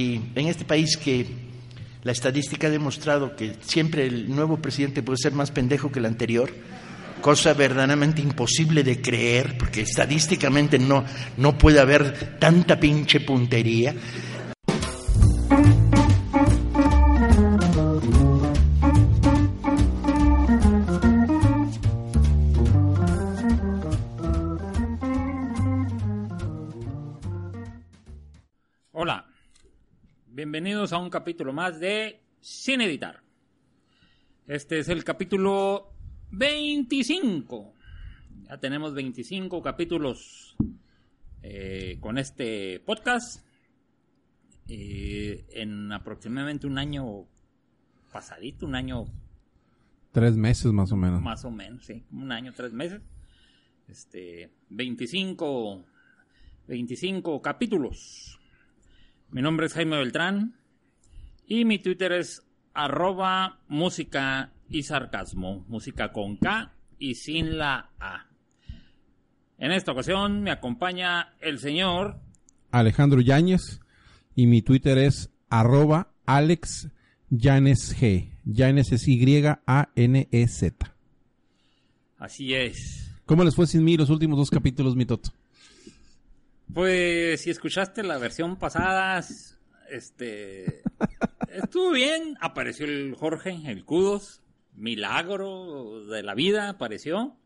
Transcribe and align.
Y 0.00 0.20
en 0.36 0.46
este 0.46 0.64
país 0.64 0.96
que 0.96 1.26
la 2.04 2.12
estadística 2.12 2.68
ha 2.68 2.70
demostrado 2.70 3.34
que 3.34 3.56
siempre 3.62 4.06
el 4.06 4.32
nuevo 4.32 4.58
presidente 4.58 5.02
puede 5.02 5.16
ser 5.16 5.32
más 5.32 5.50
pendejo 5.50 5.90
que 5.90 5.98
el 5.98 6.06
anterior, 6.06 6.54
cosa 7.20 7.52
verdaderamente 7.52 8.22
imposible 8.22 8.84
de 8.84 9.02
creer, 9.02 9.58
porque 9.58 9.80
estadísticamente 9.80 10.78
no, 10.78 11.04
no 11.36 11.58
puede 11.58 11.80
haber 11.80 12.38
tanta 12.38 12.78
pinche 12.78 13.18
puntería. 13.18 13.92
Bienvenidos 30.78 30.92
a 30.92 31.02
un 31.02 31.10
capítulo 31.10 31.52
más 31.52 31.80
de 31.80 32.20
Sin 32.40 32.80
Editar. 32.80 33.20
Este 34.46 34.78
es 34.78 34.88
el 34.88 35.02
capítulo 35.02 35.92
25. 36.30 37.74
Ya 38.48 38.58
tenemos 38.58 38.94
25 38.94 39.60
capítulos 39.60 40.56
eh, 41.42 41.98
con 41.98 42.16
este 42.16 42.78
podcast. 42.78 43.44
Eh, 44.68 45.46
en 45.50 45.90
aproximadamente 45.90 46.68
un 46.68 46.78
año 46.78 47.24
pasadito, 48.12 48.64
un 48.64 48.76
año 48.76 49.06
Tres 50.12 50.36
meses 50.36 50.70
más 50.70 50.92
o 50.92 50.96
menos. 50.96 51.20
más 51.20 51.44
o 51.44 51.50
menos, 51.50 51.86
sí, 51.86 52.04
un 52.12 52.30
año, 52.30 52.52
tres 52.54 52.72
meses. 52.72 53.02
Este, 53.88 54.52
25, 54.68 55.84
25 56.68 57.42
capítulos. 57.42 58.38
Mi 59.32 59.42
nombre 59.42 59.66
es 59.66 59.74
Jaime 59.74 59.96
Beltrán 59.96 60.57
y 61.48 61.64
mi 61.64 61.78
Twitter 61.78 62.12
es 62.12 62.44
arroba 62.74 63.58
música 63.68 64.52
y 64.68 64.82
sarcasmo, 64.82 65.64
música 65.68 66.12
con 66.12 66.36
K 66.36 66.72
y 66.98 67.14
sin 67.14 67.58
la 67.58 67.90
A. 67.98 68.26
En 69.58 69.72
esta 69.72 69.92
ocasión 69.92 70.42
me 70.42 70.50
acompaña 70.50 71.34
el 71.40 71.58
señor 71.58 72.20
Alejandro 72.70 73.20
Yáñez 73.20 73.80
y 74.36 74.46
mi 74.46 74.62
Twitter 74.62 74.98
es 74.98 75.30
arroba 75.48 76.12
Alex 76.26 76.90
Yanes 77.30 77.96
G. 77.98 78.30
Yanes 78.44 78.92
es 78.92 79.08
Y-A-N-E-Z. 79.08 80.94
Así 82.18 82.54
es. 82.54 83.10
¿Cómo 83.24 83.44
les 83.44 83.54
fue 83.54 83.66
sin 83.66 83.84
mí 83.84 83.96
los 83.96 84.10
últimos 84.10 84.38
dos 84.38 84.50
capítulos, 84.50 84.96
mi 84.96 85.06
Toto? 85.06 85.30
Pues 86.72 87.40
si 87.40 87.50
escuchaste 87.50 88.02
la 88.02 88.18
versión 88.18 88.56
pasada, 88.56 89.22
este 89.90 90.82
estuvo 91.52 91.90
bien, 91.92 92.36
apareció 92.40 92.86
el 92.86 93.14
Jorge, 93.14 93.58
el 93.66 93.84
Kudos, 93.84 94.42
milagro 94.74 96.04
de 96.06 96.22
la 96.22 96.34
vida 96.34 96.68
apareció. 96.70 97.36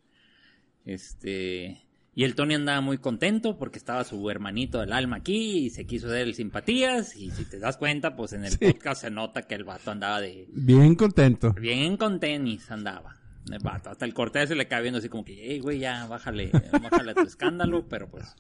Este 0.85 1.81
y 2.15 2.25
el 2.25 2.35
Tony 2.35 2.55
andaba 2.55 2.83
muy 2.83 2.99
contento 2.99 3.57
porque 3.57 3.79
estaba 3.79 4.05
su 4.05 4.29
hermanito 4.29 4.81
del 4.81 4.93
alma 4.93 5.17
aquí 5.17 5.59
y 5.67 5.71
se 5.71 5.87
quiso 5.87 6.09
dar 6.09 6.19
el 6.19 6.35
simpatías 6.35 7.17
y 7.17 7.31
si 7.31 7.47
te 7.47 7.59
das 7.59 7.79
cuenta, 7.79 8.17
pues 8.17 8.35
en 8.35 8.45
el 8.45 8.51
Sí. 8.53 8.59
podcast 8.73 9.01
se 9.03 9.11
nota 9.11 9.43
que 9.43 9.55
el 9.55 9.65
vato 9.65 9.91
andaba 9.93 10.21
de 10.21 10.47
Bien 10.53 10.95
contento. 10.95 11.53
bien 11.55 11.97
con 11.97 12.21
tenis 12.21 12.71
andaba. 12.71 13.17
El 13.51 13.59
vato, 13.61 13.91
hasta 13.91 14.05
el 14.05 14.13
cortés 14.15 14.51
se 14.51 14.55
le 14.55 14.69
cae 14.69 14.83
viendo 14.83 14.99
así 14.99 15.09
como 15.09 15.25
que, 15.25 15.35
hey, 15.43 15.59
güey, 15.61 15.79
ya, 15.79 16.07
bájale, 16.07 16.51
bájale 16.83 17.15
tu 17.15 17.23
escándalo, 17.23 17.89
pero 17.89 18.09
pues, 18.09 18.37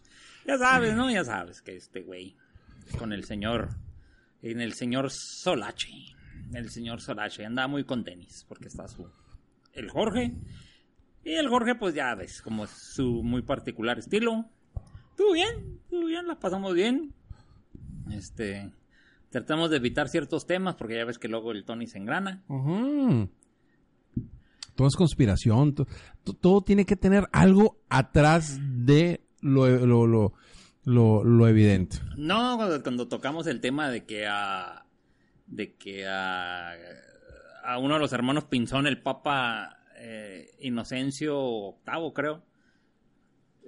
ya 0.46 0.58
sabes, 0.58 0.94
¿no? 0.94 1.10
Ya 1.10 1.24
sabes 1.24 1.60
que 1.62 1.74
este 1.74 2.02
güey, 2.02 2.36
con 2.98 3.12
el 3.12 3.24
señor, 3.24 3.70
en 4.42 4.60
el 4.60 4.74
señor 4.74 5.10
Solache, 5.10 5.88
el 6.52 6.68
señor 6.70 7.00
Solache, 7.00 7.44
andaba 7.46 7.68
muy 7.68 7.84
con 7.84 8.04
tenis, 8.04 8.44
porque 8.48 8.68
está 8.68 8.86
su, 8.88 9.08
el 9.72 9.88
Jorge, 9.90 10.34
y 11.24 11.30
el 11.34 11.48
Jorge, 11.48 11.74
pues 11.76 11.94
ya 11.94 12.14
ves, 12.14 12.42
como 12.42 12.64
es 12.64 12.70
su 12.70 13.22
muy 13.22 13.42
particular 13.42 13.98
estilo. 13.98 14.44
Estuvo 15.10 15.32
bien, 15.32 15.78
estuvo 15.84 16.06
bien, 16.06 16.26
la 16.26 16.38
pasamos 16.38 16.74
bien. 16.74 17.14
Este, 18.10 18.72
tratamos 19.30 19.70
de 19.70 19.76
evitar 19.76 20.08
ciertos 20.08 20.46
temas, 20.46 20.74
porque 20.74 20.96
ya 20.96 21.04
ves 21.04 21.18
que 21.18 21.28
luego 21.28 21.52
el 21.52 21.64
Tony 21.64 21.86
se 21.86 21.98
engrana. 21.98 22.42
Todo 24.74 24.88
es 24.88 24.96
conspiración. 24.96 25.74
to- 25.74 25.86
to- 26.24 26.34
Todo, 26.34 26.62
tiene 26.62 26.84
que 26.84 26.96
tener 26.96 27.28
algo 27.32 27.78
atrás 27.88 28.58
de 28.60 29.24
lo, 29.40 29.68
lo, 29.86 30.06
lo, 30.06 30.32
lo, 30.84 31.24
lo 31.24 31.48
evidente. 31.48 31.98
No, 32.16 32.56
cuando, 32.56 33.08
tocamos 33.08 33.46
el 33.46 33.60
tema 33.60 33.90
de 33.90 34.04
que 34.04 34.26
a. 34.26 34.84
de 35.46 35.74
que 35.76 36.06
a. 36.06 36.72
a 37.64 37.78
uno 37.78 37.94
de 37.94 38.00
los 38.00 38.12
hermanos 38.12 38.44
Pinzón, 38.44 38.86
el 38.86 39.00
Papa 39.02 39.78
eh, 39.96 40.54
Inocencio 40.60 41.76
VIII, 41.86 42.12
creo. 42.14 42.44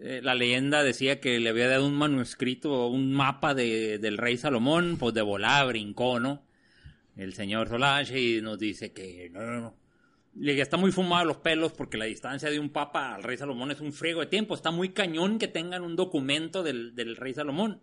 eh, 0.03 0.21
la 0.23 0.35
leyenda 0.35 0.83
decía 0.83 1.21
que 1.21 1.39
le 1.41 1.51
había 1.51 1.69
dado 1.69 1.87
un 1.87 1.95
manuscrito, 1.95 2.89
un 2.89 3.13
mapa 3.13 3.55
de, 3.55 3.99
del 3.99 4.19
rey 4.19 4.37
Salomón, 4.37 4.97
pues 4.99 5.15
de 5.15 5.23
volada 5.23 5.65
brincó, 5.65 6.19
¿no? 6.21 6.43
El 7.17 7.35
señor 7.35 7.69
Solache 7.69 8.21
y 8.21 8.43
nos 8.43 8.59
dice 8.59 8.93
que 8.93 9.31
no, 9.31 9.41
no, 9.41 9.61
no. 9.61 9.84
Le 10.37 10.61
está 10.61 10.77
muy 10.77 10.91
fumado 10.91 11.25
los 11.25 11.37
pelos 11.39 11.73
porque 11.73 11.97
la 11.97 12.07
distancia 12.07 12.51
de 12.51 12.59
un 12.59 12.71
papa 12.71 13.15
al 13.15 13.23
rey 13.23 13.37
Salomón 13.37 13.71
es 13.71 13.81
un 13.81 13.93
friego 13.93 14.21
de 14.21 14.27
tiempo. 14.27 14.55
Está 14.55 14.71
muy 14.73 14.89
cañón 14.91 15.39
que 15.39 15.47
tengan 15.49 15.83
un 15.83 15.95
documento 15.97 16.63
del, 16.63 16.95
del 16.95 17.15
rey 17.17 17.35
Salomón. 17.35 17.81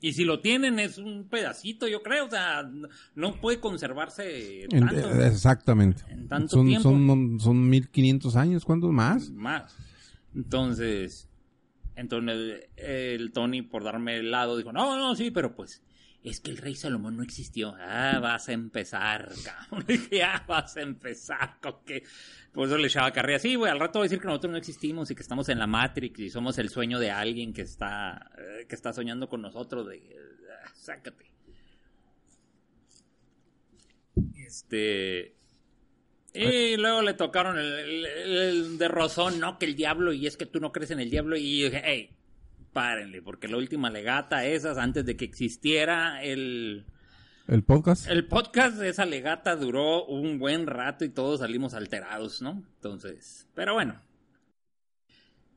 Y 0.00 0.12
si 0.12 0.24
lo 0.24 0.40
tienen 0.40 0.78
es 0.78 0.96
un 0.96 1.28
pedacito, 1.28 1.86
yo 1.88 2.02
creo. 2.02 2.26
O 2.26 2.30
sea, 2.30 2.70
no- 3.16 3.40
puede 3.40 3.60
conservarse 3.60 4.66
tanto. 4.70 5.10
eh, 5.20 5.26
exactamente. 5.26 6.04
En 6.08 6.28
tanto 6.28 6.56
son, 6.56 6.66
tiempo. 6.68 6.82
son, 6.88 7.40
son 7.40 7.68
1500 7.68 8.36
años, 8.36 8.64
¿cuántos 8.64 8.90
más? 8.92 9.28
Más. 9.30 9.74
Entonces, 10.34 11.28
entonces 11.96 12.68
el 12.76 13.32
Tony, 13.32 13.62
por 13.62 13.82
darme 13.84 14.16
el 14.18 14.30
lado, 14.30 14.56
dijo, 14.56 14.72
no, 14.72 14.96
no, 14.96 15.14
sí, 15.16 15.30
pero 15.30 15.54
pues, 15.54 15.82
es 16.22 16.40
que 16.40 16.50
el 16.50 16.56
rey 16.58 16.74
Salomón 16.74 17.16
no 17.16 17.22
existió. 17.22 17.74
Ah, 17.78 18.18
vas 18.20 18.48
a 18.48 18.52
empezar, 18.52 19.30
cabrón. 19.44 19.84
Dije, 19.88 20.22
ah, 20.22 20.44
vas 20.46 20.76
a 20.76 20.82
empezar 20.82 21.58
con 21.62 21.84
que... 21.84 22.02
Por 22.52 22.66
eso 22.66 22.76
le 22.76 22.88
echaba 22.88 23.12
carrera. 23.12 23.38
Sí, 23.38 23.54
güey, 23.54 23.70
al 23.70 23.78
rato 23.78 23.98
voy 23.98 24.06
a 24.06 24.08
decir 24.08 24.20
que 24.20 24.26
nosotros 24.26 24.50
no 24.50 24.56
existimos 24.58 25.10
y 25.10 25.14
que 25.14 25.22
estamos 25.22 25.48
en 25.48 25.58
la 25.58 25.66
Matrix 25.66 26.18
y 26.20 26.30
somos 26.30 26.58
el 26.58 26.70
sueño 26.70 26.98
de 26.98 27.10
alguien 27.10 27.52
que 27.52 27.62
está, 27.62 28.30
eh, 28.36 28.66
que 28.68 28.74
está 28.74 28.92
soñando 28.92 29.28
con 29.28 29.42
nosotros 29.42 29.86
de... 29.88 30.02
ah, 30.64 30.70
sácate. 30.74 31.30
Este... 34.36 35.34
Y 36.34 36.76
luego 36.76 37.02
le 37.02 37.14
tocaron 37.14 37.58
el, 37.58 37.72
el- 38.06 38.06
el 38.38 38.78
de 38.78 38.88
Rosón, 38.88 39.40
no, 39.40 39.58
que 39.58 39.66
el 39.66 39.74
diablo, 39.74 40.12
y 40.12 40.26
es 40.26 40.36
que 40.36 40.46
tú 40.46 40.60
no 40.60 40.72
crees 40.72 40.90
en 40.90 41.00
el 41.00 41.10
diablo. 41.10 41.36
Y 41.36 41.60
yo 41.60 41.64
dije, 41.66 41.82
hey, 41.84 42.10
párenle, 42.78 43.22
porque 43.22 43.48
la 43.48 43.56
última 43.56 43.90
legata, 43.90 44.46
esas, 44.46 44.78
antes 44.78 45.04
de 45.04 45.16
que 45.16 45.24
existiera 45.24 46.22
el, 46.22 46.86
El 47.48 47.64
podcast. 47.64 48.08
el 48.08 48.28
podcast, 48.28 48.80
esa 48.82 49.04
legata 49.04 49.56
duró 49.56 50.04
un 50.04 50.38
buen 50.38 50.68
rato 50.68 51.04
y 51.04 51.08
todos 51.08 51.40
salimos 51.40 51.74
alterados, 51.74 52.40
¿no? 52.40 52.62
Entonces, 52.76 53.48
pero 53.56 53.74
bueno. 53.74 54.00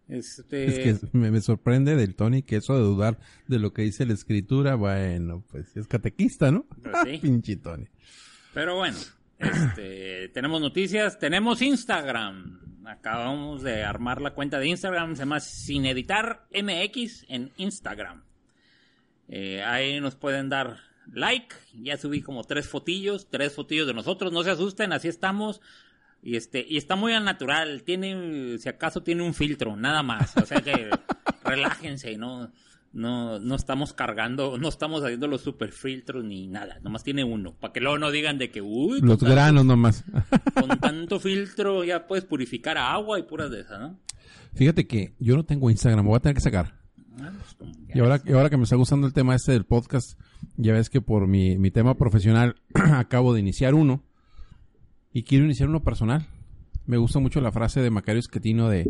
Este, 0.07 0.65
Es 0.89 0.99
que 0.99 1.07
me, 1.15 1.29
me 1.29 1.41
sorprende 1.41 1.95
del 1.95 2.15
Tony 2.15 2.41
que 2.41 2.55
eso 2.55 2.73
de 2.73 2.81
dudar 2.81 3.19
de 3.45 3.59
lo 3.59 3.71
que 3.71 3.83
dice 3.83 4.07
la 4.07 4.13
escritura, 4.13 4.73
bueno, 4.73 5.45
pues 5.51 5.77
es 5.77 5.87
catequista, 5.87 6.49
¿no? 6.49 6.65
Pues 6.81 6.95
sí. 7.05 7.19
Pinche 7.19 7.55
Tony. 7.57 7.85
Pero 8.51 8.77
bueno, 8.77 8.97
este, 9.37 10.29
tenemos 10.29 10.59
noticias, 10.59 11.19
tenemos 11.19 11.61
Instagram. 11.61 12.60
Acabamos 12.85 13.61
de 13.61 13.83
armar 13.83 14.21
la 14.21 14.33
cuenta 14.33 14.59
de 14.59 14.67
Instagram, 14.67 15.15
se 15.15 15.21
llama 15.21 15.39
Sin 15.39 15.85
Editar 15.85 16.47
MX 16.51 17.25
en 17.29 17.51
Instagram. 17.57 18.23
Eh, 19.27 19.63
ahí 19.63 19.99
nos 19.99 20.15
pueden 20.15 20.49
dar 20.49 20.77
like. 21.11 21.55
Ya 21.73 21.97
subí 21.97 22.21
como 22.21 22.43
tres 22.43 22.67
fotillos, 22.67 23.29
tres 23.29 23.53
fotillos 23.53 23.87
de 23.87 23.93
nosotros. 23.93 24.31
No 24.31 24.43
se 24.43 24.51
asusten, 24.51 24.93
así 24.93 25.07
estamos. 25.07 25.61
Y 26.23 26.35
este, 26.35 26.65
y 26.67 26.77
está 26.77 26.95
muy 26.95 27.13
al 27.13 27.23
natural. 27.23 27.83
Tiene, 27.83 28.57
si 28.57 28.69
acaso 28.69 29.03
tiene 29.03 29.23
un 29.23 29.33
filtro, 29.33 29.75
nada 29.75 30.03
más. 30.03 30.35
O 30.37 30.45
sea 30.45 30.61
que 30.61 30.89
relájense, 31.43 32.17
no, 32.17 32.51
no, 32.93 33.39
no 33.39 33.55
estamos 33.55 33.93
cargando, 33.93 34.57
no 34.57 34.67
estamos 34.69 35.03
haciendo 35.03 35.27
los 35.27 35.41
super 35.41 35.71
filtros 35.71 36.23
ni 36.25 36.47
nada. 36.47 36.79
Nomás 36.83 37.03
tiene 37.03 37.23
uno. 37.23 37.53
Para 37.53 37.73
que 37.73 37.79
luego 37.79 37.97
no 37.97 38.11
digan 38.11 38.37
de 38.37 38.51
que, 38.51 38.61
uy, 38.61 38.99
Los 39.01 39.19
tanto- 39.19 39.25
granos 39.33 39.65
nomás. 39.65 40.03
con 40.53 40.69
tanto 40.79 41.19
filtro 41.19 41.83
ya 41.83 42.07
puedes 42.07 42.25
purificar 42.25 42.77
agua 42.77 43.17
y 43.19 43.23
puras 43.23 43.49
de 43.51 43.61
esas, 43.61 43.79
¿no? 43.79 43.99
Fíjate 44.53 44.85
que 44.87 45.13
yo 45.19 45.35
no 45.35 45.45
tengo 45.45 45.69
Instagram, 45.69 46.03
me 46.03 46.09
voy 46.09 46.17
a 46.17 46.21
tener 46.21 46.35
que 46.35 46.41
sacar. 46.41 46.79
Ah, 47.21 47.31
pues, 47.57 47.71
Y 47.93 47.99
ahora, 47.99 48.21
y 48.25 48.31
ahora 48.33 48.49
que 48.49 48.57
me 48.57 48.63
está 48.63 48.75
gustando 48.75 49.05
el 49.07 49.13
tema 49.13 49.35
este 49.35 49.51
del 49.53 49.65
podcast, 49.65 50.19
ya 50.57 50.73
ves 50.73 50.89
que 50.89 51.01
por 51.01 51.27
mi, 51.27 51.57
mi 51.57 51.71
tema 51.71 51.95
profesional 51.95 52.55
acabo 52.73 53.33
de 53.33 53.39
iniciar 53.39 53.73
uno 53.73 54.03
y 55.13 55.23
quiero 55.23 55.45
iniciar 55.45 55.69
uno 55.69 55.83
personal. 55.83 56.25
Me 56.85 56.97
gusta 56.97 57.19
mucho 57.19 57.39
la 57.41 57.51
frase 57.51 57.81
de 57.81 57.89
Macario 57.91 58.19
Esquetino 58.19 58.67
de 58.69 58.89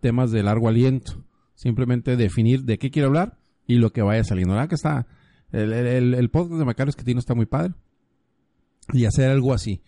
temas 0.00 0.30
de 0.30 0.42
largo 0.42 0.68
aliento. 0.68 1.24
Simplemente 1.58 2.16
definir 2.16 2.62
de 2.62 2.78
qué 2.78 2.92
quiero 2.92 3.08
hablar 3.08 3.36
y 3.66 3.78
lo 3.78 3.90
que 3.90 4.00
vaya 4.00 4.22
saliendo. 4.22 4.54
Verdad 4.54 4.68
que 4.68 4.76
está, 4.76 5.08
el, 5.50 5.72
el, 5.72 6.30
podcast 6.30 6.60
de 6.60 6.64
Macario 6.64 6.90
Esquetino 6.90 7.18
está 7.18 7.34
muy 7.34 7.46
padre. 7.46 7.74
Y 8.92 9.06
hacer 9.06 9.28
algo 9.28 9.52
así. 9.52 9.82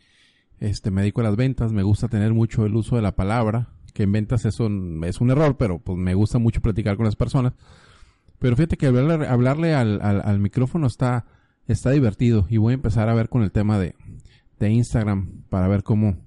Este, 0.58 0.90
me 0.90 1.02
dedico 1.02 1.20
a 1.20 1.24
las 1.24 1.36
ventas, 1.36 1.72
me 1.72 1.84
gusta 1.84 2.08
tener 2.08 2.34
mucho 2.34 2.66
el 2.66 2.74
uso 2.74 2.96
de 2.96 3.02
la 3.02 3.14
palabra, 3.14 3.68
que 3.94 4.02
en 4.02 4.10
ventas 4.10 4.44
eso 4.46 4.68
es 5.04 5.20
un 5.20 5.30
error, 5.30 5.56
pero 5.58 5.78
pues 5.78 5.96
me 5.96 6.14
gusta 6.14 6.40
mucho 6.40 6.60
platicar 6.60 6.96
con 6.96 7.04
las 7.04 7.14
personas. 7.14 7.52
Pero 8.40 8.56
fíjate 8.56 8.76
que 8.76 8.86
hablarle, 8.86 9.28
hablarle 9.28 9.72
al, 9.72 10.02
al, 10.02 10.22
al 10.24 10.40
micrófono 10.40 10.88
está, 10.88 11.26
está 11.68 11.92
divertido 11.92 12.48
y 12.50 12.56
voy 12.56 12.72
a 12.72 12.74
empezar 12.74 13.08
a 13.08 13.14
ver 13.14 13.28
con 13.28 13.44
el 13.44 13.52
tema 13.52 13.78
de, 13.78 13.94
de 14.58 14.70
Instagram 14.70 15.44
para 15.48 15.68
ver 15.68 15.84
cómo, 15.84 16.18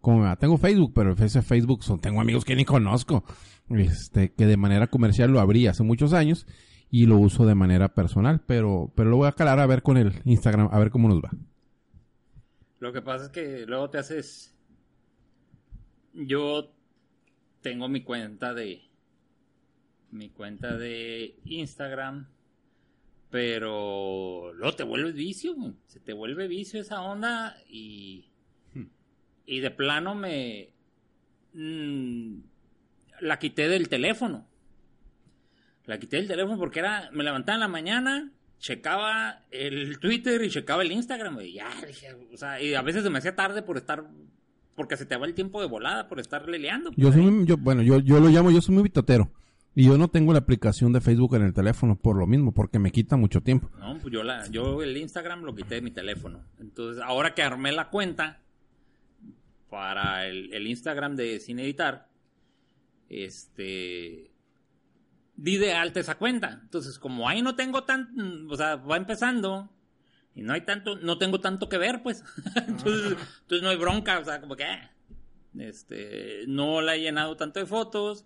cómo 0.00 0.18
me 0.18 0.24
va. 0.24 0.36
Tengo 0.36 0.58
Facebook, 0.58 0.92
pero 0.96 1.12
ese 1.12 1.42
Facebook 1.42 1.84
son, 1.84 2.00
tengo 2.00 2.20
amigos 2.20 2.44
que 2.44 2.56
ni 2.56 2.64
conozco, 2.64 3.22
este, 3.70 4.32
que 4.32 4.46
de 4.46 4.56
manera 4.56 4.88
comercial 4.88 5.30
lo 5.30 5.40
abrí 5.40 5.66
hace 5.66 5.82
muchos 5.82 6.12
años 6.12 6.46
y 6.90 7.06
lo 7.06 7.16
uso 7.18 7.46
de 7.46 7.54
manera 7.54 7.94
personal, 7.94 8.40
pero, 8.46 8.92
pero 8.96 9.10
lo 9.10 9.16
voy 9.16 9.28
a 9.28 9.32
calar 9.32 9.60
a 9.60 9.66
ver 9.66 9.82
con 9.82 9.96
el 9.96 10.12
Instagram, 10.24 10.68
a 10.72 10.78
ver 10.78 10.90
cómo 10.90 11.08
nos 11.08 11.20
va. 11.20 11.30
Lo 12.80 12.92
que 12.92 13.02
pasa 13.02 13.26
es 13.26 13.30
que 13.30 13.66
luego 13.66 13.90
te 13.90 13.98
haces. 13.98 14.56
Yo 16.14 16.74
tengo 17.60 17.88
mi 17.88 18.02
cuenta 18.02 18.54
de. 18.54 18.82
Mi 20.10 20.30
cuenta 20.30 20.76
de 20.76 21.38
Instagram. 21.44 22.28
Pero 23.30 24.52
luego 24.54 24.74
te 24.74 24.82
vuelves 24.82 25.14
vicio, 25.14 25.54
güey. 25.54 25.74
Se 25.86 26.00
te 26.00 26.12
vuelve 26.12 26.48
vicio 26.48 26.80
esa 26.80 27.02
onda 27.02 27.56
y. 27.68 28.26
Y 29.46 29.60
de 29.60 29.70
plano 29.70 30.14
me. 30.14 30.70
mm, 31.52 32.49
la 33.20 33.38
quité 33.38 33.68
del 33.68 33.88
teléfono. 33.88 34.46
La 35.86 35.98
quité 35.98 36.16
del 36.16 36.28
teléfono 36.28 36.58
porque 36.58 36.78
era. 36.80 37.10
Me 37.12 37.24
levantaba 37.24 37.54
en 37.56 37.60
la 37.60 37.68
mañana, 37.68 38.30
checaba 38.58 39.42
el 39.50 39.98
Twitter 39.98 40.42
y 40.44 40.50
checaba 40.50 40.82
el 40.82 40.92
Instagram, 40.92 41.34
güey. 41.34 41.52
Ya, 41.54 41.68
dije, 41.86 42.14
o 42.32 42.36
sea, 42.36 42.60
y 42.60 42.74
a 42.74 42.82
veces 42.82 43.02
se 43.02 43.10
me 43.10 43.18
hacía 43.18 43.34
tarde 43.34 43.62
por 43.62 43.76
estar. 43.76 44.04
Porque 44.76 44.96
se 44.96 45.04
te 45.04 45.16
va 45.16 45.26
el 45.26 45.34
tiempo 45.34 45.60
de 45.60 45.66
volada 45.66 46.08
por 46.08 46.20
estar 46.20 46.48
leleando. 46.48 46.90
Yo 46.96 47.08
pues, 47.08 47.14
soy 47.14 47.24
ahí. 47.24 47.30
muy- 47.30 47.46
yo, 47.46 47.56
bueno, 47.58 47.82
yo, 47.82 47.98
yo 48.00 48.18
lo 48.20 48.28
llamo, 48.28 48.50
yo 48.50 48.60
soy 48.62 48.74
muy 48.74 48.84
bitotero. 48.84 49.30
Y 49.74 49.84
yo 49.84 49.96
no 49.98 50.08
tengo 50.08 50.32
la 50.32 50.40
aplicación 50.40 50.92
de 50.92 51.00
Facebook 51.00 51.36
en 51.36 51.42
el 51.42 51.52
teléfono 51.54 51.96
por 51.96 52.16
lo 52.16 52.26
mismo, 52.26 52.52
porque 52.52 52.78
me 52.78 52.90
quita 52.90 53.16
mucho 53.16 53.40
tiempo. 53.40 53.70
No, 53.78 53.98
pues 53.98 54.12
yo, 54.12 54.22
la, 54.24 54.46
yo 54.48 54.82
el 54.82 54.96
Instagram 54.96 55.42
lo 55.42 55.54
quité 55.54 55.76
de 55.76 55.80
mi 55.82 55.90
teléfono. 55.92 56.40
Entonces, 56.58 57.02
ahora 57.04 57.34
que 57.34 57.42
armé 57.42 57.70
la 57.72 57.88
cuenta 57.88 58.40
para 59.68 60.26
el, 60.26 60.52
el 60.52 60.66
Instagram 60.66 61.14
de 61.14 61.38
Sin 61.40 61.58
Editar, 61.60 62.08
este. 63.10 64.30
Di 65.36 65.56
de 65.56 65.72
alta 65.74 66.00
esa 66.00 66.16
cuenta. 66.16 66.60
Entonces, 66.62 66.98
como 66.98 67.28
ahí 67.28 67.42
no 67.42 67.54
tengo 67.56 67.84
tan. 67.84 68.46
O 68.48 68.56
sea, 68.56 68.76
va 68.76 68.96
empezando. 68.96 69.70
Y 70.34 70.42
no 70.42 70.52
hay 70.52 70.62
tanto. 70.62 70.96
No 70.96 71.18
tengo 71.18 71.40
tanto 71.40 71.68
que 71.68 71.76
ver, 71.78 72.02
pues. 72.02 72.24
entonces, 72.66 73.16
entonces 73.42 73.62
no 73.62 73.68
hay 73.68 73.76
bronca. 73.76 74.18
O 74.18 74.24
sea, 74.24 74.40
como 74.40 74.56
que. 74.56 74.64
eh, 74.64 74.90
Este. 75.58 76.44
No 76.46 76.80
la 76.80 76.96
he 76.96 77.00
llenado 77.00 77.36
tanto 77.36 77.60
de 77.60 77.66
fotos. 77.66 78.24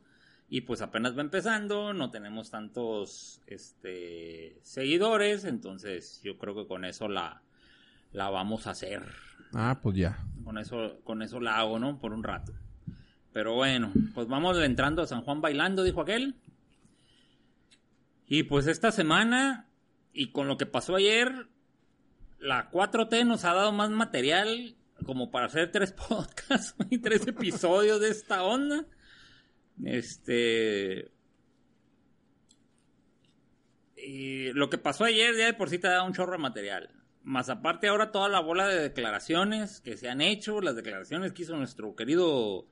Y 0.48 0.60
pues 0.60 0.82
apenas 0.82 1.16
va 1.16 1.22
empezando, 1.22 1.94
no 1.94 2.10
tenemos 2.10 2.50
tantos 2.50 3.40
este, 3.46 4.60
seguidores, 4.62 5.44
entonces 5.46 6.20
yo 6.22 6.36
creo 6.38 6.54
que 6.54 6.66
con 6.68 6.84
eso 6.84 7.08
la, 7.08 7.42
la 8.12 8.28
vamos 8.28 8.66
a 8.66 8.72
hacer. 8.72 9.02
Ah, 9.54 9.80
pues 9.82 9.96
ya. 9.96 10.18
Con 10.44 10.58
eso, 10.58 11.00
con 11.02 11.22
eso 11.22 11.40
la 11.40 11.58
hago, 11.58 11.78
¿no? 11.78 11.98
Por 11.98 12.12
un 12.12 12.22
rato. 12.22 12.52
Pero 13.34 13.54
bueno, 13.54 13.92
pues 14.14 14.28
vamos 14.28 14.56
entrando 14.62 15.02
a 15.02 15.08
San 15.08 15.22
Juan 15.22 15.40
bailando, 15.40 15.82
dijo 15.82 16.00
aquel. 16.00 16.36
Y 18.28 18.44
pues 18.44 18.68
esta 18.68 18.92
semana, 18.92 19.68
y 20.12 20.30
con 20.30 20.46
lo 20.46 20.56
que 20.56 20.66
pasó 20.66 20.94
ayer, 20.94 21.48
la 22.38 22.70
4T 22.70 23.26
nos 23.26 23.44
ha 23.44 23.52
dado 23.52 23.72
más 23.72 23.90
material 23.90 24.76
como 25.04 25.32
para 25.32 25.46
hacer 25.46 25.72
tres 25.72 25.90
podcasts 26.08 26.76
y 26.90 26.98
tres 26.98 27.26
episodios 27.26 28.00
de 28.00 28.10
esta 28.10 28.44
onda. 28.44 28.86
Este. 29.84 31.10
Y 33.96 34.52
lo 34.52 34.70
que 34.70 34.78
pasó 34.78 35.06
ayer 35.06 35.34
ya 35.36 35.46
de 35.46 35.54
por 35.54 35.70
sí 35.70 35.80
te 35.80 35.88
da 35.88 36.04
un 36.04 36.12
chorro 36.12 36.34
de 36.34 36.38
material. 36.38 36.90
Más 37.24 37.48
aparte 37.48 37.88
ahora 37.88 38.12
toda 38.12 38.28
la 38.28 38.38
bola 38.38 38.68
de 38.68 38.80
declaraciones 38.80 39.80
que 39.80 39.96
se 39.96 40.08
han 40.08 40.20
hecho, 40.20 40.60
las 40.60 40.76
declaraciones 40.76 41.32
que 41.32 41.42
hizo 41.42 41.56
nuestro 41.56 41.96
querido 41.96 42.68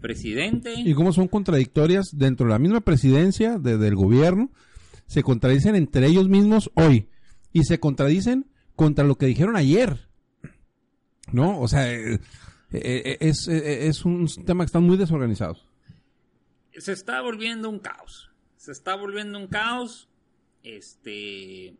presidente. 0.00 0.74
Y 0.76 0.94
cómo 0.94 1.12
son 1.12 1.28
contradictorias 1.28 2.06
dentro 2.12 2.46
de 2.46 2.52
la 2.52 2.58
misma 2.58 2.80
presidencia 2.80 3.58
de- 3.58 3.78
del 3.78 3.94
gobierno, 3.96 4.50
se 5.06 5.22
contradicen 5.22 5.74
entre 5.76 6.06
ellos 6.06 6.28
mismos 6.28 6.70
hoy 6.74 7.08
y 7.52 7.64
se 7.64 7.78
contradicen 7.80 8.46
contra 8.74 9.04
lo 9.04 9.16
que 9.16 9.26
dijeron 9.26 9.56
ayer. 9.56 10.08
¿No? 11.32 11.60
O 11.60 11.66
sea, 11.68 11.92
eh, 11.92 12.20
eh, 12.72 13.16
es, 13.20 13.48
eh, 13.48 13.88
es 13.88 14.04
un 14.04 14.26
tema 14.44 14.64
que 14.64 14.66
están 14.66 14.84
muy 14.84 14.96
desorganizados. 14.96 15.66
se 16.76 16.92
está 16.92 17.20
volviendo 17.22 17.70
un 17.70 17.78
caos. 17.78 18.30
Se 18.56 18.70
está 18.72 18.94
volviendo 18.96 19.38
un 19.38 19.46
caos. 19.48 20.08
Este. 20.62 21.74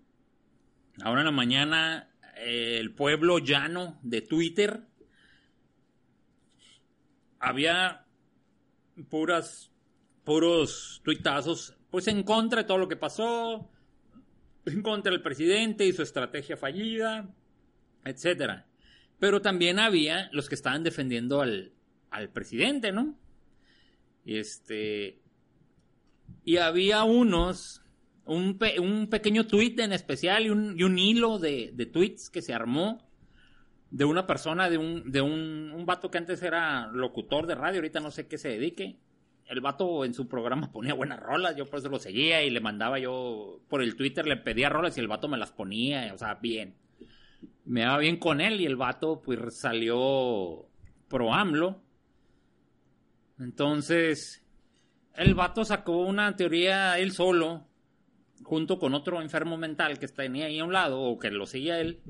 Ahora 1.02 1.20
en 1.20 1.26
la 1.26 1.32
mañana, 1.32 2.08
el 2.42 2.92
pueblo 2.94 3.38
llano 3.38 3.98
de 4.02 4.22
Twitter. 4.22 4.84
Había 7.38 8.06
puras. 9.08 9.70
puros 10.24 11.00
tuitazos. 11.04 11.76
Pues 11.90 12.08
en 12.08 12.22
contra 12.22 12.62
de 12.62 12.68
todo 12.68 12.78
lo 12.78 12.88
que 12.88 12.96
pasó. 12.96 13.70
En 14.64 14.82
contra 14.82 15.12
del 15.12 15.22
presidente 15.22 15.86
y 15.86 15.92
su 15.92 16.02
estrategia 16.02 16.56
fallida. 16.56 17.28
Etcétera. 18.04 18.66
Pero 19.18 19.40
también 19.40 19.78
había 19.78 20.28
los 20.32 20.48
que 20.48 20.56
estaban 20.56 20.82
defendiendo 20.82 21.40
al, 21.40 21.72
al 22.10 22.30
presidente, 22.30 22.92
¿no? 22.92 23.18
Este. 24.24 25.20
Y 26.44 26.56
había 26.56 27.04
unos. 27.04 27.82
Un, 28.24 28.58
un 28.80 29.06
pequeño 29.08 29.46
tweet 29.46 29.76
en 29.78 29.92
especial 29.92 30.46
y 30.46 30.50
un, 30.50 30.76
y 30.76 30.82
un 30.82 30.98
hilo 30.98 31.38
de, 31.38 31.70
de 31.72 31.86
tweets 31.86 32.28
que 32.28 32.42
se 32.42 32.52
armó 32.52 33.05
de 33.90 34.04
una 34.04 34.26
persona, 34.26 34.68
de 34.68 34.78
un, 34.78 35.10
de 35.10 35.20
un, 35.20 35.72
un 35.72 35.86
vato 35.86 36.10
que 36.10 36.18
antes 36.18 36.42
era 36.42 36.88
locutor 36.88 37.46
de 37.46 37.54
radio, 37.54 37.78
ahorita 37.78 38.00
no 38.00 38.10
sé 38.10 38.26
qué 38.26 38.38
se 38.38 38.48
dedique. 38.48 38.96
El 39.46 39.60
vato 39.60 40.04
en 40.04 40.12
su 40.12 40.26
programa 40.28 40.70
ponía 40.72 40.94
buenas 40.94 41.20
rolas, 41.20 41.56
yo 41.56 41.66
por 41.66 41.78
eso 41.78 41.88
lo 41.88 41.98
seguía 41.98 42.42
y 42.42 42.50
le 42.50 42.60
mandaba 42.60 42.98
yo 42.98 43.60
por 43.68 43.82
el 43.82 43.96
Twitter, 43.96 44.26
le 44.26 44.36
pedía 44.36 44.68
rolas 44.68 44.96
y 44.96 45.00
el 45.00 45.08
vato 45.08 45.28
me 45.28 45.38
las 45.38 45.52
ponía, 45.52 46.12
o 46.12 46.18
sea, 46.18 46.34
bien. 46.34 46.74
Me 47.64 47.82
daba 47.82 47.98
bien 47.98 48.18
con 48.18 48.40
él 48.40 48.60
y 48.60 48.66
el 48.66 48.76
vato 48.76 49.20
pues 49.22 49.58
salió 49.58 50.66
pro 51.08 51.32
AMLO. 51.32 51.82
Entonces, 53.38 54.44
el 55.14 55.34
vato 55.34 55.64
sacó 55.64 55.98
una 55.98 56.36
teoría 56.36 56.98
él 56.98 57.12
solo, 57.12 57.66
junto 58.42 58.78
con 58.78 58.94
otro 58.94 59.20
enfermo 59.20 59.56
mental 59.56 59.98
que 59.98 60.08
tenía 60.08 60.46
ahí 60.46 60.58
a 60.58 60.64
un 60.64 60.72
lado, 60.72 61.00
o 61.00 61.18
que 61.18 61.30
lo 61.30 61.46
seguía 61.46 61.80
él, 61.80 62.00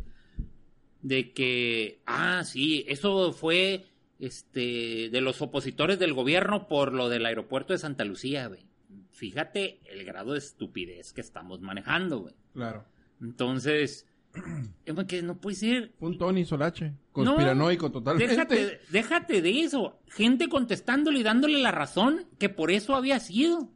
de 1.06 1.32
que, 1.32 2.00
ah, 2.04 2.42
sí, 2.44 2.84
eso 2.88 3.32
fue 3.32 3.86
este 4.18 5.08
de 5.08 5.20
los 5.20 5.40
opositores 5.40 6.00
del 6.00 6.14
gobierno 6.14 6.66
por 6.66 6.92
lo 6.92 7.08
del 7.08 7.26
aeropuerto 7.26 7.72
de 7.72 7.78
Santa 7.78 8.04
Lucía, 8.04 8.48
güey. 8.48 8.66
Fíjate 9.12 9.78
el 9.88 10.04
grado 10.04 10.32
de 10.32 10.40
estupidez 10.40 11.12
que 11.12 11.20
estamos 11.20 11.60
manejando, 11.60 12.18
güey. 12.18 12.34
Claro. 12.54 12.84
Entonces, 13.20 14.04
es 14.84 15.04
que 15.04 15.22
no 15.22 15.36
puede 15.36 15.54
ser. 15.54 15.92
Un 16.00 16.18
Tony 16.18 16.44
Solache, 16.44 16.86
No, 16.86 16.96
conspiranoico 17.12 17.92
totalmente. 17.92 18.32
Déjate, 18.32 18.80
déjate 18.90 19.42
de 19.42 19.60
eso. 19.60 20.00
Gente 20.08 20.48
contestándole 20.48 21.20
y 21.20 21.22
dándole 21.22 21.60
la 21.60 21.70
razón 21.70 22.26
que 22.40 22.48
por 22.48 22.72
eso 22.72 22.96
había 22.96 23.20
sido. 23.20 23.70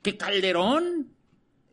Que 0.00 0.16
Calderón, 0.16 1.08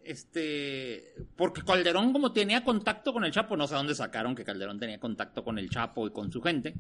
este, 0.06 1.14
porque 1.36 1.64
Calderón 1.64 2.14
como 2.14 2.32
tenía 2.32 2.64
contacto 2.64 3.14
con 3.14 3.24
el 3.26 3.32
Chapo, 3.32 3.56
no 3.58 3.68
sé 3.68 3.76
dónde 3.76 3.96
sacaron 3.96 4.36
que 4.36 4.44
Calderón 4.44 4.80
tenía 4.80 5.00
contacto 5.00 5.44
con 5.44 5.58
el 5.60 5.70
Chapo 5.70 6.08
y 6.08 6.12
con 6.12 6.32
su 6.32 6.42
gente. 6.42 6.76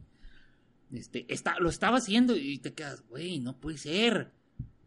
Este, 0.91 1.25
está, 1.33 1.55
lo 1.59 1.69
estaba 1.69 1.97
haciendo 1.97 2.35
y 2.35 2.59
te 2.59 2.73
quedas, 2.73 3.03
güey, 3.09 3.39
no 3.39 3.57
puede 3.57 3.77
ser. 3.77 4.31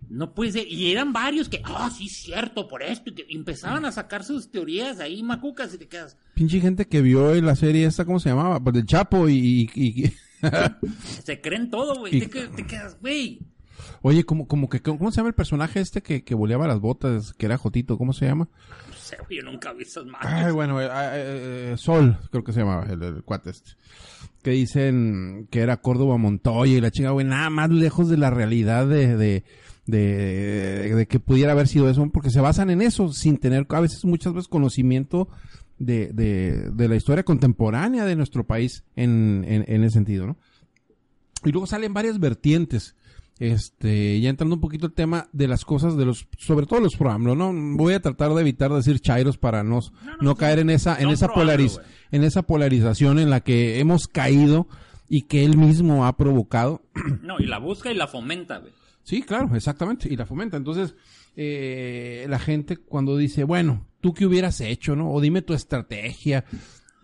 No 0.08 0.34
puede 0.34 0.52
ser. 0.52 0.68
Y 0.68 0.92
eran 0.92 1.12
varios 1.12 1.48
que, 1.48 1.60
ah, 1.64 1.90
sí, 1.90 2.08
cierto, 2.08 2.68
por 2.68 2.82
esto. 2.82 3.10
y 3.10 3.14
que 3.14 3.26
empezaban 3.28 3.84
a 3.84 3.90
sacar 3.92 4.22
sus 4.22 4.50
teorías 4.52 5.00
ahí, 5.00 5.22
macucas, 5.24 5.74
y 5.74 5.78
te 5.78 5.88
quedas, 5.88 6.16
Pinche 6.34 6.60
gente 6.60 6.86
que 6.86 7.02
vio 7.02 7.34
en 7.34 7.44
la 7.44 7.56
serie 7.56 7.86
esta, 7.86 8.04
¿cómo 8.04 8.20
se 8.20 8.28
llamaba? 8.28 8.60
Pues 8.62 8.74
del 8.74 8.86
Chapo 8.86 9.28
y... 9.28 9.68
y- 9.74 10.04
y- 10.04 10.12
se 11.24 11.40
creen 11.40 11.70
todo, 11.70 11.96
güey. 11.98 12.16
Y- 12.22 12.26
Te, 12.28 12.46
te 12.48 12.66
quedas, 12.66 13.00
güey. 13.00 13.40
Oye, 14.02 14.24
como, 14.24 14.46
como 14.46 14.68
que, 14.68 14.80
¿cómo 14.80 15.10
se 15.10 15.16
llama 15.18 15.28
el 15.28 15.34
personaje 15.34 15.80
este 15.80 16.02
que, 16.02 16.22
que 16.24 16.34
boleaba 16.34 16.66
las 16.66 16.80
botas? 16.80 17.32
Que 17.32 17.46
era 17.46 17.56
Jotito, 17.58 17.98
¿cómo 17.98 18.12
se 18.12 18.26
llama? 18.26 18.48
No 18.88 18.94
sé, 18.94 19.16
yo 19.30 19.42
nunca 19.42 19.72
vi 19.72 19.82
esas 19.82 20.04
Ay, 20.04 20.10
madres. 20.10 20.54
bueno, 20.54 20.80
eh, 20.80 20.86
eh, 20.86 21.70
eh, 21.72 21.74
Sol, 21.76 22.18
creo 22.30 22.44
que 22.44 22.52
se 22.52 22.60
llamaba 22.60 22.84
el, 22.90 23.02
el 23.02 23.22
cuate 23.22 23.50
este. 23.50 23.72
Que 24.42 24.50
dicen 24.50 25.48
que 25.50 25.60
era 25.60 25.78
Córdoba 25.78 26.16
Montoya 26.18 26.76
y 26.76 26.80
la 26.80 26.90
chica, 26.90 27.10
güey, 27.10 27.26
nada 27.26 27.50
más 27.50 27.70
lejos 27.70 28.08
de 28.08 28.16
la 28.16 28.30
realidad 28.30 28.86
de, 28.86 29.16
de, 29.16 29.44
de, 29.86 30.94
de 30.94 31.06
que 31.06 31.18
pudiera 31.20 31.52
haber 31.52 31.68
sido 31.68 31.90
eso, 31.90 32.08
porque 32.12 32.30
se 32.30 32.40
basan 32.40 32.70
en 32.70 32.82
eso, 32.82 33.12
sin 33.12 33.38
tener 33.38 33.66
a 33.68 33.80
veces 33.80 34.04
muchas 34.04 34.32
veces 34.34 34.48
conocimiento 34.48 35.28
de, 35.78 36.10
de, 36.12 36.70
de 36.72 36.88
la 36.88 36.96
historia 36.96 37.24
contemporánea 37.24 38.04
de 38.04 38.16
nuestro 38.16 38.46
país 38.46 38.84
en, 38.94 39.44
en, 39.48 39.64
en 39.66 39.84
ese 39.84 39.94
sentido, 39.94 40.26
¿no? 40.26 40.36
Y 41.44 41.52
luego 41.52 41.66
salen 41.66 41.92
varias 41.92 42.18
vertientes. 42.18 42.96
Este, 43.38 44.18
ya 44.20 44.30
entrando 44.30 44.54
un 44.54 44.62
poquito 44.62 44.86
el 44.86 44.94
tema 44.94 45.28
de 45.32 45.46
las 45.46 45.66
cosas 45.66 45.96
de 45.96 46.06
los, 46.06 46.26
sobre 46.38 46.64
todo 46.64 46.80
los 46.80 46.96
pro 46.96 47.18
¿no? 47.18 47.52
Voy 47.76 47.92
a 47.92 48.00
tratar 48.00 48.32
de 48.32 48.40
evitar 48.40 48.72
decir 48.72 49.00
chairos 49.00 49.36
para 49.36 49.62
no, 49.62 49.80
no, 50.20 50.36
caer 50.36 50.60
en 50.60 50.70
esa, 50.70 50.98
en 50.98 51.10
esa 51.10 51.28
polariz, 51.28 51.78
en 52.10 52.24
esa 52.24 52.42
polarización 52.42 53.18
en 53.18 53.28
la 53.28 53.40
que 53.40 53.78
hemos 53.78 54.08
caído 54.08 54.68
y 55.08 55.22
que 55.22 55.44
él 55.44 55.58
mismo 55.58 56.06
ha 56.06 56.16
provocado. 56.16 56.82
No, 57.22 57.36
y 57.38 57.46
la 57.46 57.58
busca 57.58 57.90
y 57.92 57.94
la 57.94 58.06
fomenta, 58.06 58.58
güey. 58.58 58.72
Sí, 59.02 59.22
claro, 59.22 59.54
exactamente, 59.54 60.08
y 60.12 60.16
la 60.16 60.26
fomenta. 60.26 60.56
Entonces, 60.56 60.96
eh, 61.36 62.26
la 62.28 62.38
gente 62.38 62.78
cuando 62.78 63.16
dice, 63.16 63.44
bueno, 63.44 63.86
¿tú 64.00 64.14
qué 64.14 64.26
hubieras 64.26 64.60
hecho, 64.60 64.96
no? 64.96 65.12
O 65.12 65.20
dime 65.20 65.42
tu 65.42 65.52
estrategia. 65.52 66.44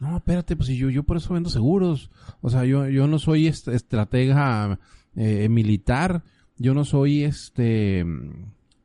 No, 0.00 0.16
espérate, 0.16 0.56
pues 0.56 0.68
yo, 0.70 0.90
yo 0.90 1.04
por 1.04 1.18
eso 1.18 1.34
vendo 1.34 1.50
seguros. 1.50 2.10
O 2.40 2.50
sea, 2.50 2.64
yo, 2.64 2.88
yo 2.88 3.06
no 3.06 3.20
soy 3.20 3.46
estratega 3.46 4.80
eh, 5.16 5.48
militar, 5.48 6.22
yo 6.58 6.74
no 6.74 6.84
soy 6.84 7.24
este 7.24 8.04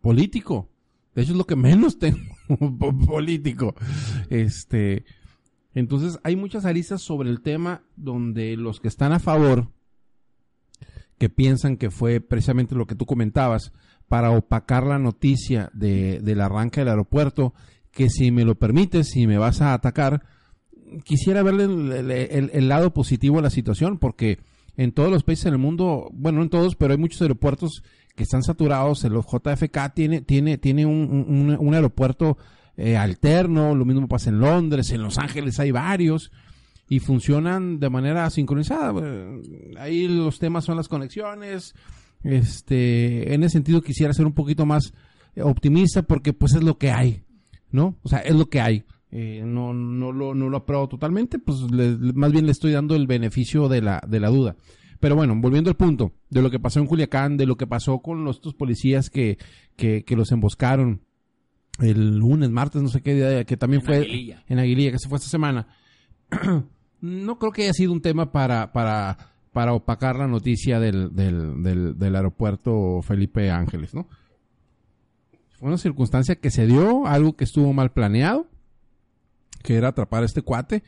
político. 0.01 0.69
De 1.15 1.23
hecho 1.23 1.31
es 1.31 1.37
lo 1.37 1.45
que 1.45 1.55
menos 1.57 1.99
tengo 1.99 2.19
político. 3.05 3.75
Este, 4.29 5.05
entonces 5.73 6.19
hay 6.23 6.35
muchas 6.35 6.65
aristas 6.65 7.01
sobre 7.01 7.29
el 7.29 7.41
tema 7.41 7.83
donde 7.95 8.57
los 8.57 8.79
que 8.79 8.87
están 8.87 9.13
a 9.13 9.19
favor, 9.19 9.71
que 11.17 11.29
piensan 11.29 11.77
que 11.77 11.89
fue 11.89 12.19
precisamente 12.19 12.75
lo 12.75 12.87
que 12.87 12.95
tú 12.95 13.05
comentabas, 13.05 13.73
para 14.07 14.31
opacar 14.31 14.85
la 14.85 14.99
noticia 14.99 15.69
de, 15.73 16.19
del 16.21 16.41
arranque 16.41 16.81
del 16.81 16.89
aeropuerto, 16.89 17.53
que 17.91 18.09
si 18.09 18.31
me 18.31 18.45
lo 18.45 18.55
permites, 18.55 19.09
si 19.09 19.27
me 19.27 19.37
vas 19.37 19.61
a 19.61 19.73
atacar, 19.73 20.23
quisiera 21.03 21.43
verle 21.43 21.65
el, 21.65 22.67
lado 22.69 22.93
positivo 22.93 23.39
a 23.39 23.41
la 23.41 23.49
situación, 23.49 23.97
porque 23.97 24.39
en 24.77 24.91
todos 24.91 25.11
los 25.11 25.23
países 25.23 25.45
del 25.45 25.57
mundo, 25.57 26.07
bueno, 26.13 26.37
no 26.37 26.43
en 26.43 26.49
todos, 26.49 26.75
pero 26.75 26.93
hay 26.93 26.99
muchos 26.99 27.21
aeropuertos 27.21 27.83
que 28.15 28.23
están 28.23 28.43
saturados. 28.43 29.03
El 29.03 29.13
JFK 29.13 29.93
tiene, 29.93 30.21
tiene, 30.21 30.57
tiene 30.59 30.85
un, 30.85 31.57
un, 31.59 31.73
aeropuerto 31.73 32.37
eh, 32.77 32.95
alterno, 32.95 33.75
lo 33.75 33.85
mismo 33.85 34.07
pasa 34.07 34.29
en 34.29 34.39
Londres, 34.39 34.91
en 34.91 35.01
Los 35.01 35.17
Ángeles 35.17 35.59
hay 35.59 35.71
varios 35.71 36.31
y 36.87 36.99
funcionan 36.99 37.79
de 37.79 37.89
manera 37.89 38.29
sincronizada. 38.29 38.93
Ahí 39.79 40.07
los 40.07 40.37
temas 40.37 40.63
son 40.63 40.77
las 40.77 40.87
conexiones. 40.87 41.73
Este, 42.23 43.33
en 43.33 43.43
ese 43.43 43.53
sentido 43.53 43.81
quisiera 43.81 44.13
ser 44.13 44.25
un 44.25 44.33
poquito 44.33 44.65
más 44.65 44.93
optimista 45.41 46.03
porque 46.03 46.33
pues 46.33 46.53
es 46.53 46.63
lo 46.63 46.77
que 46.77 46.91
hay, 46.91 47.23
¿no? 47.71 47.97
O 48.03 48.09
sea, 48.09 48.19
es 48.19 48.35
lo 48.35 48.47
que 48.49 48.61
hay. 48.61 48.85
Eh, 49.09 49.43
no, 49.45 49.73
no, 49.73 50.11
lo, 50.11 50.35
no 50.35 50.49
lo 50.49 50.57
apruebo 50.57 50.89
totalmente, 50.89 51.39
pues 51.39 51.59
más 52.13 52.31
bien 52.31 52.45
le 52.45 52.51
estoy 52.51 52.73
dando 52.73 52.95
el 52.95 53.07
beneficio 53.07 53.69
de 53.69 53.81
la, 53.81 54.01
de 54.05 54.19
la 54.19 54.29
duda. 54.29 54.55
Pero 54.99 55.15
bueno, 55.15 55.33
volviendo 55.37 55.69
al 55.69 55.77
punto 55.77 56.13
de 56.29 56.41
lo 56.41 56.49
que 56.49 56.59
pasó 56.59 56.79
en 56.79 56.87
Culiacán, 56.87 57.37
de 57.37 57.45
lo 57.45 57.55
que 57.55 57.67
pasó 57.67 57.99
con 57.99 58.23
los 58.25 58.37
estos 58.37 58.53
policías 58.53 59.09
que, 59.09 59.37
que, 59.75 60.03
que 60.03 60.15
los 60.15 60.31
emboscaron 60.31 61.01
el 61.79 62.17
lunes, 62.17 62.49
martes, 62.49 62.81
no 62.81 62.89
sé 62.89 63.01
qué 63.01 63.13
día, 63.13 63.43
que 63.45 63.55
también 63.55 63.83
fue 63.83 63.97
en 64.47 64.59
Aguililla, 64.59 64.91
que 64.91 64.99
se 64.99 65.07
fue 65.07 65.17
esta 65.17 65.29
semana. 65.29 65.67
no 67.01 67.39
creo 67.39 67.51
que 67.51 67.63
haya 67.63 67.73
sido 67.73 67.93
un 67.93 68.01
tema 68.01 68.31
para, 68.31 68.73
para, 68.73 69.17
para 69.53 69.73
opacar 69.73 70.17
la 70.17 70.27
noticia 70.27 70.79
del, 70.79 71.15
del, 71.15 71.61
del, 71.61 71.97
del 71.97 72.15
aeropuerto 72.15 73.01
Felipe 73.03 73.51
Ángeles, 73.51 73.93
¿no? 73.93 74.07
Fue 75.59 75.69
una 75.69 75.77
circunstancia 75.77 76.35
que 76.35 76.51
se 76.51 76.67
dio, 76.67 77.05
algo 77.05 77.35
que 77.35 77.43
estuvo 77.43 77.71
mal 77.71 77.91
planeado 77.91 78.47
que 79.67 79.75
era 79.75 79.89
atrapar 79.89 80.23
a 80.23 80.25
este 80.25 80.41
cuate. 80.41 80.81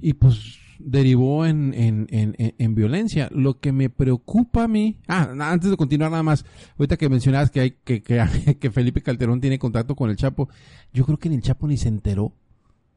Y 0.00 0.14
pues 0.14 0.58
derivó 0.78 1.44
en, 1.44 1.74
en, 1.74 2.06
en, 2.10 2.34
en, 2.38 2.74
violencia. 2.74 3.28
Lo 3.30 3.60
que 3.60 3.72
me 3.72 3.90
preocupa 3.90 4.64
a 4.64 4.68
mí, 4.68 4.96
ah, 5.06 5.28
antes 5.38 5.70
de 5.70 5.76
continuar 5.76 6.10
nada 6.10 6.22
más, 6.22 6.46
ahorita 6.78 6.96
que 6.96 7.10
mencionabas 7.10 7.50
que 7.50 7.60
hay 7.60 7.70
que, 7.84 8.02
que, 8.02 8.56
que 8.58 8.70
Felipe 8.70 9.02
Calderón 9.02 9.42
tiene 9.42 9.58
contacto 9.58 9.94
con 9.94 10.08
el 10.08 10.16
Chapo, 10.16 10.48
yo 10.94 11.04
creo 11.04 11.18
que 11.18 11.28
ni 11.28 11.34
el 11.34 11.42
Chapo 11.42 11.68
ni 11.68 11.76
se 11.76 11.88
enteró 11.88 12.32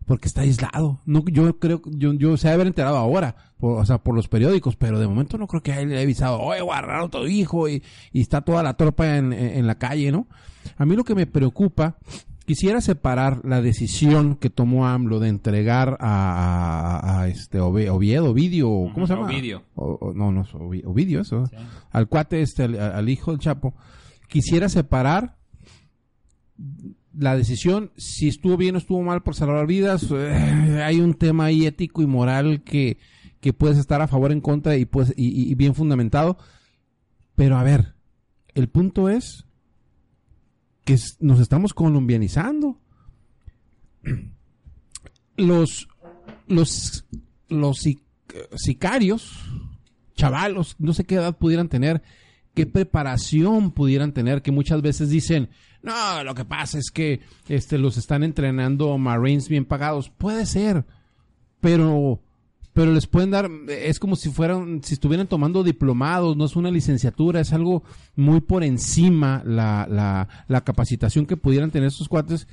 porque 0.06 0.30
está 0.30 0.42
aislado. 0.42 1.02
No, 1.06 1.26
yo 1.26 1.60
creo, 1.60 1.82
yo, 1.86 2.14
yo 2.14 2.38
se 2.38 2.48
haber 2.50 2.68
enterado 2.68 2.96
ahora, 2.96 3.36
por, 3.58 3.82
o 3.82 3.86
sea, 3.86 3.98
por 3.98 4.16
los 4.16 4.30
periódicos, 4.30 4.78
pero 4.78 5.00
de 5.00 5.08
momento 5.08 5.38
no 5.38 5.48
creo 5.48 5.62
que 5.62 5.74
a 5.74 5.82
él 5.82 5.90
le 5.90 5.96
haya 5.96 6.04
avisado, 6.04 6.40
oye, 6.40 6.62
guardaron 6.62 7.10
tu 7.10 7.28
hijo 7.28 7.68
y, 7.68 7.84
y, 8.14 8.22
está 8.22 8.40
toda 8.40 8.64
la 8.64 8.78
tropa 8.78 9.18
en, 9.18 9.34
en, 9.34 9.68
la 9.68 9.76
calle, 9.76 10.14
¿no? 10.14 10.28
A 10.78 10.86
mí 10.86 10.96
lo 10.96 11.04
que 11.04 11.14
me 11.14 11.28
preocupa 11.28 11.98
Quisiera 12.46 12.80
separar 12.80 13.42
la 13.44 13.60
decisión 13.60 14.36
que 14.36 14.52
tomó 14.52 14.86
AMLO 14.86 15.20
de 15.20 15.30
entregar 15.30 15.98
a, 16.00 17.22
a, 17.22 17.28
este 17.28 17.60
Oviedo, 17.60 18.30
Ovidio, 18.30 18.68
¿cómo 18.94 19.08
se 19.08 19.16
llama? 19.16 19.26
Ovidio. 19.26 19.64
no, 19.76 20.32
no, 20.32 20.46
Ovidio, 20.54 21.22
eso. 21.22 21.50
Al 21.90 22.08
cuate 22.08 22.42
este, 22.42 22.64
al, 22.64 23.10
hijo 23.10 23.32
del 23.32 23.40
Chapo. 23.40 23.74
Quisiera 24.28 24.70
separar 24.70 25.38
la 27.18 27.36
decisión, 27.36 27.92
si 27.98 28.28
estuvo 28.28 28.58
bien 28.58 28.76
o 28.76 28.78
estuvo 28.78 29.02
mal 29.02 29.24
por 29.24 29.34
salvar 29.34 29.66
vidas, 29.66 30.08
eh, 30.12 30.84
hay 30.86 31.00
un 31.00 31.16
tema 31.16 31.46
ahí 31.46 31.66
ético 31.66 32.04
y 32.04 32.06
moral 32.06 32.62
que, 32.64 33.00
que 33.40 33.54
puedes 33.54 33.80
estar 33.80 34.02
a 34.04 34.08
favor, 34.08 34.32
en 34.32 34.42
contra 34.42 34.78
y, 34.78 34.86
pues, 34.86 35.16
y, 35.18 35.52
y 35.52 35.56
bien 35.56 35.74
fundamentado. 35.74 36.38
Pero 37.34 37.58
a 37.58 37.64
ver, 37.64 37.96
el 38.54 38.70
punto 38.70 39.10
es 39.10 39.45
que 40.86 40.98
nos 41.20 41.40
estamos 41.40 41.74
colombianizando. 41.74 42.80
Los, 45.38 45.90
los, 46.48 47.06
los 47.50 47.82
sicarios, 48.56 49.44
chavalos, 50.16 50.78
no 50.80 50.94
sé 50.94 51.04
qué 51.04 51.16
edad 51.16 51.38
pudieran 51.38 51.68
tener, 51.68 52.02
qué 52.54 52.66
preparación 52.66 53.72
pudieran 53.72 54.14
tener, 54.14 54.42
que 54.42 54.54
muchas 54.54 54.82
veces 54.82 55.10
dicen, 55.10 55.50
no, 55.82 56.24
lo 56.24 56.36
que 56.36 56.46
pasa 56.46 56.80
es 56.80 56.90
que 56.90 57.20
este, 57.50 57.78
los 57.78 57.98
están 57.98 58.24
entrenando 58.24 58.98
Marines 58.98 59.50
bien 59.50 59.66
pagados. 59.66 60.10
Puede 60.10 60.46
ser, 60.46 60.86
pero 61.60 62.22
pero 62.76 62.92
les 62.92 63.08
pueden 63.08 63.32
dar, 63.32 63.50
es 63.70 64.00
como 64.00 64.18
si 64.18 64.30
fueran, 64.30 64.84
si 64.84 64.96
estuvieran 64.96 65.28
tomando 65.28 65.64
diplomados, 65.64 66.36
no 66.36 66.44
es 66.44 66.58
una 66.58 66.70
licenciatura, 66.70 67.40
es 67.40 67.54
algo 67.54 67.84
muy 68.18 68.42
por 68.42 68.66
encima 68.66 69.42
la, 69.46 69.88
la, 69.90 70.28
la 70.50 70.62
capacitación 70.66 71.26
que 71.26 71.38
pudieran 71.38 71.72
tener 71.72 71.88
estos 71.88 72.10
cuates. 72.10 72.50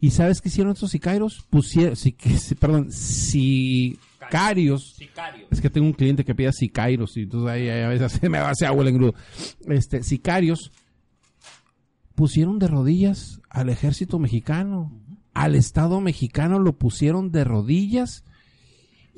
¿Y 0.00 0.12
sabes 0.12 0.40
qué 0.40 0.48
hicieron 0.48 0.72
estos 0.72 0.92
sicarios? 0.92 1.44
Pusieron, 1.50 1.94
si, 1.94 2.16
perdón, 2.58 2.90
sicarios. 2.90 4.96
Es 5.50 5.60
que 5.60 5.68
tengo 5.68 5.88
un 5.88 5.92
cliente 5.92 6.24
que 6.24 6.34
pide 6.34 6.54
sicarios 6.54 7.14
y 7.18 7.24
entonces 7.24 7.50
ahí, 7.50 7.68
a 7.68 7.88
veces 7.88 8.12
se 8.12 8.28
me 8.30 8.38
va 8.38 8.52
a 8.58 8.66
agua 8.66 8.82
el 8.82 8.88
engrudo. 8.88 9.14
Este, 9.68 10.02
sicarios 10.02 10.72
pusieron 12.14 12.58
de 12.58 12.68
rodillas 12.68 13.42
al 13.50 13.68
ejército 13.68 14.18
mexicano, 14.18 14.90
al 15.34 15.54
Estado 15.54 16.00
mexicano 16.00 16.60
lo 16.60 16.78
pusieron 16.78 17.30
de 17.30 17.44
rodillas 17.44 18.24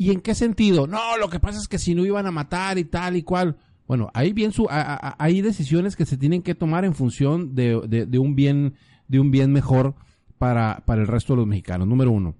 ¿Y 0.01 0.13
en 0.13 0.21
qué 0.21 0.37
sentido? 0.37 0.87
No, 0.87 1.17
lo 1.19 1.29
que 1.29 1.41
pasa 1.41 1.59
es 1.59 1.67
que 1.67 1.81
si 1.81 1.93
no 1.93 2.07
iban 2.07 2.25
a 2.25 2.31
matar 2.31 2.79
y 2.79 2.85
tal 2.85 3.17
y 3.17 3.25
cual. 3.25 3.59
Bueno, 3.89 4.11
hay 4.15 4.33
bien 4.33 4.53
su, 4.53 4.69
hay 4.71 5.41
decisiones 5.41 5.97
que 5.97 6.07
se 6.07 6.17
tienen 6.17 6.43
que 6.43 6.55
tomar 6.55 6.85
en 6.85 6.95
función 6.95 7.57
de, 7.57 8.07
de, 8.07 8.19
un 8.19 8.37
bien, 8.37 8.75
de 9.09 9.19
un 9.19 9.33
bien 9.33 9.51
mejor 9.51 9.97
para, 10.39 10.85
para 10.87 11.01
el 11.01 11.09
resto 11.09 11.33
de 11.33 11.39
los 11.39 11.47
mexicanos. 11.49 11.89
Número 11.89 12.13
uno. 12.13 12.37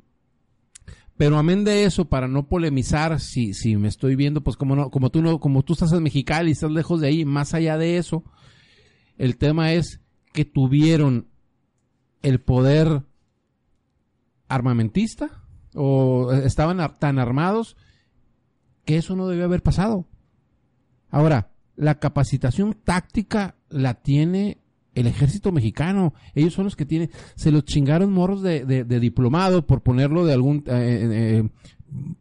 Pero 1.17 1.37
amén 1.37 1.65
de 1.65 1.83
eso, 1.83 2.05
para 2.05 2.29
no 2.29 2.47
polemizar, 2.47 3.19
si, 3.19 3.55
si 3.55 3.77
me 3.77 3.89
estoy 3.89 4.15
viendo, 4.15 4.41
pues 4.43 4.57
como 4.57 4.77
no, 4.77 4.91
como 4.91 5.11
tú 5.11 5.21
no, 5.21 5.41
como 5.41 5.65
tú 5.65 5.73
estás 5.73 5.91
en 5.93 6.05
Mexicali 6.05 6.51
y 6.51 6.53
estás 6.53 6.71
lejos 6.71 7.01
de 7.01 7.09
ahí, 7.09 7.25
más 7.25 7.55
allá 7.55 7.77
de 7.77 7.97
eso, 7.97 8.23
el 9.17 9.37
tema 9.37 9.73
es 9.73 10.01
que 10.33 10.45
tuvieron 10.45 11.27
el 12.23 12.41
poder 12.41 13.03
armamentista, 14.47 15.43
o 15.75 16.33
estaban 16.33 16.79
tan 16.99 17.19
armados 17.19 17.77
que 18.85 18.97
eso 18.97 19.17
no 19.17 19.29
debió 19.29 19.45
haber 19.45 19.63
pasado. 19.63 20.07
Ahora, 21.11 21.51
la 21.77 21.99
capacitación 21.99 22.75
táctica 22.85 23.57
la 23.69 23.95
tiene 23.95 24.59
el 24.95 25.07
ejército 25.07 25.53
mexicano. 25.53 26.15
Ellos 26.35 26.55
son 26.55 26.65
los 26.65 26.77
que 26.77 26.87
tienen, 26.87 27.11
se 27.35 27.51
los 27.51 27.65
chingaron 27.65 28.13
morros 28.13 28.43
de, 28.43 28.85
diplomado 28.85 29.67
por 29.67 29.83
ponerlo 29.83 30.25
de 30.25 30.33
algún, 30.33 30.65
eh, 30.67 30.71
eh, 30.71 31.09
eh, 31.13 31.49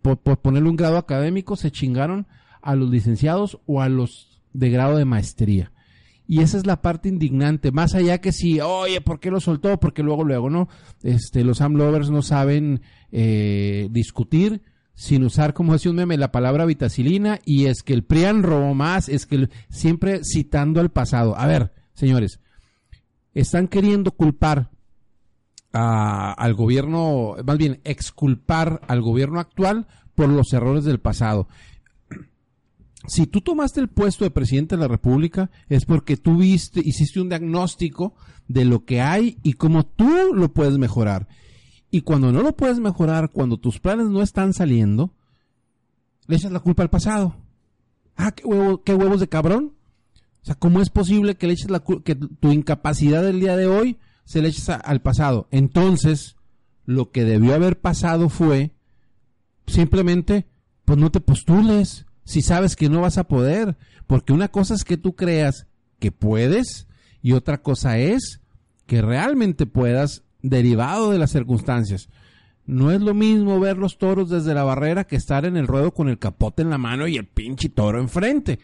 por, 0.02 0.18
por 0.18 0.40
ponerle 0.40 0.70
un 0.70 0.76
grado 0.76 0.98
académico, 0.98 1.56
se 1.56 1.72
chingaron 1.72 2.28
a 2.62 2.76
los 2.76 2.90
licenciados 2.90 3.60
o 3.66 3.82
a 3.82 3.90
los 3.90 4.42
de 4.54 4.70
grado 4.70 4.98
de 4.98 5.06
maestría. 5.06 5.72
Y 6.28 6.42
esa 6.42 6.58
es 6.58 6.66
la 6.66 6.82
parte 6.82 7.08
indignante, 7.08 7.72
más 7.72 7.96
allá 7.96 8.20
que 8.20 8.34
si, 8.34 8.60
oye, 8.60 9.00
¿por 9.00 9.22
qué 9.22 9.32
lo 9.32 9.40
soltó? 9.40 9.80
Porque 9.80 10.04
luego, 10.04 10.26
luego, 10.26 10.50
¿no? 10.50 10.68
Este, 11.02 11.46
los 11.46 11.62
AMLovers 11.62 12.10
no 12.10 12.22
saben 12.22 12.82
eh, 13.14 13.88
discutir 13.92 14.62
sin 14.94 15.24
usar, 15.24 15.54
como 15.54 15.74
decía 15.74 15.92
un 15.92 15.98
meme, 15.98 16.18
la 16.18 16.32
palabra 16.32 16.66
vitacilina, 16.66 17.40
y 17.46 17.68
es 17.68 17.84
que 17.84 17.94
el 17.94 18.04
PRIAN 18.04 18.44
robó 18.44 18.74
más, 18.74 19.10
es 19.10 19.26
que 19.26 19.48
siempre 19.70 20.22
citando 20.24 20.82
al 20.82 20.90
pasado. 20.90 21.38
A 21.38 21.46
ver, 21.46 21.72
señores, 21.94 22.40
están 23.34 23.68
queriendo 23.68 24.12
culpar 24.12 24.72
al 25.72 26.54
gobierno, 26.56 27.36
más 27.46 27.58
bien 27.58 27.80
exculpar 27.84 28.82
al 28.88 29.02
gobierno 29.02 29.40
actual 29.40 29.88
por 30.16 30.30
los 30.30 30.52
errores 30.52 30.84
del 30.84 31.00
pasado. 31.00 31.48
Si 33.06 33.28
tú 33.28 33.42
tomaste 33.42 33.80
el 33.80 33.88
puesto 33.90 34.24
de 34.26 34.32
presidente 34.32 34.76
de 34.76 34.82
la 34.82 34.88
República 34.88 35.50
es 35.70 35.86
porque 35.86 36.18
tú 36.18 36.38
viste, 36.38 36.82
hiciste 36.84 37.22
un 37.22 37.30
diagnóstico 37.30 38.16
de 38.48 38.66
lo 38.66 38.86
que 38.86 39.02
hay 39.02 39.38
y 39.44 39.54
cómo 39.54 39.86
tú 39.86 40.10
lo 40.34 40.52
puedes 40.54 40.78
mejorar. 40.78 41.28
Y 41.92 42.02
cuando 42.02 42.32
no 42.34 42.42
lo 42.42 42.56
puedes 42.56 42.80
mejorar, 42.80 43.30
cuando 43.32 43.58
tus 43.58 43.80
planes 43.80 44.08
no 44.08 44.22
están 44.22 44.54
saliendo, 44.54 45.14
le 46.28 46.36
echas 46.36 46.52
la 46.52 46.60
culpa 46.60 46.84
al 46.84 46.90
pasado. 46.90 47.36
Ah, 48.18 48.32
qué, 48.32 48.44
huevo- 48.44 48.82
qué 48.84 48.94
huevos 48.94 49.20
de 49.22 49.30
cabrón. 49.30 49.74
O 50.42 50.46
sea, 50.46 50.56
¿cómo 50.56 50.82
es 50.82 50.90
posible 50.90 51.36
que 51.36 51.48
le 51.48 51.54
eches 51.54 51.70
la 51.70 51.82
que 51.82 52.16
tu 52.16 52.52
incapacidad 52.52 53.22
del 53.24 53.40
día 53.40 53.56
de 53.56 53.68
hoy 53.68 53.98
se 54.26 54.42
le 54.42 54.50
eches 54.50 54.70
al 54.70 55.02
pasado? 55.02 55.48
Entonces, 55.52 56.36
lo 56.86 57.12
que 57.12 57.24
debió 57.24 57.54
haber 57.54 57.80
pasado 57.80 58.28
fue 58.30 58.72
simplemente, 59.68 60.48
pues 60.84 60.98
no 60.98 61.12
te 61.12 61.20
postules 61.20 62.06
si 62.28 62.42
sabes 62.42 62.76
que 62.76 62.90
no 62.90 63.02
vas 63.02 63.18
a 63.18 63.28
poder. 63.28 63.78
Porque 64.06 64.34
una 64.34 64.50
cosa 64.50 64.76
es 64.76 64.84
que 64.84 64.98
tú 64.98 65.16
creas 65.16 65.66
que 65.98 66.12
puedes 66.12 66.88
y 67.22 67.32
otra 67.32 67.60
cosa 67.60 67.98
es 67.98 68.42
que 68.86 69.02
realmente 69.02 69.66
puedas 69.66 70.24
derivado 70.42 71.10
de 71.12 71.20
las 71.20 71.32
circunstancias. 71.32 72.10
No 72.66 72.92
es 72.92 73.00
lo 73.00 73.14
mismo 73.14 73.60
ver 73.62 73.78
los 73.78 73.98
toros 73.98 74.30
desde 74.30 74.54
la 74.54 74.66
barrera 74.66 75.06
que 75.06 75.16
estar 75.16 75.46
en 75.46 75.56
el 75.56 75.68
ruedo 75.68 75.94
con 75.94 76.10
el 76.10 76.20
capote 76.20 76.62
en 76.62 76.70
la 76.70 76.78
mano 76.78 77.08
y 77.08 77.16
el 77.16 77.26
pinche 77.26 77.70
toro 77.70 78.00
enfrente. 78.00 78.60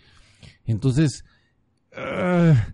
Entonces, 0.65 1.23
ah, 1.95 2.67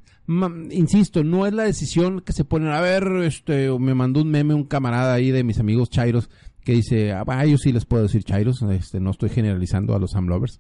insisto, 0.72 1.24
no 1.24 1.46
es 1.46 1.53
la 1.53 1.63
decisión 1.63 2.22
que 2.22 2.34
se 2.34 2.46
ponen 2.46 2.69
a 2.69 2.81
ver, 2.81 3.08
este, 3.24 3.69
me 3.77 3.93
mandó 3.93 4.22
un 4.22 4.31
meme 4.31 4.55
un 4.55 4.63
camarada 4.63 5.13
ahí 5.13 5.29
de 5.29 5.43
mis 5.43 5.60
amigos 5.60 5.91
Chairos 5.91 6.31
que 6.70 6.76
dice, 6.76 7.14
ah, 7.14 7.46
yo 7.48 7.58
sí 7.58 7.72
les 7.72 7.86
puedo 7.86 8.04
decir 8.04 8.24
Chairos, 8.24 8.62
este, 8.62 9.00
no 9.00 9.10
estoy 9.10 9.30
generalizando 9.30 9.96
a 9.96 10.00
los 10.00 10.14
Amlovers, 10.14 10.60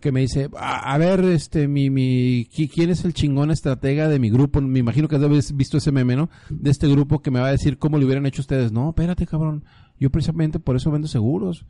que 0.00 0.10
me 0.10 0.20
dice, 0.20 0.48
a, 0.58 0.96
ver, 0.96 1.22
este, 1.24 1.68
mi, 1.68 1.90
mi, 1.90 2.46
qui- 2.46 2.70
¿quién 2.72 2.88
es 2.88 3.04
el 3.04 3.12
chingón 3.12 3.50
estratega 3.50 4.08
de 4.08 4.18
mi 4.18 4.30
grupo? 4.30 4.62
Me 4.62 4.78
imagino 4.78 5.06
que 5.06 5.16
has 5.16 5.54
visto 5.54 5.76
ese 5.76 5.92
meme, 5.92 6.16
¿no? 6.16 6.30
De 6.48 6.70
este 6.70 6.88
grupo 6.88 7.20
que 7.20 7.30
me 7.30 7.40
va 7.40 7.48
a 7.48 7.52
decir 7.52 7.76
cómo 7.76 7.98
lo 7.98 8.06
hubieran 8.06 8.24
hecho 8.24 8.40
ustedes. 8.40 8.72
No, 8.72 8.88
espérate, 8.88 9.26
cabrón. 9.26 9.64
Yo 10.00 10.08
precisamente 10.08 10.58
por 10.60 10.76
eso 10.76 10.90
vendo 10.90 11.08
seguros. 11.08 11.66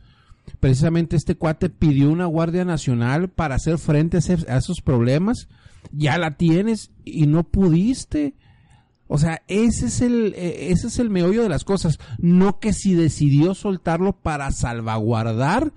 Precisamente 0.60 1.16
este 1.16 1.34
cuate 1.34 1.68
pidió 1.68 2.10
una 2.10 2.26
Guardia 2.26 2.64
Nacional 2.64 3.28
para 3.28 3.56
hacer 3.56 3.78
frente 3.78 4.18
a 4.18 4.56
esos 4.56 4.80
problemas. 4.82 5.48
Ya 5.90 6.16
la 6.18 6.36
tienes 6.36 6.90
y 7.04 7.26
no 7.26 7.42
pudiste. 7.42 8.34
O 9.08 9.18
sea, 9.18 9.42
ese 9.48 9.86
es 9.86 10.00
el 10.02 10.34
eh, 10.36 10.70
ese 10.70 10.86
es 10.86 10.98
el 10.98 11.10
meollo 11.10 11.42
de 11.42 11.48
las 11.48 11.64
cosas, 11.64 11.98
no 12.18 12.60
que 12.60 12.72
si 12.72 12.94
decidió 12.94 13.54
soltarlo 13.54 14.12
para 14.12 14.52
salvaguardar 14.52 15.72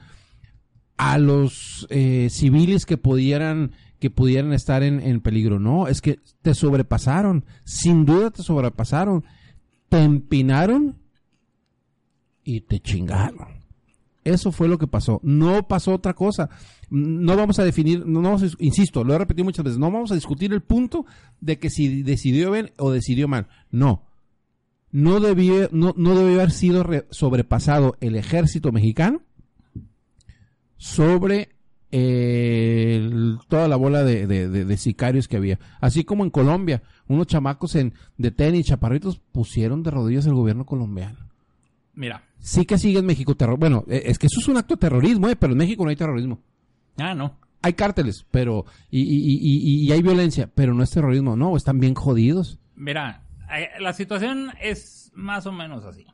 a 0.97 1.17
los 1.17 1.87
eh, 1.89 2.27
civiles 2.29 2.85
que 2.85 2.97
pudieran 2.97 3.71
que 3.99 4.09
pudieran 4.09 4.51
estar 4.51 4.83
en, 4.83 4.99
en 4.99 5.21
peligro. 5.21 5.59
No, 5.59 5.87
es 5.87 6.01
que 6.01 6.19
te 6.41 6.53
sobrepasaron, 6.53 7.45
sin 7.63 8.05
duda 8.05 8.31
te 8.31 8.43
sobrepasaron, 8.43 9.23
te 9.89 10.03
empinaron 10.03 10.97
y 12.43 12.61
te 12.61 12.79
chingaron. 12.79 13.61
Eso 14.23 14.51
fue 14.51 14.67
lo 14.67 14.77
que 14.77 14.87
pasó. 14.87 15.19
No 15.23 15.67
pasó 15.67 15.93
otra 15.93 16.13
cosa. 16.13 16.49
No 16.93 17.37
vamos 17.37 17.57
a 17.57 17.63
definir, 17.63 18.05
no 18.05 18.21
vamos 18.21 18.43
a, 18.43 18.47
insisto, 18.59 19.03
lo 19.05 19.13
he 19.13 19.17
repetido 19.17 19.45
muchas 19.45 19.63
veces, 19.63 19.79
no 19.79 19.89
vamos 19.89 20.11
a 20.11 20.15
discutir 20.15 20.51
el 20.51 20.61
punto 20.61 21.05
de 21.39 21.57
que 21.57 21.69
si 21.69 22.03
decidió 22.03 22.51
bien 22.51 22.71
o 22.77 22.91
decidió 22.91 23.27
mal. 23.29 23.47
No. 23.71 24.03
No 24.91 25.21
debió, 25.21 25.69
no, 25.71 25.93
no 25.95 26.15
debió 26.15 26.35
haber 26.35 26.51
sido 26.51 26.83
re- 26.83 27.07
sobrepasado 27.09 27.95
el 28.01 28.17
ejército 28.17 28.73
mexicano 28.73 29.21
sobre 30.77 31.49
eh, 31.93 32.97
el- 33.01 33.37
toda 33.47 33.67
la 33.67 33.75
bola 33.75 34.03
de, 34.03 34.25
de- 34.27 34.47
de- 34.49 34.65
de 34.65 34.77
sicarios 34.77 35.27
que 35.27 35.37
había. 35.37 35.59
Así 35.79 36.03
como 36.03 36.23
en 36.23 36.29
Colombia, 36.29 36.81
unos 37.07 37.27
chamacos 37.27 37.75
en, 37.75 37.93
de 38.17 38.31
tenis, 38.31 38.65
chaparritos, 38.67 39.19
pusieron 39.31 39.83
de 39.83 39.91
rodillas 39.91 40.25
el 40.25 40.33
gobierno 40.33 40.65
colombiano. 40.65 41.17
Mira. 41.93 42.23
Sí 42.39 42.65
que 42.65 42.77
sigue 42.77 42.99
en 42.99 43.05
México 43.05 43.35
terror. 43.35 43.57
Bueno, 43.59 43.83
eh, 43.87 44.03
es 44.05 44.17
que 44.17 44.27
eso 44.27 44.39
es 44.39 44.47
un 44.47 44.57
acto 44.57 44.75
de 44.75 44.79
terrorismo, 44.79 45.27
eh, 45.29 45.35
pero 45.35 45.51
en 45.53 45.57
México 45.59 45.83
no 45.83 45.89
hay 45.89 45.95
terrorismo. 45.95 46.39
Ah, 47.01 47.13
no. 47.15 47.37
Hay 47.63 47.73
cárteles, 47.73 48.25
pero 48.31 48.65
y, 48.89 49.01
y- 49.01 49.33
y- 49.33 49.39
y- 49.41 49.87
y 49.87 49.91
hay 49.91 50.01
violencia, 50.01 50.49
pero 50.53 50.73
no 50.73 50.83
es 50.83 50.89
terrorismo. 50.91 51.35
No, 51.35 51.55
están 51.57 51.79
bien 51.79 51.93
jodidos. 51.93 52.59
Mira, 52.75 53.23
eh, 53.55 53.69
la 53.79 53.93
situación 53.93 54.51
es 54.61 55.11
más 55.13 55.45
o 55.45 55.51
menos 55.51 55.83
así. 55.85 56.05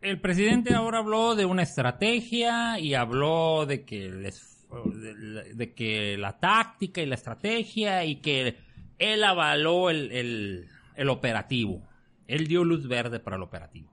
El 0.00 0.20
presidente 0.20 0.74
ahora 0.74 0.98
habló 0.98 1.34
de 1.34 1.44
una 1.46 1.62
estrategia 1.62 2.78
y 2.78 2.94
habló 2.94 3.66
de 3.66 3.84
que 3.84 4.10
les- 4.10 4.66
de, 4.94 5.54
de 5.54 5.74
que 5.74 6.16
la 6.18 6.38
táctica 6.38 7.00
y 7.02 7.06
la 7.06 7.14
estrategia 7.16 8.04
y 8.04 8.16
que 8.16 8.56
él 8.98 9.24
avaló 9.24 9.90
el, 9.90 10.12
el- 10.12 10.68
el 10.94 11.08
operativo. 11.08 11.82
Él 12.28 12.46
dio 12.46 12.62
luz 12.64 12.86
verde 12.86 13.18
para 13.20 13.36
el 13.36 13.42
operativo. 13.42 13.90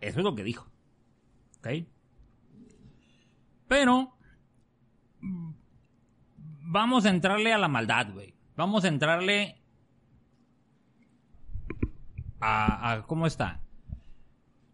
Eso 0.00 0.18
es 0.18 0.24
lo 0.24 0.34
que 0.34 0.42
dijo. 0.44 0.68
Pero 3.68 4.12
vamos 6.62 7.06
a 7.06 7.10
entrarle 7.10 7.52
a 7.52 7.58
la 7.58 7.68
maldad, 7.68 8.12
güey. 8.12 8.34
Vamos 8.56 8.84
a 8.84 8.88
entrarle 8.88 9.60
a, 12.40 12.92
a- 12.92 13.02
¿Cómo 13.06 13.26
está? 13.26 13.60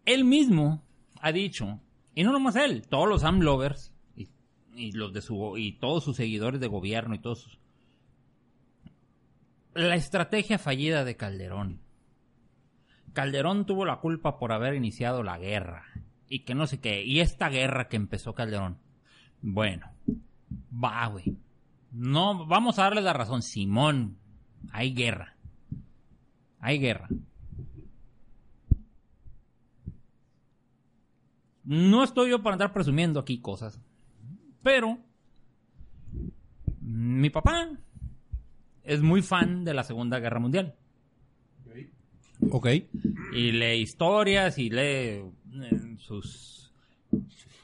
Él 0.05 0.25
mismo 0.25 0.83
ha 1.21 1.31
dicho, 1.31 1.79
y 2.15 2.23
no 2.23 2.31
nomás 2.31 2.55
él, 2.55 2.87
todos 2.87 3.07
los 3.07 3.23
AMLovers 3.23 3.93
y, 4.15 4.29
y 4.75 4.91
los 4.91 5.13
de 5.13 5.21
su 5.21 5.57
y 5.57 5.73
todos 5.73 6.03
sus 6.03 6.17
seguidores 6.17 6.59
de 6.59 6.67
gobierno 6.67 7.15
y 7.15 7.19
todos 7.19 7.41
sus- 7.41 7.59
la 9.73 9.95
estrategia 9.95 10.57
fallida 10.59 11.05
de 11.05 11.15
Calderón. 11.15 11.79
Calderón 13.13 13.65
tuvo 13.65 13.85
la 13.85 13.99
culpa 13.99 14.37
por 14.37 14.51
haber 14.51 14.73
iniciado 14.75 15.23
la 15.23 15.37
guerra 15.37 15.85
y 16.31 16.39
que 16.39 16.55
no 16.55 16.65
sé 16.65 16.79
qué, 16.79 17.03
y 17.03 17.19
esta 17.19 17.49
guerra 17.49 17.89
que 17.89 17.97
empezó 17.97 18.33
Calderón. 18.33 18.77
Bueno, 19.41 19.91
va, 20.73 21.05
güey. 21.07 21.35
No, 21.91 22.45
vamos 22.45 22.79
a 22.79 22.83
darle 22.83 23.01
la 23.01 23.11
razón. 23.11 23.41
Simón, 23.41 24.17
hay 24.71 24.93
guerra. 24.93 25.35
Hay 26.61 26.79
guerra. 26.79 27.09
No 31.65 32.01
estoy 32.01 32.29
yo 32.29 32.41
para 32.41 32.53
andar 32.53 32.71
presumiendo 32.71 33.19
aquí 33.19 33.41
cosas. 33.41 33.81
Pero 34.63 34.99
mi 36.79 37.29
papá 37.29 37.71
es 38.83 39.01
muy 39.01 39.21
fan 39.21 39.65
de 39.65 39.73
la 39.73 39.83
Segunda 39.83 40.19
Guerra 40.19 40.39
Mundial. 40.39 40.75
Ok. 42.51 42.67
Y 43.33 43.51
lee 43.51 43.81
historias 43.81 44.57
y 44.57 44.69
lee 44.69 45.23
sus 46.01 46.61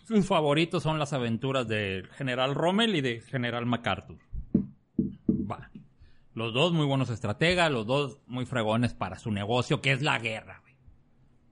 sus 0.08 0.26
favoritos 0.26 0.84
son 0.84 1.00
las 1.00 1.12
aventuras 1.12 1.68
del 1.68 2.08
general 2.08 2.56
Rommel 2.56 2.96
y 2.96 3.02
de 3.02 3.20
general 3.20 3.66
MacArthur. 3.66 4.18
Va. 5.30 5.70
Los 6.34 6.54
dos 6.54 6.72
muy 6.72 6.86
buenos 6.86 7.10
estrategas, 7.10 7.70
los 7.70 7.86
dos 7.86 8.20
muy 8.26 8.46
fregones 8.46 8.94
para 8.94 9.20
su 9.20 9.32
negocio, 9.32 9.82
que 9.82 9.92
es 9.92 10.02
la 10.02 10.18
guerra. 10.20 10.64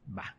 Va. 0.07 0.37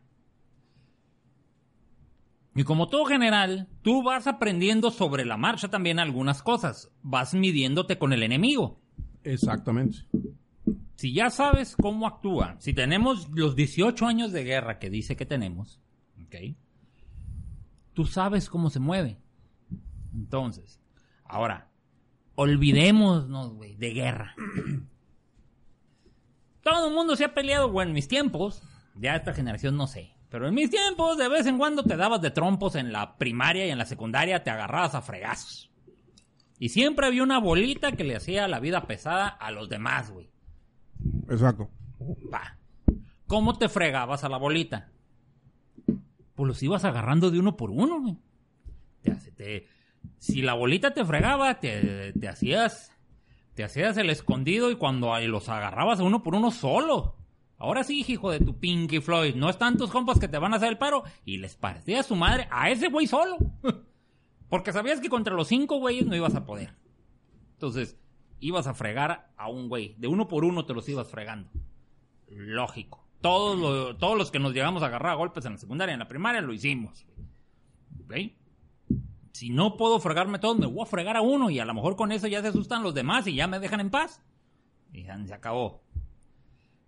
Y 2.55 2.63
como 2.63 2.87
todo 2.87 3.05
general, 3.05 3.67
tú 3.83 4.01
vas 4.01 4.25
aprendiendo 4.25 4.89
sobre 4.89 5.23
la 5.23 5.37
marcha 5.37 5.67
también 5.67 5.99
algunas 5.99 6.41
cosas. 6.41 6.91
Vas 7.03 7.35
midiéndote 7.35 7.99
con 7.99 8.13
el 8.13 8.23
enemigo. 8.23 8.81
Exactamente. 9.23 9.99
Si 10.95 11.13
ya 11.13 11.29
sabes 11.29 11.75
cómo 11.75 12.07
actúa, 12.07 12.55
si 12.57 12.73
tenemos 12.73 13.29
los 13.29 13.55
18 13.55 14.07
años 14.07 14.31
de 14.31 14.43
guerra 14.43 14.79
que 14.79 14.89
dice 14.89 15.15
que 15.15 15.27
tenemos, 15.27 15.79
¿ok? 16.25 16.35
Tú 17.93 18.05
sabes 18.05 18.49
cómo 18.49 18.69
se 18.69 18.79
mueve. 18.79 19.17
Entonces, 20.13 20.79
ahora, 21.23 21.69
olvidémonos, 22.35 23.53
güey, 23.53 23.75
de 23.75 23.93
guerra. 23.93 24.35
Todo 26.61 26.87
el 26.87 26.93
mundo 26.93 27.15
se 27.15 27.25
ha 27.25 27.33
peleado, 27.33 27.71
bueno, 27.71 27.89
en 27.89 27.95
mis 27.95 28.07
tiempos, 28.07 28.61
ya 28.95 29.15
esta 29.15 29.33
generación 29.33 29.77
no 29.77 29.87
sé, 29.87 30.13
pero 30.29 30.47
en 30.47 30.53
mis 30.53 30.69
tiempos 30.69 31.17
de 31.17 31.29
vez 31.29 31.45
en 31.45 31.57
cuando 31.57 31.83
te 31.83 31.95
dabas 31.95 32.21
de 32.21 32.31
trompos 32.31 32.75
en 32.75 32.91
la 32.91 33.17
primaria 33.17 33.65
y 33.65 33.69
en 33.69 33.77
la 33.77 33.85
secundaria 33.85 34.43
te 34.43 34.49
agarrabas 34.49 34.95
a 34.95 35.01
fregazos. 35.01 35.71
Y 36.59 36.69
siempre 36.69 37.05
había 37.05 37.23
una 37.23 37.39
bolita 37.39 37.91
que 37.91 38.03
le 38.03 38.15
hacía 38.15 38.47
la 38.47 38.59
vida 38.59 38.87
pesada 38.87 39.27
a 39.27 39.51
los 39.51 39.69
demás, 39.69 40.11
güey. 40.11 40.29
Exacto. 41.29 41.69
Va. 42.33 42.57
¿Cómo 43.27 43.57
te 43.57 43.69
fregabas 43.69 44.23
a 44.23 44.29
la 44.29 44.37
bolita? 44.37 44.89
Pues 46.37 46.47
los 46.47 46.63
ibas 46.63 46.85
agarrando 46.85 47.31
de 47.31 47.39
uno 47.39 47.57
por 47.57 47.71
uno, 47.71 47.99
güey. 47.99 48.17
Te, 49.01 49.11
te- 49.31 49.67
si 50.19 50.41
la 50.41 50.53
bolita 50.53 50.93
te 50.93 51.03
fregaba, 51.03 51.59
te, 51.59 52.13
te 52.13 52.29
hacías 52.29 52.93
te 53.55 53.63
hacías 53.63 53.97
el 53.97 54.09
escondido 54.11 54.69
y 54.71 54.75
cuando 54.75 55.19
los 55.19 55.49
agarrabas 55.49 55.99
a 55.99 56.03
uno 56.03 56.21
por 56.23 56.35
uno 56.35 56.51
solo. 56.51 57.15
Ahora 57.57 57.83
sí, 57.83 58.05
hijo 58.07 58.29
de 58.29 58.39
tu 58.39 58.59
Pinky 58.59 58.99
Floyd, 59.01 59.33
no 59.33 59.49
están 59.49 59.77
tus 59.77 59.89
compas 59.89 60.19
que 60.19 60.27
te 60.27 60.37
van 60.37 60.53
a 60.53 60.57
hacer 60.57 60.69
el 60.69 60.77
paro 60.77 61.03
y 61.25 61.39
les 61.39 61.55
parecía 61.55 62.03
su 62.03 62.15
madre 62.15 62.47
a 62.51 62.69
ese 62.69 62.89
güey 62.89 63.07
solo. 63.07 63.37
Porque 64.49 64.71
sabías 64.71 65.01
que 65.01 65.09
contra 65.09 65.33
los 65.33 65.47
cinco 65.47 65.79
güeyes 65.79 66.05
no 66.05 66.15
ibas 66.15 66.35
a 66.35 66.45
poder. 66.45 66.75
Entonces, 67.53 67.97
ibas 68.39 68.67
a 68.67 68.75
fregar 68.75 69.31
a 69.35 69.49
un 69.49 69.69
güey. 69.69 69.95
De 69.97 70.07
uno 70.07 70.27
por 70.27 70.45
uno 70.45 70.65
te 70.65 70.75
los 70.75 70.87
ibas 70.87 71.09
fregando. 71.09 71.49
Lógico. 72.29 73.06
Todos, 73.21 73.57
lo- 73.59 73.97
todos 73.97 74.17
los 74.17 74.31
que 74.31 74.39
nos 74.39 74.53
llegamos 74.53 74.83
a 74.83 74.87
agarrar 74.87 75.13
a 75.13 75.15
golpes 75.15 75.45
en 75.45 75.53
la 75.53 75.57
secundaria, 75.57 75.93
en 75.93 75.99
la 75.99 76.07
primaria, 76.07 76.41
lo 76.41 76.53
hicimos. 76.53 77.05
¿Ok? 78.03 78.13
Si 79.33 79.49
no 79.49 79.77
puedo 79.77 79.99
fregarme 79.99 80.39
todos, 80.39 80.57
me 80.57 80.65
voy 80.65 80.81
a 80.83 80.85
fregar 80.87 81.15
a 81.17 81.21
uno 81.21 81.49
y 81.49 81.59
a 81.59 81.65
lo 81.65 81.73
mejor 81.73 81.95
con 81.95 82.11
eso 82.11 82.27
ya 82.27 82.41
se 82.41 82.47
asustan 82.47 82.83
los 82.83 82.93
demás 82.93 83.27
y 83.27 83.35
ya 83.35 83.47
me 83.47 83.59
dejan 83.59 83.79
en 83.81 83.89
paz. 83.91 84.23
Y 84.93 85.03
se 85.03 85.33
acabó. 85.33 85.83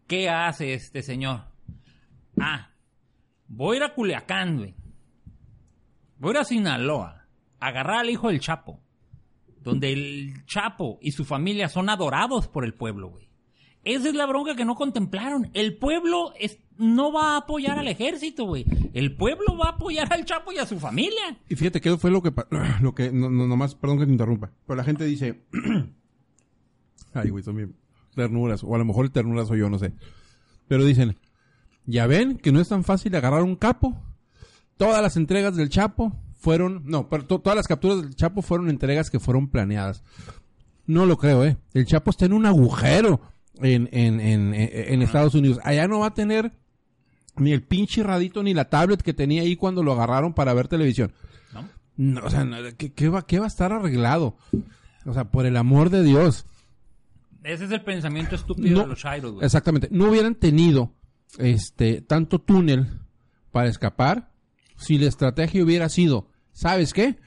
¿Qué 0.08 0.30
hace 0.30 0.74
este 0.74 1.04
señor? 1.04 1.42
Ah, 2.40 2.72
voy 3.48 3.76
a 3.76 3.78
ir 3.78 3.84
a 3.84 3.94
Culiacán, 3.94 4.58
güey. 4.58 4.76
Voy 6.18 6.30
a 6.30 6.32
ir 6.32 6.38
a 6.40 6.44
Sinaloa. 6.46 7.28
a 7.60 7.68
Agarrar 7.68 7.98
al 8.00 8.10
hijo 8.10 8.30
del 8.30 8.40
Chapo. 8.40 8.82
Donde 9.62 9.92
el 9.94 10.46
Chapo 10.46 10.98
y 11.02 11.12
su 11.12 11.26
familia 11.26 11.70
son 11.70 11.90
adorados 11.90 12.48
por 12.48 12.64
el 12.66 12.74
pueblo, 12.74 13.10
güey. 13.10 13.29
Esa 13.84 14.10
es 14.10 14.16
la 14.16 14.26
bronca 14.26 14.56
que 14.56 14.66
no 14.66 14.76
contemplaron. 14.76 15.50
El 15.54 15.78
pueblo 15.78 16.34
es- 16.40 16.58
no 16.78 17.12
va 17.12 17.34
a 17.34 17.38
apoyar 17.38 17.80
al 17.80 17.88
ejército, 17.88 18.44
güey. 18.46 18.66
El 18.94 19.16
pueblo 19.16 19.58
va 19.58 19.68
a 19.70 19.72
apoyar 19.74 20.12
al 20.14 20.26
Chapo 20.26 20.52
y 20.52 20.58
a 20.58 20.66
su 20.66 20.80
familia. 20.80 21.38
Y 21.50 21.56
fíjate 21.56 21.80
que 21.82 21.98
fue 21.98 22.12
lo 22.12 22.22
que, 22.22 22.32
lo 22.82 22.94
que, 22.94 23.12
no, 23.12 23.30
no, 23.30 23.48
nomás, 23.48 23.76
perdón 23.76 24.00
que 24.00 24.06
te 24.06 24.12
interrumpa, 24.12 24.52
pero 24.66 24.78
la 24.78 24.84
gente 24.84 25.06
dice, 25.06 25.44
ay, 27.14 27.30
güey, 27.30 27.44
son 27.44 27.56
bien 27.56 27.76
ternuras, 28.16 28.64
o 28.64 28.76
a 28.76 28.78
lo 28.78 28.86
mejor 28.86 29.06
el 29.06 29.12
ternuras 29.12 29.48
soy 29.48 29.60
yo, 29.60 29.70
no 29.70 29.80
sé. 29.80 29.94
Pero 30.68 30.84
dicen, 30.86 31.16
ya 31.86 32.06
ven 32.08 32.38
que 32.38 32.52
no 32.52 32.60
es 32.60 32.70
tan 32.70 32.84
fácil 32.84 33.16
agarrar 33.16 33.44
un 33.44 33.56
capo. 33.56 33.96
Todas 34.78 35.02
las 35.02 35.18
entregas 35.18 35.56
del 35.56 35.70
Chapo 35.70 36.14
fueron, 36.38 36.84
no, 36.86 37.10
pero 37.10 37.26
to- 37.26 37.40
todas 37.40 37.56
las 37.58 37.68
capturas 37.68 38.02
del 38.02 38.16
Chapo 38.16 38.42
fueron 38.42 38.70
entregas 38.70 39.10
que 39.10 39.20
fueron 39.20 39.48
planeadas. 39.50 40.04
No 40.86 41.06
lo 41.06 41.18
creo, 41.18 41.44
eh. 41.44 41.58
El 41.74 41.86
Chapo 41.86 42.12
está 42.12 42.26
en 42.26 42.34
un 42.34 42.46
agujero 42.46 43.22
en, 43.62 43.90
en, 43.92 44.20
en, 44.20 44.54
en, 44.54 45.02
Estados 45.02 45.36
Unidos. 45.36 45.60
Allá 45.64 45.88
no 45.88 46.00
va 46.00 46.08
a 46.08 46.14
tener 46.14 46.52
ni 47.38 47.52
el 47.52 47.64
pinche 47.64 48.04
radito 48.04 48.44
ni 48.44 48.54
la 48.54 48.70
tablet 48.70 49.02
que 49.02 49.14
tenía 49.14 49.42
ahí 49.42 49.56
cuando 49.56 49.84
lo 49.84 49.94
agarraron 49.94 50.34
para 50.34 50.54
ver 50.54 50.68
televisión. 50.68 51.12
¿No? 51.54 51.70
No, 51.98 52.26
o 52.26 52.30
sea, 52.30 52.48
¿qué, 52.78 52.94
qué 52.94 53.10
va, 53.10 53.26
¿qué 53.26 53.40
va 53.40 53.46
a 53.46 53.50
estar 53.50 53.72
arreglado? 53.72 54.38
O 55.06 55.14
sea, 55.14 55.26
por 55.26 55.46
el 55.46 55.58
amor 55.58 55.90
de 55.90 56.04
Dios. 56.04 56.46
Ese 57.44 57.66
es 57.66 57.72
el 57.72 57.82
pensamiento 57.82 58.36
estúpido 58.36 58.76
No, 58.76 58.82
de 58.82 58.88
los 58.88 59.34
güey. 59.34 59.46
exactamente. 59.46 59.88
No 59.92 60.10
hubieran 60.10 60.36
tenido 60.36 60.94
este 61.38 62.02
tanto 62.02 62.40
túnel 62.40 62.88
para 63.52 63.70
escapar 63.70 64.32
si 64.78 64.98
la 64.98 65.08
estrategia 65.08 65.64
hubiera 65.64 65.90
sido, 65.90 66.30
¿sabes 66.52 66.94
qué? 66.94 67.18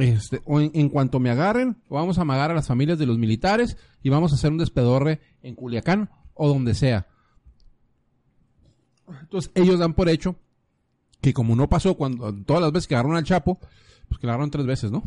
Este, 0.00 0.40
o 0.44 0.60
en, 0.60 0.70
en 0.74 0.88
cuanto 0.88 1.20
me 1.20 1.30
agarren, 1.30 1.76
vamos 1.88 2.18
a 2.18 2.22
amagar 2.22 2.50
a 2.50 2.54
las 2.54 2.68
familias 2.68 2.98
de 2.98 3.06
los 3.06 3.18
militares 3.18 3.76
y 4.02 4.08
vamos 4.08 4.32
a 4.32 4.36
hacer 4.36 4.50
un 4.50 4.58
despedorre 4.58 5.20
en 5.42 5.54
Culiacán 5.54 6.10
o 6.34 6.48
donde 6.48 6.74
sea. 6.74 7.06
Entonces 9.20 9.50
ellos 9.54 9.78
dan 9.78 9.94
por 9.94 10.08
hecho 10.08 10.36
que 11.20 11.32
como 11.32 11.56
no 11.56 11.68
pasó 11.68 11.96
cuando 11.96 12.34
todas 12.44 12.62
las 12.62 12.72
veces 12.72 12.88
que 12.88 12.94
agarraron 12.94 13.16
al 13.16 13.24
Chapo, 13.24 13.58
pues 14.08 14.18
que 14.18 14.26
agarraron 14.26 14.50
tres 14.50 14.66
veces, 14.66 14.90
¿no? 14.90 15.02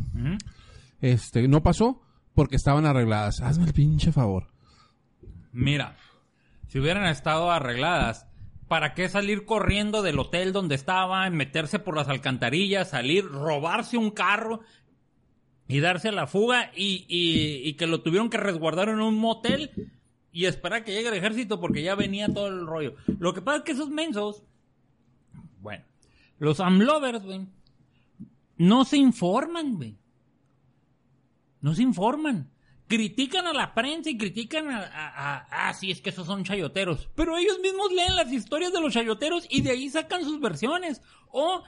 Este, 1.00 1.48
no 1.48 1.62
pasó 1.62 2.00
porque 2.34 2.56
estaban 2.56 2.86
arregladas. 2.86 3.40
Hazme 3.40 3.64
el 3.66 3.72
pinche 3.72 4.12
favor. 4.12 4.48
Mira, 5.52 5.96
si 6.68 6.78
hubieran 6.78 7.06
estado 7.06 7.50
arregladas, 7.50 8.26
¿para 8.68 8.94
qué 8.94 9.08
salir 9.08 9.44
corriendo 9.44 10.02
del 10.02 10.18
hotel 10.18 10.52
donde 10.52 10.74
estaban, 10.74 11.36
meterse 11.36 11.78
por 11.78 11.96
las 11.96 12.08
alcantarillas, 12.08 12.90
salir, 12.90 13.24
robarse 13.24 13.96
un 13.96 14.10
carro 14.10 14.60
y 15.68 15.80
darse 15.80 16.12
la 16.12 16.26
fuga 16.26 16.70
y, 16.76 17.04
y- 17.08 17.72
que 17.74 17.86
lo 17.86 18.02
tuvieron 18.02 18.30
que 18.30 18.36
resguardar 18.36 18.88
en 18.88 19.00
un 19.00 19.16
motel 19.16 19.70
y 20.32 20.44
esperar 20.46 20.84
que 20.84 20.92
llegue 20.92 21.08
el 21.08 21.14
ejército 21.14 21.60
porque 21.60 21.82
ya 21.82 21.94
venía 21.94 22.28
todo 22.28 22.48
el 22.48 22.66
rollo? 22.66 22.96
Lo 23.18 23.32
que 23.34 23.40
pasa 23.42 23.58
es 23.58 23.64
que 23.64 23.72
esos 23.72 23.88
mensos, 23.90 24.42
bueno, 25.60 25.84
los 26.38 26.60
amlovers, 26.60 27.22
güey, 27.24 27.46
no 28.56 28.84
se 28.84 28.96
informan, 28.98 29.76
güey. 29.76 29.96
No 31.60 31.74
se 31.74 31.82
informan. 31.82 32.50
Critican 32.86 33.46
a 33.46 33.54
la 33.54 33.74
prensa 33.74 34.10
y 34.10 34.18
critican 34.18 34.70
a- 34.70 35.46
ah, 35.50 35.72
sí, 35.72 35.90
es 35.90 36.02
que 36.02 36.10
esos 36.10 36.26
son 36.26 36.44
chayoteros. 36.44 37.08
Pero 37.14 37.38
ellos 37.38 37.58
mismos 37.62 37.90
leen 37.92 38.14
las 38.14 38.30
historias 38.30 38.72
de 38.72 38.80
los 38.82 38.92
chayoteros 38.92 39.46
y 39.48 39.62
de 39.62 39.70
ahí 39.70 39.88
sacan 39.88 40.22
sus 40.24 40.38
versiones. 40.40 41.00
O 41.30 41.62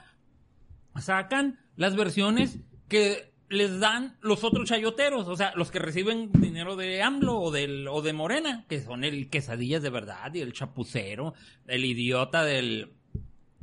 sacan 1.01 1.59
las 1.77 1.97
versiones 1.97 2.59
que 2.89 3.33
les 3.49 3.81
dan 3.81 4.17
los 4.21 4.45
otros 4.45 4.69
chayoteros. 4.69 5.29
O 5.29 5.37
sea, 5.37 5.53
los 5.57 5.71
que 5.71 5.79
reciben 5.79 6.31
dinero 6.33 6.77
de 6.77 7.03
AMLO 7.03 7.39
o, 7.39 7.51
de 7.51 8.13
Morena, 8.13 8.65
que 8.69 8.81
son 8.81 9.05
el 9.05 9.31
quesadillas 9.31 9.83
de 9.83 9.91
verdad 9.91 10.33
y 10.35 10.41
el 10.41 10.53
chapucero, 10.53 11.35
el 11.67 11.85
idiota 11.85 12.45
del... 12.45 12.93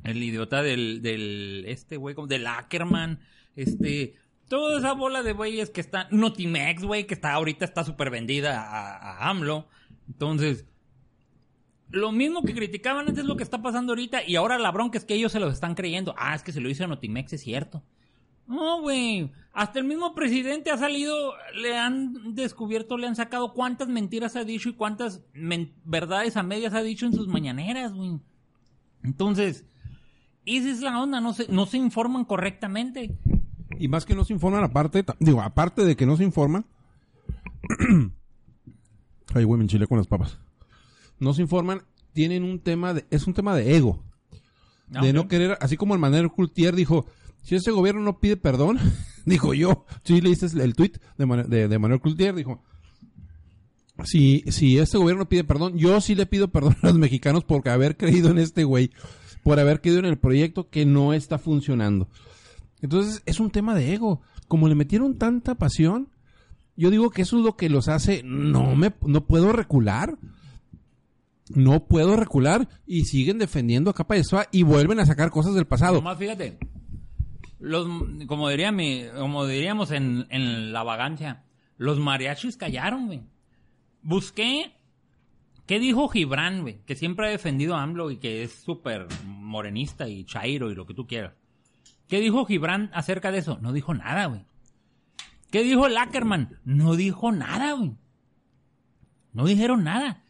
El 0.03 0.21
idiota 0.21 0.61
del, 0.61 1.01
del, 1.01 1.63
este 1.65 1.95
güey, 1.95 2.13
como 2.13 2.27
del 2.27 2.45
Ackerman, 2.45 3.21
este, 3.55 4.15
toda 4.49 4.79
esa 4.79 4.91
bola 4.91 5.23
de 5.23 5.31
güeyes 5.31 5.69
que 5.69 5.79
están, 5.79 6.07
Notimex, 6.11 6.83
güey, 6.83 7.07
que 7.07 7.13
está 7.13 7.31
ahorita 7.31 7.63
está 7.63 7.85
súper 7.85 8.09
vendida 8.09 8.63
a, 8.63 8.97
a 8.97 9.29
AMLO. 9.29 9.69
Entonces, 10.09 10.65
lo 11.89 12.11
mismo 12.11 12.43
que 12.43 12.53
criticaban 12.53 13.07
antes 13.07 13.19
es 13.19 13.25
lo 13.25 13.37
que 13.37 13.43
está 13.43 13.61
pasando 13.61 13.93
ahorita 13.93 14.23
y 14.27 14.35
ahora 14.35 14.57
la 14.57 14.71
bronca 14.71 14.97
es 14.97 15.05
que 15.05 15.13
ellos 15.13 15.31
se 15.31 15.39
lo 15.39 15.47
están 15.47 15.75
creyendo. 15.75 16.13
Ah, 16.17 16.35
es 16.35 16.43
que 16.43 16.51
se 16.51 16.59
lo 16.59 16.69
hizo 16.69 16.83
a 16.83 16.87
Notimex, 16.87 17.31
es 17.33 17.41
cierto. 17.41 17.83
No, 18.47 18.81
güey. 18.81 19.31
Hasta 19.53 19.79
el 19.79 19.85
mismo 19.85 20.15
presidente 20.15 20.71
ha 20.71 20.77
salido, 20.77 21.33
le 21.55 21.77
han 21.77 22.33
descubierto, 22.33 22.97
le 22.97 23.07
han 23.07 23.15
sacado 23.15 23.53
cuántas 23.53 23.87
mentiras 23.87 24.35
ha 24.35 24.43
dicho 24.43 24.69
y 24.69 24.73
cuántas 24.73 25.21
verdades 25.83 26.37
a 26.37 26.43
medias 26.43 26.73
ha 26.73 26.81
dicho 26.81 27.05
en 27.05 27.13
sus 27.13 27.27
mañaneras, 27.27 27.93
güey. 27.93 28.19
Entonces, 29.03 29.65
esa 30.45 30.69
es 30.69 30.81
la 30.81 30.99
onda, 30.99 31.21
no 31.21 31.33
se, 31.33 31.47
no 31.49 31.65
se 31.67 31.77
informan 31.77 32.25
correctamente. 32.25 33.15
Y 33.77 33.87
más 33.87 34.05
que 34.05 34.15
no 34.15 34.25
se 34.25 34.33
informan, 34.33 34.63
aparte, 34.63 35.05
digo, 35.19 35.41
aparte 35.41 35.85
de 35.85 35.95
que 35.95 36.05
no 36.05 36.17
se 36.17 36.23
informan. 36.23 36.65
Ay, 39.35 39.43
güey, 39.43 39.57
me 39.57 39.65
enchilé 39.65 39.87
con 39.87 39.97
las 39.97 40.07
papas. 40.07 40.39
No 41.19 41.33
se 41.33 41.41
informan, 41.41 41.83
tienen 42.13 42.43
un 42.43 42.59
tema 42.59 42.93
de, 42.93 43.05
es 43.09 43.27
un 43.27 43.33
tema 43.33 43.55
de 43.55 43.75
ego. 43.75 44.03
de 44.87 45.13
no 45.13 45.27
querer, 45.27 45.57
así 45.61 45.77
como 45.77 45.93
el 45.93 45.99
Manuel 45.99 46.29
Cultier 46.31 46.75
dijo, 46.75 47.05
si 47.43 47.55
este 47.55 47.69
gobierno 47.71 48.01
no 48.01 48.19
pide 48.19 48.35
perdón, 48.37 48.79
dijo 49.25 49.53
yo, 49.53 49.85
si 50.03 50.19
leíste 50.19 50.47
el 50.61 50.73
tweet 50.75 50.93
de, 51.17 51.25
Manu- 51.27 51.45
de, 51.47 51.67
de 51.67 51.79
Manuel 51.79 52.01
Cultier, 52.01 52.33
dijo, 52.33 52.61
si, 54.05 54.43
si 54.47 54.79
este 54.79 54.97
gobierno 54.97 55.29
pide 55.29 55.43
perdón, 55.43 55.77
yo 55.77 56.01
sí 56.01 56.15
le 56.15 56.25
pido 56.25 56.47
perdón 56.49 56.75
a 56.81 56.87
los 56.87 56.97
mexicanos 56.97 57.43
por 57.43 57.67
haber 57.69 57.95
creído 57.95 58.31
en 58.31 58.39
este 58.39 58.63
güey, 58.63 58.91
por 59.43 59.59
haber 59.59 59.81
creído 59.81 59.99
en 59.99 60.05
el 60.05 60.17
proyecto 60.17 60.69
que 60.69 60.85
no 60.85 61.13
está 61.13 61.37
funcionando. 61.37 62.07
Entonces 62.81 63.21
es 63.25 63.39
un 63.39 63.51
tema 63.51 63.75
de 63.75 63.93
ego. 63.93 64.21
Como 64.47 64.67
le 64.67 64.75
metieron 64.75 65.17
tanta 65.17 65.55
pasión, 65.55 66.09
yo 66.75 66.89
digo 66.89 67.09
que 67.11 67.21
eso 67.21 67.37
es 67.37 67.43
lo 67.43 67.55
que 67.55 67.69
los 67.69 67.87
hace, 67.87 68.21
no 68.23 68.75
me, 68.75 68.93
no 69.05 69.25
puedo 69.25 69.53
recular. 69.53 70.17
No 71.49 71.85
puedo 71.85 72.15
recular 72.15 72.67
y 72.87 73.03
siguen 73.03 73.37
defendiendo 73.37 73.89
a 73.89 73.93
capa 73.93 74.15
y 74.17 74.21
espada 74.21 74.47
y 74.51 74.63
vuelven 74.63 74.99
a 74.99 75.05
sacar 75.05 75.29
cosas 75.29 75.53
del 75.53 75.65
pasado. 75.67 75.95
Nomás 75.95 76.17
fíjate, 76.17 76.57
los, 77.63 77.87
como, 78.27 78.49
diría 78.49 78.73
como 79.15 79.45
diríamos 79.45 79.91
en, 79.91 80.27
en 80.29 80.73
la 80.73 80.83
vagancia, 80.83 81.45
los 81.77 81.97
mariachis 81.97 82.57
callaron, 82.57 83.07
güey. 83.07 83.21
Busqué 84.01 84.73
qué 85.65 85.79
dijo 85.79 86.09
Gibran, 86.09 86.61
güey, 86.61 86.83
que 86.85 86.95
siempre 86.95 87.27
ha 87.27 87.29
defendido 87.29 87.75
a 87.75 87.83
AMLO 87.83 88.11
y 88.11 88.17
que 88.17 88.43
es 88.43 88.51
súper 88.51 89.07
morenista 89.25 90.09
y 90.09 90.25
chairo 90.25 90.71
y 90.71 90.75
lo 90.75 90.85
que 90.85 90.93
tú 90.93 91.07
quieras. 91.07 91.35
¿Qué 92.09 92.19
dijo 92.19 92.45
Gibran 92.45 92.91
acerca 92.93 93.31
de 93.31 93.37
eso? 93.37 93.57
No 93.61 93.71
dijo 93.71 93.93
nada, 93.93 94.25
güey. 94.25 94.45
¿Qué 95.49 95.63
dijo 95.63 95.87
el 95.87 95.95
Ackerman? 95.95 96.59
No 96.65 96.97
dijo 96.97 97.31
nada, 97.31 97.73
güey. 97.73 97.95
No 99.31 99.45
dijeron 99.45 99.85
nada. 99.85 100.25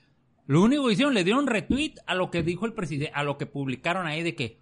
Lo 0.46 0.62
único 0.62 0.86
que 0.86 0.93
hicieron, 0.93 1.15
le 1.15 1.24
dieron 1.24 1.48
retweet 1.48 1.96
a 2.06 2.13
lo 2.13 2.30
que 2.30 2.43
dijo 2.43 2.67
el 2.67 2.74
presidente, 2.74 3.12
a 3.15 3.24
lo 3.24 3.39
que 3.39 3.48
publicaron 3.48 4.06
ahí 4.06 4.22
de 4.22 4.36
que, 4.36 4.60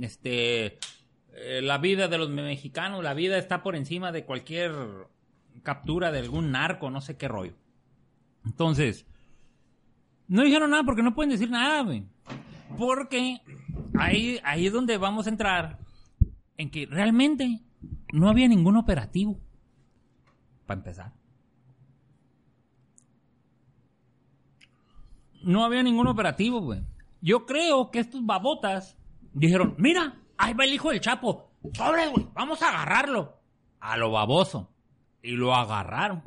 este, 0.00 0.78
eh, 1.38 1.60
la 1.62 1.78
vida 1.78 2.08
de 2.08 2.16
los 2.16 2.30
mexicanos, 2.30 3.04
la 3.04 3.12
vida 3.12 3.36
está 3.36 3.62
por 3.62 3.76
encima 3.76 4.10
de 4.10 4.24
cualquier 4.24 4.72
captura 5.62 6.10
de 6.10 6.20
algún 6.20 6.50
narco, 6.50 6.90
no 6.90 7.00
sé 7.02 7.16
qué 7.16 7.28
rollo. 7.28 7.54
Entonces, 8.44 9.06
no 10.28 10.42
dijeron 10.42 10.70
nada 10.70 10.84
porque 10.84 11.02
no 11.02 11.14
pueden 11.14 11.30
decir 11.30 11.50
nada, 11.50 11.82
güey. 11.82 12.04
Porque 12.78 13.40
ahí, 13.98 14.40
ahí 14.44 14.66
es 14.66 14.72
donde 14.72 14.96
vamos 14.96 15.26
a 15.26 15.30
entrar 15.30 15.78
en 16.56 16.70
que 16.70 16.86
realmente 16.86 17.60
no 18.12 18.30
había 18.30 18.48
ningún 18.48 18.76
operativo. 18.76 19.38
Para 20.64 20.78
empezar. 20.78 21.12
No 25.42 25.64
había 25.64 25.82
ningún 25.82 26.06
operativo, 26.06 26.60
güey. 26.60 26.82
Yo 27.20 27.44
creo 27.44 27.90
que 27.90 27.98
estos 27.98 28.24
babotas 28.24 28.96
dijeron, 29.32 29.74
mira, 29.78 30.18
ahí 30.38 30.54
va 30.54 30.64
el 30.64 30.74
hijo 30.74 30.90
del 30.90 31.00
Chapo. 31.00 31.50
Sobre, 31.74 32.08
güey, 32.08 32.26
vamos 32.34 32.62
a 32.62 32.68
agarrarlo. 32.68 33.36
A 33.80 33.96
lo 33.96 34.10
baboso. 34.10 34.70
Y 35.22 35.32
lo 35.32 35.54
agarraron. 35.54 36.22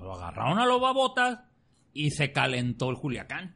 Lo 0.00 0.14
agarraron 0.14 0.58
a 0.58 0.66
los 0.66 0.80
babotas 0.80 1.40
y 1.92 2.10
se 2.10 2.32
calentó 2.32 2.90
el 2.90 2.96
Culiacán. 2.98 3.54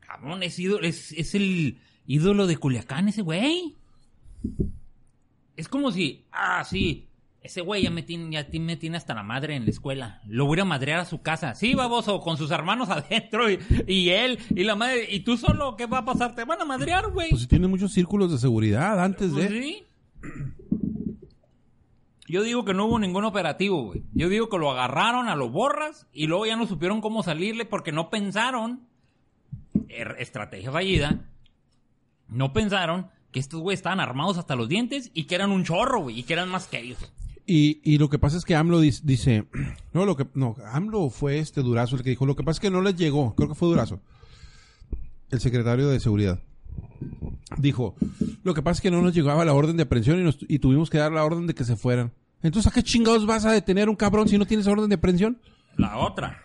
Cabrón, 0.00 0.42
es, 0.42 0.58
ídolo- 0.58 0.86
es, 0.86 1.12
es 1.12 1.34
el 1.34 1.78
ídolo 2.06 2.46
de 2.46 2.56
Culiacán 2.56 3.08
ese 3.08 3.22
güey. 3.22 3.76
Es 5.56 5.68
como 5.68 5.90
si, 5.90 6.24
ah, 6.32 6.64
sí, 6.64 7.07
ese 7.42 7.60
güey 7.60 7.82
ya 7.84 7.90
me 7.90 8.02
tiene, 8.02 8.30
ya 8.32 8.46
me 8.60 8.76
tiene 8.76 8.96
hasta 8.96 9.14
la 9.14 9.22
madre 9.22 9.54
en 9.56 9.64
la 9.64 9.70
escuela. 9.70 10.20
Lo 10.26 10.46
voy 10.46 10.58
a 10.60 10.64
madrear 10.64 11.00
a 11.00 11.04
su 11.04 11.22
casa. 11.22 11.54
Sí, 11.54 11.74
baboso, 11.74 12.20
con 12.20 12.36
sus 12.36 12.50
hermanos 12.50 12.88
adentro 12.90 13.50
y, 13.50 13.58
y 13.86 14.10
él 14.10 14.38
y 14.50 14.64
la 14.64 14.74
madre. 14.76 15.06
¿Y 15.10 15.20
tú 15.20 15.36
solo 15.36 15.76
qué 15.76 15.86
va 15.86 15.98
a 15.98 16.04
pasar? 16.04 16.34
Te 16.34 16.44
van 16.44 16.60
a 16.60 16.64
madrear, 16.64 17.10
güey. 17.10 17.30
Pues 17.30 17.42
si 17.42 17.48
tiene 17.48 17.68
muchos 17.68 17.92
círculos 17.92 18.30
de 18.32 18.38
seguridad 18.38 19.02
antes 19.02 19.30
Pues 19.32 19.50
de... 19.50 19.62
sí. 19.62 19.82
Yo 22.30 22.42
digo 22.42 22.64
que 22.66 22.74
no 22.74 22.84
hubo 22.86 22.98
ningún 22.98 23.24
operativo, 23.24 23.84
güey. 23.84 24.02
Yo 24.12 24.28
digo 24.28 24.50
que 24.50 24.58
lo 24.58 24.70
agarraron 24.70 25.28
a 25.28 25.34
los 25.36 25.50
borras 25.50 26.06
y 26.12 26.26
luego 26.26 26.44
ya 26.44 26.56
no 26.56 26.66
supieron 26.66 27.00
cómo 27.00 27.22
salirle 27.22 27.64
porque 27.64 27.90
no 27.90 28.10
pensaron, 28.10 28.82
er- 29.88 30.16
estrategia 30.18 30.70
fallida, 30.70 31.24
no 32.28 32.52
pensaron 32.52 33.06
que 33.32 33.40
estos 33.40 33.60
güeyes 33.60 33.78
estaban 33.78 34.00
armados 34.00 34.36
hasta 34.36 34.56
los 34.56 34.68
dientes 34.68 35.10
y 35.14 35.24
que 35.24 35.36
eran 35.36 35.52
un 35.52 35.64
chorro, 35.64 36.00
güey, 36.02 36.18
y 36.18 36.22
que 36.24 36.34
eran 36.34 36.50
más 36.50 36.66
que 36.66 36.80
ellos. 36.80 36.98
Y, 37.50 37.80
y 37.82 37.96
lo 37.96 38.10
que 38.10 38.18
pasa 38.18 38.36
es 38.36 38.44
que 38.44 38.54
AMLO 38.54 38.78
dice, 38.80 39.46
no, 39.94 40.04
lo 40.04 40.16
que, 40.16 40.26
no, 40.34 40.54
AMLO 40.70 41.08
fue 41.08 41.38
este 41.38 41.62
Durazo 41.62 41.96
el 41.96 42.02
que 42.02 42.10
dijo, 42.10 42.26
lo 42.26 42.36
que 42.36 42.42
pasa 42.44 42.56
es 42.58 42.60
que 42.60 42.70
no 42.70 42.82
les 42.82 42.94
llegó, 42.96 43.34
creo 43.34 43.48
que 43.48 43.54
fue 43.54 43.68
Durazo, 43.68 44.00
el 45.30 45.40
secretario 45.40 45.88
de 45.88 45.98
seguridad. 45.98 46.40
Dijo, 47.56 47.94
lo 48.44 48.52
que 48.52 48.60
pasa 48.62 48.78
es 48.78 48.80
que 48.82 48.90
no 48.90 49.00
nos 49.00 49.14
llegaba 49.14 49.46
la 49.46 49.54
orden 49.54 49.78
de 49.78 49.84
aprehensión 49.84 50.20
y, 50.20 50.24
nos- 50.24 50.44
y 50.46 50.58
tuvimos 50.58 50.90
que 50.90 50.98
dar 50.98 51.10
la 51.10 51.24
orden 51.24 51.46
de 51.46 51.54
que 51.54 51.64
se 51.64 51.74
fueran. 51.76 52.12
Entonces, 52.42 52.70
¿a 52.70 52.74
qué 52.74 52.82
chingados 52.82 53.24
vas 53.24 53.46
a 53.46 53.52
detener 53.52 53.88
a 53.88 53.90
un 53.90 53.96
cabrón 53.96 54.28
si 54.28 54.36
no 54.36 54.44
tienes 54.44 54.66
orden 54.66 54.90
de 54.90 54.96
aprehensión? 54.96 55.40
La 55.78 55.96
otra. 55.96 56.44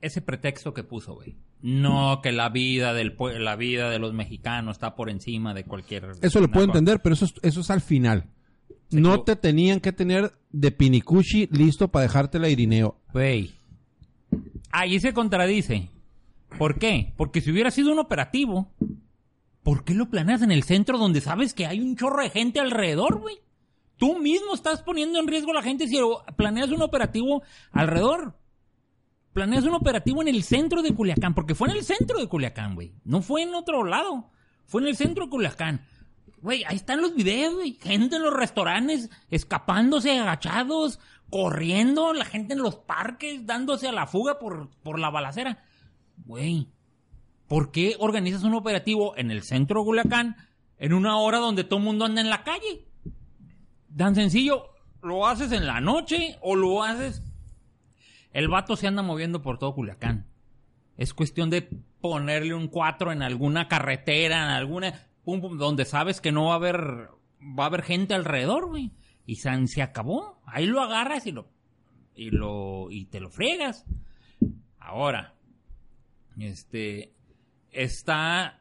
Ese 0.00 0.20
pretexto 0.22 0.72
que 0.74 0.84
puso, 0.84 1.14
güey. 1.14 1.34
No, 1.60 2.20
que 2.22 2.30
la 2.32 2.48
vida 2.48 2.92
del 2.94 3.16
la 3.38 3.54
vida 3.56 3.90
de 3.90 3.98
los 3.98 4.12
mexicanos 4.12 4.76
está 4.76 4.94
por 4.96 5.10
encima 5.10 5.54
de 5.54 5.64
cualquier... 5.64 6.12
Eso 6.22 6.40
lo 6.40 6.48
puedo 6.48 6.66
entender, 6.66 7.00
pero 7.02 7.14
eso 7.14 7.24
es, 7.24 7.34
eso 7.42 7.60
es 7.60 7.70
al 7.70 7.80
final. 7.80 8.26
No 8.92 9.14
equivo- 9.14 9.24
te 9.24 9.36
tenían 9.36 9.80
que 9.80 9.92
tener 9.92 10.32
de 10.50 10.70
pinicuchi 10.70 11.48
listo 11.50 11.88
para 11.88 12.04
dejarte 12.04 12.38
la 12.38 12.48
irineo. 12.48 12.96
Güey. 13.12 13.52
Ahí 14.70 14.98
se 15.00 15.12
contradice. 15.12 15.88
¿Por 16.58 16.78
qué? 16.78 17.12
Porque 17.16 17.40
si 17.40 17.50
hubiera 17.50 17.70
sido 17.70 17.92
un 17.92 17.98
operativo, 17.98 18.68
¿por 19.62 19.84
qué 19.84 19.94
lo 19.94 20.10
planeas 20.10 20.42
en 20.42 20.50
el 20.52 20.62
centro 20.64 20.98
donde 20.98 21.20
sabes 21.20 21.54
que 21.54 21.66
hay 21.66 21.80
un 21.80 21.96
chorro 21.96 22.22
de 22.22 22.30
gente 22.30 22.60
alrededor, 22.60 23.20
güey? 23.20 23.36
Tú 23.96 24.18
mismo 24.18 24.54
estás 24.54 24.82
poniendo 24.82 25.18
en 25.20 25.28
riesgo 25.28 25.52
a 25.52 25.54
la 25.54 25.62
gente 25.62 25.86
si 25.86 25.96
planeas 26.36 26.70
un 26.70 26.82
operativo 26.82 27.42
alrededor. 27.70 28.36
Planeas 29.32 29.64
un 29.64 29.74
operativo 29.74 30.20
en 30.20 30.28
el 30.28 30.42
centro 30.42 30.82
de 30.82 30.94
Culiacán, 30.94 31.34
porque 31.34 31.54
fue 31.54 31.70
en 31.70 31.76
el 31.76 31.84
centro 31.84 32.18
de 32.18 32.26
Culiacán, 32.26 32.74
güey. 32.74 32.92
No 33.04 33.22
fue 33.22 33.42
en 33.42 33.54
otro 33.54 33.84
lado. 33.84 34.30
Fue 34.66 34.82
en 34.82 34.88
el 34.88 34.96
centro 34.96 35.24
de 35.24 35.30
Culiacán. 35.30 35.86
Güey, 36.42 36.64
ahí 36.64 36.76
están 36.76 37.00
los 37.00 37.14
videos, 37.14 37.54
güey. 37.54 37.78
Gente 37.80 38.16
en 38.16 38.22
los 38.22 38.34
restaurantes, 38.34 39.10
escapándose, 39.30 40.18
agachados, 40.18 40.98
corriendo, 41.30 42.12
la 42.12 42.24
gente 42.24 42.54
en 42.54 42.62
los 42.62 42.76
parques, 42.76 43.46
dándose 43.46 43.88
a 43.88 43.92
la 43.92 44.08
fuga 44.08 44.38
por, 44.40 44.68
por 44.82 44.98
la 44.98 45.08
balacera. 45.08 45.64
Güey, 46.26 46.68
¿por 47.46 47.70
qué 47.70 47.96
organizas 47.98 48.42
un 48.42 48.54
operativo 48.54 49.16
en 49.16 49.30
el 49.30 49.42
centro 49.42 49.80
de 49.80 49.86
Culiacán 49.86 50.36
en 50.78 50.92
una 50.92 51.16
hora 51.16 51.38
donde 51.38 51.64
todo 51.64 51.78
el 51.78 51.84
mundo 51.84 52.04
anda 52.04 52.20
en 52.20 52.28
la 52.28 52.42
calle? 52.42 52.86
Tan 53.96 54.16
sencillo, 54.16 54.70
¿lo 55.00 55.26
haces 55.28 55.52
en 55.52 55.66
la 55.66 55.80
noche 55.80 56.38
o 56.42 56.56
lo 56.56 56.82
haces? 56.82 57.22
El 58.32 58.48
vato 58.48 58.76
se 58.76 58.88
anda 58.88 59.02
moviendo 59.02 59.42
por 59.42 59.58
todo 59.58 59.74
Culiacán. 59.74 60.26
Es 60.96 61.14
cuestión 61.14 61.50
de 61.50 61.62
ponerle 62.00 62.54
un 62.54 62.66
4 62.66 63.12
en 63.12 63.22
alguna 63.22 63.68
carretera, 63.68 64.42
en 64.42 64.50
alguna... 64.50 65.06
donde 65.24 65.84
sabes 65.84 66.20
que 66.20 66.32
no 66.32 66.46
va 66.46 66.52
a 66.52 66.56
haber... 66.56 67.10
Va 67.58 67.64
a 67.64 67.66
haber 67.66 67.82
gente 67.82 68.14
alrededor, 68.14 68.68
güey. 68.68 68.92
Y 69.26 69.36
se, 69.36 69.66
se 69.66 69.82
acabó. 69.82 70.40
Ahí 70.46 70.66
lo 70.66 70.80
agarras 70.80 71.26
y 71.26 71.32
lo... 71.32 71.48
Y 72.14 72.30
lo... 72.30 72.90
Y 72.90 73.06
te 73.06 73.20
lo 73.20 73.30
fregas. 73.30 73.84
Ahora... 74.78 75.34
Este... 76.38 77.14
Está... 77.70 78.60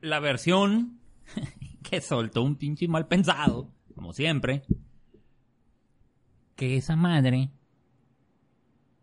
La 0.00 0.20
versión... 0.20 1.00
que 1.82 2.00
soltó 2.00 2.42
un 2.42 2.56
pinche 2.56 2.88
mal 2.88 3.06
pensado. 3.06 3.72
Como 3.94 4.12
siempre. 4.12 4.62
Que 6.54 6.76
esa 6.76 6.96
madre... 6.96 7.50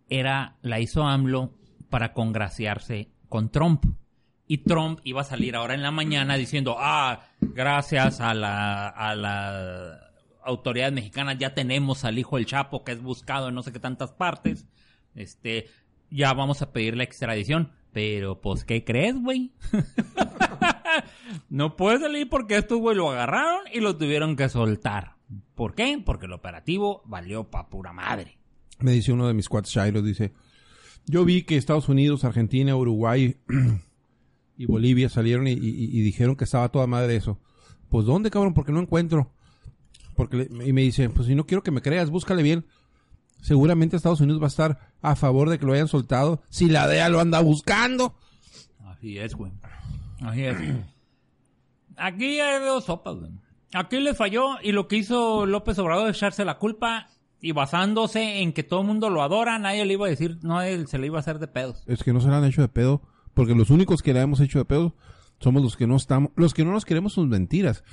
Era... 0.09 0.57
La 0.61 0.79
hizo 0.79 1.03
AMLO 1.03 1.53
para 1.89 2.13
congraciarse 2.13 3.11
con 3.29 3.51
Trump. 3.51 3.85
Y 4.47 4.59
Trump 4.59 4.99
iba 5.03 5.21
a 5.21 5.25
salir 5.25 5.55
ahora 5.55 5.73
en 5.73 5.81
la 5.81 5.91
mañana 5.91 6.35
diciendo, 6.35 6.75
ah, 6.77 7.25
gracias 7.39 8.19
a 8.19 8.33
la, 8.33 8.87
a 8.87 9.15
la 9.15 10.11
autoridad 10.43 10.91
mexicana 10.91 11.33
ya 11.33 11.53
tenemos 11.53 12.03
al 12.03 12.19
hijo 12.19 12.35
del 12.35 12.45
Chapo 12.45 12.83
que 12.83 12.91
es 12.91 13.01
buscado 13.01 13.49
en 13.49 13.55
no 13.55 13.63
sé 13.63 13.71
qué 13.71 13.79
tantas 13.79 14.11
partes. 14.11 14.67
Este, 15.15 15.67
ya 16.09 16.33
vamos 16.33 16.61
a 16.61 16.71
pedir 16.71 16.97
la 16.97 17.03
extradición. 17.03 17.71
Pero, 17.93 18.41
pues, 18.41 18.65
¿qué 18.65 18.83
crees, 18.83 19.15
güey? 19.21 19.53
no 21.49 21.75
puede 21.75 21.99
salir 21.99 22.27
porque 22.27 22.57
estos 22.57 22.79
güey 22.79 22.97
lo 22.97 23.11
agarraron 23.11 23.61
y 23.71 23.81
lo 23.81 23.95
tuvieron 23.95 24.35
que 24.35 24.49
soltar. 24.49 25.15
¿Por 25.53 25.75
qué? 25.75 26.01
Porque 26.03 26.25
el 26.25 26.33
operativo 26.33 27.03
valió 27.05 27.51
pa' 27.51 27.69
pura 27.69 27.93
madre. 27.93 28.39
Me 28.79 28.91
dice 28.91 29.13
uno 29.13 29.27
de 29.27 29.35
mis 29.35 29.47
cuates 29.47 29.71
Shiloh, 29.71 30.01
dice, 30.01 30.33
yo 31.05 31.23
vi 31.23 31.43
que 31.43 31.55
Estados 31.55 31.87
Unidos, 31.87 32.23
Argentina, 32.23 32.75
Uruguay 32.75 33.37
y 34.63 34.65
Bolivia 34.65 35.09
salieron 35.09 35.47
y, 35.47 35.51
y- 35.51 35.57
y 35.59 36.01
dijeron 36.01 36.35
que 36.35 36.43
estaba 36.45 36.69
toda 36.69 36.87
madre 36.87 37.15
eso. 37.15 37.39
Pues 37.89 38.05
¿dónde, 38.05 38.31
cabrón? 38.31 38.53
Porque 38.53 38.71
no 38.71 38.79
encuentro. 38.79 39.31
Porque 40.15 40.37
le- 40.49 40.67
y 40.67 40.73
me 40.73 40.81
dice, 40.81 41.09
pues 41.09 41.27
si 41.27 41.35
no 41.35 41.45
quiero 41.45 41.63
que 41.63 41.71
me 41.71 41.81
creas, 41.81 42.09
búscale 42.09 42.43
bien. 42.43 42.65
Seguramente 43.41 43.95
Estados 43.97 44.21
Unidos 44.21 44.41
va 44.41 44.45
a 44.45 44.47
estar 44.47 44.79
a 45.01 45.15
favor 45.15 45.49
de 45.49 45.59
que 45.59 45.65
lo 45.65 45.73
hayan 45.73 45.87
soltado 45.89 46.41
si 46.49 46.69
la 46.69 46.87
DEA 46.87 47.09
lo 47.09 47.19
anda 47.19 47.41
buscando. 47.41 48.15
Así 48.85 49.17
es, 49.17 49.35
güey. 49.35 49.51
Así 50.21 50.43
es. 50.43 50.57
Aquí 51.97 52.39
hay 52.39 52.63
dos 52.65 52.85
sopas, 52.85 53.15
güey. 53.17 53.31
Aquí 53.73 53.99
le 53.99 54.13
falló 54.13 54.61
y 54.61 54.71
lo 54.71 54.87
que 54.87 54.97
hizo 54.97 55.45
López 55.45 55.77
Obrador 55.79 56.09
es 56.09 56.17
echarse 56.17 56.45
la 56.45 56.57
culpa 56.57 57.07
y 57.41 57.51
basándose 57.51 58.39
en 58.41 58.53
que 58.53 58.63
todo 58.63 58.81
el 58.81 58.87
mundo 58.87 59.09
lo 59.09 59.21
adora, 59.21 59.59
nadie 59.59 59.83
le 59.85 59.93
iba 59.93 60.05
a 60.05 60.09
decir, 60.09 60.37
no, 60.43 60.61
él 60.61 60.87
se 60.87 60.97
le 60.97 61.07
iba 61.07 61.17
a 61.17 61.21
hacer 61.21 61.39
de 61.39 61.47
pedos. 61.47 61.83
Es 61.87 62.03
que 62.03 62.13
no 62.13 62.21
se 62.21 62.29
la 62.29 62.37
han 62.37 62.45
hecho 62.45 62.61
de 62.61 62.69
pedo, 62.69 63.01
porque 63.33 63.55
los 63.55 63.69
únicos 63.69 64.01
que 64.01 64.13
la 64.13 64.21
hemos 64.21 64.39
hecho 64.39 64.59
de 64.59 64.65
pedo 64.65 64.95
somos 65.39 65.61
los 65.61 65.75
que 65.75 65.87
no 65.87 65.95
estamos, 65.95 66.31
los 66.35 66.53
que 66.53 66.63
no 66.63 66.71
nos 66.71 66.85
queremos 66.85 67.13
sus 67.13 67.27
mentiras. 67.27 67.83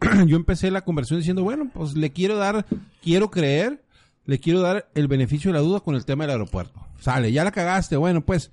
Yo 0.26 0.36
empecé 0.36 0.70
la 0.70 0.82
conversión 0.82 1.18
diciendo, 1.18 1.42
bueno, 1.42 1.70
pues 1.72 1.94
le 1.94 2.10
quiero 2.12 2.36
dar, 2.36 2.66
quiero 3.02 3.30
creer, 3.30 3.84
le 4.24 4.38
quiero 4.38 4.60
dar 4.60 4.88
el 4.94 5.08
beneficio 5.08 5.50
de 5.52 5.58
la 5.58 5.64
duda 5.64 5.80
con 5.80 5.94
el 5.94 6.04
tema 6.04 6.24
del 6.24 6.32
aeropuerto. 6.32 6.80
Sale, 7.00 7.32
ya 7.32 7.44
la 7.44 7.52
cagaste, 7.52 7.96
bueno, 7.96 8.24
pues 8.24 8.50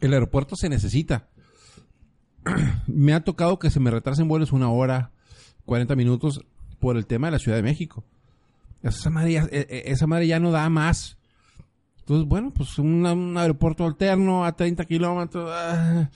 el 0.00 0.12
aeropuerto 0.12 0.56
se 0.56 0.68
necesita. 0.68 1.28
me 2.86 3.14
ha 3.14 3.20
tocado 3.24 3.58
que 3.58 3.70
se 3.70 3.80
me 3.80 3.90
retrasen 3.90 4.28
vuelos 4.28 4.52
una 4.52 4.70
hora, 4.70 5.10
40 5.66 5.94
minutos 5.96 6.44
por 6.78 6.96
el 6.96 7.06
tema 7.06 7.28
de 7.28 7.32
la 7.32 7.38
Ciudad 7.38 7.56
de 7.56 7.62
México. 7.62 8.04
Esa 8.82 9.08
madre 9.08 9.32
ya, 9.32 9.42
e- 9.50 9.66
e- 9.70 9.82
esa 9.92 10.06
madre 10.06 10.26
ya 10.26 10.38
no 10.40 10.50
da 10.50 10.68
más. 10.68 11.16
Entonces, 12.04 12.28
bueno, 12.28 12.52
pues 12.52 12.78
un 12.78 13.34
aeropuerto 13.38 13.86
alterno 13.86 14.44
a 14.44 14.54
30 14.54 14.84
kilómetros. 14.84 15.50
ah, 15.50 16.10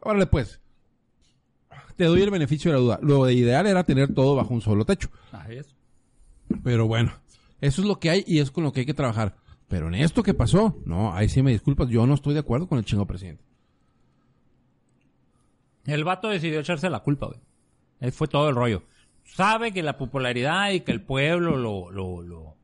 órale, 0.00 0.26
pues. 0.26 0.62
Te 1.96 2.04
doy 2.04 2.22
el 2.22 2.30
beneficio 2.30 2.70
de 2.70 2.78
la 2.78 2.82
duda. 2.82 2.98
Lo 3.02 3.28
ideal 3.28 3.66
era 3.66 3.84
tener 3.84 4.14
todo 4.14 4.34
bajo 4.34 4.54
un 4.54 4.62
solo 4.62 4.86
techo. 4.86 5.10
Así 5.32 5.56
es. 5.56 5.76
Pero 6.64 6.86
bueno, 6.86 7.12
eso 7.60 7.82
es 7.82 7.86
lo 7.86 7.98
que 7.98 8.08
hay 8.08 8.24
y 8.26 8.38
es 8.38 8.50
con 8.50 8.64
lo 8.64 8.72
que 8.72 8.80
hay 8.80 8.86
que 8.86 8.94
trabajar. 8.94 9.36
Pero 9.68 9.88
en 9.88 9.96
esto 9.96 10.22
que 10.22 10.32
pasó, 10.32 10.80
no, 10.86 11.12
ahí 11.12 11.28
sí 11.28 11.42
me 11.42 11.50
disculpas, 11.50 11.90
yo 11.90 12.06
no 12.06 12.14
estoy 12.14 12.32
de 12.32 12.40
acuerdo 12.40 12.66
con 12.66 12.78
el 12.78 12.86
chingo 12.86 13.06
presidente. 13.06 13.44
El 15.84 16.02
vato 16.04 16.28
decidió 16.28 16.60
echarse 16.60 16.88
la 16.88 17.00
culpa, 17.00 17.26
güey. 17.26 17.40
Ese 18.00 18.12
fue 18.12 18.26
todo 18.26 18.48
el 18.48 18.54
rollo. 18.54 18.84
Sabe 19.24 19.72
que 19.72 19.82
la 19.82 19.98
popularidad 19.98 20.70
y 20.70 20.80
que 20.80 20.92
el 20.92 21.02
pueblo 21.02 21.56
lo, 21.56 21.90
lo, 21.90 22.22
lo, 22.22 22.56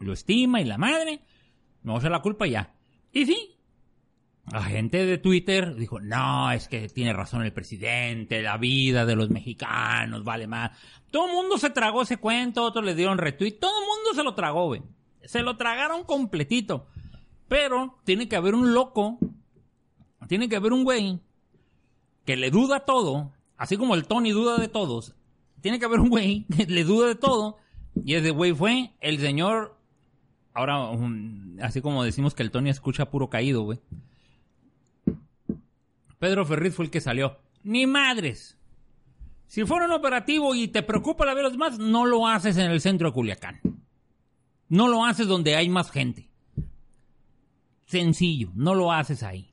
lo 0.00 0.12
estima 0.12 0.60
y 0.60 0.64
la 0.64 0.76
madre, 0.78 1.20
no 1.84 2.00
se 2.00 2.10
la 2.10 2.20
culpa 2.20 2.46
ya. 2.46 2.74
Y 3.12 3.26
sí, 3.26 3.54
la 4.50 4.62
gente 4.62 5.06
de 5.06 5.18
Twitter 5.18 5.74
dijo, 5.74 6.00
no, 6.00 6.50
es 6.50 6.68
que 6.68 6.88
tiene 6.88 7.12
razón 7.12 7.42
el 7.42 7.52
presidente, 7.52 8.42
la 8.42 8.58
vida 8.58 9.06
de 9.06 9.16
los 9.16 9.30
mexicanos 9.30 10.22
vale 10.22 10.46
más. 10.46 10.72
Todo 11.10 11.28
el 11.28 11.32
mundo 11.32 11.56
se 11.56 11.70
tragó 11.70 12.02
ese 12.02 12.18
cuento, 12.18 12.62
otros 12.62 12.84
le 12.84 12.94
dieron 12.94 13.18
retweet, 13.18 13.52
todo 13.52 13.80
el 13.80 13.86
mundo 13.86 14.14
se 14.14 14.22
lo 14.22 14.34
tragó, 14.34 14.66
güey. 14.66 14.82
Se 15.22 15.42
lo 15.42 15.56
tragaron 15.56 16.04
completito. 16.04 16.88
Pero 17.48 17.98
tiene 18.04 18.28
que 18.28 18.36
haber 18.36 18.54
un 18.54 18.74
loco, 18.74 19.18
tiene 20.28 20.48
que 20.48 20.56
haber 20.56 20.72
un 20.72 20.84
güey 20.84 21.20
que 22.24 22.36
le 22.36 22.50
duda 22.50 22.80
todo, 22.80 23.32
así 23.56 23.76
como 23.76 23.94
el 23.94 24.06
Tony 24.06 24.32
duda 24.32 24.58
de 24.58 24.68
todos. 24.68 25.14
Tiene 25.60 25.78
que 25.78 25.86
haber 25.86 26.00
un 26.00 26.10
güey 26.10 26.46
que 26.54 26.66
le 26.66 26.84
duda 26.84 27.08
de 27.08 27.14
todo. 27.14 27.56
Y 28.04 28.14
ese 28.14 28.30
güey 28.30 28.52
fue 28.52 28.92
el 29.00 29.20
señor. 29.20 29.78
Ahora, 30.54 30.88
um, 30.90 31.56
así 31.60 31.80
como 31.80 32.04
decimos 32.04 32.34
que 32.34 32.44
el 32.44 32.52
Tony 32.52 32.70
escucha 32.70 33.10
puro 33.10 33.28
caído, 33.28 33.62
güey. 33.62 33.80
Pedro 36.18 36.46
Ferriz 36.46 36.74
fue 36.74 36.86
el 36.86 36.90
que 36.90 37.00
salió. 37.00 37.38
Ni 37.64 37.86
madres. 37.86 38.56
Si 39.46 39.64
fuera 39.64 39.86
un 39.86 39.92
operativo 39.92 40.54
y 40.54 40.68
te 40.68 40.82
preocupa 40.82 41.26
la 41.26 41.34
de 41.34 41.42
los 41.42 41.52
demás, 41.52 41.78
no 41.78 42.06
lo 42.06 42.28
haces 42.28 42.56
en 42.56 42.70
el 42.70 42.80
centro 42.80 43.08
de 43.08 43.14
Culiacán. 43.14 43.60
No 44.68 44.88
lo 44.88 45.04
haces 45.04 45.26
donde 45.26 45.56
hay 45.56 45.68
más 45.68 45.90
gente. 45.90 46.30
Sencillo, 47.84 48.50
no 48.54 48.74
lo 48.74 48.92
haces 48.92 49.22
ahí. 49.22 49.52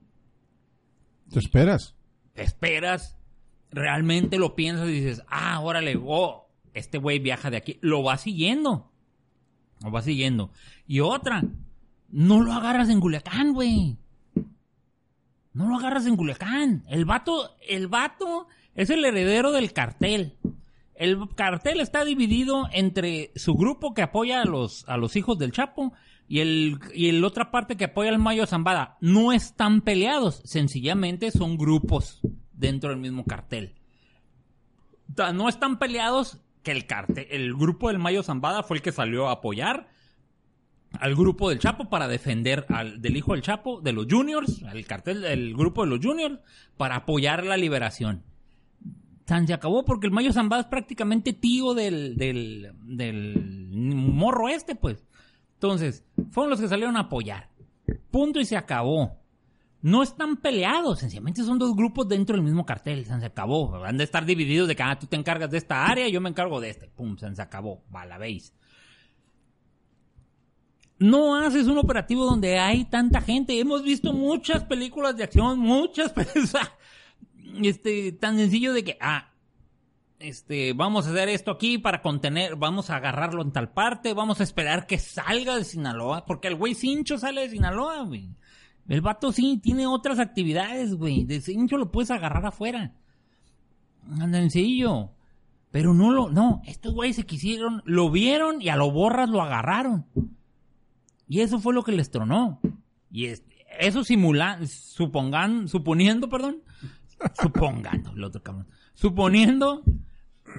¿Te 1.32 1.40
esperas? 1.40 1.96
Te 2.34 2.44
esperas, 2.44 3.18
realmente 3.72 4.38
lo 4.38 4.56
piensas 4.56 4.88
y 4.88 4.94
dices, 4.94 5.24
ah, 5.28 5.60
órale, 5.60 6.00
oh, 6.04 6.50
este 6.74 6.98
güey 6.98 7.20
viaja 7.20 7.50
de 7.50 7.58
aquí. 7.58 7.78
Lo 7.82 8.04
va 8.04 8.18
siguiendo. 8.18 8.91
Lo 9.84 9.92
va 9.92 10.02
siguiendo. 10.02 10.52
Y 10.88 11.00
otra, 11.00 11.44
no 12.10 12.42
lo 12.42 12.54
agarras 12.54 12.90
en 12.90 13.00
Culiacán, 13.00 13.54
güey. 13.54 13.98
No 15.54 15.68
lo 15.68 15.76
agarras 15.76 16.06
en 16.06 16.16
Culiacán. 16.16 16.84
El 16.88 17.06
vato, 17.06 17.56
el 17.68 17.88
vato 17.88 18.48
es 18.76 18.90
el 18.90 19.04
heredero 19.04 19.52
del 19.52 19.74
cartel. 19.74 20.38
El 20.96 21.18
cartel 21.36 21.80
está 21.80 22.06
dividido 22.06 22.68
entre 22.72 23.32
su 23.36 23.56
grupo 23.56 23.94
que 23.94 24.04
apoya 24.04 24.42
a 24.42 24.46
los, 24.46 24.88
a 24.88 24.98
los 24.98 25.16
hijos 25.16 25.40
del 25.40 25.52
Chapo 25.52 25.94
y 26.28 26.40
el, 26.40 26.80
y 26.94 27.12
la 27.12 27.28
otra 27.28 27.50
parte 27.50 27.76
que 27.76 27.86
apoya 27.86 28.12
al 28.12 28.20
Mayo 28.20 28.46
Zambada. 28.46 28.98
No 29.02 29.34
están 29.34 29.82
peleados, 29.82 30.42
sencillamente 30.46 31.32
son 31.32 31.58
grupos 31.58 32.22
dentro 32.54 32.92
del 32.92 33.00
mismo 33.00 33.26
cartel. 33.26 33.74
O 35.18 35.34
No 35.34 35.50
están 35.50 35.80
peleados 35.80 36.40
que 36.64 36.72
el 36.72 36.86
cartel, 36.86 37.28
el 37.30 37.54
grupo 37.54 37.88
del 37.90 38.00
Mayo 38.00 38.24
Zambada 38.24 38.64
fue 38.64 38.78
el 38.78 38.84
que 38.84 38.92
salió 38.92 39.30
a 39.30 39.34
apoyar 39.34 39.88
al 41.00 41.16
grupo 41.16 41.50
del 41.50 41.60
Chapo 41.60 41.90
para 41.90 42.08
defender 42.08 42.66
al 42.70 43.02
del 43.02 43.16
hijo 43.18 43.34
del 43.34 43.42
Chapo, 43.42 43.82
de 43.82 43.94
los 43.94 44.08
Juniors, 44.10 44.64
al 44.64 44.86
cartel, 44.86 45.24
el 45.24 45.56
grupo 45.56 45.84
de 45.84 45.90
los 45.90 46.06
Juniors, 46.06 46.40
para 46.78 46.98
apoyar 46.98 47.46
la 47.46 47.58
liberación. 47.58 48.24
Tan 49.26 49.48
se 49.48 49.54
acabó 49.54 49.86
porque 49.86 50.08
el 50.08 50.14
Mayo 50.14 50.34
Zambada 50.34 50.64
es 50.64 50.68
prácticamente 50.68 51.32
tío 51.32 51.74
del, 51.74 52.18
del, 52.18 52.74
del 52.84 53.36
morro 53.96 54.50
este, 54.50 54.76
pues. 54.76 55.06
Entonces, 55.54 56.04
fueron 56.32 56.50
los 56.50 56.60
que 56.60 56.68
salieron 56.68 56.98
a 56.98 57.02
apoyar. 57.02 57.50
Punto 58.10 58.40
y 58.40 58.46
se 58.46 58.58
acabó. 58.58 59.21
No 59.82 60.04
están 60.04 60.38
peleados, 60.38 61.00
sencillamente 61.00 61.44
son 61.44 61.58
dos 61.58 61.76
grupos 61.76 62.08
dentro 62.08 62.36
del 62.36 62.46
mismo 62.46 62.66
cartel. 62.66 63.06
Se 63.06 63.14
acabó. 63.14 63.70
Van 63.72 63.98
de 63.98 64.04
estar 64.04 64.26
divididos 64.26 64.68
de 64.68 64.76
que 64.76 64.84
ah, 64.84 64.98
tú 65.00 65.08
te 65.08 65.16
encargas 65.16 65.50
de 65.50 65.58
esta 65.58 65.86
área, 65.86 66.08
yo 66.08 66.22
me 66.22 66.30
encargo 66.30 66.62
de 66.62 66.70
este. 66.70 66.88
Pum, 66.88 67.18
se 67.18 67.42
acabó. 67.42 67.84
La 67.92 68.18
veis. 68.18 68.54
No 71.00 71.36
haces 71.36 71.66
un 71.66 71.80
operativo 71.80 72.26
donde 72.26 72.60
hay 72.60 72.86
tanta 72.86 73.22
gente. 73.22 73.60
Hemos 73.60 73.84
visto 73.84 74.14
muchas 74.14 74.64
películas 74.66 75.18
de 75.18 75.24
acción, 75.24 75.58
muchas 75.58 76.14
películas. 76.14 76.72
Este, 77.64 78.12
tan 78.12 78.38
sencillo 78.38 78.72
de 78.74 78.84
que, 78.84 78.98
ah, 79.02 79.32
este, 80.20 80.74
vamos 80.74 81.08
a 81.08 81.10
hacer 81.10 81.28
esto 81.30 81.50
aquí 81.50 81.80
para 81.80 82.04
contener, 82.04 82.56
vamos 82.56 82.92
a 82.92 82.98
agarrarlo 82.98 83.42
en 83.42 83.52
tal 83.52 83.72
parte, 83.72 84.14
vamos 84.14 84.40
a 84.40 84.44
esperar 84.44 84.86
que 84.86 85.00
salga 85.00 85.58
de 85.58 85.64
Sinaloa, 85.64 86.26
porque 86.26 86.48
el 86.48 86.56
güey 86.56 86.76
Cincho 86.76 87.18
sale 87.18 87.42
de 87.42 87.50
Sinaloa, 87.50 88.04
güey. 88.04 88.30
El 88.92 89.00
vato 89.00 89.32
sí 89.32 89.58
tiene 89.64 89.88
otras 89.88 90.20
actividades, 90.20 90.96
güey. 90.96 91.24
De 91.24 91.40
Cincho 91.40 91.78
lo 91.78 91.92
puedes 91.92 92.12
agarrar 92.12 92.46
afuera. 92.46 92.92
Tan 94.18 94.34
sencillo. 94.34 95.12
Pero 95.72 95.94
no 95.94 96.12
lo, 96.12 96.30
no, 96.30 96.62
estos 96.66 96.94
güeyes 96.94 97.16
se 97.16 97.26
quisieron, 97.26 97.82
lo 97.86 98.12
vieron 98.12 98.62
y 98.62 98.68
a 98.68 98.76
lo 98.76 98.92
borras 98.92 99.30
lo 99.30 99.42
agarraron. 99.42 100.06
Y 101.30 101.40
eso 101.40 101.60
fue 101.60 101.74
lo 101.74 101.84
que 101.84 101.94
les 101.94 102.12
tronó. 102.12 102.60
Y 103.10 103.28
es- 103.28 103.46
eso 103.80 104.04
simulan, 104.04 104.68
supongan, 104.68 105.70
suponiendo, 105.70 106.28
perdón, 106.28 106.58
supongando, 107.42 108.12
el 108.12 108.24
otro 108.26 108.44
cabrón, 108.44 108.68
suponiendo 108.94 109.84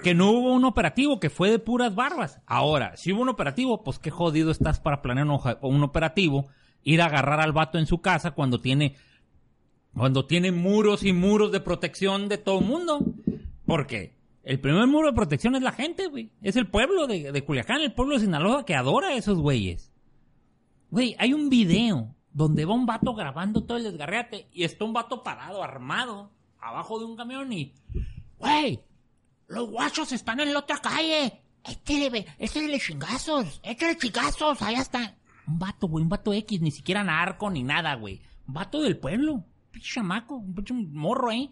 que 0.03 0.15
no 0.15 0.31
hubo 0.31 0.55
un 0.55 0.65
operativo, 0.65 1.21
que 1.21 1.29
fue 1.29 1.51
de 1.51 1.59
puras 1.59 1.95
barbas. 1.95 2.41
Ahora, 2.47 2.97
si 2.97 3.13
hubo 3.13 3.21
un 3.21 3.29
operativo, 3.29 3.85
pues 3.85 3.99
qué 3.99 4.11
jodido 4.11 4.51
estás 4.51 4.81
para 4.81 5.03
planear 5.03 5.27
un 5.61 5.83
operativo, 5.83 6.47
ir 6.85 7.03
a 7.03 7.07
agarrar 7.07 7.41
al 7.41 7.53
vato 7.53 7.79
en 7.79 7.87
su 7.87 8.01
casa 8.01 8.33
cuando 8.33 8.61
tiene, 8.61 8.97
cuando 9.95 10.27
tiene 10.27 10.53
muros 10.53 11.05
y 11.05 11.13
muros 11.13 11.53
de 11.53 11.61
protección 11.61 12.29
de 12.29 12.39
todo 12.39 12.61
el 12.61 12.65
mundo. 12.65 13.05
Porque 13.67 14.17
el 14.43 14.61
primer 14.61 14.87
muro 14.87 15.09
de 15.09 15.15
protección 15.15 15.55
es 15.55 15.63
la 15.63 15.73
gente, 15.73 16.09
güey. 16.09 16.31
Es 16.43 16.57
el 16.57 16.67
pueblo 16.67 17.07
de, 17.07 17.33
de 17.33 17.45
Culiacán, 17.45 17.81
el 17.81 17.93
pueblo 17.93 18.15
de 18.15 18.25
Sinaloa 18.25 18.65
que 18.65 18.75
adora 18.75 19.09
a 19.09 19.15
esos 19.15 19.39
güeyes. 19.39 19.93
Güey, 20.91 21.17
hay 21.19 21.33
un 21.33 21.49
video 21.49 22.15
donde 22.33 22.65
va 22.65 22.75
un 22.75 22.87
vato 22.87 23.15
grabando 23.15 23.63
todo 23.65 23.79
el 23.79 23.85
desgarreate 23.85 24.49
y 24.53 24.65
está 24.65 24.85
un 24.85 24.93
vato 24.93 25.23
parado, 25.23 25.63
armado, 25.63 26.31
abajo 26.61 26.99
de 26.99 27.05
un 27.05 27.17
camión 27.17 27.53
y... 27.53 27.75
Güey, 28.39 28.81
los 29.47 29.71
guachos 29.71 30.13
están 30.13 30.41
en 30.41 30.53
la 30.53 30.61
otra 30.61 30.79
calle. 30.79 31.41
Échale, 31.65 32.27
échale 32.39 32.81
chingazos, 32.81 33.61
échale 33.63 33.97
chingazos, 33.97 34.61
allá 34.63 34.81
está. 34.81 35.15
Un 35.47 35.59
vato, 35.59 35.89
güey, 35.89 36.03
un 36.03 36.09
vato 36.09 36.33
X, 36.33 36.61
ni 36.61 36.71
siquiera 36.71 37.03
narco 37.05 37.51
ni 37.51 37.63
nada, 37.63 37.95
güey. 37.95 38.21
Un 38.47 38.55
vato 38.55 38.81
del 38.81 38.99
pueblo, 38.99 39.45
pinche 39.71 39.95
chamaco, 39.95 40.37
un 40.37 40.55
pinche 40.55 40.75
morro 40.75 41.31
ahí. 41.31 41.51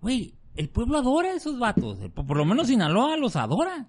Güey, 0.00 0.34
el 0.56 0.68
pueblo 0.68 0.98
adora 0.98 1.30
a 1.30 1.34
esos 1.34 1.58
vatos. 1.58 1.98
Por 2.14 2.36
lo 2.36 2.44
menos 2.44 2.66
Sinaloa 2.66 3.16
los 3.16 3.36
adora. 3.36 3.88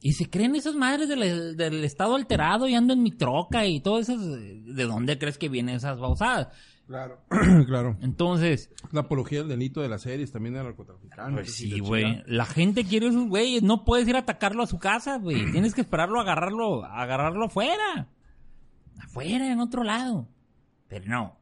Y 0.00 0.12
se 0.12 0.28
creen 0.28 0.54
esas 0.54 0.74
madres 0.74 1.08
del, 1.08 1.56
del 1.56 1.82
estado 1.82 2.14
alterado 2.14 2.68
y 2.68 2.74
ando 2.74 2.92
en 2.92 3.02
mi 3.02 3.10
troca 3.10 3.66
y 3.66 3.80
todo 3.80 3.98
eso. 3.98 4.16
¿De 4.18 4.84
dónde 4.84 5.18
crees 5.18 5.38
que 5.38 5.48
vienen 5.48 5.76
esas 5.76 5.98
babosadas? 5.98 6.48
Claro. 6.86 7.18
claro. 7.66 7.96
Entonces, 8.00 8.70
La 8.92 9.00
apología 9.00 9.40
del 9.40 9.48
delito 9.48 9.80
de 9.80 9.88
las 9.88 10.02
series, 10.02 10.30
también 10.30 10.54
de 10.54 10.62
narcotraficantes. 10.62 11.34
Pues 11.34 11.54
sí, 11.54 11.80
güey. 11.80 12.22
La 12.26 12.44
gente 12.44 12.84
quiere 12.84 13.08
esos 13.08 13.28
güeyes. 13.28 13.62
No 13.62 13.84
puedes 13.84 14.06
ir 14.06 14.16
a 14.16 14.20
atacarlo 14.20 14.62
a 14.62 14.66
su 14.66 14.78
casa, 14.78 15.18
güey. 15.18 15.50
Tienes 15.50 15.74
que 15.74 15.80
esperarlo, 15.80 16.20
agarrarlo, 16.20 16.84
agarrarlo 16.84 17.46
afuera. 17.46 18.08
Afuera, 19.16 19.50
en 19.50 19.60
otro 19.60 19.82
lado. 19.82 20.28
Pero 20.88 21.06
no. 21.06 21.36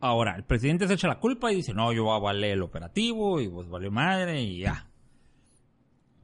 Ahora, 0.00 0.36
el 0.36 0.44
presidente 0.44 0.86
se 0.86 0.94
echa 0.94 1.08
la 1.08 1.18
culpa 1.18 1.50
y 1.50 1.56
dice, 1.56 1.72
no, 1.72 1.90
yo 1.94 2.12
avalé 2.12 2.52
el 2.52 2.60
operativo 2.60 3.40
y 3.40 3.48
pues 3.48 3.66
valió 3.70 3.90
madre 3.90 4.42
y 4.42 4.58
ya. 4.58 4.86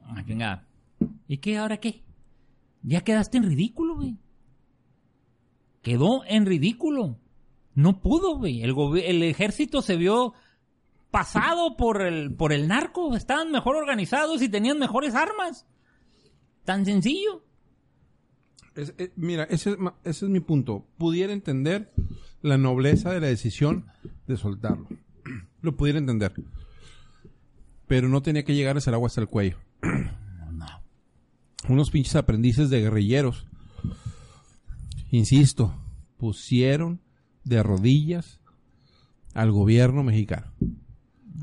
Ah, 0.05 0.23
chingada. 0.23 0.67
¿Y 1.27 1.37
qué? 1.37 1.57
¿Ahora 1.57 1.77
qué? 1.77 2.03
Ya 2.83 3.01
quedaste 3.01 3.37
en 3.37 3.43
ridículo, 3.45 3.95
güey. 3.95 4.17
Quedó 5.81 6.23
en 6.25 6.45
ridículo. 6.45 7.17
No 7.73 7.99
pudo, 7.99 8.37
güey. 8.37 8.61
El, 8.61 8.75
el 9.03 9.23
ejército 9.23 9.81
se 9.81 9.97
vio 9.97 10.35
pasado 11.09 11.75
por 11.75 12.03
el, 12.03 12.35
por 12.35 12.53
el 12.53 12.67
narco. 12.67 13.15
Estaban 13.15 13.51
mejor 13.51 13.77
organizados 13.77 14.43
y 14.43 14.49
tenían 14.49 14.77
mejores 14.77 15.15
armas. 15.15 15.65
Tan 16.65 16.85
sencillo. 16.85 17.43
Es- 18.75 18.93
eh, 18.97 19.11
mira, 19.15 19.43
ese 19.45 19.71
es, 19.71 19.77
ma- 19.79 19.95
ese 20.03 20.25
es 20.25 20.31
mi 20.31 20.39
punto. 20.39 20.85
Pudiera 20.97 21.31
entender 21.33 21.91
la 22.41 22.57
nobleza 22.57 23.11
de 23.11 23.19
la 23.21 23.27
decisión 23.27 23.85
de 24.27 24.37
soltarlo. 24.37 24.87
Lo 25.61 25.75
pudiera 25.75 25.99
entender. 25.99 26.33
Pero 27.87 28.09
no 28.09 28.21
tenía 28.21 28.43
que 28.43 28.55
llegar 28.55 28.77
el 28.77 28.93
agua 28.93 29.07
hasta 29.07 29.21
el 29.21 29.27
cuello. 29.27 29.57
No. 30.51 30.67
Unos 31.67 31.89
pinches 31.89 32.15
aprendices 32.15 32.69
de 32.69 32.81
guerrilleros. 32.81 33.47
Insisto, 35.11 35.73
pusieron 36.17 37.01
de 37.43 37.61
rodillas 37.63 38.39
al 39.33 39.51
gobierno 39.51 40.03
mexicano. 40.03 40.51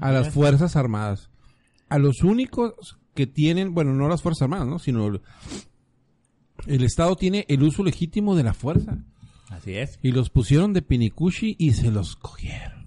A 0.00 0.12
las 0.12 0.30
Fuerzas 0.32 0.76
Armadas. 0.76 1.30
A 1.88 1.98
los 1.98 2.22
únicos 2.22 2.98
que 3.14 3.26
tienen, 3.26 3.74
bueno, 3.74 3.92
no 3.94 4.08
las 4.08 4.22
Fuerzas 4.22 4.42
Armadas, 4.42 4.68
¿no? 4.68 4.78
Sino 4.78 5.20
el, 6.66 6.82
Estado 6.82 7.16
tiene 7.16 7.44
el 7.48 7.62
uso 7.62 7.82
legítimo 7.84 8.36
de 8.36 8.42
la 8.42 8.54
fuerza. 8.54 8.98
Así 9.48 9.74
es. 9.74 9.98
Y 10.02 10.12
los 10.12 10.30
pusieron 10.30 10.72
de 10.72 10.82
pinicushi 10.82 11.56
y 11.58 11.72
se 11.72 11.90
los 11.90 12.16
cogieron. 12.16 12.80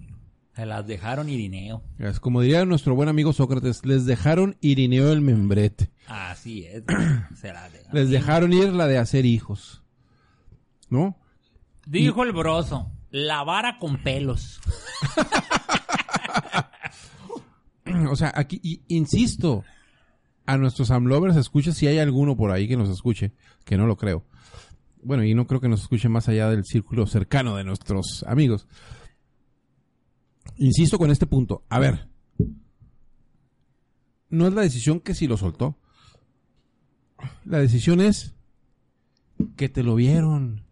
Se 0.56 0.66
las 0.66 0.86
dejaron 0.86 1.28
irineo. 1.28 1.82
Es 1.98 2.20
como 2.20 2.40
diría 2.40 2.64
nuestro 2.64 2.94
buen 2.94 3.08
amigo 3.08 3.32
Sócrates, 3.32 3.84
les 3.84 4.06
dejaron 4.06 4.56
Irineo 4.60 5.10
el 5.12 5.20
membrete. 5.20 5.90
Así 6.06 6.64
es. 6.64 6.84
Se 7.40 7.52
las 7.52 7.72
dejaron. 7.72 7.92
Les 7.92 8.08
dejaron 8.08 8.52
ir 8.52 8.72
la 8.72 8.86
de 8.86 8.98
hacer 8.98 9.26
hijos. 9.26 9.82
¿No? 10.88 11.18
Dijo 11.86 12.22
el 12.22 12.32
broso. 12.32 12.90
La 13.10 13.42
vara 13.42 13.78
con 13.78 14.02
pelos. 14.02 14.60
O 18.10 18.16
sea, 18.16 18.32
aquí, 18.34 18.60
y- 18.62 18.80
insisto, 18.88 19.62
a 20.46 20.56
nuestros 20.58 20.90
amlovers 20.90 21.36
escucha 21.36 21.72
si 21.72 21.86
hay 21.86 21.98
alguno 21.98 22.36
por 22.36 22.50
ahí 22.50 22.68
que 22.68 22.76
nos 22.76 22.90
escuche, 22.90 23.32
que 23.64 23.76
no 23.76 23.86
lo 23.86 23.96
creo. 23.96 24.24
Bueno, 25.02 25.24
y 25.24 25.34
no 25.34 25.46
creo 25.46 25.60
que 25.60 25.68
nos 25.68 25.82
escuche 25.82 26.08
más 26.08 26.28
allá 26.28 26.48
del 26.48 26.64
círculo 26.64 27.06
cercano 27.06 27.56
de 27.56 27.64
nuestros 27.64 28.24
amigos. 28.26 28.66
Insisto 30.56 30.98
con 30.98 31.10
este 31.10 31.26
punto. 31.26 31.64
A 31.68 31.78
ver, 31.78 32.08
no 34.30 34.46
es 34.46 34.54
la 34.54 34.62
decisión 34.62 35.00
que 35.00 35.14
si 35.14 35.26
lo 35.26 35.36
soltó. 35.36 35.78
La 37.44 37.58
decisión 37.58 38.00
es 38.00 38.34
que 39.56 39.68
te 39.68 39.82
lo 39.82 39.94
vieron. 39.94 40.64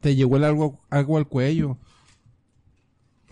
Te 0.00 0.16
llegó 0.16 0.36
el 0.36 0.44
agua, 0.44 0.80
agua 0.90 1.18
al 1.18 1.28
cuello. 1.28 1.78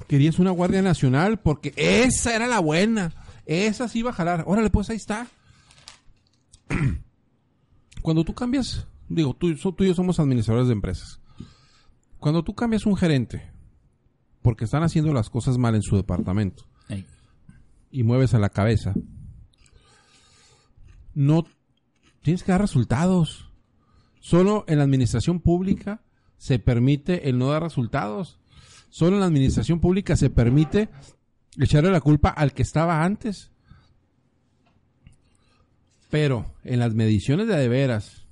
Querías 0.06 0.38
una 0.38 0.50
Guardia 0.50 0.82
Nacional 0.82 1.40
porque 1.40 1.72
esa 1.76 2.34
era 2.34 2.46
la 2.46 2.60
buena. 2.60 3.12
Esa 3.50 3.88
sí 3.88 3.98
iba 3.98 4.10
a 4.10 4.12
jalar. 4.12 4.44
Órale, 4.46 4.70
pues 4.70 4.90
ahí 4.90 4.96
está. 4.96 5.26
Cuando 8.02 8.22
tú 8.22 8.32
cambias, 8.32 8.86
digo, 9.08 9.34
tú, 9.34 9.52
tú 9.56 9.82
y 9.82 9.88
yo 9.88 9.94
somos 9.94 10.20
administradores 10.20 10.68
de 10.68 10.74
empresas. 10.74 11.20
Cuando 12.20 12.44
tú 12.44 12.54
cambias 12.54 12.86
un 12.86 12.96
gerente 12.96 13.50
porque 14.40 14.66
están 14.66 14.84
haciendo 14.84 15.12
las 15.12 15.30
cosas 15.30 15.58
mal 15.58 15.74
en 15.74 15.82
su 15.82 15.96
departamento 15.96 16.64
Ey. 16.88 17.04
y 17.90 18.04
mueves 18.04 18.34
a 18.34 18.38
la 18.38 18.50
cabeza, 18.50 18.94
no 21.14 21.44
tienes 22.22 22.44
que 22.44 22.52
dar 22.52 22.60
resultados. 22.60 23.50
Solo 24.20 24.64
en 24.68 24.78
la 24.78 24.84
administración 24.84 25.40
pública 25.40 26.04
se 26.36 26.60
permite 26.60 27.28
el 27.28 27.36
no 27.36 27.48
dar 27.48 27.64
resultados. 27.64 28.38
Solo 28.90 29.16
en 29.16 29.20
la 29.20 29.26
administración 29.26 29.80
pública 29.80 30.14
se 30.14 30.30
permite 30.30 30.88
echarle 31.58 31.90
la 31.90 32.00
culpa 32.00 32.30
al 32.30 32.52
que 32.52 32.62
estaba 32.62 33.04
antes. 33.04 33.50
Pero 36.10 36.52
en 36.64 36.80
las 36.80 36.94
mediciones 36.94 37.46
de 37.46 37.56
de 37.56 37.68
veras, 37.68 38.26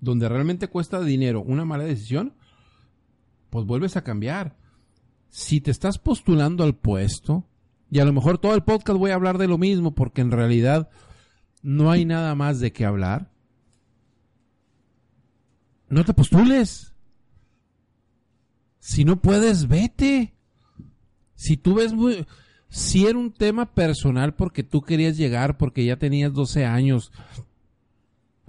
donde 0.00 0.28
realmente 0.28 0.68
cuesta 0.68 1.00
dinero 1.00 1.42
una 1.42 1.64
mala 1.64 1.84
decisión, 1.84 2.34
pues 3.50 3.66
vuelves 3.66 3.96
a 3.96 4.04
cambiar. 4.04 4.56
Si 5.30 5.60
te 5.60 5.70
estás 5.70 5.98
postulando 5.98 6.62
al 6.62 6.76
puesto, 6.76 7.44
y 7.90 7.98
a 7.98 8.04
lo 8.04 8.12
mejor 8.12 8.38
todo 8.38 8.54
el 8.54 8.62
podcast 8.62 8.98
voy 8.98 9.10
a 9.10 9.14
hablar 9.14 9.38
de 9.38 9.48
lo 9.48 9.58
mismo, 9.58 9.94
porque 9.94 10.20
en 10.20 10.30
realidad 10.30 10.90
no 11.62 11.90
hay 11.90 12.04
nada 12.04 12.34
más 12.34 12.60
de 12.60 12.72
qué 12.72 12.84
hablar, 12.84 13.30
no 15.88 16.04
te 16.04 16.14
postules. 16.14 16.92
Si 18.80 19.04
no 19.04 19.20
puedes, 19.20 19.68
vete. 19.68 20.34
Si 21.34 21.56
tú 21.56 21.74
ves 21.74 21.92
muy... 21.92 22.26
Si 22.76 23.06
era 23.06 23.16
un 23.16 23.30
tema 23.32 23.72
personal 23.72 24.34
porque 24.34 24.64
tú 24.64 24.82
querías 24.82 25.16
llegar, 25.16 25.56
porque 25.56 25.84
ya 25.84 25.96
tenías 25.96 26.32
12 26.32 26.64
años. 26.64 27.12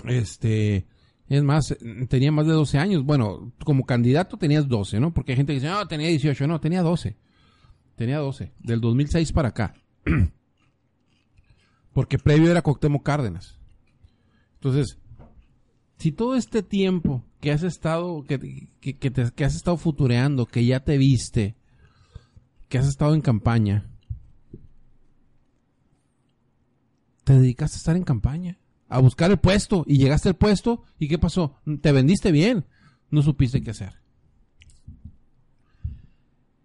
Este... 0.06 0.88
Es 1.28 1.44
más, 1.44 1.76
tenía 2.08 2.32
más 2.32 2.46
de 2.48 2.54
12 2.54 2.78
años. 2.80 3.04
Bueno, 3.04 3.52
como 3.64 3.86
candidato 3.86 4.38
tenías 4.38 4.68
12, 4.68 5.00
¿no? 5.00 5.14
Porque 5.14 5.32
hay 5.32 5.36
gente 5.38 5.54
que 5.54 5.60
dice, 5.60 5.72
no, 5.72 5.88
tenía 5.88 6.08
18. 6.08 6.48
No, 6.48 6.60
tenía 6.60 6.82
12. 6.82 7.16
Tenía 7.96 8.18
12. 8.18 8.52
Del 8.60 8.82
2006 8.82 9.32
para 9.32 9.50
acá. 9.50 9.74
porque 11.94 12.18
previo 12.18 12.50
era 12.52 12.62
Coctemo 12.62 13.02
Cárdenas. 13.04 13.60
Entonces, 14.56 14.98
si 15.98 16.12
todo 16.12 16.36
este 16.36 16.62
tiempo 16.62 17.24
que 17.40 17.52
has 17.52 17.64
estado, 17.64 18.24
que, 18.24 18.70
que, 18.80 18.98
que 18.98 19.12
te- 19.12 19.32
que 19.32 19.46
has 19.46 19.56
estado 19.56 19.78
futureando, 19.78 20.46
que 20.46 20.66
ya 20.66 20.82
te 20.82 20.98
viste, 20.98 21.56
que 22.70 22.78
has 22.78 22.88
estado 22.88 23.14
en 23.16 23.22
campaña, 23.22 23.86
te 27.26 27.34
dedicaste 27.34 27.76
a 27.76 27.80
estar 27.80 27.98
en 27.98 28.04
campaña, 28.04 28.58
a 28.88 29.00
buscar 29.00 29.32
el 29.32 29.38
puesto, 29.38 29.84
y 29.86 29.98
llegaste 29.98 30.30
al 30.30 30.36
puesto, 30.36 30.84
¿y 30.98 31.10
qué 31.10 31.18
pasó? 31.18 31.58
Te 31.82 31.92
vendiste 31.92 32.32
bien, 32.32 32.66
no 33.10 33.22
supiste 33.22 33.62
qué 33.62 33.72
hacer. 33.72 34.00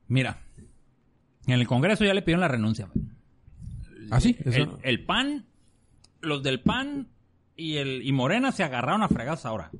Mira, 0.06 0.42
en 1.46 1.54
el 1.54 1.66
Congreso 1.66 2.04
ya 2.04 2.14
le 2.14 2.22
pidieron 2.22 2.42
la 2.42 2.48
renuncia. 2.48 2.88
¿Ah, 4.10 4.20
sí? 4.20 4.36
Eso 4.44 4.78
El, 4.82 5.04
PAN, 5.04 5.46
los 6.20 6.42
del 6.42 6.60
PAN 6.60 7.08
y 7.56 7.76
el 7.76 8.06
y 8.06 8.12
Morena 8.12 8.52
se 8.52 8.62
agarraron 8.62 9.02
a 9.02 9.08
fregados 9.08 9.46
ahora. 9.46 9.70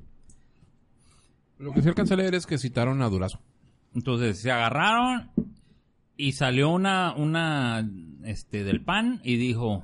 Lo 1.59 1.73
que 1.73 1.81
sí 1.81 1.89
alcancé 1.89 2.15
a 2.15 2.17
leer 2.17 2.33
es 2.33 2.47
que 2.47 2.57
citaron 2.57 3.01
a 3.01 3.09
Durazo. 3.09 3.39
Entonces 3.93 4.39
se 4.39 4.51
agarraron 4.51 5.29
y 6.17 6.31
salió 6.31 6.69
una, 6.69 7.13
una, 7.13 7.87
este, 8.23 8.63
del 8.63 8.81
PAN 8.81 9.21
y 9.23 9.35
dijo, 9.35 9.83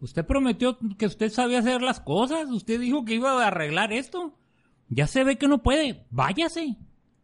usted 0.00 0.26
prometió 0.26 0.78
que 0.98 1.06
usted 1.06 1.30
sabía 1.30 1.60
hacer 1.60 1.82
las 1.82 2.00
cosas, 2.00 2.50
usted 2.50 2.80
dijo 2.80 3.04
que 3.04 3.14
iba 3.14 3.32
a 3.42 3.46
arreglar 3.46 3.92
esto, 3.92 4.34
ya 4.88 5.06
se 5.06 5.24
ve 5.24 5.38
que 5.38 5.48
no 5.48 5.62
puede, 5.62 6.04
váyase, 6.10 6.76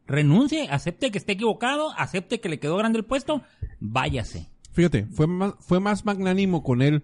renuncie, 0.07 0.69
acepte 0.69 1.11
que 1.11 1.19
esté 1.19 1.33
equivocado, 1.33 1.93
acepte 1.97 2.41
que 2.41 2.49
le 2.49 2.61
quedó 2.61 2.77
grande 2.77 2.99
el 2.99 3.05
puesto, 3.05 3.43
váyase. 3.81 4.49
Fíjate, 4.73 5.07
fue 5.07 5.27
más, 5.27 5.55
fue 5.61 5.81
más 5.81 6.05
magnánimo 6.05 6.63
con 6.63 6.83
él, 6.83 7.03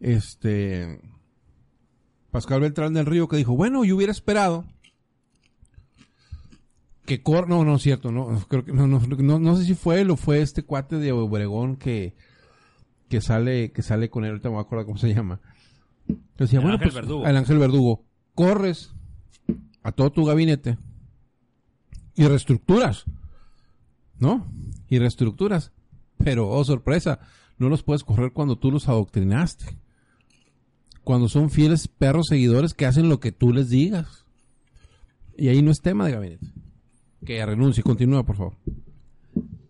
este, 0.00 1.00
Pascal 2.30 2.60
Beltrán 2.60 2.94
del 2.94 3.06
Río, 3.06 3.28
que 3.28 3.36
dijo, 3.36 3.56
bueno, 3.56 3.84
yo 3.84 3.96
hubiera 3.96 4.12
esperado 4.12 4.64
que 7.06 7.22
Cor, 7.22 7.48
no, 7.48 7.64
no 7.64 7.76
es 7.76 7.82
cierto, 7.82 8.10
no, 8.10 8.44
creo 8.48 8.64
que, 8.64 8.72
no, 8.72 8.86
no, 8.86 9.00
no, 9.00 9.38
no 9.38 9.56
sé 9.56 9.64
si 9.64 9.74
fue 9.74 10.00
él 10.00 10.10
o 10.10 10.16
fue 10.16 10.40
este 10.40 10.62
cuate 10.62 10.96
de 10.96 11.12
Obregón 11.12 11.76
que, 11.76 12.14
que 13.12 13.20
sale, 13.20 13.72
que 13.72 13.82
sale 13.82 14.08
con 14.08 14.24
él, 14.24 14.30
ahorita 14.30 14.48
me 14.48 14.54
voy 14.54 14.60
a 14.60 14.64
acordar 14.64 14.86
cómo 14.86 14.96
se 14.96 15.12
llama. 15.12 15.38
Decía, 16.38 16.60
El 16.60 16.64
bueno, 16.64 16.76
Ángel 16.78 16.92
pues, 16.92 16.94
Verdugo. 16.94 17.26
el 17.26 17.36
Ángel 17.36 17.58
Verdugo, 17.58 18.06
corres 18.34 18.94
a 19.82 19.92
todo 19.92 20.10
tu 20.12 20.24
gabinete 20.24 20.78
y 22.14 22.24
reestructuras, 22.24 23.04
¿no? 24.18 24.50
Y 24.88 24.98
reestructuras. 24.98 25.72
Pero, 26.24 26.48
oh 26.48 26.64
sorpresa, 26.64 27.20
no 27.58 27.68
los 27.68 27.82
puedes 27.82 28.02
correr 28.02 28.32
cuando 28.32 28.56
tú 28.56 28.70
los 28.70 28.88
adoctrinaste. 28.88 29.76
Cuando 31.04 31.28
son 31.28 31.50
fieles 31.50 31.88
perros 31.88 32.28
seguidores 32.28 32.72
que 32.72 32.86
hacen 32.86 33.10
lo 33.10 33.20
que 33.20 33.30
tú 33.30 33.52
les 33.52 33.68
digas. 33.68 34.24
Y 35.36 35.48
ahí 35.48 35.60
no 35.60 35.70
es 35.70 35.82
tema 35.82 36.06
de 36.06 36.12
gabinete. 36.12 36.46
Que 37.26 37.44
renuncie, 37.44 37.82
continúa, 37.82 38.24
por 38.24 38.36
favor. 38.36 38.56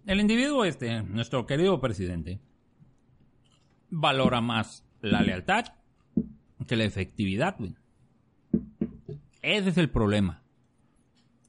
El 0.07 0.21
individuo 0.21 0.65
este, 0.65 1.03
nuestro 1.03 1.45
querido 1.45 1.81
presidente, 1.81 2.39
valora 3.93 4.41
más 4.41 4.85
la 5.03 5.23
lealtad 5.23 5.67
que 6.67 6.77
la 6.77 6.85
efectividad. 6.85 7.57
Ese 9.43 9.69
es 9.69 9.77
el 9.77 9.91
problema. 9.91 10.43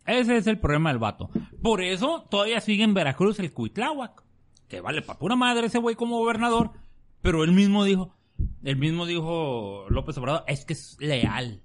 Ese 0.06 0.38
es 0.38 0.48
el 0.48 0.60
problema 0.60 0.90
del 0.90 1.00
vato. 1.00 1.30
Por 1.62 1.82
eso 1.82 2.28
todavía 2.30 2.60
sigue 2.60 2.84
en 2.84 2.94
Veracruz 2.94 3.40
el 3.40 3.54
Cuitláhuac. 3.54 4.24
Que 4.68 4.82
vale 4.82 5.02
para 5.02 5.20
pura 5.20 5.36
madre 5.36 5.68
ese 5.68 5.80
güey 5.80 5.96
como 5.96 6.18
gobernador. 6.18 6.72
Pero 7.22 7.44
él 7.44 7.54
mismo 7.54 7.86
dijo, 7.86 8.14
él 8.64 8.76
mismo 8.76 9.06
dijo 9.06 9.86
López 9.90 10.18
Obrador, 10.18 10.44
es 10.48 10.66
que 10.66 10.74
es 10.74 10.98
leal. 11.00 11.62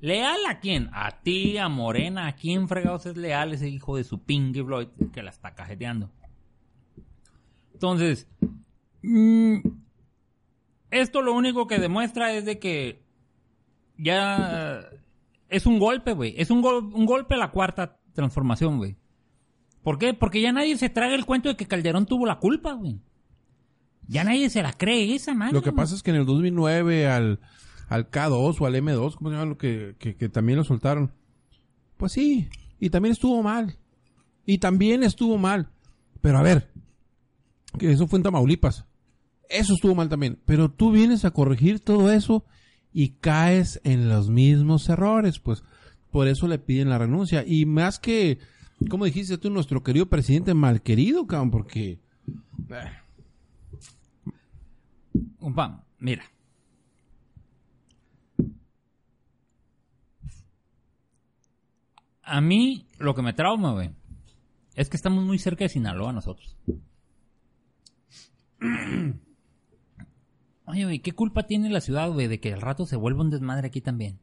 ¿Leal 0.00 0.40
a 0.46 0.60
quién? 0.60 0.90
A 0.92 1.22
ti, 1.22 1.56
a 1.56 1.68
Morena. 1.68 2.26
¿A 2.26 2.34
quién 2.34 2.68
fregados 2.68 3.06
es 3.06 3.16
leal 3.16 3.54
ese 3.54 3.68
hijo 3.68 3.96
de 3.96 4.04
su 4.04 4.22
Pinky 4.22 4.62
Floyd 4.62 4.88
que 5.12 5.22
la 5.22 5.30
está 5.30 5.54
cajeteando? 5.54 6.10
Entonces, 7.72 8.28
mm, 9.02 9.60
esto 10.90 11.22
lo 11.22 11.32
único 11.34 11.66
que 11.66 11.78
demuestra 11.78 12.32
es 12.32 12.44
de 12.44 12.58
que 12.58 13.02
ya 13.96 14.80
es 15.48 15.66
un 15.66 15.78
golpe, 15.78 16.12
güey. 16.12 16.34
Es 16.38 16.50
un, 16.50 16.60
gol- 16.62 16.92
un 16.94 17.06
golpe 17.06 17.34
a 17.34 17.38
la 17.38 17.50
cuarta 17.50 17.98
transformación, 18.12 18.78
güey. 18.78 18.96
¿Por 19.82 19.98
qué? 19.98 20.14
Porque 20.14 20.40
ya 20.40 20.52
nadie 20.52 20.76
se 20.76 20.88
traga 20.88 21.14
el 21.14 21.24
cuento 21.24 21.48
de 21.48 21.56
que 21.56 21.66
Calderón 21.66 22.06
tuvo 22.06 22.26
la 22.26 22.38
culpa, 22.38 22.72
güey. 22.74 23.00
Ya 24.06 24.24
nadie 24.24 24.48
se 24.50 24.62
la 24.62 24.72
cree 24.72 25.14
esa, 25.14 25.34
madre. 25.34 25.52
Lo 25.52 25.62
que 25.62 25.72
pasa 25.72 25.94
es 25.94 26.02
que 26.02 26.10
en 26.10 26.16
el 26.16 26.26
2009 26.26 27.08
al, 27.08 27.40
al 27.88 28.10
K2 28.10 28.56
o 28.60 28.66
al 28.66 28.74
M2, 28.74 29.16
¿cómo 29.16 29.30
se 29.30 29.36
llama? 29.36 29.50
Lo 29.50 29.58
que, 29.58 29.96
que, 29.98 30.16
que 30.16 30.28
también 30.28 30.58
lo 30.58 30.64
soltaron. 30.64 31.12
Pues 31.96 32.12
sí, 32.12 32.48
y 32.80 32.90
también 32.90 33.12
estuvo 33.12 33.42
mal. 33.42 33.76
Y 34.46 34.58
también 34.58 35.02
estuvo 35.02 35.36
mal. 35.36 35.68
Pero 36.20 36.38
a 36.38 36.42
ver, 36.42 36.70
que 37.78 37.92
eso 37.92 38.06
fue 38.08 38.18
en 38.18 38.22
Tamaulipas. 38.22 38.86
Eso 39.48 39.74
estuvo 39.74 39.94
mal 39.94 40.08
también. 40.08 40.38
Pero 40.44 40.70
tú 40.70 40.90
vienes 40.92 41.24
a 41.24 41.30
corregir 41.30 41.80
todo 41.80 42.12
eso 42.12 42.44
y 42.92 43.10
caes 43.10 43.80
en 43.84 44.08
los 44.08 44.28
mismos 44.30 44.88
errores. 44.88 45.38
Pues 45.38 45.62
por 46.10 46.28
eso 46.28 46.48
le 46.48 46.58
piden 46.58 46.90
la 46.90 46.98
renuncia. 46.98 47.44
Y 47.46 47.66
más 47.66 47.98
que, 47.98 48.38
como 48.90 49.04
dijiste 49.04 49.38
tú, 49.38 49.50
nuestro 49.50 49.82
querido 49.82 50.06
presidente 50.06 50.54
malquerido, 50.54 51.26
cabrón, 51.26 51.50
porque... 51.50 51.98
eh, 52.70 52.92
Compa, 55.38 55.84
mira. 55.98 56.24
A 62.22 62.40
mí, 62.40 62.86
lo 62.98 63.14
que 63.14 63.22
me 63.22 63.32
trauma, 63.32 63.72
güey, 63.72 63.90
Es 64.74 64.88
que 64.90 64.96
estamos 64.96 65.24
muy 65.24 65.38
cerca 65.38 65.64
de 65.64 65.70
Sinaloa 65.70 66.12
nosotros. 66.12 66.56
Oye, 70.68 70.84
güey, 70.84 70.98
¿qué 70.98 71.12
culpa 71.12 71.44
tiene 71.44 71.70
la 71.70 71.80
ciudad, 71.80 72.10
güey, 72.12 72.28
de 72.28 72.40
que 72.40 72.52
al 72.52 72.60
rato 72.60 72.84
se 72.84 72.96
vuelva 72.96 73.22
un 73.22 73.30
desmadre 73.30 73.68
aquí 73.68 73.80
también? 73.80 74.18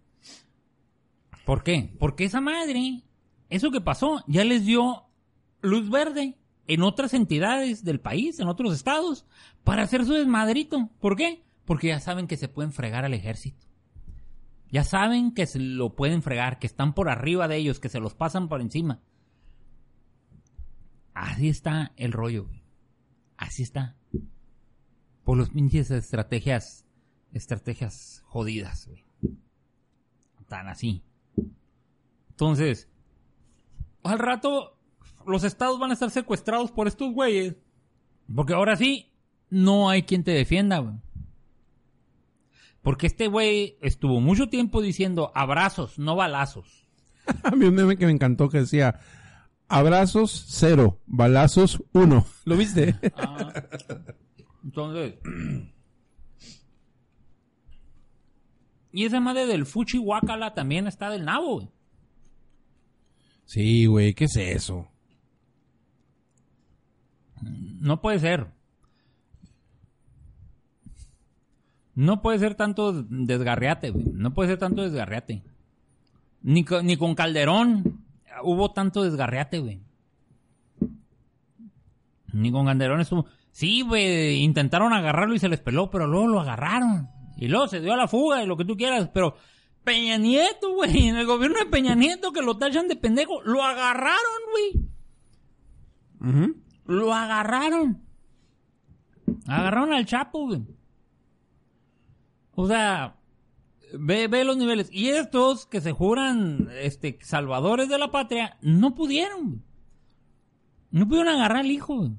¿Por 1.44 1.64
qué? 1.64 1.96
Porque 2.00 2.26
esa 2.26 2.40
madre, 2.40 3.04
eso 3.50 3.72
que 3.72 3.82
pasó, 3.82 4.24
ya 4.28 4.44
les 4.44 4.64
dio 4.64 5.06
luz 5.62 5.90
verde 5.90 6.38
en 6.68 6.84
otras 6.84 7.16
entidades 7.16 7.84
del 7.84 8.00
país, 8.00 8.40
en 8.40 8.48
otros 8.48 8.76
estados, 8.76 9.26
para 9.64 9.82
hacer 9.82 10.06
su 10.06 10.14
desmadrito. 10.14 10.92
¿Por 11.00 11.16
qué? 11.16 11.44
Porque 11.66 11.88
ya 11.88 12.00
saben 12.00 12.28
que 12.28 12.38
se 12.38 12.48
pueden 12.48 12.72
fregar 12.72 13.06
al 13.06 13.16
ejército. 13.16 13.66
Ya 14.70 14.84
saben 14.84 15.34
que 15.34 15.48
se 15.48 15.60
lo 15.60 15.96
pueden 15.96 16.22
fregar, 16.22 16.60
que 16.60 16.68
están 16.68 16.94
por 16.94 17.10
arriba 17.10 17.48
de 17.48 17.58
ellos, 17.58 17.80
que 17.80 17.90
se 17.90 18.00
los 18.00 18.14
pasan 18.14 18.50
por 18.50 18.62
encima. 18.62 19.02
Así 21.16 21.50
está 21.50 21.92
el 21.96 22.12
rollo. 22.12 22.50
Así 23.36 23.64
está. 23.64 23.96
Por 25.26 25.38
los 25.38 25.50
pinches 25.50 25.92
estrategias, 25.92 26.86
estrategias 27.34 28.24
jodidas, 28.28 28.88
güey. 28.88 29.04
Tan 30.48 30.70
así. 30.70 31.04
Entonces, 32.30 32.88
al 34.04 34.20
rato 34.20 34.78
los 35.26 35.44
estados 35.44 35.80
van 35.80 35.90
a 35.90 35.94
estar 35.94 36.10
secuestrados 36.12 36.72
por 36.72 36.88
estos 36.88 37.14
güeyes. 37.14 37.56
Porque 38.34 38.54
ahora 38.54 38.76
sí, 38.78 39.12
no 39.50 39.90
hay 39.90 40.04
quien 40.04 40.24
te 40.24 40.32
defienda, 40.32 40.80
güey. 40.80 40.96
Porque 42.82 43.08
este 43.08 43.28
güey 43.28 43.78
estuvo 43.82 44.22
mucho 44.22 44.48
tiempo 44.48 44.82
diciendo 44.82 45.32
abrazos, 45.34 45.98
no 45.98 46.16
balazos. 46.16 46.88
A 47.44 47.52
mí 47.52 47.66
un 47.66 47.74
meme 47.74 47.98
que 47.98 48.06
me 48.06 48.12
encantó 48.12 48.50
que 48.50 48.60
decía 48.60 49.00
abrazos 49.68 50.46
cero, 50.50 51.02
balazos 51.08 51.84
uno. 51.94 52.28
¿Lo 52.46 52.56
viste? 52.56 52.96
Ah, 53.16 53.52
entonces. 54.66 55.16
Y 58.92 59.04
esa 59.04 59.20
madre 59.20 59.46
del 59.46 59.66
Fuchi 59.66 59.98
Wakala 59.98 60.54
también 60.54 60.88
está 60.88 61.10
del 61.10 61.26
nabo, 61.26 61.56
güey. 61.56 61.70
Sí, 63.44 63.88
güey, 63.88 64.14
¿qué 64.14 64.24
es 64.24 64.38
eso? 64.38 64.88
No 67.42 68.00
puede 68.02 68.20
ser. 68.20 68.48
No 71.94 72.22
puede 72.22 72.40
ser 72.40 72.56
tanto 72.56 72.94
desgarriate, 73.04 73.90
güey. 73.90 74.06
No 74.14 74.34
puede 74.34 74.52
ser 74.52 74.60
tanto 74.60 74.82
desgarriate. 74.84 75.44
Ni, 76.42 76.64
co- 76.64 76.82
ni 76.82 76.96
con 76.96 77.16
Calderón 77.16 78.02
hubo 78.44 78.72
tanto 78.72 79.04
desgarriate, 79.04 79.60
güey. 79.60 79.82
Ni 82.32 82.50
con 82.50 82.66
Calderón 82.66 83.02
estuvo... 83.02 83.26
Sí, 83.56 83.84
güey, 83.84 84.44
intentaron 84.44 84.92
agarrarlo 84.92 85.34
y 85.34 85.40
se 85.40 85.48
les 85.48 85.62
peló, 85.62 85.90
pero 85.90 86.08
luego 86.08 86.28
lo 86.28 86.42
agarraron. 86.42 87.08
Y 87.38 87.48
luego 87.48 87.70
se 87.70 87.80
dio 87.80 87.94
a 87.94 87.96
la 87.96 88.10
fuga 88.10 88.44
y 88.44 88.48
lo 88.48 88.58
que 88.58 88.66
tú 88.66 88.76
quieras, 88.76 89.10
pero... 89.14 89.38
Peña 89.86 90.18
Nieto, 90.18 90.74
güey, 90.74 91.08
en 91.08 91.16
el 91.16 91.26
gobierno 91.26 91.60
de 91.60 91.68
Peña 91.68 91.96
Nieto 91.96 92.34
que 92.34 92.42
lo 92.42 92.58
tachan 92.58 92.90
de 92.90 92.98
pendejo, 92.98 93.42
lo 93.44 93.64
agarraron, 93.64 94.18
güey. 94.52 94.74
Lo 96.86 97.14
agarraron. 97.14 98.02
Agarraron 99.48 99.94
al 99.94 100.06
Chapo, 100.06 100.48
güey. 100.48 100.62
O 102.56 102.68
sea, 102.68 103.16
ve, 103.94 104.28
ve 104.28 104.44
los 104.44 104.58
niveles. 104.58 104.90
Y 104.92 105.12
estos 105.12 105.66
que 105.66 105.80
se 105.80 105.94
juran 105.94 106.68
este, 106.82 107.20
salvadores 107.22 107.88
de 107.88 108.00
la 108.00 108.12
patria, 108.12 108.58
no 108.62 108.96
pudieron. 108.96 109.48
güey. 109.48 109.60
No 110.92 111.08
pudieron 111.08 111.34
agarrar 111.34 111.60
al 111.60 111.72
hijo. 111.72 111.96
güey. 111.96 112.12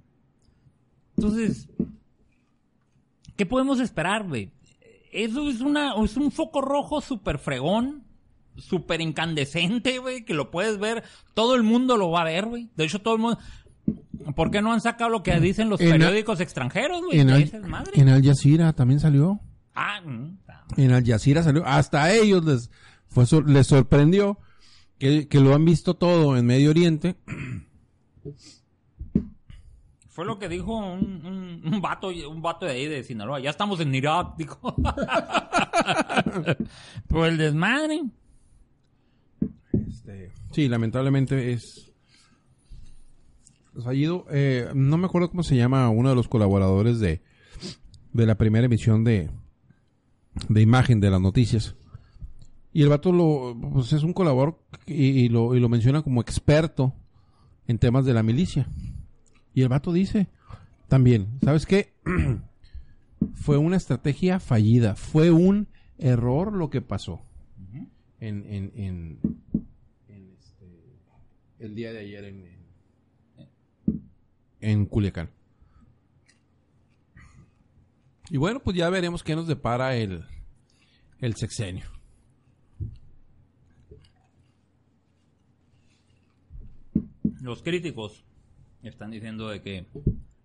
Entonces, 1.17 1.69
¿qué 3.37 3.47
podemos 3.47 3.81
esperar, 3.81 4.27
güey? 4.27 4.51
Eso 5.13 5.49
es, 5.49 5.61
una, 5.61 5.95
es 6.03 6.17
un 6.17 6.31
foco 6.31 6.61
rojo 6.61 7.01
súper 7.01 7.39
fregón, 7.39 8.05
súper 8.57 9.01
incandescente, 9.01 9.99
güey, 9.99 10.25
que 10.25 10.35
lo 10.35 10.51
puedes 10.51 10.79
ver. 10.79 11.05
Todo 11.35 11.55
el 11.55 11.63
mundo 11.63 11.97
lo 11.97 12.11
va 12.11 12.23
a 12.23 12.25
ver, 12.25 12.47
güey. 12.47 12.69
De 12.77 12.85
hecho, 12.85 13.01
todo 13.01 13.15
el 13.15 13.21
mundo... 13.21 13.39
¿Por 14.35 14.51
qué 14.51 14.61
no 14.61 14.73
han 14.73 14.81
sacado 14.81 15.11
lo 15.11 15.23
que 15.23 15.39
dicen 15.41 15.69
los 15.69 15.81
En- 15.81 15.91
periódicos 15.93 16.41
extranjeros, 16.41 17.03
güey? 17.05 17.21
En, 17.21 17.31
Al, 17.31 17.43
en 17.95 18.25
Jazeera 18.25 18.73
también 18.73 18.99
salió. 18.99 19.41
Ah, 19.75 20.01
mm, 20.05 20.39
ah. 20.49 20.65
En 20.77 20.91
Al 20.91 21.05
Jazeera 21.07 21.43
salió. 21.45 21.65
Hasta 21.65 22.03
a 22.03 22.13
ellos 22.13 22.45
les, 22.45 22.71
fue 23.09 23.25
les 23.47 23.67
sorprendió 23.69 24.39
que, 24.99 25.29
que 25.29 25.39
lo 25.41 25.55
han 25.55 25.65
visto 25.65 25.95
todo 25.95 26.37
en 26.37 26.45
Medio 26.45 26.71
Oriente. 26.71 27.15
Fue 30.17 30.25
lo 30.25 30.39
que 30.39 30.49
dijo 30.49 30.75
un, 30.75 31.27
un, 31.27 31.75
un 31.75 31.81
vato, 31.83 32.09
un 32.09 32.41
vato 32.41 32.65
de 32.65 32.73
ahí 32.73 32.87
de 32.87 33.05
Sinaloa. 33.05 33.39
Ya 33.39 33.51
estamos 33.51 33.81
en 33.81 33.95
Irak, 33.95 34.35
dijo. 34.39 34.75
Por 37.07 37.27
el 37.29 37.37
desmadre. 37.37 38.03
Este, 39.87 40.33
sí, 40.53 40.69
lamentablemente 40.69 41.53
es 41.53 41.93
fallido. 43.85 44.25
Eh, 44.31 44.71
no 44.75 44.97
me 44.97 45.05
acuerdo 45.05 45.29
cómo 45.29 45.43
se 45.43 45.55
llama 45.55 45.91
uno 45.91 46.09
de 46.09 46.15
los 46.15 46.29
colaboradores 46.29 46.99
de, 46.99 47.21
de 48.15 48.25
la 48.25 48.37
primera 48.39 48.65
emisión 48.65 49.05
de, 49.05 49.29
de 50.49 50.63
imagen 50.63 50.99
de 50.99 51.11
las 51.11 51.21
noticias. 51.21 51.77
Y 52.73 52.81
el 52.81 52.89
vato 52.89 53.13
lo, 53.13 53.55
pues 53.71 53.93
es 53.93 54.03
un 54.03 54.15
colaborador 54.15 54.63
y, 54.87 55.27
y 55.27 55.29
lo 55.29 55.69
menciona 55.69 56.01
como 56.01 56.23
experto 56.23 56.95
en 57.67 57.79
temas 57.79 58.07
de 58.07 58.15
la 58.15 58.23
milicia. 58.23 58.67
Y 59.57 59.63
el 59.63 59.71
vato 59.71 59.91
dice 59.91 60.29
también, 60.87 61.41
¿sabes 61.43 61.65
qué? 61.65 61.95
fue 63.35 63.57
una 63.57 63.79
estrategia 63.79 64.39
fallida, 64.39 64.97
fue 64.97 65.31
un 65.31 65.69
error 65.97 66.53
lo 66.53 66.69
que 66.69 66.83
pasó 66.83 67.23
en, 68.21 68.45
en, 68.45 68.71
en, 68.77 69.19
en 70.09 70.37
este, 70.39 70.67
el 71.59 71.75
día 71.75 71.91
de 71.95 72.01
ayer 72.01 72.25
en, 72.25 72.45
en, 73.87 74.03
en 74.61 74.85
Culiacán. 74.85 75.31
Y 78.29 78.37
bueno, 78.37 78.61
pues 78.61 78.77
ya 78.77 78.91
veremos 78.91 79.23
qué 79.23 79.35
nos 79.35 79.47
depara 79.47 79.97
el, 79.97 80.27
el 81.19 81.35
sexenio. 81.35 81.87
Los 87.41 87.63
críticos 87.63 88.27
están 88.83 89.11
diciendo 89.11 89.49
de 89.49 89.63
que 89.63 89.87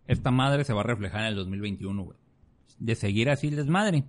esta 0.08 0.32
madre 0.32 0.64
se 0.64 0.74
va 0.74 0.82
a 0.82 0.86
reflejar 0.86 1.22
en 1.22 1.28
el 1.28 1.36
2021, 1.36 2.04
güey. 2.04 2.18
De 2.80 2.96
seguir 2.96 3.30
así 3.30 3.48
el 3.48 3.56
desmadre. 3.56 4.06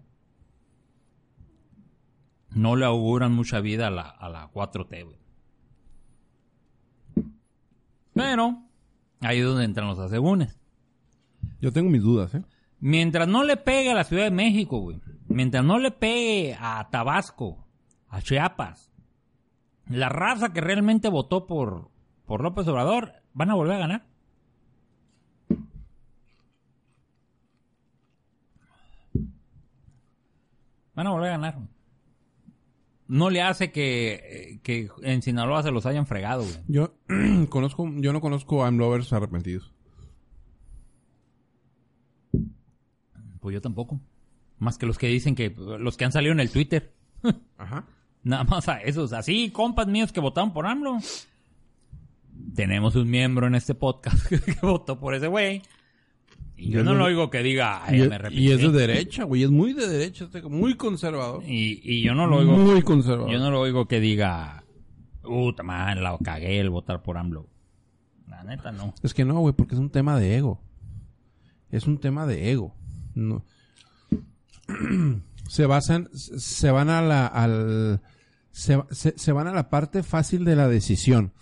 No 2.50 2.76
le 2.76 2.84
auguran 2.84 3.32
mucha 3.32 3.60
vida 3.60 3.86
a 3.86 3.90
la, 3.90 4.02
a 4.02 4.28
la 4.28 4.50
4T, 4.50 5.04
güey. 5.04 5.16
Pero, 8.14 8.62
ahí 9.20 9.38
es 9.38 9.44
donde 9.44 9.64
entran 9.64 9.88
los 9.88 9.98
asegúnes. 9.98 10.58
Yo 11.60 11.72
tengo 11.72 11.90
mis 11.90 12.02
dudas, 12.02 12.34
¿eh? 12.34 12.42
Mientras 12.80 13.28
no 13.28 13.44
le 13.44 13.56
pegue 13.56 13.92
a 13.92 13.94
la 13.94 14.04
Ciudad 14.04 14.24
de 14.24 14.30
México, 14.32 14.80
güey. 14.80 15.00
Mientras 15.28 15.64
no 15.64 15.78
le 15.78 15.92
pegue 15.92 16.56
a 16.58 16.88
Tabasco, 16.90 17.64
a 18.08 18.20
Chiapas, 18.20 18.92
la 19.88 20.08
raza 20.08 20.52
que 20.52 20.60
realmente 20.60 21.08
votó 21.08 21.46
por, 21.46 21.90
por 22.26 22.42
López 22.42 22.66
Obrador, 22.66 23.12
van 23.32 23.50
a 23.50 23.54
volver 23.54 23.76
a 23.76 23.78
ganar. 23.78 24.11
Van 31.02 31.08
a 31.08 31.10
volver 31.10 31.30
a 31.30 31.32
ganar. 31.32 31.58
No 33.08 33.28
le 33.28 33.42
hace 33.42 33.72
que, 33.72 34.12
eh, 34.12 34.60
que 34.62 34.88
en 35.02 35.20
Sinaloa 35.20 35.64
se 35.64 35.72
los 35.72 35.84
hayan 35.84 36.06
fregado, 36.06 36.44
güey. 36.44 36.56
Yo 36.68 36.94
conozco, 37.48 37.90
yo 37.96 38.12
no 38.12 38.20
conozco 38.20 38.64
a 38.64 38.70
lovers 38.70 39.12
arrepentidos. 39.12 39.72
Pues 43.40 43.52
yo 43.52 43.60
tampoco. 43.60 44.00
Más 44.60 44.78
que 44.78 44.86
los 44.86 44.96
que 44.96 45.08
dicen 45.08 45.34
que 45.34 45.50
los 45.50 45.96
que 45.96 46.04
han 46.04 46.12
salido 46.12 46.34
en 46.34 46.38
el 46.38 46.50
Twitter. 46.52 46.92
Ajá. 47.58 47.84
Nada 48.22 48.44
más 48.44 48.68
a 48.68 48.80
esos, 48.80 49.12
así, 49.12 49.50
compas 49.50 49.88
míos 49.88 50.12
que 50.12 50.20
votaron 50.20 50.52
por 50.52 50.66
AMLO. 50.66 50.98
Tenemos 52.54 52.94
un 52.94 53.10
miembro 53.10 53.48
en 53.48 53.56
este 53.56 53.74
podcast 53.74 54.24
que 54.28 54.54
votó 54.64 55.00
por 55.00 55.16
ese 55.16 55.26
güey. 55.26 55.62
Y 56.64 56.70
yo 56.70 56.84
no 56.84 56.94
lo 56.94 57.04
oigo 57.04 57.28
que 57.30 57.42
diga, 57.42 57.82
Y, 57.88 58.08
me 58.08 58.18
y 58.30 58.50
es 58.52 58.60
de 58.60 58.70
derecha, 58.70 59.24
güey. 59.24 59.42
Es 59.42 59.50
muy 59.50 59.72
de 59.72 59.88
derecha, 59.88 60.24
este, 60.24 60.42
muy 60.42 60.74
conservador. 60.76 61.42
Y, 61.44 61.80
y 61.82 62.02
yo 62.02 62.14
no 62.14 62.26
lo 62.26 62.36
oigo, 62.38 62.52
Muy 62.56 62.82
conservador. 62.82 63.30
yo 63.30 63.38
no 63.38 63.50
lo 63.50 63.60
oigo 63.60 63.86
que 63.88 63.98
diga, 64.00 64.64
puta 65.22 65.62
man, 65.62 66.02
la 66.02 66.16
cagué 66.22 66.60
el 66.60 66.70
votar 66.70 67.02
por 67.02 67.18
AMLO. 67.18 67.48
La 68.28 68.44
neta 68.44 68.70
no. 68.72 68.94
Es 69.02 69.12
que 69.14 69.24
no, 69.24 69.38
güey, 69.40 69.54
porque 69.54 69.74
es 69.74 69.80
un 69.80 69.90
tema 69.90 70.18
de 70.18 70.36
ego. 70.36 70.60
Es 71.70 71.86
un 71.86 71.98
tema 71.98 72.26
de 72.26 72.50
ego. 72.52 72.74
No. 73.14 73.44
se 75.48 75.66
basan, 75.66 76.08
se 76.14 76.70
van 76.70 76.88
a 76.90 77.02
la, 77.02 77.26
al, 77.26 78.00
se, 78.50 78.80
se- 78.90 79.18
se 79.18 79.32
van 79.32 79.46
a 79.48 79.52
la 79.52 79.68
parte 79.68 80.02
fácil 80.02 80.44
de 80.44 80.56
la 80.56 80.68
decisión. 80.68 81.32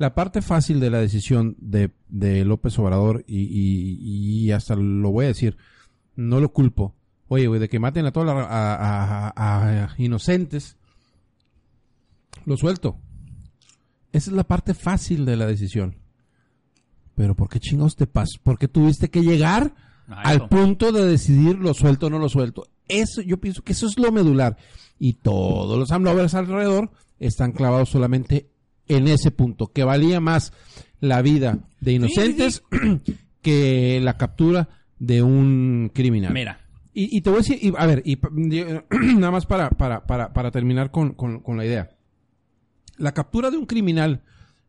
La 0.00 0.14
parte 0.14 0.40
fácil 0.40 0.80
de 0.80 0.88
la 0.88 0.98
decisión 0.98 1.56
de, 1.58 1.90
de 2.08 2.44
López 2.46 2.78
Obrador, 2.78 3.22
y, 3.28 3.42
y, 3.42 4.44
y 4.46 4.50
hasta 4.50 4.74
lo 4.74 5.10
voy 5.10 5.26
a 5.26 5.28
decir, 5.28 5.58
no 6.16 6.40
lo 6.40 6.52
culpo. 6.54 6.94
Oye, 7.28 7.46
güey, 7.46 7.60
de 7.60 7.68
que 7.68 7.78
maten 7.78 8.06
a 8.06 8.10
todos 8.10 8.28
a, 8.30 8.40
a- 8.40 9.28
a- 9.28 9.84
a 9.84 9.94
inocentes, 9.98 10.78
lo 12.46 12.56
suelto. 12.56 12.96
Esa 14.12 14.30
es 14.30 14.36
la 14.36 14.44
parte 14.44 14.74
fácil 14.74 15.24
de 15.26 15.36
la 15.36 15.46
decisión. 15.46 15.96
Pero 17.14 17.34
¿por 17.34 17.48
qué 17.50 17.60
chingados 17.60 17.94
te 17.94 18.06
pasó? 18.06 18.38
¿Por 18.42 18.58
qué 18.58 18.68
tuviste 18.68 19.10
que 19.10 19.20
llegar 19.20 19.74
A 20.08 20.22
al 20.22 20.48
punto 20.48 20.92
de 20.92 21.04
decidir 21.04 21.58
lo 21.58 21.74
suelto 21.74 22.06
o 22.06 22.10
no 22.10 22.18
lo 22.18 22.28
suelto? 22.28 22.66
Eso, 22.88 23.20
yo 23.20 23.38
pienso 23.38 23.62
que 23.62 23.72
eso 23.72 23.86
es 23.86 23.98
lo 23.98 24.10
medular. 24.10 24.56
Y 24.98 25.12
todos 25.12 25.78
los 25.78 25.90
AMLovers 25.92 26.34
alrededor 26.34 26.90
están 27.18 27.52
clavados 27.52 27.90
solamente 27.90 28.49
en 28.96 29.08
ese 29.08 29.30
punto, 29.30 29.68
que 29.68 29.84
valía 29.84 30.20
más 30.20 30.52
la 31.00 31.22
vida 31.22 31.58
de 31.80 31.92
inocentes 31.92 32.62
que 33.42 34.00
la 34.02 34.16
captura 34.16 34.68
de 34.98 35.22
un 35.22 35.90
criminal. 35.94 36.32
Mira, 36.34 36.60
Y, 36.92 37.16
y 37.16 37.20
te 37.22 37.30
voy 37.30 37.38
a 37.38 37.42
decir, 37.42 37.58
y, 37.62 37.72
a 37.76 37.86
ver, 37.86 38.02
y 38.04 38.18
nada 39.16 39.30
más 39.30 39.46
para, 39.46 39.70
para, 39.70 40.04
para, 40.06 40.32
para 40.32 40.50
terminar 40.50 40.90
con, 40.90 41.14
con- 41.14 41.40
con 41.40 41.56
la 41.56 41.64
idea. 41.64 41.90
La 42.98 43.12
captura 43.12 43.50
de 43.50 43.56
un 43.56 43.64
criminal 43.66 44.22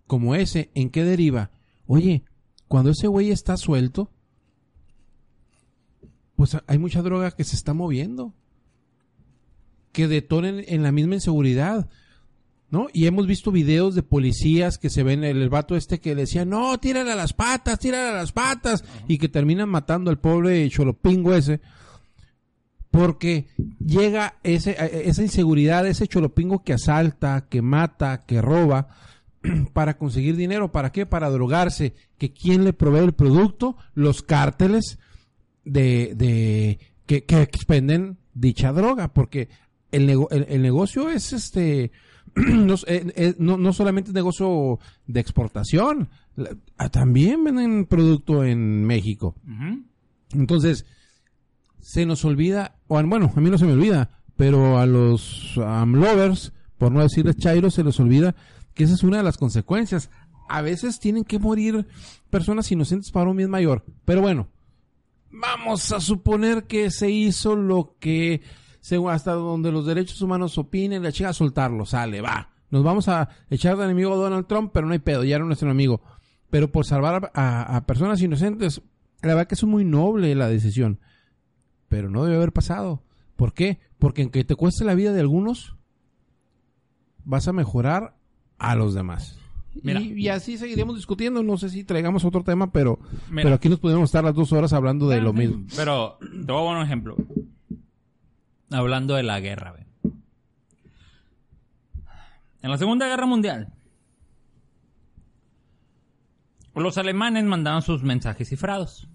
como 0.07 0.35
ese, 0.35 0.71
¿en 0.73 0.89
qué 0.89 1.03
deriva? 1.03 1.51
Oye, 1.85 2.23
cuando 2.67 2.91
ese 2.91 3.07
güey 3.07 3.31
está 3.31 3.57
suelto, 3.57 4.09
pues 6.35 6.57
hay 6.67 6.77
mucha 6.77 7.01
droga 7.01 7.31
que 7.31 7.43
se 7.43 7.55
está 7.55 7.73
moviendo. 7.73 8.33
Que 9.91 10.07
detonen 10.07 10.63
en 10.67 10.83
la 10.83 10.91
misma 10.93 11.15
inseguridad. 11.15 11.89
¿No? 12.71 12.87
Y 12.93 13.05
hemos 13.05 13.27
visto 13.27 13.51
videos 13.51 13.95
de 13.95 14.01
policías 14.03 14.77
que 14.77 14.89
se 14.89 15.03
ven 15.03 15.23
el, 15.25 15.41
el 15.41 15.49
vato 15.49 15.75
este 15.75 15.99
que 15.99 16.15
decía, 16.15 16.45
no, 16.45 16.77
tírale 16.79 17.11
a 17.11 17.15
las 17.17 17.33
patas, 17.33 17.77
tírale 17.79 18.09
a 18.09 18.13
las 18.13 18.31
patas, 18.31 18.85
y 19.09 19.17
que 19.17 19.27
terminan 19.27 19.67
matando 19.67 20.09
al 20.09 20.19
pobre 20.19 20.69
cholopingo 20.69 21.33
ese, 21.35 21.59
porque 22.89 23.47
llega 23.85 24.35
ese, 24.43 24.71
eh, 24.71 25.03
esa 25.05 25.21
inseguridad, 25.21 25.85
ese 25.87 26.07
cholopingo 26.07 26.63
que 26.63 26.73
asalta, 26.73 27.47
que 27.49 27.61
mata, 27.61 28.25
que 28.25 28.41
roba, 28.41 28.87
para 29.73 29.97
conseguir 29.97 30.35
dinero, 30.35 30.71
¿para 30.71 30.91
qué? 30.91 31.05
Para 31.05 31.29
drogarse, 31.29 31.93
que 32.17 32.31
quién 32.31 32.63
le 32.63 32.73
provee 32.73 32.99
el 33.03 33.13
producto, 33.13 33.75
los 33.95 34.21
cárteles 34.23 34.97
de, 35.65 36.13
de 36.15 36.79
que, 37.05 37.23
que 37.25 37.41
expenden 37.41 38.17
dicha 38.33 38.71
droga, 38.71 39.09
porque 39.13 39.49
el, 39.91 40.07
nego- 40.07 40.29
el, 40.31 40.45
el 40.49 40.61
negocio 40.61 41.09
es 41.09 41.33
este 41.33 41.91
no, 42.35 42.75
eh, 42.87 43.11
eh, 43.15 43.35
no, 43.39 43.57
no 43.57 43.73
solamente 43.73 44.09
es 44.11 44.13
negocio 44.13 44.79
de 45.07 45.19
exportación, 45.19 46.09
la- 46.35 46.55
ah, 46.77 46.89
también 46.89 47.43
venden 47.43 47.85
producto 47.85 48.43
en 48.43 48.85
México. 48.85 49.35
Entonces, 50.33 50.85
se 51.79 52.05
nos 52.05 52.23
olvida, 52.25 52.75
o 52.87 53.01
bueno, 53.03 53.31
a 53.35 53.39
mí 53.41 53.49
no 53.49 53.57
se 53.57 53.65
me 53.65 53.73
olvida, 53.73 54.09
pero 54.35 54.77
a 54.79 54.85
los 54.85 55.57
amlovers, 55.57 56.53
por 56.77 56.91
no 56.91 57.01
decirles 57.01 57.37
chairos, 57.37 57.73
se 57.73 57.83
les 57.83 57.99
olvida 57.99 58.35
que 58.73 58.85
esa 58.85 58.93
es 58.93 59.03
una 59.03 59.17
de 59.17 59.23
las 59.23 59.37
consecuencias. 59.37 60.09
A 60.47 60.61
veces 60.61 60.99
tienen 60.99 61.23
que 61.23 61.39
morir 61.39 61.87
personas 62.29 62.71
inocentes 62.71 63.11
para 63.11 63.29
un 63.29 63.37
bien 63.37 63.49
mayor. 63.49 63.83
Pero 64.05 64.21
bueno, 64.21 64.47
vamos 65.29 65.91
a 65.91 65.99
suponer 65.99 66.63
que 66.65 66.91
se 66.91 67.09
hizo 67.09 67.55
lo 67.55 67.95
que, 67.99 68.41
según 68.81 69.11
hasta 69.11 69.31
donde 69.31 69.71
los 69.71 69.85
derechos 69.85 70.21
humanos 70.21 70.57
opinen, 70.57 71.01
la 71.03 71.11
chica 71.13 71.29
a 71.29 71.33
soltarlo, 71.33 71.85
sale, 71.85 72.19
va. 72.19 72.49
Nos 72.69 72.83
vamos 72.83 73.07
a 73.07 73.29
echar 73.49 73.77
de 73.77 73.85
enemigo 73.85 74.13
a 74.13 74.17
Donald 74.17 74.47
Trump, 74.47 74.71
pero 74.73 74.85
no 74.87 74.93
hay 74.93 74.99
pedo, 74.99 75.23
ya 75.23 75.37
era 75.37 75.45
nuestro 75.45 75.69
enemigo. 75.69 76.01
Pero 76.49 76.69
por 76.71 76.85
salvar 76.85 77.31
a, 77.33 77.41
a- 77.61 77.77
a 77.77 77.85
personas 77.85 78.21
inocentes, 78.21 78.81
la 79.21 79.29
verdad 79.29 79.47
que 79.47 79.55
es 79.55 79.63
muy 79.63 79.85
noble 79.85 80.35
la 80.35 80.47
decisión. 80.49 80.99
Pero 81.87 82.09
no 82.09 82.23
debe 82.25 82.35
haber 82.37 82.51
pasado. 82.53 83.03
¿Por 83.35 83.53
qué? 83.53 83.79
Porque 83.99 84.21
aunque 84.23 84.43
te 84.43 84.55
cueste 84.55 84.83
la 84.85 84.95
vida 84.95 85.13
de 85.13 85.19
algunos, 85.21 85.75
vas 87.23 87.47
a 87.47 87.53
mejorar 87.53 88.15
a 88.57 88.75
los 88.75 88.93
demás. 88.93 89.37
Mira. 89.83 90.01
Y, 90.01 90.13
y 90.13 90.27
así 90.29 90.57
seguiremos 90.57 90.95
discutiendo. 90.95 91.43
No 91.43 91.57
sé 91.57 91.69
si 91.69 91.83
traigamos 91.83 92.25
otro 92.25 92.43
tema, 92.43 92.71
pero, 92.71 92.99
Mira. 93.29 93.43
pero 93.43 93.55
aquí 93.55 93.69
nos 93.69 93.79
podemos 93.79 94.05
estar 94.05 94.23
las 94.23 94.35
dos 94.35 94.51
horas 94.51 94.73
hablando 94.73 95.07
de 95.07 95.21
lo 95.21 95.33
mismo. 95.33 95.65
Pero 95.75 96.17
te 96.19 96.51
voy 96.51 96.61
a 96.61 96.65
poner 96.65 96.77
un 96.77 96.85
ejemplo. 96.85 97.15
Hablando 98.71 99.15
de 99.15 99.23
la 99.23 99.39
guerra, 99.39 99.73
ve. 99.73 99.85
En 102.61 102.69
la 102.69 102.77
Segunda 102.77 103.07
Guerra 103.07 103.25
Mundial, 103.25 103.73
los 106.75 106.97
alemanes 106.97 107.43
mandaban 107.43 107.81
sus 107.81 108.03
mensajes 108.03 108.47
cifrados. 108.47 109.09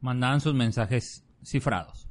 Mandaban 0.00 0.40
sus 0.40 0.54
mensajes 0.54 1.26
cifrados. 1.42 2.08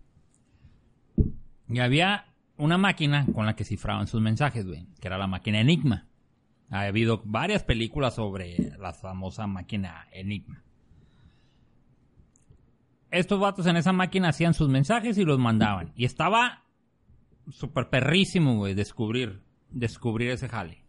Y 1.69 1.79
había 1.79 2.25
una 2.57 2.77
máquina 2.77 3.25
con 3.33 3.45
la 3.45 3.55
que 3.55 3.63
cifraban 3.63 4.07
sus 4.07 4.21
mensajes, 4.21 4.65
que 4.65 5.07
era 5.07 5.17
la 5.17 5.27
máquina 5.27 5.61
Enigma. 5.61 6.07
Ha 6.69 6.81
habido 6.81 7.21
varias 7.23 7.63
películas 7.63 8.15
sobre 8.15 8.75
la 8.77 8.91
famosa 8.93 9.47
máquina 9.47 10.07
Enigma. 10.11 10.64
Estos 13.15 13.39
vatos 13.39 13.65
en 13.65 13.77
esa 13.77 13.93
máquina 13.93 14.29
hacían 14.29 14.53
sus 14.53 14.69
mensajes 14.69 15.17
y 15.17 15.23
los 15.23 15.39
mandaban. 15.39 15.93
Y 15.95 16.05
estaba 16.05 16.63
súper 17.49 17.89
perrísimo, 17.89 18.57
güey, 18.57 18.73
descubrir, 18.73 19.41
descubrir 19.69 20.31
ese 20.31 20.49
jale. 20.49 20.83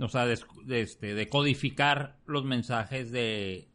O 0.00 0.08
sea, 0.08 0.24
de, 0.24 0.38
este, 0.80 1.14
de 1.14 1.28
codificar 1.28 2.18
los 2.26 2.44
mensajes 2.44 3.10
de, 3.10 3.68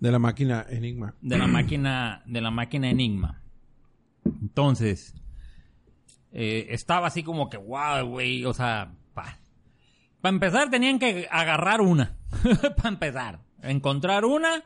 De 0.00 0.10
la 0.10 0.18
máquina 0.18 0.64
Enigma. 0.68 1.14
de 1.20 1.38
la 1.38 1.46
máquina 1.46 2.22
de 2.24 2.40
la 2.40 2.50
máquina 2.50 2.88
Enigma. 2.88 3.42
Entonces, 4.24 5.14
eh, 6.32 6.68
estaba 6.70 7.08
así 7.08 7.22
como 7.22 7.50
que, 7.50 7.56
wow, 7.56 8.06
güey, 8.06 8.44
o 8.44 8.54
sea, 8.54 8.94
para 9.12 10.34
empezar 10.34 10.70
tenían 10.70 10.98
que 10.98 11.28
agarrar 11.30 11.80
una, 11.80 12.16
para 12.76 12.88
empezar, 12.88 13.40
encontrar 13.62 14.24
una, 14.24 14.64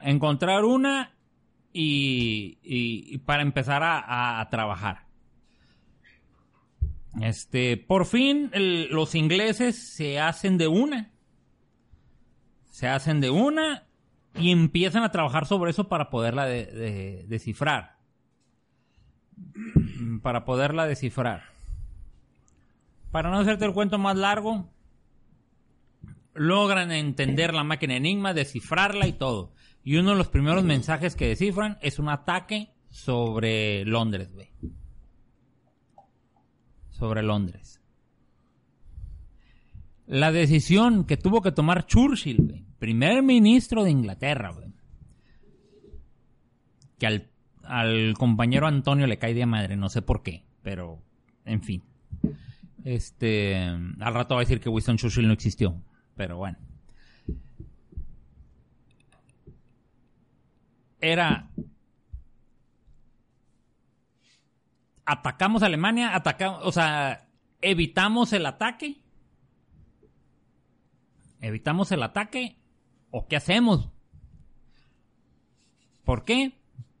encontrar 0.00 0.64
una 0.64 1.12
y, 1.72 2.58
y- 2.62 3.18
para 3.18 3.42
empezar 3.42 3.82
a, 3.84 4.46
trabajar. 4.50 5.06
Este, 7.20 7.76
por 7.76 8.04
fin 8.06 8.50
los 8.90 9.14
ingleses 9.14 9.94
se 9.94 10.20
hacen 10.20 10.58
de 10.58 10.68
una 10.68 11.10
se 12.76 12.88
hacen 12.88 13.22
de 13.22 13.30
una 13.30 13.86
y 14.34 14.50
empiezan 14.52 15.02
a 15.02 15.10
trabajar 15.10 15.46
sobre 15.46 15.70
eso 15.70 15.88
para 15.88 16.10
poderla 16.10 16.44
de- 16.44 16.66
de- 16.66 17.24
descifrar. 17.26 17.96
Para 20.22 20.44
poderla 20.44 20.86
descifrar. 20.86 21.44
Para 23.10 23.30
no 23.30 23.38
hacerte 23.38 23.64
el 23.64 23.72
cuento 23.72 23.96
más 23.96 24.14
largo, 24.18 24.68
logran 26.36 26.92
entender 26.92 27.54
la 27.54 27.64
máquina 27.64 27.96
Enigma, 27.96 28.34
descifrarla 28.34 29.06
y 29.06 29.12
todo. 29.12 29.52
Y 29.82 29.96
uno 29.96 30.10
de 30.10 30.16
los 30.16 30.28
primeros 30.28 30.64
mensajes 30.64 31.14
que 31.14 31.28
descifran 31.28 31.78
es 31.80 31.98
un 31.98 32.08
ataque 32.08 32.74
sobre 32.88 33.84
Londres, 33.84 34.32
güey. 34.32 34.50
Sobre 36.90 37.22
Londres. 37.22 37.80
La 40.06 40.32
decisión 40.32 41.04
que 41.04 41.16
tuvo 41.16 41.42
que 41.42 41.52
tomar 41.52 41.86
Churchill, 41.86 42.38
güey, 42.38 42.64
primer 42.78 43.22
ministro 43.22 43.84
de 43.84 43.90
Inglaterra, 43.90 44.52
güey, 44.52 44.72
que 46.98 47.06
al, 47.06 47.30
al 47.64 48.14
compañero 48.14 48.66
Antonio 48.66 49.06
le 49.06 49.18
cae 49.18 49.34
de 49.34 49.46
madre, 49.46 49.76
no 49.76 49.88
sé 49.88 50.02
por 50.02 50.22
qué, 50.22 50.44
pero 50.62 51.02
en 51.44 51.62
fin. 51.62 51.82
Este, 52.84 53.56
al 53.56 54.14
rato 54.14 54.36
va 54.36 54.42
a 54.42 54.44
decir 54.44 54.60
que 54.60 54.68
Winston 54.68 54.96
Churchill 54.96 55.26
no 55.26 55.32
existió, 55.32 55.82
pero 56.16 56.38
bueno. 56.38 56.58
Era 61.00 61.50
atacamos 65.06 65.62
a 65.62 65.66
Alemania, 65.66 66.14
atacamos, 66.14 66.60
o 66.64 66.72
sea, 66.72 67.28
evitamos 67.62 68.32
el 68.32 68.44
ataque. 68.44 69.00
Evitamos 71.40 71.92
el 71.92 72.02
ataque 72.02 72.56
o 73.10 73.28
qué 73.28 73.36
hacemos? 73.36 73.88
¿Por 76.04 76.24
qué? 76.24 76.52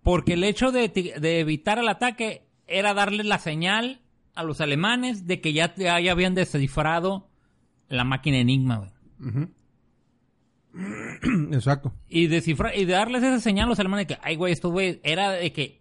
Porque 0.02 0.34
el 0.34 0.44
hecho 0.44 0.70
de, 0.70 0.88
de 0.88 1.40
evitar 1.40 1.78
el 1.78 1.88
ataque 1.88 2.46
era 2.66 2.94
darle 2.94 3.24
la 3.24 3.38
señal 3.38 4.02
a 4.34 4.44
los 4.44 4.60
alemanes 4.60 5.26
de 5.26 5.40
que 5.40 5.52
ya, 5.52 5.74
ya 5.74 6.12
habían 6.12 6.34
descifrado 6.34 7.28
la 7.88 8.04
máquina 8.04 8.38
Enigma. 8.38 8.92
Exacto. 11.52 11.92
Y 12.08 12.26
descifrar, 12.26 12.76
y 12.76 12.84
darles 12.84 13.22
esa 13.22 13.40
señal 13.40 13.66
a 13.66 13.68
los 13.70 13.80
alemanes 13.80 14.06
de 14.06 14.14
que, 14.14 14.20
ay, 14.22 14.36
güey, 14.36 14.52
estos 14.52 14.72
güeyes, 14.72 14.98
era 15.02 15.32
de 15.32 15.52
que 15.52 15.80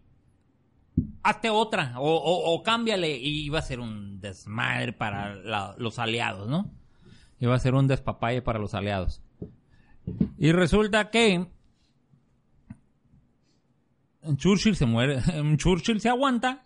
hazte 1.23 1.49
otra 1.49 1.93
o, 1.97 2.15
o, 2.15 2.53
o 2.53 2.63
cámbiale 2.63 3.17
y 3.17 3.45
iba 3.45 3.59
a 3.59 3.63
ser 3.63 3.79
un 3.79 4.21
desmadre 4.21 4.93
para 4.93 5.75
los 5.77 5.99
aliados, 5.99 6.47
¿no? 6.47 6.71
Iba 7.39 7.55
a 7.55 7.59
ser 7.59 7.75
un 7.75 7.87
despapalle 7.87 8.41
para 8.41 8.59
los 8.59 8.73
aliados. 8.73 9.21
Y 10.37 10.51
resulta 10.51 11.09
que 11.09 11.47
Churchill 14.37 14.75
se 14.75 14.85
muere, 14.85 15.21
Churchill 15.57 15.99
se 15.99 16.09
aguanta 16.09 16.65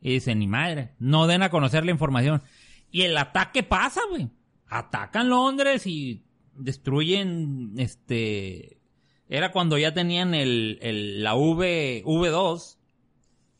y 0.00 0.14
dice, 0.14 0.34
ni 0.34 0.46
madre, 0.46 0.94
no 0.98 1.26
den 1.26 1.42
a 1.42 1.50
conocer 1.50 1.84
la 1.84 1.90
información. 1.90 2.42
Y 2.90 3.02
el 3.02 3.16
ataque 3.16 3.62
pasa, 3.62 4.00
güey. 4.10 4.28
Atacan 4.68 5.28
Londres 5.28 5.86
y 5.86 6.24
destruyen, 6.54 7.74
este... 7.78 8.80
Era 9.28 9.50
cuando 9.50 9.76
ya 9.76 9.92
tenían 9.92 10.34
el, 10.34 10.78
el- 10.82 11.24
la 11.24 11.34
V, 11.34 12.02
V2, 12.04 12.78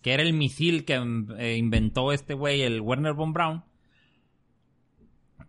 que 0.01 0.13
era 0.13 0.23
el 0.23 0.33
misil 0.33 0.85
que 0.85 0.95
eh, 1.39 1.57
inventó 1.57 2.13
este 2.13 2.35
güey, 2.35 2.63
el 2.63 2.81
Werner 2.81 3.15
von 3.15 3.33
Braun. 3.33 3.65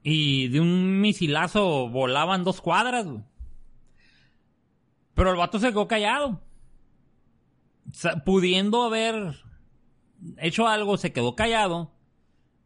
Y 0.01 0.47
de 0.47 0.59
un 0.59 1.01
misilazo 1.01 1.89
volaban 1.89 2.43
dos 2.43 2.61
cuadras. 2.61 3.05
Pero 5.13 5.31
el 5.31 5.37
vato 5.37 5.59
se 5.59 5.69
quedó 5.69 5.87
callado. 5.87 6.41
Pudiendo 8.25 8.83
haber 8.83 9.35
hecho 10.37 10.67
algo, 10.67 10.97
se 10.97 11.13
quedó 11.13 11.35
callado. 11.35 11.91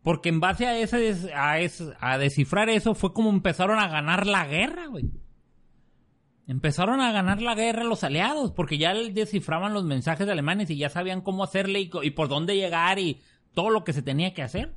Porque 0.04 0.30
en 0.30 0.40
base 0.40 0.66
a 0.66 0.78
ese, 0.78 1.32
a 1.34 1.60
ese- 1.60 1.94
a 2.00 2.18
descifrar 2.18 2.70
eso, 2.70 2.96
fue 2.96 3.14
como 3.14 3.30
empezaron 3.30 3.78
a 3.80 3.88
ganar 3.88 4.26
la 4.26 4.46
guerra, 4.48 4.88
güey. 4.88 5.12
Empezaron 6.48 7.00
a 7.02 7.12
ganar 7.12 7.42
la 7.42 7.56
guerra 7.56 7.84
los 7.84 8.04
aliados, 8.04 8.52
porque 8.52 8.78
ya 8.78 8.94
descifraban 8.94 9.74
los 9.74 9.86
mensajes 9.86 10.28
alemanes 10.28 10.70
y 10.70 10.78
ya 10.78 10.90
sabían 10.90 11.22
cómo 11.22 11.44
hacerle 11.44 11.82
y, 11.82 12.10
por 12.12 12.28
dónde 12.28 12.56
llegar 12.58 13.00
y 13.00 13.22
todo 13.54 13.70
lo 13.70 13.84
que 13.84 13.94
se 13.94 14.02
tenía 14.02 14.34
que 14.34 14.42
hacer 14.42 14.76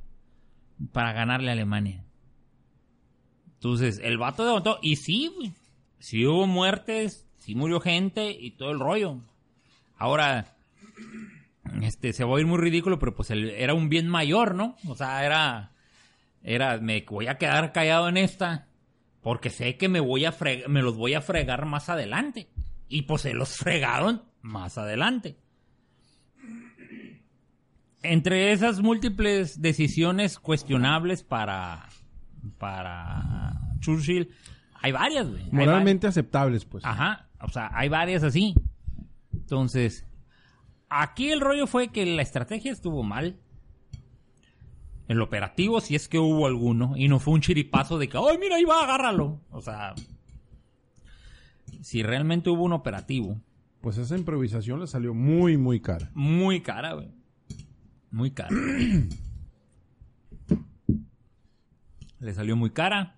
para 0.93 1.11
ganarle 1.11 1.49
a 1.49 1.53
Alemania. 1.53 2.05
Entonces, 3.55 3.99
el 4.03 4.17
vato 4.17 4.45
levantó, 4.45 4.77
y 4.81 4.97
sí, 4.97 5.31
güey, 5.35 5.53
sí 5.99 6.25
hubo 6.25 6.45
muertes, 6.45 7.27
sí 7.39 7.55
murió 7.55 7.79
gente 7.79 8.31
y 8.31 8.51
todo 8.51 8.71
el 8.71 8.79
rollo. 8.79 9.21
Ahora, 9.97 10.55
este, 11.81 12.13
se 12.13 12.23
va 12.23 12.31
a 12.31 12.33
oír 12.33 12.45
muy 12.45 12.57
ridículo, 12.59 12.99
pero 12.99 13.15
pues 13.15 13.31
el- 13.31 13.49
era 13.51 13.73
un 13.73 13.89
bien 13.89 14.07
mayor, 14.07 14.55
¿no? 14.55 14.75
O 14.87 14.95
sea, 14.95 15.25
era, 15.25 15.71
era, 16.43 16.77
me 16.79 17.01
voy 17.09 17.27
a 17.27 17.37
quedar 17.37 17.71
callado 17.71 18.07
en 18.09 18.17
esta, 18.17 18.67
porque 19.21 19.49
sé 19.49 19.77
que 19.77 19.89
me 19.89 19.99
voy 19.99 20.25
a 20.25 20.31
freg- 20.33 20.67
me 20.67 20.81
los 20.81 20.95
voy 20.97 21.13
a 21.13 21.21
fregar 21.21 21.65
más 21.65 21.89
adelante. 21.89 22.49
Y 22.87 23.03
pues 23.03 23.23
se 23.23 23.33
los 23.33 23.49
fregaron 23.57 24.23
más 24.41 24.77
adelante. 24.77 25.37
Entre 28.03 28.51
esas 28.51 28.81
múltiples 28.81 29.61
decisiones 29.61 30.37
cuestionables 30.37 31.23
para, 31.23 31.89
para 32.59 33.53
Churchill, 33.79 34.29
hay 34.81 34.91
varias, 34.91 35.27
güey. 35.27 35.49
Moralmente 35.51 36.05
aceptables, 36.05 36.65
pues. 36.65 36.85
Ajá, 36.85 37.29
o 37.41 37.49
sea, 37.49 37.71
hay 37.73 37.89
varias 37.89 38.21
así. 38.21 38.53
Entonces, 39.33 40.05
aquí 40.89 41.31
el 41.31 41.41
rollo 41.41 41.67
fue 41.67 41.89
que 41.89 42.05
la 42.05 42.21
estrategia 42.21 42.71
estuvo 42.71 43.03
mal. 43.03 43.37
El 45.07 45.21
operativo, 45.21 45.81
si 45.81 45.95
es 45.95 46.07
que 46.07 46.17
hubo 46.17 46.47
alguno, 46.47 46.93
y 46.97 47.07
no 47.07 47.19
fue 47.19 47.35
un 47.35 47.41
chiripazo 47.41 47.99
de 47.99 48.09
que, 48.09 48.17
¡ay, 48.17 48.37
mira, 48.39 48.55
ahí 48.55 48.63
va, 48.65 48.83
agárralo! 48.83 49.39
O 49.51 49.61
sea, 49.61 49.93
si 51.81 52.01
realmente 52.01 52.49
hubo 52.49 52.63
un 52.63 52.73
operativo, 52.73 53.39
Pues 53.81 53.99
esa 53.99 54.17
improvisación 54.17 54.79
le 54.79 54.87
salió 54.87 55.13
muy, 55.13 55.57
muy 55.57 55.79
cara. 55.79 56.09
muy 56.15 56.61
cara, 56.61 56.93
güey. 56.93 57.11
Muy 58.09 58.31
cara. 58.31 58.49
Le 62.19 62.33
salió 62.33 62.55
muy 62.55 62.71
cara. 62.71 63.17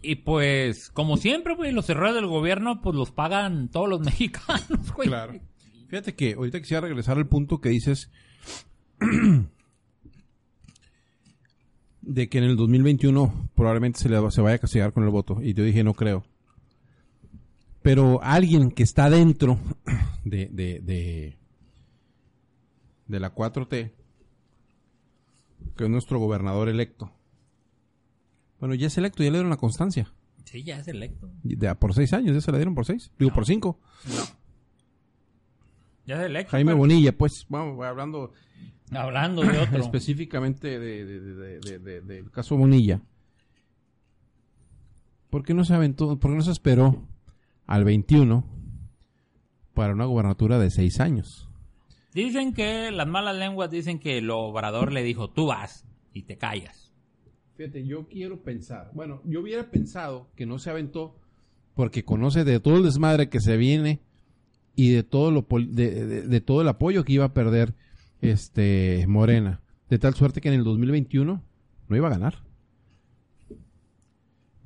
Y 0.00 0.16
pues, 0.16 0.90
como 0.90 1.16
siempre, 1.16 1.54
güey, 1.54 1.72
los 1.72 1.90
errores 1.90 2.14
del 2.14 2.26
gobierno, 2.26 2.80
pues 2.80 2.94
los 2.94 3.10
pagan 3.10 3.68
todos 3.68 3.88
los 3.88 4.00
mexicanos, 4.04 4.92
güey. 4.94 5.08
Claro. 5.08 5.40
Fíjate 5.88 6.14
que 6.14 6.34
ahorita 6.34 6.60
quisiera 6.60 6.80
regresar 6.80 7.16
al 7.16 7.28
punto 7.28 7.60
que 7.60 7.68
dices 7.68 8.10
de 12.02 12.28
que 12.28 12.38
en 12.38 12.44
el 12.44 12.56
2021 12.56 13.50
probablemente 13.54 13.98
se, 13.98 14.08
le, 14.08 14.30
se 14.30 14.40
vaya 14.40 14.56
a 14.56 14.58
castigar 14.58 14.92
con 14.92 15.04
el 15.04 15.10
voto. 15.10 15.38
Y 15.42 15.54
yo 15.54 15.64
dije, 15.64 15.84
no 15.84 15.94
creo. 15.94 16.24
Pero 17.82 18.20
alguien 18.22 18.70
que 18.70 18.82
está 18.82 19.10
dentro 19.10 19.58
de, 20.24 20.48
de, 20.50 20.80
de, 20.80 21.38
de 23.06 23.20
la 23.20 23.34
4T, 23.34 23.92
que 25.76 25.84
es 25.84 25.90
nuestro 25.90 26.18
gobernador 26.18 26.68
electo. 26.68 27.12
Bueno, 28.58 28.74
ya 28.74 28.86
es 28.86 28.96
electo, 28.98 29.22
ya 29.22 29.30
le 29.30 29.38
dieron 29.38 29.50
la 29.50 29.56
constancia. 29.56 30.12
Sí, 30.44 30.62
ya 30.62 30.78
es 30.78 30.88
electo. 30.88 31.30
De, 31.42 31.74
por 31.74 31.92
seis 31.92 32.12
años, 32.12 32.34
ya 32.34 32.40
se 32.40 32.50
la 32.52 32.58
dieron 32.58 32.74
por 32.74 32.86
seis. 32.86 33.10
Digo, 33.18 33.32
por 33.32 33.46
cinco. 33.46 33.80
Ya 36.06 36.24
es. 36.24 36.46
Jaime 36.48 36.70
pero- 36.70 36.78
Bonilla, 36.78 37.12
pues, 37.16 37.44
vamos, 37.48 37.84
hablando 37.84 38.32
Hablando 38.92 39.42
de 39.42 39.58
otro. 39.58 39.78
específicamente 39.78 40.78
de- 40.78 41.04
de- 41.04 41.20
de- 41.20 41.58
de- 41.60 41.78
de- 41.80 42.00
del 42.02 42.30
caso 42.30 42.56
Bonilla. 42.56 43.00
¿Por 45.30 45.42
qué 45.42 45.54
no 45.54 45.64
se 45.64 45.74
aventó, 45.74 46.18
por 46.18 46.30
qué 46.30 46.36
no 46.36 46.42
se 46.42 46.52
esperó 46.52 47.02
al 47.66 47.84
21 47.84 48.44
para 49.74 49.92
una 49.92 50.04
gobernatura 50.04 50.58
de 50.58 50.70
seis 50.70 51.00
años? 51.00 51.48
Dicen 52.14 52.54
que 52.54 52.90
las 52.92 53.06
malas 53.06 53.36
lenguas 53.36 53.70
dicen 53.70 53.98
que 53.98 54.18
el 54.18 54.30
obrador 54.30 54.92
le 54.92 55.02
dijo, 55.02 55.28
tú 55.28 55.46
vas 55.46 55.84
y 56.14 56.22
te 56.22 56.38
callas. 56.38 56.92
Fíjate, 57.56 57.86
yo 57.86 58.06
quiero 58.06 58.42
pensar, 58.42 58.90
bueno, 58.94 59.20
yo 59.24 59.40
hubiera 59.40 59.70
pensado 59.70 60.28
que 60.36 60.46
no 60.46 60.58
se 60.58 60.70
aventó 60.70 61.18
porque 61.74 62.04
conoce 62.04 62.44
de 62.44 62.60
todo 62.60 62.76
el 62.76 62.84
desmadre 62.84 63.28
que 63.28 63.40
se 63.40 63.56
viene 63.56 64.00
y 64.76 64.90
de 64.90 65.02
todo 65.02 65.30
lo 65.32 65.46
de, 65.50 66.22
de- 66.28 66.40
todo 66.40 66.60
el 66.60 66.68
apoyo 66.68 67.02
que 67.04 67.14
iba 67.14 67.24
a 67.24 67.32
perder 67.34 67.74
este 68.20 69.04
Morena, 69.08 69.60
de 69.90 69.98
tal 69.98 70.14
suerte 70.14 70.40
que 70.40 70.48
en 70.48 70.54
el 70.54 70.64
2021 70.64 71.42
no 71.88 71.96
iba 71.96 72.06
a 72.06 72.10
ganar. 72.10 72.44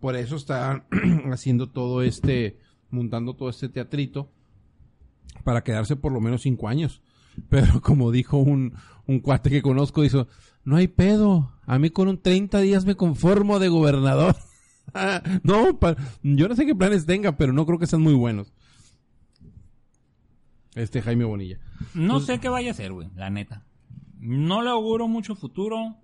Por 0.00 0.16
eso 0.16 0.36
está 0.36 0.84
haciendo 1.32 1.68
todo 1.70 2.02
este, 2.02 2.58
montando 2.90 3.34
todo 3.34 3.50
este 3.50 3.68
teatrito 3.68 4.30
para 5.44 5.62
quedarse 5.62 5.96
por 5.96 6.12
lo 6.12 6.20
menos 6.20 6.42
cinco 6.42 6.68
años. 6.68 7.02
Pero 7.48 7.80
como 7.82 8.10
dijo 8.10 8.38
un, 8.38 8.74
un 9.06 9.20
cuate 9.20 9.50
que 9.50 9.62
conozco, 9.62 10.02
dijo, 10.02 10.26
no 10.64 10.76
hay 10.76 10.88
pedo, 10.88 11.52
a 11.66 11.78
mí 11.78 11.90
con 11.90 12.08
un 12.08 12.18
30 12.20 12.60
días 12.60 12.84
me 12.84 12.94
conformo 12.96 13.58
de 13.58 13.68
gobernador. 13.68 14.36
no, 15.42 15.78
yo 16.22 16.48
no 16.48 16.56
sé 16.56 16.66
qué 16.66 16.74
planes 16.74 17.06
tenga, 17.06 17.36
pero 17.36 17.52
no 17.52 17.66
creo 17.66 17.78
que 17.78 17.86
sean 17.86 18.02
muy 18.02 18.14
buenos. 18.14 18.52
Este 20.74 21.02
Jaime 21.02 21.24
Bonilla. 21.24 21.58
No 21.94 22.20
sé 22.20 22.38
qué 22.38 22.48
vaya 22.48 22.68
a 22.68 22.72
hacer, 22.72 22.92
güey, 22.92 23.08
la 23.16 23.30
neta. 23.30 23.64
No 24.18 24.62
le 24.62 24.70
auguro 24.70 25.08
mucho 25.08 25.34
futuro. 25.34 25.96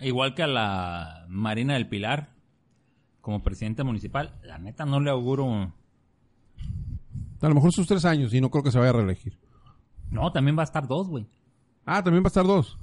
Igual 0.00 0.34
que 0.34 0.42
a 0.42 0.46
la 0.46 1.26
Marina 1.28 1.74
del 1.74 1.88
Pilar, 1.88 2.34
como 3.20 3.42
presidenta 3.42 3.84
municipal. 3.84 4.38
La 4.42 4.58
neta 4.58 4.84
no 4.84 5.00
le 5.00 5.10
auguro... 5.10 5.72
A 7.40 7.48
lo 7.48 7.54
mejor 7.54 7.72
sus 7.72 7.86
tres 7.86 8.04
años 8.04 8.32
y 8.32 8.40
no 8.40 8.50
creo 8.50 8.62
que 8.64 8.70
se 8.70 8.78
vaya 8.78 8.90
a 8.90 8.94
reelegir. 8.94 9.38
No, 10.10 10.32
también 10.32 10.56
va 10.56 10.62
a 10.62 10.64
estar 10.64 10.86
dos, 10.86 11.08
güey. 11.08 11.26
Ah, 11.84 12.02
también 12.02 12.22
va 12.22 12.26
a 12.26 12.28
estar 12.28 12.46
dos. 12.46 12.78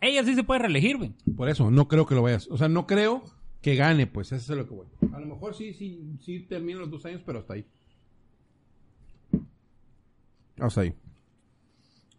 Ella 0.00 0.24
sí 0.24 0.34
se 0.34 0.44
puede 0.44 0.60
reelegir, 0.60 0.96
güey. 0.96 1.14
Por 1.36 1.48
eso, 1.48 1.70
no 1.70 1.88
creo 1.88 2.06
que 2.06 2.14
lo 2.14 2.22
vayas. 2.22 2.48
O 2.50 2.56
sea, 2.56 2.68
no 2.68 2.86
creo 2.86 3.22
que 3.60 3.74
gane, 3.74 4.06
pues, 4.06 4.32
eso 4.32 4.52
es 4.52 4.58
lo 4.58 4.68
que 4.68 4.74
voy. 4.74 4.86
A 5.12 5.20
lo 5.20 5.26
mejor 5.26 5.54
sí, 5.54 5.74
sí, 5.74 6.16
sí 6.20 6.40
termina 6.40 6.80
los 6.80 6.90
dos 6.90 7.04
años, 7.06 7.22
pero 7.26 7.40
hasta 7.40 7.54
ahí. 7.54 7.66
Hasta 10.58 10.82
ahí. 10.82 10.94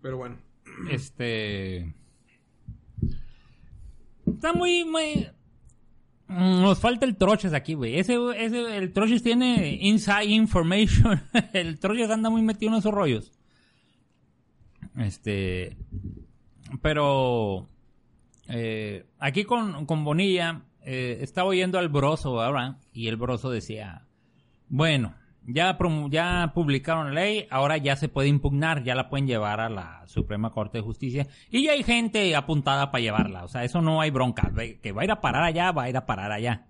Pero 0.02 0.18
bueno. 0.18 0.38
Este. 0.92 1.94
Está 4.28 4.54
muy, 4.54 4.84
muy. 4.86 5.28
Mm, 6.28 6.62
Nos 6.62 6.80
falta 6.80 7.06
el 7.06 7.16
Troches 7.16 7.54
aquí, 7.54 7.76
güey. 7.76 8.00
Ese, 8.00 8.18
ese, 8.38 8.78
el 8.78 8.92
Troches 8.94 9.24
tiene 9.24 9.78
inside 9.82 10.26
information. 10.26 11.22
el 11.54 11.80
Troches 11.80 12.10
anda 12.10 12.30
muy 12.30 12.42
metido 12.42 12.72
en 12.74 12.80
esos 12.80 12.94
rollos. 12.94 13.32
Este. 14.98 15.78
Pero. 16.82 17.68
eh, 18.48 19.06
aquí 19.20 19.44
con, 19.46 19.86
con 19.86 20.04
Bonilla, 20.04 20.64
eh, 20.82 21.20
estaba 21.22 21.50
oyendo 21.50 21.78
al 21.80 21.90
Broso 21.90 22.42
ahora. 22.42 22.80
Y 22.94 23.08
el 23.08 23.16
Broso 23.18 23.50
decía: 23.50 24.06
Bueno, 24.68 25.16
ya, 25.48 25.78
ya 26.10 26.52
publicaron 26.54 27.14
la 27.14 27.22
ley, 27.22 27.48
ahora 27.52 27.78
ya 27.78 27.96
se 27.96 28.10
puede 28.10 28.28
impugnar, 28.28 28.84
ya 28.84 28.96
la 28.96 29.10
pueden 29.10 29.28
llevar 29.28 29.60
a 29.60 29.70
la 29.70 30.04
Suprema 30.08 30.52
Corte 30.52 30.80
de 30.80 30.84
Justicia. 30.84 31.28
Y 31.50 31.64
ya 31.64 31.74
hay 31.74 31.84
gente 31.84 32.36
apuntada 32.36 32.92
para 32.92 33.02
llevarla. 33.02 33.44
O 33.44 33.48
sea, 33.48 33.64
eso 33.64 33.82
no 33.82 34.02
hay 34.02 34.10
bronca. 34.10 34.52
Que 34.82 34.92
va 34.92 35.02
a 35.02 35.06
ir 35.06 35.12
a 35.12 35.22
parar 35.22 35.44
allá, 35.44 35.72
va 35.72 35.84
a 35.84 35.90
ir 35.90 35.98
a 35.98 36.06
parar 36.06 36.32
allá. 36.32 36.68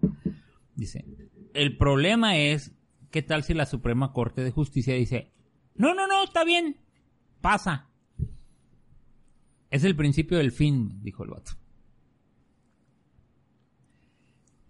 Dice, 0.75 1.05
el 1.53 1.77
problema 1.77 2.37
es, 2.37 2.75
¿qué 3.11 3.21
tal 3.21 3.43
si 3.43 3.53
la 3.53 3.65
Suprema 3.65 4.11
Corte 4.11 4.43
de 4.43 4.51
Justicia 4.51 4.93
dice, 4.93 5.31
no, 5.75 5.93
no, 5.93 6.07
no, 6.07 6.23
está 6.23 6.43
bien, 6.43 6.77
pasa. 7.41 7.89
Es 9.69 9.83
el 9.83 9.95
principio 9.95 10.37
del 10.37 10.51
fin, 10.51 11.01
dijo 11.01 11.23
el 11.23 11.29
vato. 11.29 11.53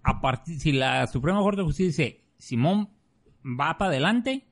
A 0.03 0.21
partir, 0.21 0.59
si 0.59 0.71
la 0.71 1.07
Suprema 1.07 1.39
Corte 1.39 1.61
de 1.61 1.65
Justicia 1.65 2.05
dice, 2.05 2.25
Simón 2.37 2.94
va 3.45 3.77
para 3.77 3.91
adelante, 3.91 4.45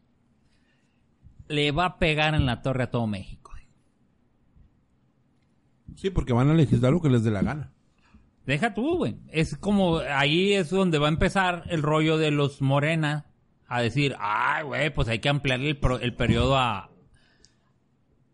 le 1.48 1.72
va 1.72 1.86
a 1.86 1.98
pegar 2.00 2.36
en 2.36 2.46
la 2.46 2.62
torre 2.62 2.84
a 2.84 2.92
todo 2.92 3.08
México. 3.08 3.52
Sí, 5.96 6.10
porque 6.10 6.34
van 6.34 6.50
a 6.50 6.54
legislar 6.54 6.92
lo 6.92 7.02
que 7.02 7.10
les 7.10 7.24
dé 7.24 7.32
la 7.32 7.42
gana. 7.44 7.72
Deja 8.46 8.74
tú, 8.74 8.98
güey. 8.98 9.16
Es 9.30 9.56
como, 9.58 10.00
ahí 10.00 10.54
es 10.54 10.70
donde 10.70 10.98
va 10.98 11.06
a 11.08 11.12
empezar 11.12 11.64
el 11.70 11.82
rollo 11.82 12.18
de 12.18 12.32
los 12.32 12.62
Morena 12.62 13.28
a 13.68 13.82
decir, 13.82 14.16
ay, 14.20 14.64
güey, 14.64 14.94
pues 14.94 15.08
hay 15.08 15.20
que 15.20 15.30
ampliarle 15.30 15.70
el, 15.70 15.78
pro- 15.78 16.00
el 16.00 16.16
periodo 16.16 16.58
a, 16.58 16.90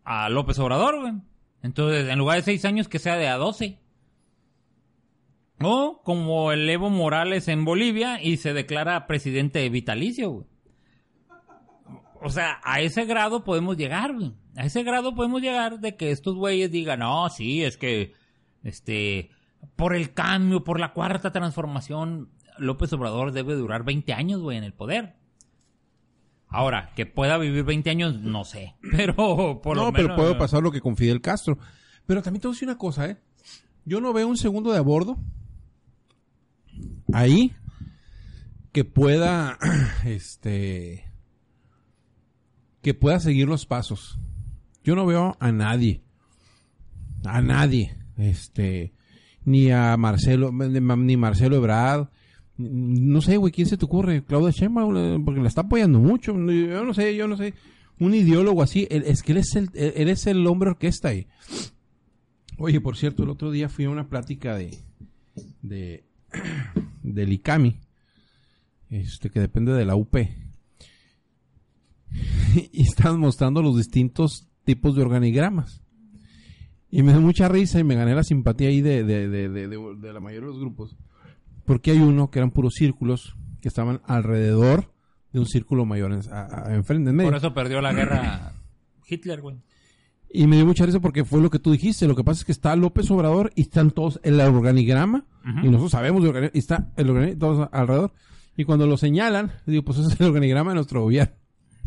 a 0.04 0.28
López 0.30 0.58
Obrador, 0.58 1.00
güey. 1.00 1.12
Entonces, 1.62 2.08
en 2.08 2.18
lugar 2.18 2.38
de 2.38 2.42
seis 2.42 2.64
años, 2.64 2.88
que 2.88 2.98
sea 2.98 3.16
de 3.16 3.28
a 3.28 3.36
12. 3.36 3.78
O 5.62 6.00
como 6.02 6.52
el 6.52 6.68
Evo 6.68 6.88
Morales 6.88 7.46
en 7.48 7.64
Bolivia 7.66 8.22
y 8.22 8.38
se 8.38 8.54
declara 8.54 9.06
presidente 9.06 9.68
vitalicio, 9.68 10.30
güey. 10.30 10.46
O 12.22 12.30
sea, 12.30 12.60
a 12.62 12.80
ese 12.80 13.04
grado 13.04 13.44
podemos 13.44 13.76
llegar, 13.76 14.14
güey. 14.14 14.34
A 14.56 14.64
ese 14.66 14.82
grado 14.82 15.14
podemos 15.14 15.40
llegar 15.40 15.80
de 15.80 15.96
que 15.96 16.10
estos 16.10 16.34
güeyes 16.34 16.70
digan, 16.70 17.00
no, 17.00 17.28
sí, 17.30 17.62
es 17.64 17.76
que, 17.76 18.12
este, 18.62 19.30
por 19.76 19.94
el 19.94 20.12
cambio, 20.12 20.64
por 20.64 20.78
la 20.80 20.92
cuarta 20.92 21.32
transformación, 21.32 22.30
López 22.58 22.92
Obrador 22.92 23.32
debe 23.32 23.54
durar 23.54 23.84
20 23.84 24.12
años, 24.12 24.40
güey, 24.40 24.58
en 24.58 24.64
el 24.64 24.74
poder. 24.74 25.16
Ahora, 26.48 26.90
que 26.96 27.06
pueda 27.06 27.38
vivir 27.38 27.64
20 27.64 27.90
años, 27.90 28.20
no 28.20 28.44
sé. 28.44 28.74
Pero 28.90 29.60
por 29.62 29.76
no, 29.76 29.86
lo 29.86 29.92
pero 29.92 30.08
menos. 30.08 30.20
puede 30.20 30.34
pasar 30.34 30.62
lo 30.62 30.72
que 30.72 30.80
con 30.80 30.96
Fidel 30.96 31.20
Castro. 31.20 31.58
Pero 32.06 32.22
también 32.22 32.40
te 32.42 32.48
voy 32.48 32.54
a 32.54 32.56
decir 32.56 32.68
una 32.68 32.78
cosa, 32.78 33.06
¿eh? 33.06 33.18
Yo 33.84 34.00
no 34.00 34.12
veo 34.12 34.26
un 34.26 34.36
segundo 34.36 34.72
de 34.72 34.78
a 34.78 34.82
bordo 34.82 35.16
ahí 37.12 37.54
que 38.72 38.84
pueda, 38.84 39.58
este, 40.04 41.09
que 42.82 42.94
pueda 42.94 43.20
seguir 43.20 43.48
los 43.48 43.66
pasos. 43.66 44.18
Yo 44.82 44.94
no 44.94 45.06
veo 45.06 45.36
a 45.38 45.52
nadie, 45.52 46.02
a 47.24 47.42
nadie, 47.42 47.96
este, 48.16 48.92
ni 49.44 49.70
a 49.70 49.96
Marcelo, 49.96 50.52
ni 50.52 51.16
Marcelo 51.16 51.56
Ebrard, 51.56 52.08
no 52.56 53.20
sé, 53.22 53.36
güey, 53.36 53.52
¿quién 53.52 53.66
se 53.66 53.76
te 53.76 53.84
ocurre? 53.84 54.22
Claudia 54.24 54.50
Sheinbaum, 54.50 55.24
porque 55.24 55.40
la 55.40 55.48
está 55.48 55.62
apoyando 55.62 55.98
mucho, 55.98 56.32
yo 56.32 56.84
no 56.84 56.94
sé, 56.94 57.16
yo 57.16 57.26
no 57.26 57.36
sé, 57.36 57.54
un 57.98 58.14
ideólogo 58.14 58.62
así, 58.62 58.86
es 58.90 59.22
que 59.22 59.32
él 59.32 59.38
es 59.38 59.54
el, 59.56 59.70
él 59.74 60.08
es 60.08 60.26
el 60.26 60.46
hombre 60.46 60.70
orquesta 60.70 61.08
ahí. 61.08 61.26
Oye, 62.58 62.80
por 62.80 62.96
cierto, 62.96 63.22
el 63.22 63.30
otro 63.30 63.50
día 63.50 63.68
fui 63.68 63.86
a 63.86 63.90
una 63.90 64.08
plática 64.08 64.54
de, 64.54 64.76
de, 65.62 66.04
del 67.02 67.32
ICAMI, 67.32 67.78
este, 68.90 69.30
que 69.30 69.40
depende 69.40 69.72
de 69.72 69.84
la 69.84 69.96
UP. 69.96 70.14
y 72.72 72.82
estaban 72.82 73.20
mostrando 73.20 73.62
los 73.62 73.76
distintos 73.76 74.48
tipos 74.64 74.94
de 74.94 75.02
organigramas. 75.02 75.82
Y 76.90 77.02
me 77.02 77.12
dio 77.12 77.20
mucha 77.20 77.48
risa 77.48 77.78
y 77.78 77.84
me 77.84 77.94
gané 77.94 78.14
la 78.14 78.24
simpatía 78.24 78.68
ahí 78.68 78.80
de, 78.80 79.04
de, 79.04 79.28
de, 79.28 79.48
de- 79.48 79.68
de- 79.68 79.96
de 80.00 80.12
la 80.12 80.20
mayoría 80.20 80.46
de 80.48 80.52
los 80.54 80.60
grupos. 80.60 80.96
Porque 81.64 81.92
hay 81.92 81.98
uno 82.00 82.30
que 82.30 82.40
eran 82.40 82.50
puros 82.50 82.74
círculos 82.76 83.36
que 83.60 83.68
estaban 83.68 84.00
alrededor 84.06 84.92
de 85.32 85.38
un 85.38 85.46
círculo 85.46 85.84
mayor 85.84 86.12
en, 86.12 86.20
a- 86.32 86.66
a- 86.68 86.74
enfrente, 86.74 87.10
en 87.10 87.16
medio. 87.16 87.30
Por 87.30 87.38
eso 87.38 87.54
perdió 87.54 87.80
la 87.80 87.92
guerra 87.92 88.54
Hitler, 89.08 89.40
güey. 89.40 89.56
Y 90.32 90.46
me 90.46 90.56
dio 90.56 90.66
mucha 90.66 90.86
risa 90.86 91.00
porque 91.00 91.24
fue 91.24 91.40
lo 91.40 91.50
que 91.50 91.58
tú 91.58 91.70
dijiste. 91.72 92.06
Lo 92.08 92.14
que 92.16 92.24
pasa 92.24 92.40
es 92.40 92.44
que 92.44 92.52
está 92.52 92.74
López 92.76 93.10
Obrador 93.10 93.52
y 93.54 93.62
están 93.62 93.90
todos 93.92 94.20
el 94.24 94.40
organigrama. 94.40 95.26
Y 95.62 95.66
nosotros 95.66 95.92
sabemos 95.92 96.22
de 96.22 96.28
organigrama. 96.28 96.52
Y 96.54 96.58
está 96.58 96.92
el 96.96 97.08
organigrama 97.10 97.38
todos 97.38 97.68
alrededor. 97.72 98.12
Y 98.56 98.64
cuando 98.64 98.86
lo 98.86 98.96
señalan, 98.96 99.52
digo, 99.66 99.84
pues 99.84 99.98
ese 99.98 100.12
es 100.14 100.20
el 100.20 100.26
organigrama 100.26 100.70
de 100.72 100.74
nuestro 100.76 101.02
gobierno. 101.02 101.34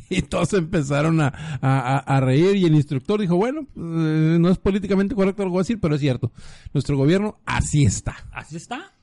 Y 0.09 0.21
todos 0.21 0.53
empezaron 0.53 1.21
a, 1.21 1.27
a- 1.61 1.97
a- 1.97 2.19
reír. 2.21 2.55
Y 2.55 2.65
el 2.65 2.75
instructor 2.75 3.19
dijo, 3.19 3.35
bueno, 3.35 3.61
eh, 3.75 4.37
no 4.39 4.49
es 4.49 4.57
políticamente 4.57 5.15
correcto 5.15 5.43
lo 5.43 5.49
que 5.49 5.53
voy 5.53 5.59
a 5.59 5.63
decir, 5.63 5.79
pero 5.79 5.95
es 5.95 6.01
cierto. 6.01 6.31
Nuestro 6.73 6.97
gobierno 6.97 7.39
así 7.45 7.83
está. 7.83 8.15
Así 8.31 8.57
está. 8.57 8.93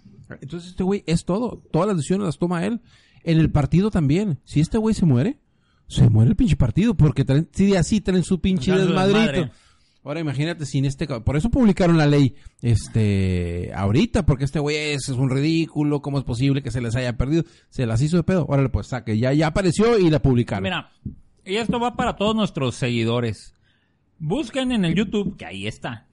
Entonces 0.41 0.71
este 0.71 0.85
güey 0.85 1.03
es 1.07 1.25
todo. 1.25 1.63
Todas 1.73 1.89
las 1.89 1.97
decisiones 1.97 2.27
las 2.27 2.39
toma 2.39 2.65
él. 2.65 2.81
En 3.25 3.39
el 3.39 3.51
partido 3.51 3.91
también. 3.91 4.39
Si 4.45 4.61
este 4.61 4.79
güey 4.79 4.95
se 4.95 5.05
muere, 5.05 5.39
se 5.89 6.09
muere 6.09 6.31
el 6.31 6.37
pinche 6.37 6.57
partido. 6.57 6.95
Porque 6.95 7.25
traen, 7.25 7.49
sí, 7.53 7.75
así 7.75 8.01
traen 8.01 8.23
su 8.23 8.41
pinche 8.41 8.71
desmadrito. 8.73 9.51
Ahora 10.11 10.19
imagínate 10.19 10.67
sin 10.67 10.85
este... 10.87 11.07
Por 11.07 11.37
eso 11.37 11.51
publicaron 11.51 11.97
la 11.97 12.09
ley 12.09 12.35
este 12.63 13.71
ahorita. 13.73 14.27
Porque 14.27 14.43
este 14.43 14.59
güey 14.59 14.77
es, 14.77 15.09
es 15.09 15.17
un 15.17 15.31
ridículo. 15.31 16.03
¿Cómo 16.03 16.19
es 16.19 16.25
posible 16.25 16.65
que 16.65 16.73
se 16.73 16.81
les 16.81 16.97
haya 16.97 17.17
perdido? 17.17 17.45
Se 17.69 17.87
las 17.87 18.03
hizo 18.03 18.17
de 18.17 18.25
pedo. 18.25 18.45
Órale, 18.49 18.71
pues 18.71 18.89
saque. 18.89 19.17
Ya, 19.17 19.33
ya 19.33 19.47
apareció 19.47 20.01
y 20.01 20.11
la 20.11 20.21
publicaron. 20.21 20.65
Mira, 20.65 20.91
y 21.45 21.55
esto 21.55 21.79
va 21.79 21.95
para 21.95 22.17
todos 22.17 22.35
nuestros 22.35 22.75
seguidores. 22.75 23.55
Busquen 24.19 24.73
en 24.73 24.85
el 24.85 24.97
YouTube, 24.97 25.37
que 25.37 25.47
ahí 25.47 25.69
está. 25.69 26.09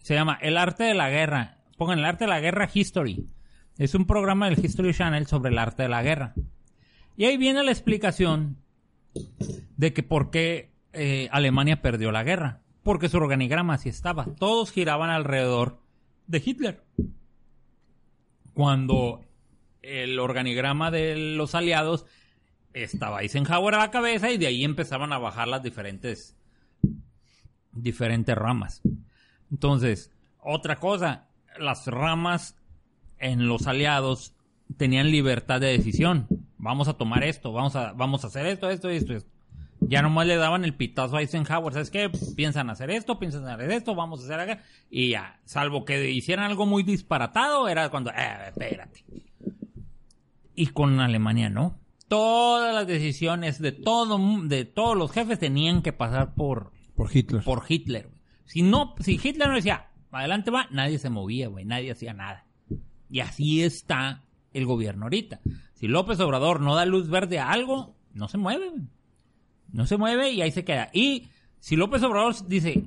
Se 0.00 0.14
llama 0.14 0.38
El 0.40 0.56
Arte 0.56 0.84
de 0.84 0.94
la 0.94 1.10
Guerra. 1.10 1.58
Pongan 1.76 1.98
El 1.98 2.04
Arte 2.04 2.22
de 2.22 2.30
la 2.30 2.38
Guerra 2.38 2.70
History. 2.72 3.26
Es 3.78 3.96
un 3.96 4.06
programa 4.06 4.48
del 4.48 4.64
History 4.64 4.94
Channel 4.94 5.26
sobre 5.26 5.50
el 5.50 5.58
arte 5.58 5.82
de 5.82 5.88
la 5.88 6.04
guerra. 6.04 6.34
Y 7.16 7.24
ahí 7.24 7.36
viene 7.36 7.64
la 7.64 7.72
explicación 7.72 8.58
de 9.76 9.92
que 9.92 10.04
por 10.04 10.30
qué 10.30 10.70
eh, 10.92 11.28
Alemania 11.32 11.82
perdió 11.82 12.12
la 12.12 12.22
guerra. 12.22 12.60
Porque 12.82 13.08
su 13.08 13.16
organigrama 13.16 13.74
así 13.74 13.88
estaba. 13.88 14.26
Todos 14.38 14.72
giraban 14.72 15.10
alrededor 15.10 15.80
de 16.26 16.42
Hitler. 16.44 16.84
Cuando 18.54 19.24
el 19.82 20.18
organigrama 20.18 20.90
de 20.90 21.16
los 21.36 21.54
aliados 21.54 22.06
estaba 22.72 23.22
Eisenhower 23.22 23.74
a 23.74 23.78
la 23.78 23.90
cabeza 23.90 24.30
y 24.30 24.38
de 24.38 24.46
ahí 24.46 24.64
empezaban 24.64 25.12
a 25.12 25.18
bajar 25.18 25.48
las 25.48 25.62
diferentes 25.62 26.36
diferentes 27.72 28.36
ramas. 28.36 28.82
Entonces, 29.50 30.10
otra 30.40 30.76
cosa, 30.76 31.28
las 31.58 31.86
ramas 31.86 32.56
en 33.18 33.48
los 33.48 33.66
aliados 33.66 34.34
tenían 34.76 35.10
libertad 35.10 35.60
de 35.60 35.68
decisión. 35.68 36.26
Vamos 36.58 36.88
a 36.88 36.94
tomar 36.94 37.24
esto, 37.24 37.52
vamos 37.52 37.76
a, 37.76 37.92
vamos 37.92 38.24
a 38.24 38.28
hacer 38.28 38.46
esto, 38.46 38.70
esto 38.70 38.90
esto, 38.90 39.14
esto. 39.14 39.37
Ya 39.80 40.02
nomás 40.02 40.26
le 40.26 40.36
daban 40.36 40.64
el 40.64 40.74
pitazo 40.74 41.16
a 41.16 41.20
Eisenhower, 41.20 41.72
¿sabes 41.72 41.90
qué? 41.90 42.10
Piensan 42.36 42.68
hacer 42.68 42.90
esto, 42.90 43.18
piensan 43.18 43.46
hacer 43.46 43.70
esto, 43.70 43.94
vamos 43.94 44.20
a 44.20 44.24
hacer 44.24 44.40
acá. 44.40 44.62
Y 44.90 45.10
ya, 45.10 45.40
salvo 45.44 45.84
que 45.84 46.10
hicieran 46.10 46.46
algo 46.46 46.66
muy 46.66 46.82
disparatado, 46.82 47.68
era 47.68 47.88
cuando, 47.88 48.10
eh, 48.10 48.48
espérate. 48.48 49.04
Y 50.54 50.66
con 50.68 50.98
Alemania 51.00 51.48
no. 51.48 51.78
Todas 52.08 52.74
las 52.74 52.86
decisiones 52.86 53.60
de 53.60 53.72
todo, 53.72 54.18
de 54.44 54.64
todos 54.64 54.96
los 54.96 55.12
jefes 55.12 55.38
tenían 55.38 55.82
que 55.82 55.92
pasar 55.92 56.34
por, 56.34 56.72
Por 56.96 57.14
Hitler. 57.14 57.44
por 57.44 57.64
Hitler. 57.68 58.10
Si 58.44 58.62
no, 58.62 58.94
si 58.98 59.20
Hitler 59.22 59.48
no 59.48 59.54
decía, 59.54 59.88
adelante 60.10 60.50
va, 60.50 60.66
nadie 60.70 60.98
se 60.98 61.10
movía, 61.10 61.48
güey, 61.48 61.64
nadie 61.64 61.92
hacía 61.92 62.14
nada. 62.14 62.46
Y 63.10 63.20
así 63.20 63.62
está 63.62 64.24
el 64.52 64.66
gobierno 64.66 65.04
ahorita. 65.04 65.40
Si 65.74 65.86
López 65.86 66.18
Obrador 66.20 66.60
no 66.60 66.74
da 66.74 66.84
luz 66.84 67.08
verde 67.08 67.38
a 67.38 67.50
algo, 67.50 67.94
no 68.12 68.26
se 68.28 68.38
mueve, 68.38 68.70
güey. 68.70 68.82
No 69.72 69.86
se 69.86 69.96
mueve 69.96 70.30
y 70.30 70.42
ahí 70.42 70.50
se 70.50 70.64
queda. 70.64 70.90
Y 70.92 71.28
si 71.60 71.76
López 71.76 72.02
Obrador 72.02 72.34
dice, 72.46 72.84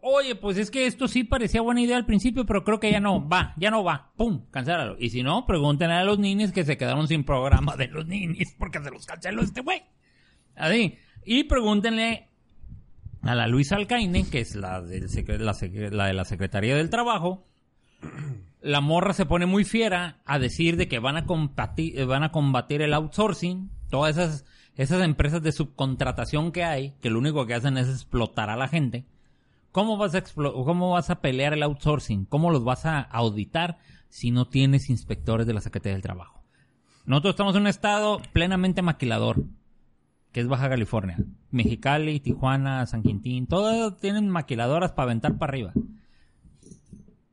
oye, 0.00 0.34
pues 0.34 0.58
es 0.58 0.70
que 0.70 0.86
esto 0.86 1.08
sí 1.08 1.24
parecía 1.24 1.62
buena 1.62 1.80
idea 1.80 1.96
al 1.96 2.06
principio, 2.06 2.44
pero 2.44 2.64
creo 2.64 2.80
que 2.80 2.90
ya 2.90 3.00
no 3.00 3.26
va, 3.26 3.54
ya 3.56 3.70
no 3.70 3.84
va, 3.84 4.12
pum, 4.16 4.46
cancélalo. 4.50 4.96
Y 4.98 5.10
si 5.10 5.22
no, 5.22 5.46
pregúntenle 5.46 5.94
a 5.94 6.04
los 6.04 6.18
ninis 6.18 6.52
que 6.52 6.64
se 6.64 6.76
quedaron 6.76 7.08
sin 7.08 7.24
programa 7.24 7.76
de 7.76 7.88
los 7.88 8.06
ninis 8.06 8.54
porque 8.58 8.80
se 8.80 8.90
los 8.90 9.06
canceló 9.06 9.42
este 9.42 9.60
güey. 9.60 9.82
Así. 10.56 10.98
Y 11.24 11.44
pregúntenle 11.44 12.28
a 13.22 13.34
la 13.34 13.46
Luisa 13.46 13.76
Alcaine, 13.76 14.28
que 14.28 14.40
es 14.40 14.56
la, 14.56 14.82
del 14.82 15.08
de 15.08 16.12
la 16.12 16.24
Secretaría 16.24 16.76
del 16.76 16.90
Trabajo, 16.90 17.46
la 18.60 18.80
morra 18.80 19.12
se 19.12 19.26
pone 19.26 19.46
muy 19.46 19.64
fiera 19.64 20.20
a 20.24 20.38
decir 20.38 20.76
de 20.76 20.88
que 20.88 20.98
van 20.98 21.16
a, 21.16 21.24
van 22.06 22.22
a 22.22 22.32
combatir 22.32 22.82
el 22.82 22.94
outsourcing, 22.94 23.70
todas 23.90 24.16
esas, 24.16 24.44
esas 24.76 25.02
empresas 25.02 25.42
de 25.42 25.52
subcontratación 25.52 26.52
que 26.52 26.64
hay, 26.64 26.94
que 27.00 27.10
lo 27.10 27.18
único 27.18 27.46
que 27.46 27.54
hacen 27.54 27.76
es 27.76 27.88
explotar 27.88 28.50
a 28.50 28.56
la 28.56 28.68
gente. 28.68 29.04
¿Cómo 29.70 29.96
vas 29.96 30.14
a, 30.14 30.22
cómo 30.22 30.90
vas 30.90 31.10
a 31.10 31.20
pelear 31.20 31.52
el 31.52 31.62
outsourcing? 31.62 32.26
¿Cómo 32.26 32.50
los 32.50 32.64
vas 32.64 32.86
a 32.86 33.00
auditar 33.00 33.78
si 34.08 34.30
no 34.30 34.46
tienes 34.46 34.90
inspectores 34.90 35.46
de 35.46 35.54
la 35.54 35.60
Secretaría 35.60 35.94
del 35.94 36.02
Trabajo? 36.02 36.42
Nosotros 37.04 37.32
estamos 37.32 37.56
en 37.56 37.62
un 37.62 37.66
estado 37.68 38.20
plenamente 38.32 38.82
maquilador, 38.82 39.44
que 40.30 40.40
es 40.40 40.48
Baja 40.48 40.68
California. 40.68 41.18
Mexicali, 41.50 42.20
Tijuana, 42.20 42.86
San 42.86 43.02
Quintín, 43.02 43.46
todos 43.46 43.98
tienen 43.98 44.28
maquiladoras 44.28 44.92
para 44.92 45.04
aventar 45.04 45.36
para 45.36 45.50
arriba. 45.50 45.72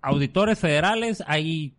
Auditores 0.02 0.60
federales, 0.60 1.24
hay, 1.28 1.78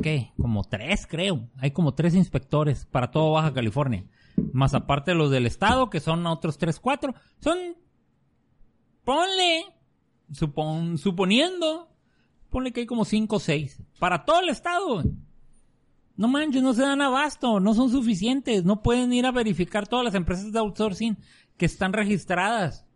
¿qué? 0.00 0.32
Como 0.40 0.64
tres, 0.64 1.06
creo. 1.08 1.48
Hay 1.58 1.72
como 1.72 1.94
tres 1.94 2.14
inspectores 2.14 2.86
para 2.86 3.10
todo 3.10 3.32
Baja 3.32 3.52
California. 3.52 4.04
Más 4.52 4.74
aparte 4.74 5.14
los 5.14 5.30
del 5.30 5.46
estado, 5.46 5.90
que 5.90 6.00
son 6.00 6.26
otros 6.26 6.58
tres, 6.58 6.78
cuatro. 6.80 7.14
Son 7.40 7.58
ponle, 9.04 9.64
supon- 10.32 10.96
suponiendo, 10.96 11.88
ponle 12.50 12.72
que 12.72 12.80
hay 12.80 12.86
como 12.86 13.04
5 13.04 13.36
o 13.36 13.40
6. 13.40 13.82
Para 13.98 14.24
todo 14.24 14.40
el 14.40 14.48
estado. 14.48 15.02
No 16.16 16.28
manches, 16.28 16.62
no 16.62 16.74
se 16.74 16.82
dan 16.82 17.00
abasto, 17.00 17.58
no 17.58 17.74
son 17.74 17.90
suficientes, 17.90 18.64
no 18.64 18.82
pueden 18.82 19.12
ir 19.12 19.24
a 19.26 19.32
verificar 19.32 19.88
todas 19.88 20.04
las 20.04 20.14
empresas 20.14 20.52
de 20.52 20.58
outsourcing 20.58 21.16
que 21.56 21.66
están 21.66 21.92
registradas. 21.92 22.86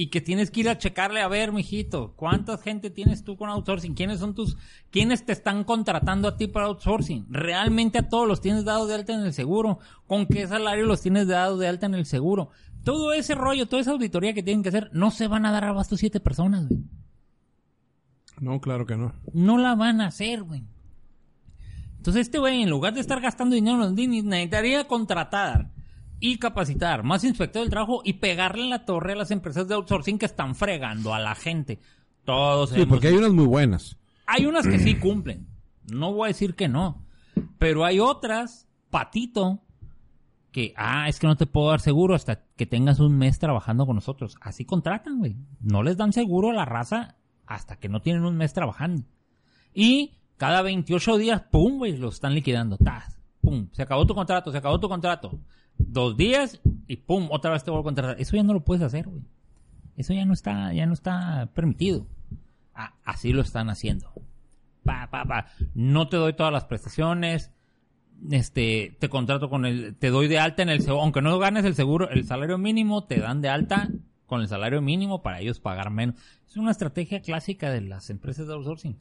Y 0.00 0.10
que 0.10 0.20
tienes 0.20 0.52
que 0.52 0.60
ir 0.60 0.68
a 0.68 0.78
checarle 0.78 1.20
a 1.20 1.26
ver, 1.26 1.50
mijito, 1.50 2.12
¿cuánta 2.14 2.56
gente 2.56 2.88
tienes 2.88 3.24
tú 3.24 3.36
con 3.36 3.50
outsourcing? 3.50 3.94
¿Quiénes 3.94 4.20
son 4.20 4.32
tus, 4.32 4.56
quiénes 4.92 5.26
te 5.26 5.32
están 5.32 5.64
contratando 5.64 6.28
a 6.28 6.36
ti 6.36 6.46
para 6.46 6.66
outsourcing? 6.66 7.26
¿Realmente 7.28 7.98
a 7.98 8.08
todos 8.08 8.28
los 8.28 8.40
tienes 8.40 8.64
dados 8.64 8.86
de 8.86 8.94
alta 8.94 9.12
en 9.14 9.22
el 9.22 9.32
seguro? 9.32 9.80
¿Con 10.06 10.26
qué 10.26 10.46
salario 10.46 10.86
los 10.86 11.02
tienes 11.02 11.26
dados 11.26 11.58
de 11.58 11.66
alta 11.66 11.86
en 11.86 11.96
el 11.96 12.06
seguro? 12.06 12.50
Todo 12.84 13.12
ese 13.12 13.34
rollo, 13.34 13.66
toda 13.66 13.82
esa 13.82 13.90
auditoría 13.90 14.34
que 14.34 14.44
tienen 14.44 14.62
que 14.62 14.68
hacer, 14.68 14.88
no 14.92 15.10
se 15.10 15.26
van 15.26 15.44
a 15.44 15.50
dar 15.50 15.64
abasto 15.64 15.96
siete 15.96 16.20
personas, 16.20 16.68
güey. 16.68 16.80
No, 18.38 18.60
claro 18.60 18.86
que 18.86 18.96
no. 18.96 19.14
No 19.32 19.58
la 19.58 19.74
van 19.74 20.00
a 20.00 20.06
hacer, 20.06 20.44
güey. 20.44 20.62
Entonces 21.96 22.28
este 22.28 22.38
güey, 22.38 22.62
en 22.62 22.70
lugar 22.70 22.94
de 22.94 23.00
estar 23.00 23.20
gastando 23.20 23.56
dinero 23.56 23.74
en 23.74 23.80
los 23.80 23.94
necesitaría 23.94 24.86
contratar 24.86 25.72
y 26.20 26.38
capacitar 26.38 27.02
más 27.04 27.24
inspector 27.24 27.62
del 27.62 27.70
trabajo 27.70 28.02
y 28.04 28.14
pegarle 28.14 28.64
en 28.64 28.70
la 28.70 28.84
torre 28.84 29.12
a 29.12 29.16
las 29.16 29.30
empresas 29.30 29.68
de 29.68 29.74
outsourcing 29.74 30.18
que 30.18 30.26
están 30.26 30.54
fregando 30.54 31.14
a 31.14 31.20
la 31.20 31.34
gente. 31.34 31.78
Todos 32.24 32.70
Sí, 32.70 32.76
hemos- 32.76 32.88
porque 32.88 33.08
hay 33.08 33.14
unas 33.14 33.32
muy 33.32 33.46
buenas. 33.46 33.96
hay 34.26 34.46
unas 34.46 34.66
que 34.66 34.78
sí 34.78 34.94
cumplen. 35.00 35.46
No 35.90 36.12
voy 36.12 36.26
a 36.26 36.28
decir 36.28 36.54
que 36.54 36.68
no. 36.68 37.02
Pero 37.58 37.84
hay 37.84 38.00
otras, 38.00 38.68
patito, 38.90 39.62
que, 40.52 40.74
ah, 40.76 41.08
es 41.08 41.18
que 41.20 41.26
no 41.26 41.36
te 41.36 41.46
puedo 41.46 41.70
dar 41.70 41.80
seguro 41.80 42.14
hasta 42.14 42.42
que 42.56 42.66
tengas 42.66 43.00
un 43.00 43.16
mes 43.16 43.38
trabajando 43.38 43.86
con 43.86 43.94
nosotros. 43.94 44.36
Así 44.40 44.64
contratan, 44.64 45.18
güey. 45.18 45.36
No 45.60 45.82
les 45.82 45.96
dan 45.96 46.12
seguro 46.12 46.50
a 46.50 46.54
la 46.54 46.64
raza 46.64 47.16
hasta 47.46 47.76
que 47.76 47.88
no 47.88 48.02
tienen 48.02 48.24
un 48.24 48.36
mes 48.36 48.52
trabajando. 48.52 49.04
Y 49.72 50.14
cada 50.36 50.62
28 50.62 51.16
días, 51.16 51.42
pum, 51.50 51.78
güey, 51.78 51.96
lo 51.96 52.08
están 52.08 52.34
liquidando. 52.34 52.76
Tas, 52.76 53.18
pum, 53.40 53.68
se 53.72 53.82
acabó 53.82 54.06
tu 54.06 54.14
contrato, 54.14 54.50
se 54.50 54.58
acabó 54.58 54.80
tu 54.80 54.88
contrato. 54.88 55.38
Dos 55.78 56.16
días 56.16 56.60
y 56.86 56.96
pum, 56.96 57.28
otra 57.30 57.52
vez 57.52 57.64
te 57.64 57.70
vuelvo 57.70 57.82
a 57.82 57.84
contratar. 57.84 58.20
Eso 58.20 58.36
ya 58.36 58.42
no 58.42 58.52
lo 58.52 58.64
puedes 58.64 58.82
hacer, 58.82 59.08
güey. 59.08 59.22
Eso 59.96 60.12
ya 60.12 60.24
no 60.24 60.32
está, 60.32 60.72
ya 60.72 60.86
no 60.86 60.92
está 60.92 61.48
permitido. 61.54 62.06
Ah, 62.74 62.94
así 63.04 63.32
lo 63.32 63.42
están 63.42 63.70
haciendo. 63.70 64.12
Pa, 64.84 65.08
pa, 65.10 65.24
pa. 65.24 65.46
No 65.74 66.08
te 66.08 66.16
doy 66.16 66.34
todas 66.34 66.52
las 66.52 66.64
prestaciones. 66.64 67.50
Este, 68.30 68.96
te 68.98 69.08
contrato 69.08 69.48
con 69.48 69.64
el, 69.64 69.94
te 69.96 70.10
doy 70.10 70.28
de 70.28 70.38
alta 70.38 70.62
en 70.62 70.68
el 70.68 70.80
seguro, 70.80 71.02
aunque 71.02 71.22
no 71.22 71.38
ganes 71.38 71.64
el 71.64 71.74
seguro, 71.74 72.10
el 72.10 72.24
salario 72.24 72.58
mínimo, 72.58 73.04
te 73.04 73.20
dan 73.20 73.40
de 73.40 73.48
alta 73.48 73.88
con 74.26 74.40
el 74.40 74.48
salario 74.48 74.82
mínimo 74.82 75.22
para 75.22 75.40
ellos 75.40 75.60
pagar 75.60 75.90
menos. 75.90 76.16
Es 76.48 76.56
una 76.56 76.70
estrategia 76.70 77.20
clásica 77.22 77.70
de 77.70 77.80
las 77.80 78.10
empresas 78.10 78.46
de 78.46 78.54
outsourcing. 78.54 78.96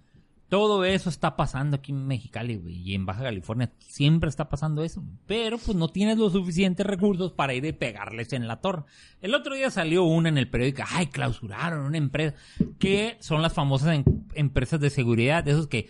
Todo 0.49 0.85
eso 0.85 1.09
está 1.09 1.35
pasando 1.35 1.75
aquí 1.75 1.91
en 1.91 2.07
Mexicali, 2.07 2.61
y 2.65 2.95
en 2.95 3.05
Baja 3.05 3.23
California 3.23 3.73
siempre 3.79 4.29
está 4.29 4.47
pasando 4.47 4.81
eso, 4.81 5.03
pero 5.25 5.57
pues 5.57 5.75
no 5.75 5.89
tienes 5.89 6.17
los 6.17 6.31
suficientes 6.31 6.85
recursos 6.85 7.33
para 7.33 7.53
ir 7.53 7.65
y 7.65 7.73
pegarles 7.73 8.31
en 8.31 8.47
la 8.47 8.61
torre. 8.61 8.83
El 9.21 9.35
otro 9.35 9.55
día 9.55 9.69
salió 9.71 10.03
una 10.05 10.29
en 10.29 10.37
el 10.37 10.49
periódico, 10.49 10.83
ay, 10.89 11.07
clausuraron 11.07 11.85
una 11.85 11.97
empresa, 11.97 12.37
que 12.79 13.17
son 13.19 13.41
las 13.41 13.53
famosas 13.53 13.93
em- 13.93 14.05
empresas 14.35 14.79
de 14.79 14.89
seguridad, 14.89 15.43
de 15.43 15.51
esos 15.51 15.67
que, 15.67 15.89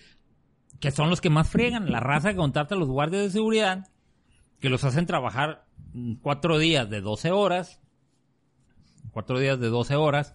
que 0.79 0.89
son 0.89 1.11
los 1.11 1.21
que 1.21 1.29
más 1.29 1.47
friegan, 1.47 1.91
la 1.91 1.99
raza 1.99 2.31
que 2.31 2.37
contrata 2.37 2.73
a 2.73 2.79
los 2.79 2.89
guardias 2.89 3.23
de 3.23 3.29
seguridad, 3.29 3.87
que 4.59 4.69
los 4.69 4.83
hacen 4.83 5.05
trabajar 5.05 5.67
mm, 5.93 6.15
cuatro 6.15 6.57
días 6.57 6.89
de 6.89 7.01
12 7.01 7.29
horas, 7.29 7.79
cuatro 9.11 9.37
días 9.37 9.59
de 9.59 9.67
12 9.67 9.95
horas, 9.95 10.33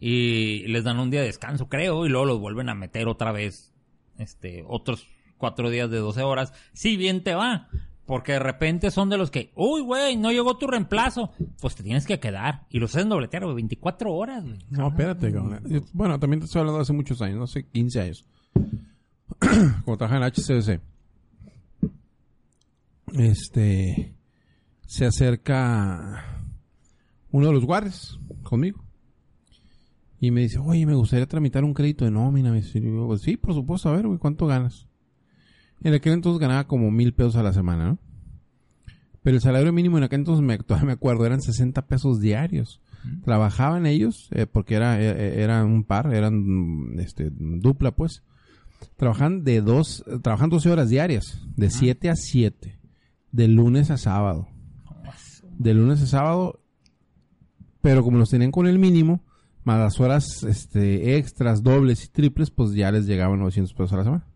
y 0.00 0.66
les 0.68 0.82
dan 0.82 0.98
un 0.98 1.10
día 1.10 1.20
de 1.20 1.26
descanso, 1.26 1.68
creo, 1.68 2.06
y 2.06 2.08
luego 2.08 2.24
los 2.24 2.40
vuelven 2.40 2.70
a 2.70 2.74
meter 2.74 3.06
otra 3.06 3.32
vez, 3.32 3.72
este, 4.18 4.64
otros 4.66 5.06
cuatro 5.36 5.70
días 5.70 5.90
de 5.90 5.98
12 5.98 6.22
horas, 6.22 6.52
si 6.72 6.96
bien 6.96 7.22
te 7.22 7.34
va. 7.34 7.68
Porque 8.06 8.32
de 8.32 8.40
repente 8.40 8.90
son 8.90 9.08
de 9.08 9.16
los 9.16 9.30
que, 9.30 9.52
uy, 9.54 9.82
güey, 9.82 10.16
no 10.16 10.32
llegó 10.32 10.58
tu 10.58 10.66
reemplazo. 10.66 11.30
Pues 11.60 11.76
te 11.76 11.84
tienes 11.84 12.06
que 12.06 12.18
quedar. 12.18 12.66
Y 12.68 12.80
los 12.80 12.96
hacen 12.96 13.08
dobletear, 13.08 13.44
güey, 13.44 13.54
24 13.54 14.12
horas, 14.12 14.42
güey. 14.42 14.58
No, 14.68 14.88
espérate, 14.88 15.32
cabrón. 15.32 15.60
Bueno, 15.92 16.18
también 16.18 16.40
te 16.40 16.46
estoy 16.46 16.58
hablando 16.58 16.78
de 16.78 16.82
hace 16.82 16.92
muchos 16.92 17.22
años, 17.22 17.38
no 17.38 17.46
sé, 17.46 17.68
15 17.68 18.00
años. 18.00 18.24
Cuando 19.38 19.96
trabajaba 19.96 20.26
en 20.26 20.32
HCBC. 20.32 20.80
Este. 23.12 24.16
Se 24.86 25.06
acerca 25.06 26.44
uno 27.30 27.46
de 27.46 27.52
los 27.52 27.64
guardias 27.64 28.18
conmigo. 28.42 28.82
Y 30.20 30.30
me 30.30 30.42
dice, 30.42 30.58
oye, 30.58 30.84
me 30.84 30.94
gustaría 30.94 31.26
tramitar 31.26 31.64
un 31.64 31.72
crédito 31.72 32.04
de 32.04 32.10
nómina. 32.10 32.52
Me 32.52 32.60
yo, 32.60 33.06
pues 33.06 33.22
sí, 33.22 33.38
por 33.38 33.54
supuesto, 33.54 33.88
a 33.88 33.96
ver, 33.96 34.06
güey, 34.06 34.18
¿cuánto 34.18 34.46
ganas? 34.46 34.86
En 35.82 35.94
aquel 35.94 36.12
entonces 36.12 36.38
ganaba 36.38 36.66
como 36.66 36.90
mil 36.90 37.14
pesos 37.14 37.36
a 37.36 37.42
la 37.42 37.54
semana, 37.54 37.86
¿no? 37.86 37.98
Pero 39.22 39.36
el 39.36 39.42
salario 39.42 39.72
mínimo 39.72 39.96
en 39.96 40.04
aquel 40.04 40.20
entonces, 40.20 40.44
me, 40.44 40.58
todavía 40.58 40.86
me 40.88 40.92
acuerdo, 40.92 41.24
eran 41.24 41.40
60 41.40 41.86
pesos 41.86 42.20
diarios. 42.20 42.80
Trabajaban 43.24 43.86
ellos, 43.86 44.28
eh, 44.32 44.46
porque 44.46 44.74
era, 44.74 45.00
eh, 45.00 45.42
era 45.42 45.64
un 45.64 45.84
par, 45.84 46.12
eran 46.12 46.98
este, 46.98 47.30
dupla, 47.32 47.92
pues. 47.92 48.22
Trabajan 48.96 49.42
de 49.42 49.62
dos, 49.62 50.04
eh, 50.06 50.18
trabajan 50.22 50.50
12 50.50 50.70
horas 50.70 50.90
diarias, 50.90 51.40
de 51.56 51.70
7 51.70 52.10
a 52.10 52.16
7, 52.16 52.78
de 53.32 53.48
lunes 53.48 53.90
a 53.90 53.96
sábado. 53.96 54.48
De 55.58 55.72
lunes 55.72 56.02
a 56.02 56.06
sábado, 56.06 56.60
pero 57.80 58.02
como 58.02 58.18
los 58.18 58.28
tenían 58.28 58.50
con 58.50 58.66
el 58.66 58.78
mínimo, 58.78 59.22
más 59.70 59.80
las 59.80 60.00
horas 60.00 60.42
este, 60.42 61.16
extras, 61.16 61.62
dobles 61.62 62.04
y 62.04 62.08
triples, 62.08 62.50
pues 62.50 62.72
ya 62.72 62.90
les 62.90 63.06
llegaban 63.06 63.38
900 63.38 63.72
pesos 63.72 63.92
a 63.92 63.96
la 63.96 64.04
semana. 64.04 64.26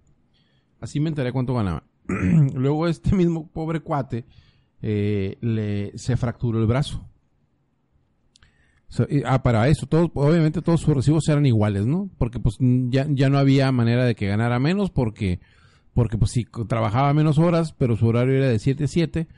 Así 0.81 1.01
me 1.01 1.09
enteré 1.09 1.33
cuánto 1.33 1.55
ganaba. 1.55 1.85
Luego 2.55 2.87
este 2.87 3.15
mismo 3.17 3.49
pobre 3.49 3.81
cuate 3.81 4.25
eh, 4.83 5.37
le, 5.41 5.97
se 5.97 6.17
fracturó 6.17 6.61
el 6.61 6.67
brazo. 6.67 7.09
Ah, 9.27 9.43
para 9.43 9.67
eso, 9.67 9.87
todos, 9.87 10.11
obviamente 10.15 10.63
todos 10.63 10.83
sus 10.83 10.95
recibos 10.95 11.29
eran 11.29 11.47
iguales, 11.47 11.85
¿no? 11.85 12.11
Porque 12.17 12.39
pues 12.39 12.57
ya, 12.61 13.07
ya 13.09 13.29
no 13.29 13.39
había 13.39 13.73
manera 13.73 14.05
de 14.05 14.15
que 14.15 14.29
ganara 14.29 14.61
menos 14.61 14.91
porque, 14.91 15.41
porque 15.95 16.17
pues 16.17 16.31
si 16.31 16.45
trabajaba 16.69 17.13
menos 17.13 17.39
horas, 17.39 17.73
pero 17.73 17.97
su 17.97 18.07
horario 18.07 18.37
era 18.37 18.49
de 18.49 18.61
7 18.61 18.85
a 18.85 18.87
7, 18.87 19.29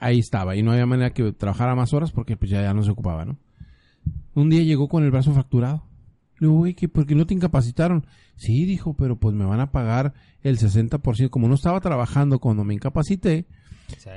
ahí 0.00 0.18
estaba. 0.18 0.56
Y 0.56 0.64
no 0.64 0.72
había 0.72 0.86
manera 0.86 1.10
que 1.10 1.30
trabajara 1.32 1.76
más 1.76 1.92
horas 1.92 2.10
porque 2.10 2.36
pues 2.36 2.50
ya, 2.50 2.60
ya 2.60 2.74
no 2.74 2.82
se 2.82 2.90
ocupaba, 2.90 3.24
¿no? 3.24 3.38
Un 4.38 4.50
día 4.50 4.62
llegó 4.62 4.88
con 4.88 5.04
el 5.04 5.10
brazo 5.10 5.32
fracturado. 5.32 5.84
Le 6.38 6.46
digo, 6.46 6.58
güey, 6.58 6.74
¿que 6.74 6.88
¿por 6.88 7.06
qué 7.06 7.14
no 7.14 7.26
te 7.26 7.34
incapacitaron? 7.34 8.06
Sí, 8.36 8.64
dijo, 8.64 8.94
pero 8.94 9.16
pues 9.18 9.34
me 9.34 9.44
van 9.44 9.60
a 9.60 9.72
pagar 9.72 10.14
el 10.42 10.58
60%. 10.58 11.30
Como 11.30 11.48
no 11.48 11.54
estaba 11.54 11.80
trabajando 11.80 12.38
cuando 12.38 12.62
me 12.64 12.74
incapacité, 12.74 13.46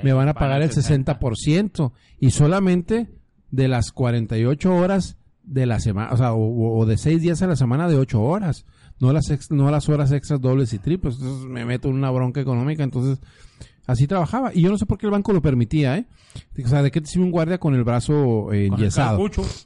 me 0.04 0.12
van 0.12 0.28
a 0.28 0.34
pagar 0.34 0.62
el 0.62 0.70
60% 0.70 1.92
y 2.20 2.30
solamente 2.30 3.10
de 3.50 3.68
las 3.68 3.90
48 3.92 4.74
horas 4.74 5.16
de 5.42 5.66
la 5.66 5.80
semana, 5.80 6.12
o 6.12 6.16
sea, 6.16 6.32
o, 6.34 6.78
o 6.78 6.86
de 6.86 6.96
6 6.96 7.20
días 7.20 7.42
a 7.42 7.48
la 7.48 7.56
semana 7.56 7.88
de 7.88 7.96
8 7.96 8.22
horas, 8.22 8.64
no 9.00 9.12
las 9.12 9.28
ex- 9.30 9.50
no 9.50 9.68
las 9.72 9.88
horas 9.88 10.12
extras 10.12 10.40
dobles 10.40 10.72
y 10.72 10.78
triples, 10.78 11.16
entonces 11.16 11.46
me 11.48 11.64
meto 11.64 11.88
en 11.88 11.96
una 11.96 12.10
bronca 12.12 12.40
económica, 12.40 12.84
entonces 12.84 13.18
así 13.86 14.06
trabajaba 14.06 14.52
y 14.54 14.62
yo 14.62 14.70
no 14.70 14.78
sé 14.78 14.86
por 14.86 14.98
qué 14.98 15.06
el 15.06 15.12
banco 15.12 15.32
lo 15.32 15.42
permitía, 15.42 15.98
¿eh? 15.98 16.06
O 16.64 16.68
sea, 16.68 16.82
¿de 16.82 16.90
qué 16.90 17.00
te 17.00 17.06
sirve 17.06 17.24
un 17.24 17.30
guardia 17.30 17.58
con 17.58 17.74
el 17.74 17.84
brazo 17.84 18.52
eh, 18.52 18.68
Con 18.68 18.78
el 18.78 18.84
enyesado? 18.84 19.24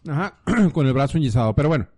Ajá, 0.08 0.38
con 0.72 0.86
el 0.86 0.92
brazo 0.92 1.18
enyesado, 1.18 1.54
pero 1.54 1.68
bueno. 1.68 1.88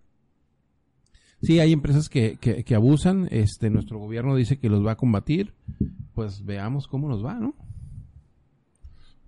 Sí, 1.41 1.59
hay 1.59 1.71
empresas 1.71 2.09
que, 2.09 2.37
que, 2.37 2.65
que 2.65 2.75
abusan, 2.75 3.29
este, 3.31 3.69
nuestro 3.69 3.97
gobierno 3.97 4.35
dice 4.35 4.59
que 4.59 4.69
los 4.69 4.85
va 4.85 4.91
a 4.91 4.97
combatir, 4.97 5.53
pues 6.13 6.43
veamos 6.43 6.87
cómo 6.87 7.07
nos 7.07 7.23
va, 7.23 7.35
¿no? 7.35 7.55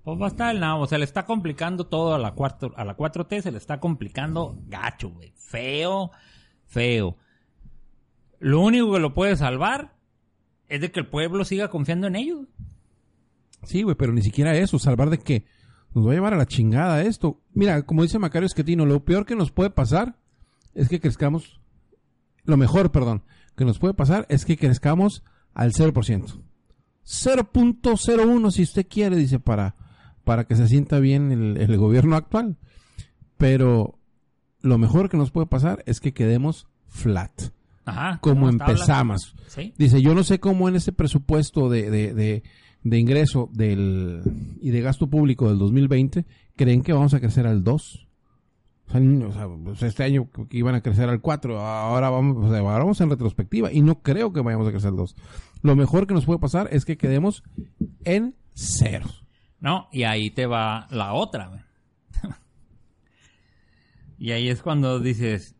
Pues 0.04 0.20
va 0.20 0.26
a 0.26 0.30
estar 0.30 0.54
el 0.54 0.60
nabo, 0.60 0.88
se 0.88 0.98
le 0.98 1.04
está 1.04 1.26
complicando 1.26 1.86
todo 1.86 2.16
a 2.16 2.18
la, 2.18 2.32
cuarto, 2.34 2.74
a 2.76 2.84
la 2.84 2.98
4T, 2.98 3.42
se 3.42 3.52
le 3.52 3.60
está 3.60 3.80
complicando 3.80 4.58
gacho, 4.68 5.12
güey. 5.12 5.32
Feo, 5.36 6.12
feo. 6.66 7.18
Lo 8.40 8.62
único 8.62 8.92
que 8.94 9.00
lo 9.00 9.14
puede 9.14 9.36
salvar 9.36 9.94
es 10.68 10.82
de 10.82 10.92
que 10.92 11.00
el 11.00 11.08
pueblo 11.08 11.46
siga 11.46 11.70
confiando 11.70 12.08
en 12.08 12.16
ellos. 12.16 12.48
Sí, 13.64 13.84
güey, 13.84 13.96
pero 13.96 14.14
ni 14.14 14.22
siquiera 14.22 14.56
eso, 14.56 14.80
salvar 14.80 15.10
de 15.10 15.20
que 15.20 15.46
nos 15.94 16.06
va 16.06 16.12
a 16.12 16.16
llevar 16.16 16.34
a 16.34 16.38
la 16.38 16.46
chingada 16.46 17.04
esto. 17.04 17.42
Mira, 17.54 17.84
como 17.84 18.04
dice 18.04 18.20
Macario 18.20 18.46
Esquetino, 18.46 18.86
lo 18.86 19.04
peor 19.04 19.26
que 19.26 19.36
nos 19.36 19.52
puede 19.52 19.70
pasar 19.70 20.16
es 20.74 20.90
que 20.90 21.00
crezcamos, 21.00 21.60
lo 22.44 22.58
mejor, 22.58 22.92
perdón, 22.92 23.24
que 23.56 23.66
nos 23.66 23.80
puede 23.80 23.94
pasar 23.94 24.26
es 24.30 24.46
que 24.46 24.58
crezcamos 24.58 25.24
al 25.54 25.74
0%. 25.74 26.42
0.01 27.06 28.52
si 28.52 28.64
usted 28.64 28.88
quiere, 28.88 29.16
dice, 29.16 29.40
para, 29.40 29.76
para 30.24 30.46
que 30.46 30.56
se 30.56 30.68
sienta 30.68 31.00
bien 31.00 31.32
el, 31.32 31.58
el 31.58 31.78
gobierno 31.78 32.16
actual. 32.16 32.58
Pero 33.38 34.00
lo 34.62 34.78
mejor 34.78 35.10
que 35.10 35.18
nos 35.18 35.32
puede 35.32 35.48
pasar 35.48 35.84
es 35.86 36.00
que 36.00 36.14
quedemos 36.14 36.68
flat, 36.88 37.32
Ajá. 37.86 38.20
como 38.22 38.50
empezamos. 38.50 39.36
Sí. 39.48 39.74
Dice, 39.78 40.02
yo 40.02 40.14
no 40.14 40.24
sé 40.24 40.40
cómo 40.40 40.70
en 40.70 40.76
ese 40.76 40.92
presupuesto 40.92 41.70
de, 41.70 41.90
de, 41.90 42.14
de, 42.14 42.44
de 42.84 43.00
ingreso 43.00 43.50
del, 43.54 44.22
y 44.60 44.72
de 44.72 44.82
gasto 44.82 45.08
público 45.08 45.48
del 45.50 45.60
2020 45.60 46.26
creen 46.56 46.82
que 46.82 46.94
vamos 46.94 47.14
a 47.14 47.20
crecer 47.20 47.48
al 47.48 47.64
2. 47.64 48.08
O 48.94 49.32
sea, 49.32 49.48
pues, 49.64 49.84
este 49.84 50.04
año 50.04 50.28
iban 50.50 50.76
a 50.76 50.82
crecer 50.82 51.08
al 51.08 51.22
4, 51.22 51.60
ahora 51.60 52.10
vamos, 52.10 52.52
vamos 52.52 53.00
en 53.00 53.10
retrospectiva 53.10 53.72
y 53.72 53.82
no 53.82 54.02
creo 54.02 54.34
que 54.34 54.42
vayamos 54.42 54.68
a 54.68 54.72
crecer 54.72 54.90
al 54.90 54.98
2. 54.98 55.16
Lo 55.62 55.76
mejor 55.78 56.08
que 56.08 56.14
nos 56.14 56.26
puede 56.26 56.40
pasar 56.40 56.68
es 56.72 56.84
que 56.84 56.98
quedemos 56.98 57.44
en 58.04 58.36
ceros. 58.54 59.24
No, 59.62 59.88
y 59.94 60.04
ahí 60.04 60.30
te 60.32 60.46
va 60.46 60.88
la 60.90 61.14
otra, 61.14 61.68
y 64.20 64.32
ahí 64.32 64.50
es 64.50 64.62
cuando 64.62 65.00
dices, 65.00 65.56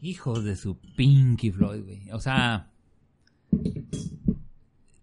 hijos 0.00 0.42
de 0.42 0.56
su 0.56 0.78
Pinky 0.96 1.52
Floyd, 1.52 1.84
güey. 1.84 2.10
O 2.10 2.18
sea, 2.18 2.70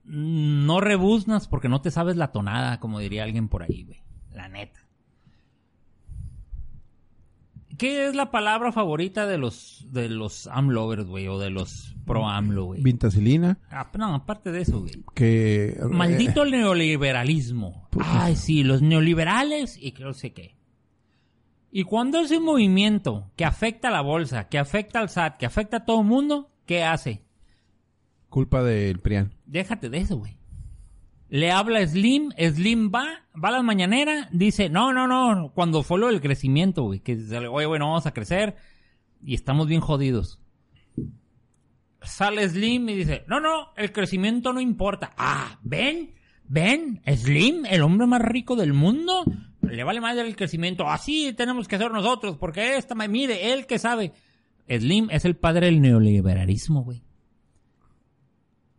no 0.09 0.81
rebuznas 0.81 1.47
porque 1.47 1.69
no 1.69 1.81
te 1.81 1.91
sabes 1.91 2.17
la 2.17 2.31
tonada, 2.31 2.79
como 2.79 2.99
diría 2.99 3.23
alguien 3.23 3.47
por 3.47 3.63
ahí, 3.63 3.83
güey. 3.83 4.01
La 4.33 4.49
neta. 4.49 4.79
¿Qué 7.77 8.07
es 8.07 8.15
la 8.15 8.29
palabra 8.29 8.71
favorita 8.73 9.25
de 9.25 9.37
los 9.37 9.87
de 9.91 10.09
los 10.09 10.47
AMLovers, 10.47 11.05
güey? 11.05 11.27
O 11.27 11.39
de 11.39 11.49
los 11.49 11.95
pro 12.05 12.27
AMLO, 12.27 12.65
güey. 12.65 12.81
Vintacilina, 12.81 13.59
Ah, 13.69 13.89
no, 13.97 14.15
aparte 14.15 14.51
de 14.51 14.61
eso, 14.61 14.81
güey. 14.81 15.03
que... 15.15 15.77
Maldito 15.89 16.43
eh, 16.43 16.51
neoliberalismo. 16.51 17.87
Pues, 17.91 18.05
Ay, 18.09 18.35
sí, 18.35 18.63
los 18.63 18.81
neoliberales 18.81 19.77
y 19.81 19.91
que 19.93 20.03
no 20.03 20.13
sé 20.13 20.33
qué. 20.33 20.57
Y 21.71 21.83
cuando 21.83 22.19
es 22.19 22.31
un 22.31 22.43
movimiento 22.43 23.31
que 23.37 23.45
afecta 23.45 23.89
a 23.89 23.91
la 23.91 24.01
bolsa, 24.01 24.49
que 24.49 24.57
afecta 24.57 24.99
al 24.99 25.09
SAT, 25.09 25.37
que 25.37 25.45
afecta 25.45 25.77
a 25.77 25.85
todo 25.85 26.01
el 26.01 26.07
mundo, 26.07 26.49
¿qué 26.65 26.83
hace? 26.83 27.23
culpa 28.29 28.63
del 28.63 28.99
PRIAN. 28.99 29.33
Déjate 29.49 29.89
de 29.89 29.97
eso, 29.97 30.17
güey. 30.17 30.37
Le 31.29 31.51
habla 31.51 31.85
Slim, 31.85 32.31
Slim 32.37 32.91
va, 32.93 33.05
va 33.35 33.49
a 33.49 33.51
la 33.51 33.63
mañanera, 33.63 34.29
dice, 34.31 34.69
no, 34.69 34.93
no, 34.93 35.07
no, 35.07 35.51
cuando 35.53 35.83
fue 35.83 35.99
lo 35.99 36.07
del 36.07 36.21
crecimiento, 36.21 36.83
güey, 36.83 36.99
que 37.01 37.15
dice, 37.15 37.37
oye, 37.47 37.65
bueno, 37.65 37.87
vamos 37.87 38.05
a 38.05 38.13
crecer 38.13 38.55
y 39.23 39.33
estamos 39.35 39.67
bien 39.67 39.81
jodidos. 39.81 40.39
Sale 42.01 42.47
Slim 42.47 42.89
y 42.89 42.95
dice, 42.95 43.25
no, 43.27 43.39
no, 43.39 43.73
el 43.75 43.91
crecimiento 43.91 44.53
no 44.53 44.61
importa. 44.61 45.13
Ah, 45.17 45.59
ven, 45.63 46.13
ven, 46.45 47.01
Slim, 47.07 47.65
el 47.65 47.81
hombre 47.81 48.07
más 48.07 48.21
rico 48.21 48.55
del 48.55 48.73
mundo, 48.73 49.23
le 49.61 49.83
vale 49.83 50.01
más 50.01 50.15
el 50.17 50.35
crecimiento. 50.35 50.87
Así 50.87 51.33
tenemos 51.33 51.67
que 51.67 51.75
hacer 51.75 51.91
nosotros, 51.91 52.37
porque 52.37 52.77
esta 52.77 52.95
me 52.95 53.07
mide, 53.07 53.51
él 53.53 53.65
que 53.65 53.79
sabe. 53.79 54.13
Slim 54.67 55.09
es 55.09 55.25
el 55.25 55.35
padre 55.35 55.67
del 55.67 55.81
neoliberalismo, 55.81 56.83
güey. 56.83 57.03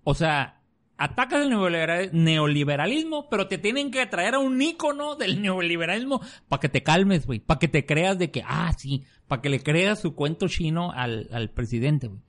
O 0.03 0.15
sea, 0.15 0.60
atacas 1.01 1.43
el 1.43 1.51
neolibera- 1.51 2.11
neoliberalismo, 2.13 3.29
pero 3.29 3.49
te 3.49 3.59
tienen 3.59 3.91
que 3.91 4.07
traer 4.07 4.35
a 4.35 4.39
un 4.39 4.61
ícono 4.61 5.17
del 5.17 5.41
neoliberalismo 5.43 6.21
para 6.49 6.61
que 6.61 6.69
te 6.69 6.83
calmes, 6.83 7.27
güey. 7.27 7.41
Para 7.41 7.59
que 7.59 7.69
te 7.69 7.85
creas 7.87 8.19
de 8.19 8.31
que, 8.31 8.43
ah, 8.47 8.73
sí, 8.77 9.05
para 9.27 9.43
que 9.43 9.49
le 9.49 9.61
creas 9.61 10.01
su 10.01 10.15
cuento 10.15 10.47
chino 10.49 10.93
al, 10.93 11.29
al 11.33 11.51
presidente, 11.51 12.07
güey. 12.09 12.21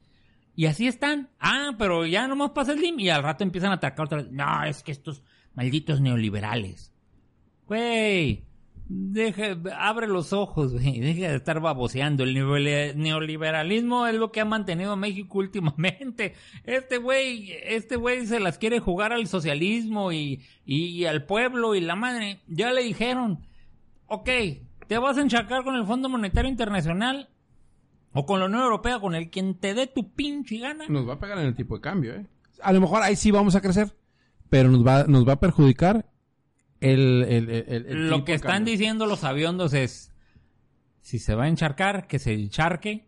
Y 0.56 0.66
así 0.66 0.88
están. 0.88 1.30
Ah, 1.40 1.72
pero 1.78 2.06
ya 2.06 2.28
nomás 2.28 2.52
pasa 2.52 2.74
el 2.74 2.80
Slim 2.80 3.00
y 3.00 3.10
al 3.10 3.24
rato 3.24 3.44
empiezan 3.44 3.72
a 3.72 3.76
atacar 3.76 4.06
otra 4.06 4.18
vez. 4.24 4.32
No, 4.32 4.64
es 4.64 4.84
que 4.84 4.92
estos 4.92 5.24
malditos 5.54 6.02
neoliberales. 6.02 6.92
Güey, 7.68 8.44
deja, 8.92 9.58
abre 9.78 10.08
los 10.08 10.34
ojos, 10.34 10.74
güey. 10.74 11.00
Deja 11.00 11.30
de 11.30 11.36
estar 11.36 11.60
baboseando. 11.60 12.24
El 12.24 12.34
neoliberalismo 12.34 14.08
es 14.08 14.16
lo 14.16 14.32
que 14.32 14.42
ha 14.42 14.46
mantenido 14.46 14.94
a 14.94 14.98
México 14.98 15.40
últimamente. 15.40 16.34
Este 16.64 16.98
güey, 16.98 17.52
este 17.64 17.96
güey 17.96 18.26
se 18.28 18.40
las 18.40 18.58
quiere 18.58 18.80
jugar 18.80 19.14
al 19.14 19.28
socialismo 19.28 20.12
y, 20.12 20.44
y, 20.66 20.86
y 20.86 21.06
al 21.06 21.26
pueblo 21.26 21.76
y 21.76 21.82
la 21.82 21.96
madre. 21.96 22.42
Ya 22.48 22.72
le 22.72 22.84
dijeron, 22.84 23.46
ok, 24.08 24.30
te 24.88 24.98
vas 24.98 25.18
a 25.18 25.22
enchacar 25.22 25.64
con 25.64 25.76
el 25.76 25.86
Fondo 25.86 26.10
Monetario 26.10 26.50
Internacional 26.50 27.30
o 28.14 28.26
con 28.26 28.40
la 28.40 28.48
Unión 28.48 28.64
Europea, 28.64 29.00
con 29.00 29.16
el 29.16 29.30
quien 29.30 29.56
te 29.56 29.74
dé 29.74 29.88
tu 29.88 30.12
pinche 30.12 30.58
gana. 30.58 30.86
Nos 30.90 31.08
va 31.08 31.14
a 31.14 31.20
pegar 31.20 31.38
en 31.38 31.46
el 31.46 31.56
tipo 31.56 31.76
de 31.76 31.82
cambio, 31.82 32.14
¿eh? 32.16 32.26
A 32.62 32.74
lo 32.74 32.82
mejor 32.82 33.02
ahí 33.02 33.16
sí 33.16 33.32
vamos 33.32 33.56
a 33.56 33.62
crecer, 33.62 33.96
pero 34.50 34.70
nos 34.70 34.86
va, 34.86 35.06
nos 35.06 35.28
va 35.28 35.34
a 35.34 35.40
perjudicar 35.40 36.11
el, 36.82 37.24
el, 37.30 37.50
el- 37.50 37.66
el- 37.70 37.86
el 37.88 38.10
Lo 38.10 38.26
que 38.26 38.34
están 38.34 38.52
cambio. 38.52 38.72
diciendo 38.74 39.06
los 39.06 39.24
aviondos 39.24 39.74
es, 39.74 40.14
si 41.00 41.18
se 41.20 41.36
va 41.36 41.46
a 41.46 41.48
encharcar, 41.48 42.08
que 42.08 42.20
se 42.20 42.34
encharque 42.34 43.08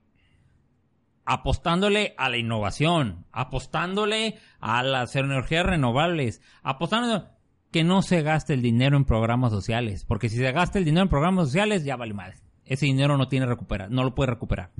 apostándole 1.25 2.13
a 2.17 2.29
la 2.29 2.37
innovación, 2.37 3.25
apostándole 3.31 4.37
a 4.59 4.83
las 4.83 5.15
energías 5.15 5.65
renovables, 5.65 6.41
apostando 6.63 7.29
que 7.71 7.83
no 7.83 8.01
se 8.01 8.21
gaste 8.21 8.53
el 8.53 8.61
dinero 8.61 8.97
en 8.97 9.05
programas 9.05 9.51
sociales, 9.51 10.05
porque 10.05 10.29
si 10.29 10.37
se 10.37 10.51
gasta 10.51 10.77
el 10.79 10.85
dinero 10.85 11.03
en 11.03 11.09
programas 11.09 11.45
sociales 11.47 11.83
ya 11.85 11.95
vale 11.95 12.13
madre. 12.13 12.35
Ese 12.65 12.85
dinero 12.85 13.17
no 13.17 13.27
tiene 13.27 13.45
recuperar, 13.45 13.89
no 13.89 14.03
lo 14.03 14.13
puede 14.15 14.31
recuperar. 14.31 14.71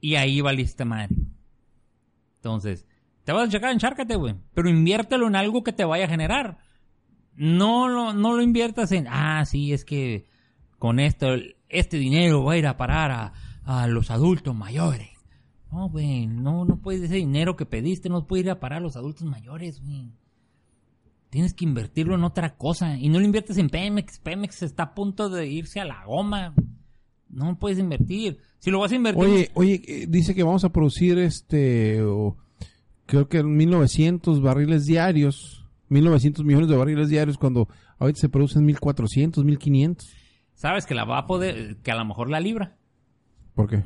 Y 0.00 0.16
ahí 0.16 0.40
valiste 0.40 0.84
madre. 0.84 1.14
Entonces, 2.36 2.86
te 3.24 3.32
vas 3.32 3.42
a 3.42 3.44
enchacar, 3.46 3.72
enchárcate, 3.72 4.16
güey, 4.16 4.34
pero 4.54 4.68
inviértelo 4.68 5.26
en 5.28 5.36
algo 5.36 5.62
que 5.62 5.72
te 5.72 5.84
vaya 5.84 6.04
a 6.04 6.08
generar 6.08 6.58
no 7.36 7.88
lo, 7.88 8.12
no 8.12 8.34
lo 8.36 8.42
inviertas 8.42 8.92
en, 8.92 9.06
ah, 9.08 9.44
sí, 9.44 9.72
es 9.72 9.84
que 9.84 10.26
con 10.78 11.00
esto, 11.00 11.28
este 11.68 11.96
dinero 11.96 12.44
va 12.44 12.54
a 12.54 12.58
ir 12.58 12.66
a 12.66 12.76
parar 12.76 13.10
a, 13.10 13.32
a 13.64 13.86
los 13.86 14.10
adultos 14.10 14.54
mayores. 14.54 15.10
No, 15.70 15.88
güey, 15.88 16.26
no, 16.26 16.64
no 16.64 16.76
puedes, 16.76 17.02
ese 17.02 17.16
dinero 17.16 17.56
que 17.56 17.64
pediste 17.64 18.08
no 18.10 18.26
puede 18.26 18.42
ir 18.42 18.50
a 18.50 18.60
parar 18.60 18.78
a 18.78 18.82
los 18.82 18.96
adultos 18.96 19.26
mayores, 19.26 19.80
güey. 19.82 20.12
Tienes 21.30 21.54
que 21.54 21.64
invertirlo 21.64 22.14
en 22.14 22.24
otra 22.24 22.56
cosa. 22.56 22.98
Y 22.98 23.08
no 23.08 23.18
lo 23.18 23.24
inviertes 23.24 23.56
en 23.56 23.70
Pemex. 23.70 24.18
Pemex 24.18 24.62
está 24.62 24.82
a 24.82 24.94
punto 24.94 25.30
de 25.30 25.46
irse 25.46 25.80
a 25.80 25.86
la 25.86 26.04
goma. 26.04 26.54
No 27.30 27.58
puedes 27.58 27.78
invertir. 27.78 28.36
Si 28.58 28.70
lo 28.70 28.80
vas 28.80 28.92
a 28.92 28.96
invertir... 28.96 29.24
Oye, 29.24 29.50
oye, 29.54 29.82
eh, 29.88 30.06
dice 30.06 30.34
que 30.34 30.42
vamos 30.42 30.62
a 30.64 30.72
producir 30.72 31.18
este, 31.18 32.02
creo 33.06 33.28
que 33.30 33.42
1900 33.42 34.42
barriles 34.42 34.84
diarios, 34.84 35.61
1900 35.92 36.44
millones 36.44 36.68
de 36.68 36.76
barriles 36.76 37.08
diarios 37.08 37.38
cuando 37.38 37.68
ahorita 37.98 38.20
se 38.20 38.28
producen 38.28 38.64
1400, 38.64 39.44
1500. 39.44 40.08
Sabes 40.54 40.86
que 40.86 40.94
la 40.94 41.04
va 41.04 41.18
a 41.18 41.26
poder, 41.26 41.76
que 41.82 41.90
a 41.90 41.96
lo 41.96 42.04
mejor 42.04 42.28
la 42.28 42.40
libra. 42.40 42.76
¿Por 43.54 43.68
qué? 43.68 43.82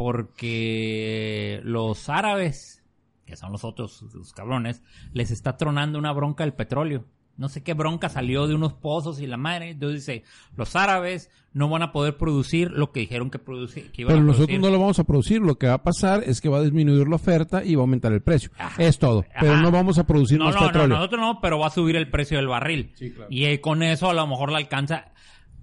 porque 0.00 1.60
los 1.62 2.08
árabes, 2.08 2.82
que 3.26 3.36
son 3.36 3.52
los 3.52 3.64
otros, 3.64 4.02
los 4.14 4.32
cabrones, 4.32 4.82
les 5.12 5.30
está 5.30 5.58
tronando 5.58 5.98
una 5.98 6.12
bronca 6.12 6.42
el 6.42 6.54
petróleo. 6.54 7.04
No 7.40 7.48
sé 7.48 7.62
qué 7.62 7.72
bronca 7.74 8.08
salió 8.10 8.46
de 8.46 8.54
unos 8.54 8.74
pozos 8.74 9.20
y 9.20 9.26
la 9.26 9.36
madre. 9.38 9.70
Entonces 9.70 10.06
dice, 10.06 10.24
los 10.56 10.76
árabes 10.76 11.30
no 11.52 11.68
van 11.70 11.82
a 11.82 11.90
poder 11.90 12.16
producir 12.18 12.70
lo 12.70 12.92
que 12.92 13.00
dijeron 13.00 13.30
que, 13.30 13.42
produci- 13.42 13.90
que 13.90 14.02
iban 14.02 14.12
Pero 14.12 14.18
a 14.18 14.24
nosotros 14.26 14.46
producir. 14.48 14.60
no 14.60 14.70
lo 14.70 14.78
vamos 14.78 14.98
a 14.98 15.04
producir. 15.04 15.40
Lo 15.40 15.56
que 15.58 15.66
va 15.66 15.72
a 15.74 15.82
pasar 15.82 16.22
es 16.24 16.40
que 16.40 16.48
va 16.50 16.58
a 16.58 16.62
disminuir 16.62 17.08
la 17.08 17.16
oferta 17.16 17.64
y 17.64 17.74
va 17.74 17.80
a 17.80 17.84
aumentar 17.84 18.12
el 18.12 18.20
precio. 18.22 18.50
Ajá. 18.58 18.80
Es 18.82 18.98
todo. 18.98 19.24
Pero 19.40 19.54
Ajá. 19.54 19.62
no 19.62 19.70
vamos 19.70 19.98
a 19.98 20.06
producir 20.06 20.38
no, 20.38 20.44
más 20.44 20.54
no, 20.54 20.60
no, 20.60 20.66
petróleo. 20.68 20.96
nosotros 20.98 21.20
no, 21.20 21.40
pero 21.40 21.58
va 21.58 21.68
a 21.68 21.70
subir 21.70 21.96
el 21.96 22.10
precio 22.10 22.36
del 22.36 22.46
barril. 22.46 22.92
Sí, 22.94 23.10
claro. 23.10 23.28
Y 23.32 23.46
eh, 23.46 23.60
con 23.62 23.82
eso 23.82 24.10
a 24.10 24.14
lo 24.14 24.26
mejor 24.26 24.52
la 24.52 24.58
alcanza. 24.58 25.06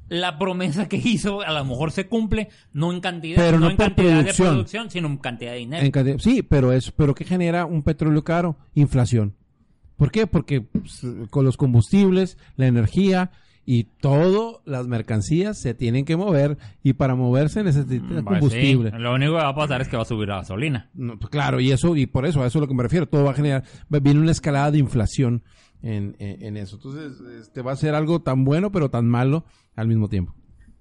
La 0.10 0.40
promesa 0.40 0.88
que 0.90 0.96
hizo 1.04 1.42
a 1.42 1.52
lo 1.52 1.64
mejor 1.66 1.92
se 1.92 2.08
cumple, 2.08 2.50
no 2.74 2.92
en 2.92 3.02
cantidad, 3.02 3.36
Pero 3.38 3.60
no, 3.60 3.66
no 3.66 3.72
en 3.72 3.78
cantidad 3.78 4.14
producción. 4.22 4.48
de 4.48 4.52
producción, 4.54 4.90
sino 4.90 5.08
en 5.10 5.18
cantidad 5.18 5.52
de 5.52 5.58
dinero. 5.60 5.86
En 5.86 5.92
cantidad- 5.92 6.18
sí, 6.20 6.42
pero 6.42 6.72
es, 6.72 6.92
pero 6.92 7.14
¿qué 7.14 7.24
genera 7.24 7.66
un 7.66 7.84
petróleo 7.84 8.24
caro? 8.24 8.58
Inflación. 8.74 9.36
¿Por 9.98 10.12
qué? 10.12 10.28
Porque 10.28 10.62
pues, 10.62 11.06
con 11.30 11.44
los 11.46 11.58
combustibles, 11.58 12.38
la 12.56 12.68
energía 12.68 13.32
y 13.66 13.84
todo, 14.00 14.62
las 14.66 14.88
mercancías 14.88 15.60
se 15.60 15.74
tienen 15.74 16.06
que 16.06 16.16
mover 16.16 16.58
y 16.84 16.94
para 16.94 17.16
moverse 17.16 17.64
necesita 17.64 18.06
Pues 18.08 18.24
combustible. 18.24 18.92
sí, 18.92 18.98
lo 18.98 19.14
único 19.14 19.34
que 19.34 19.38
va 19.44 19.50
a 19.50 19.56
pasar 19.56 19.82
es 19.82 19.90
que 19.90 19.98
va 19.98 20.04
a 20.04 20.06
subir 20.06 20.30
la 20.30 20.38
gasolina. 20.38 20.90
No, 20.94 21.18
pues, 21.20 21.30
claro, 21.30 21.60
y 21.60 21.72
eso, 21.72 21.96
y 21.98 22.06
por 22.06 22.26
eso, 22.26 22.42
a 22.42 22.48
eso 22.48 22.60
es 22.60 22.62
a 22.62 22.66
lo 22.66 22.68
que 22.70 22.74
me 22.76 22.84
refiero, 22.84 23.08
todo 23.10 23.26
va 23.26 23.32
a 23.32 23.36
generar, 23.36 23.64
viene 23.90 24.20
una 24.22 24.32
escalada 24.32 24.72
de 24.72 24.78
inflación 24.78 25.44
en, 25.82 26.16
en- 26.20 26.44
en 26.44 26.58
eso. 26.58 26.78
Entonces, 26.78 27.20
este 27.42 27.62
va 27.62 27.74
a 27.74 27.76
ser 27.76 27.94
algo 27.94 28.22
tan 28.22 28.46
bueno, 28.46 28.72
pero 28.72 28.90
tan 28.90 29.08
malo 29.10 29.44
al 29.76 29.88
mismo 29.90 30.08
tiempo. 30.08 30.34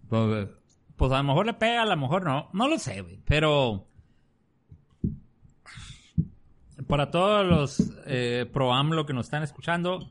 Pues, 0.08 0.46
pues 0.94 1.10
a 1.10 1.18
lo 1.18 1.24
mejor 1.24 1.46
le 1.46 1.54
pega, 1.54 1.82
a 1.82 1.86
lo 1.86 1.96
mejor 1.96 2.24
no. 2.24 2.48
No 2.52 2.68
lo 2.68 2.78
sé, 2.78 3.00
güey. 3.00 3.18
Pero. 3.26 3.88
Para 6.86 7.10
todos 7.10 7.46
los 7.46 7.92
eh, 8.06 8.46
pro 8.52 8.72
AMLO 8.72 9.06
que 9.06 9.12
nos 9.14 9.26
están 9.26 9.42
escuchando. 9.42 10.10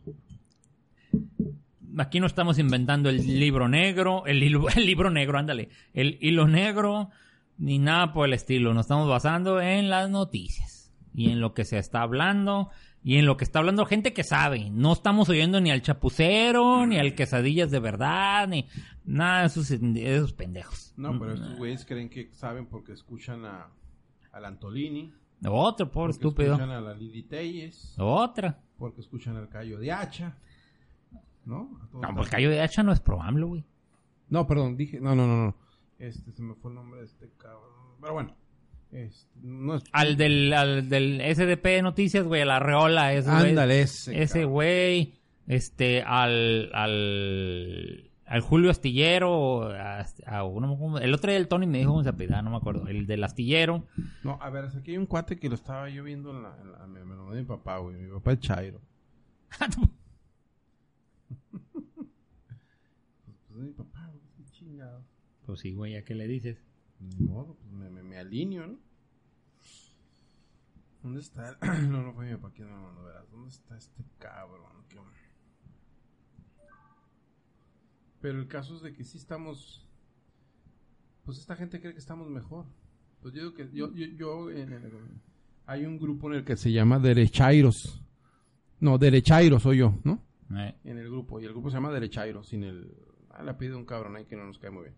Aquí 1.97 2.19
no 2.19 2.25
estamos 2.27 2.59
inventando 2.59 3.09
el 3.09 3.17
libro 3.39 3.67
negro. 3.69 4.25
El, 4.25 4.41
hilo- 4.43 4.67
el 4.75 4.85
libro 4.85 5.09
negro, 5.09 5.37
ándale. 5.37 5.69
El 5.93 6.17
hilo 6.21 6.47
negro. 6.47 7.09
Ni 7.57 7.79
nada 7.79 8.11
por 8.11 8.27
el 8.27 8.33
estilo. 8.33 8.73
Nos 8.73 8.85
estamos 8.85 9.07
basando 9.07 9.61
en 9.61 9.89
las 9.89 10.09
noticias. 10.09 10.91
Y 11.13 11.29
en 11.29 11.39
lo 11.39 11.53
que 11.53 11.63
se 11.63 11.77
está 11.77 12.01
hablando. 12.01 12.69
Y 13.03 13.17
en 13.17 13.25
lo 13.27 13.37
que 13.37 13.45
está 13.45 13.59
hablando 13.59 13.85
gente 13.85 14.11
que 14.13 14.23
sabe. 14.23 14.69
No 14.71 14.91
estamos 14.91 15.29
oyendo 15.29 15.61
ni 15.61 15.69
al 15.71 15.81
chapucero, 15.83 16.85
ni 16.87 16.97
al 16.97 17.13
quesadillas 17.15 17.69
de 17.71 17.79
verdad, 17.79 18.47
ni 18.47 18.67
nada 19.05 19.41
de 19.41 19.45
esos, 19.47 19.69
de 19.69 20.15
esos 20.15 20.33
pendejos. 20.33 20.91
No, 20.97 21.17
pero 21.19 21.35
estos 21.35 21.55
güeyes 21.55 21.85
creen 21.85 22.09
que 22.09 22.31
saben 22.33 22.65
porque 22.65 22.93
escuchan 22.93 23.45
a, 23.45 23.67
al 24.31 24.45
Antolini, 24.45 25.13
Otro, 25.47 25.91
pobre 25.91 26.13
porque 26.13 26.27
estúpido. 26.27 26.53
escuchan 26.53 26.72
a 26.72 26.81
la 26.81 26.93
Lili 26.93 27.23
Telles, 27.23 27.95
Otra. 27.97 28.59
porque 28.77 29.01
escuchan 29.01 29.35
al 29.38 29.49
Cayo 29.49 29.80
de 29.80 29.91
Hacha, 29.91 30.38
¿no? 31.45 31.80
A 31.93 32.07
No, 32.07 32.15
pues 32.15 32.27
el 32.27 32.31
callo 32.31 32.49
de 32.49 32.61
hacha 32.61 32.84
no 32.84 32.91
es 32.91 32.99
pro 32.99 33.22
AMLO, 33.22 33.47
güey. 33.47 33.63
No, 34.30 34.47
perdón, 34.47 34.76
dije, 34.77 34.99
no, 34.99 35.15
no, 35.15 35.27
no, 35.27 35.38
no. 35.45 35.55
Este, 35.99 36.31
se 36.31 36.41
me 36.41 36.55
fue 36.55 36.72
el 36.72 36.76
nombre 36.76 36.99
de 36.99 37.05
este 37.05 37.30
cabrón. 37.38 37.72
Pero 38.01 38.13
bueno. 38.13 38.35
Este, 38.91 39.39
no 39.43 39.76
es... 39.76 39.84
Al 39.91 40.17
del, 40.17 40.51
al 40.53 40.89
del 40.89 41.22
SDP 41.22 41.63
de 41.63 41.81
Noticias, 41.84 42.26
güey, 42.26 42.41
a 42.41 42.45
la 42.45 42.59
Reola. 42.59 43.13
Ese 43.13 43.30
güey. 43.30 43.49
Ándale, 43.49 43.81
ese. 43.81 44.22
Ese 44.22 44.45
güey. 44.45 45.13
Este, 45.47 46.01
al, 46.01 46.72
al, 46.73 48.05
al 48.26 48.41
Julio 48.41 48.69
Astillero. 48.72 49.69
a- 49.72 49.99
a- 50.26 51.02
el 51.02 51.14
otro 51.14 51.30
día 51.31 51.38
el 51.38 51.47
Tony 51.47 51.68
me 51.68 51.77
dijo 51.80 52.02
se 52.03 52.10
apellidaba, 52.10 52.41
no 52.41 52.49
me 52.52 52.57
acuerdo. 52.57 52.88
El 52.88 53.06
del 53.07 53.23
Astillero. 53.23 53.85
No, 54.23 54.38
a 54.41 54.49
ver, 54.49 54.65
aquí 54.65 54.91
hay 54.91 54.97
un 54.97 55.06
cuate 55.06 55.38
que 55.38 55.49
lo 55.49 55.56
estaba 55.56 55.89
yo 55.89 56.03
viendo 56.03 56.31
en 56.31 56.43
la... 56.43 56.57
En 56.61 56.72
la 56.72 56.88
me, 56.88 57.03
me 57.06 57.15
lo 57.15 57.23
mandó 57.26 57.35
mi 57.39 57.43
papá, 57.45 57.77
güey. 57.77 57.95
Mi 57.97 58.11
papá 58.11 58.31
es 58.34 58.39
Chairo. 58.39 58.81
Pues 63.47 63.64
mi 63.68 63.72
papá, 63.72 64.07
güey, 64.11 64.22
qué 64.35 64.43
chingado. 64.52 65.06
pues 65.45 65.60
sí, 65.61 65.73
güey, 65.73 65.95
¿a 65.95 66.03
qué 66.03 66.14
le 66.15 66.27
dices? 66.27 66.61
Ni 66.99 67.26
modo, 67.26 67.56
pues 67.56 67.72
me, 67.72 67.89
me, 67.89 68.03
me 68.03 68.18
alineo, 68.18 68.68
¿no? 68.68 68.77
¿Dónde 71.03 71.22
está? 71.22 71.49
el- 71.49 71.57
no, 71.91 72.02
no 72.03 72.14
fue 72.14 72.26
mi 72.26 72.35
papá 72.35 72.52
quien 72.53 72.68
me 72.68 72.73
lo 72.76 72.81
mandó, 72.81 73.03
verás. 73.03 73.30
¿Dónde 73.31 73.49
está 73.49 73.77
este 73.77 74.03
cabrón? 74.19 74.65
¿Qué- 74.89 74.95
Pero 78.26 78.39
el 78.39 78.47
caso 78.47 78.76
es 78.76 78.81
de 78.81 78.91
que 78.91 79.03
sí 79.03 79.19
estamos... 79.19 79.88
Pues 81.26 81.38
esta 81.38 81.56
gente 81.56 81.80
cree 81.80 81.93
que 81.93 81.99
estamos 81.99 82.27
mejor. 82.27 82.65
Pues 83.22 83.35
yo 83.35 83.41
digo 83.41 83.53
que... 83.53 83.69
Yo, 83.72 83.93
yo, 83.93 84.07
yo 84.18 84.49
en 84.49 84.73
el- 84.73 85.22
hay 85.68 85.85
un 85.85 85.99
grupo 85.99 86.31
en 86.31 86.38
el 86.38 86.43
que 86.43 86.57
se 86.57 86.72
llama 86.72 86.97
Derechairos. 86.97 88.02
No, 88.80 88.97
Derechairos 88.97 89.61
soy 89.61 89.77
yo, 89.77 89.99
¿no? 90.03 90.23
Eh, 90.57 90.73
en 90.85 90.97
el 90.97 91.06
grupo. 91.07 91.39
Y 91.39 91.45
el 91.45 91.52
grupo 91.52 91.69
se 91.69 91.76
llama 91.76 91.91
Derechairo, 91.91 92.41
sin 92.43 92.64
el... 92.64 92.97
Ah, 93.30 93.43
la 93.43 93.60
pide 93.60 93.76
un 93.76 93.85
cabrón 93.85 94.15
ahí 94.15 94.26
que 94.26 94.35
no 94.35 94.47
nos 94.47 94.57
cae 94.57 94.72
muy 94.72 94.85
bien. 94.85 94.95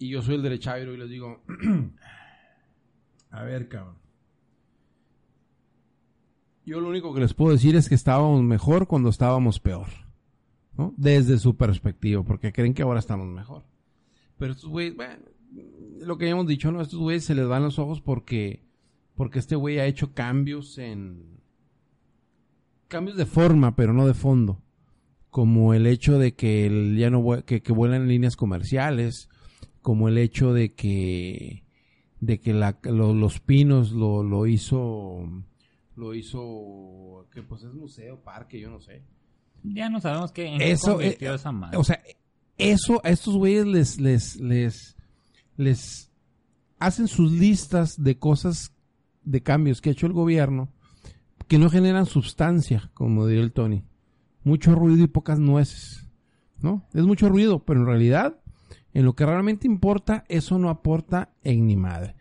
Y 0.00 0.08
yo 0.08 0.22
soy 0.22 0.34
el 0.34 0.42
Derechairo 0.42 0.92
y 0.92 0.96
les 0.96 1.08
digo... 1.08 1.40
a 3.30 3.44
ver, 3.44 3.68
cabrón. 3.68 3.94
Yo 6.66 6.80
lo 6.80 6.88
único 6.88 7.14
que 7.14 7.20
les 7.20 7.32
puedo 7.32 7.52
decir 7.52 7.76
es 7.76 7.88
que 7.88 7.94
estábamos 7.94 8.42
mejor 8.42 8.88
cuando 8.88 9.08
estábamos 9.08 9.60
peor. 9.60 9.86
Desde 10.96 11.38
su 11.38 11.56
perspectiva, 11.56 12.22
porque 12.22 12.52
creen 12.52 12.74
que 12.74 12.82
ahora 12.82 12.98
estamos 13.00 13.26
mejor. 13.28 13.64
Pero 14.38 14.52
estos 14.52 14.70
güeyes, 14.70 14.94
lo 16.00 16.16
que 16.18 16.24
habíamos 16.24 16.46
dicho, 16.46 16.72
¿no? 16.72 16.80
Estos 16.80 16.98
güeyes 16.98 17.24
se 17.24 17.34
les 17.34 17.48
dan 17.48 17.62
los 17.62 17.78
ojos 17.78 18.00
porque... 18.00 18.62
Porque 19.14 19.38
este 19.38 19.54
güey 19.56 19.78
ha 19.78 19.86
hecho 19.86 20.14
cambios 20.14 20.78
en 20.78 21.40
cambios 22.88 23.16
de 23.16 23.26
forma, 23.26 23.76
pero 23.76 23.92
no 23.92 24.06
de 24.06 24.14
fondo. 24.14 24.62
Como 25.30 25.74
el 25.74 25.86
hecho 25.86 26.18
de 26.18 26.34
que 26.34 26.66
el- 26.66 26.96
ya 26.96 27.10
no 27.10 27.22
que, 27.44 27.60
vuelan 27.72 28.08
líneas 28.08 28.36
comerciales, 28.36 29.28
como 29.82 30.08
el 30.08 30.16
hecho 30.18 30.52
de 30.52 30.74
que 30.74 31.64
de 32.20 32.38
que 32.40 32.52
los 32.84 33.40
pinos 33.40 33.92
lo, 33.92 34.22
lo 34.22 34.46
hizo 34.46 35.26
lo 35.96 36.14
hizo 36.14 37.26
que 37.32 37.42
pues 37.42 37.62
es 37.62 37.72
museo, 37.74 38.20
parque, 38.22 38.58
yo 38.58 38.70
no 38.70 38.80
sé. 38.80 39.02
Ya 39.62 39.88
no 39.90 40.00
sabemos 40.00 40.32
qué, 40.32 40.46
en 40.46 40.58
qué 40.58 40.72
Eso, 40.72 40.92
convirtió 40.92 41.32
eh, 41.32 41.36
esa 41.36 41.52
madre. 41.52 41.76
O 41.76 41.84
sea, 41.84 42.02
eso 42.58 43.00
a 43.04 43.10
estos 43.10 43.36
güeyes 43.36 43.66
les 43.66 44.00
les 44.00 44.36
les 44.36 44.96
les 45.56 46.10
hacen 46.78 47.08
sus 47.08 47.32
listas 47.32 48.02
de 48.02 48.18
cosas 48.18 48.72
de 49.22 49.42
cambios 49.42 49.80
que 49.80 49.90
ha 49.90 49.92
hecho 49.92 50.06
el 50.06 50.12
gobierno 50.12 50.72
que 51.50 51.58
no 51.58 51.68
generan 51.68 52.06
sustancia, 52.06 52.92
como 52.94 53.26
diría 53.26 53.42
el 53.42 53.50
Tony. 53.50 53.82
Mucho 54.44 54.72
ruido 54.76 55.02
y 55.02 55.08
pocas 55.08 55.40
nueces. 55.40 56.06
¿No? 56.60 56.86
Es 56.94 57.02
mucho 57.04 57.28
ruido, 57.28 57.64
pero 57.64 57.80
en 57.80 57.86
realidad, 57.86 58.38
en 58.94 59.04
lo 59.04 59.14
que 59.14 59.26
realmente 59.26 59.66
importa, 59.66 60.24
eso 60.28 60.60
no 60.60 60.70
aporta 60.70 61.30
en 61.42 61.66
ni 61.66 61.74
madre. 61.74 62.14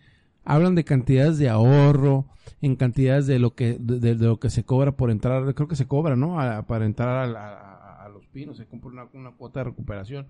Hablan 0.50 0.76
de 0.76 0.84
cantidades 0.84 1.38
de 1.38 1.50
ahorro, 1.50 2.26
en 2.62 2.76
cantidades 2.76 3.28
de 3.28 3.40
lo 3.40 3.54
que 3.56 3.78
de, 3.80 4.00
de- 4.00 4.16
lo 4.16 4.40
que 4.40 4.50
se 4.50 4.64
cobra 4.64 4.94
por 4.94 5.12
entrar, 5.12 5.54
creo 5.54 5.68
que 5.68 5.76
se 5.76 5.88
cobra, 5.88 6.16
¿no? 6.16 6.36
Para 6.68 6.86
entrar 6.86 7.36
a 7.38 8.10
los 8.10 8.26
pinos, 8.28 8.58
se 8.58 8.66
compra 8.66 8.90
una, 8.92 9.08
una 9.14 9.32
cuota 9.32 9.60
de 9.62 9.66
recuperación. 9.66 10.28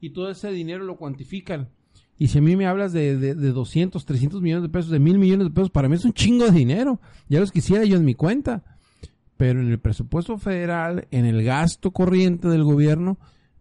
Y 0.00 0.10
todo 0.10 0.30
ese 0.30 0.50
dinero 0.50 0.84
lo 0.84 0.96
cuantifican. 0.96 1.68
Y 2.18 2.28
si 2.28 2.38
a 2.38 2.42
mí 2.42 2.56
me 2.56 2.66
hablas 2.66 2.92
de, 2.92 3.16
de, 3.16 3.34
de 3.36 3.52
200, 3.52 4.04
300 4.04 4.42
millones 4.42 4.62
de 4.64 4.68
pesos, 4.68 4.90
de 4.90 4.98
mil 4.98 5.18
millones 5.18 5.46
de 5.48 5.52
pesos, 5.54 5.70
para 5.70 5.88
mí 5.88 5.94
es 5.94 6.04
un 6.04 6.12
chingo 6.12 6.44
de 6.44 6.50
dinero. 6.50 7.00
Ya 7.28 7.38
los 7.40 7.52
quisiera 7.52 7.84
yo 7.84 7.96
en 7.96 8.04
mi 8.04 8.14
cuenta. 8.14 8.64
Pero 9.36 9.60
en 9.60 9.68
el 9.70 9.78
presupuesto 9.78 10.36
federal, 10.38 11.06
en 11.12 11.24
el 11.24 11.44
gasto 11.44 11.92
corriente 11.92 12.48
del 12.48 12.64
gobierno, 12.64 13.18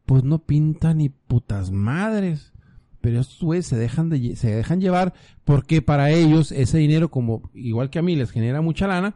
pues 0.08 0.24
no 0.24 0.40
pinta 0.40 0.96
ni 0.96 1.10
putas 1.10 1.70
madres. 1.72 2.52
Pero 3.08 3.22
estos 3.22 3.40
güeyes 3.40 3.66
se 3.66 3.78
dejan, 3.78 4.10
de, 4.10 4.36
se 4.36 4.54
dejan 4.54 4.82
llevar 4.82 5.14
porque 5.46 5.82
para 5.82 6.12
ellos 6.12 6.52
ese 6.52 6.78
dinero, 6.78 7.10
como 7.10 7.50
igual 7.54 7.90
que 7.90 8.00
a 8.00 8.02
mí, 8.02 8.18
les 8.18 8.32
genera 8.32 8.60
mucha 8.60 8.86
lana. 8.86 9.16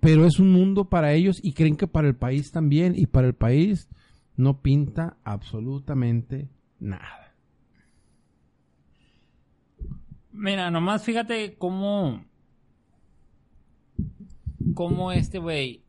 Pero 0.00 0.24
es 0.24 0.38
un 0.38 0.50
mundo 0.50 0.88
para 0.88 1.12
ellos 1.12 1.40
y 1.42 1.52
creen 1.52 1.76
que 1.76 1.86
para 1.86 2.08
el 2.08 2.16
país 2.16 2.52
también. 2.52 2.94
Y 2.96 3.04
para 3.04 3.26
el 3.26 3.34
país 3.34 3.90
no 4.34 4.62
pinta 4.62 5.18
absolutamente 5.24 6.48
nada. 6.78 7.34
Mira, 10.32 10.70
nomás 10.70 11.04
fíjate 11.04 11.56
cómo. 11.58 12.24
Cómo 14.72 15.12
este 15.12 15.38
güey. 15.38 15.79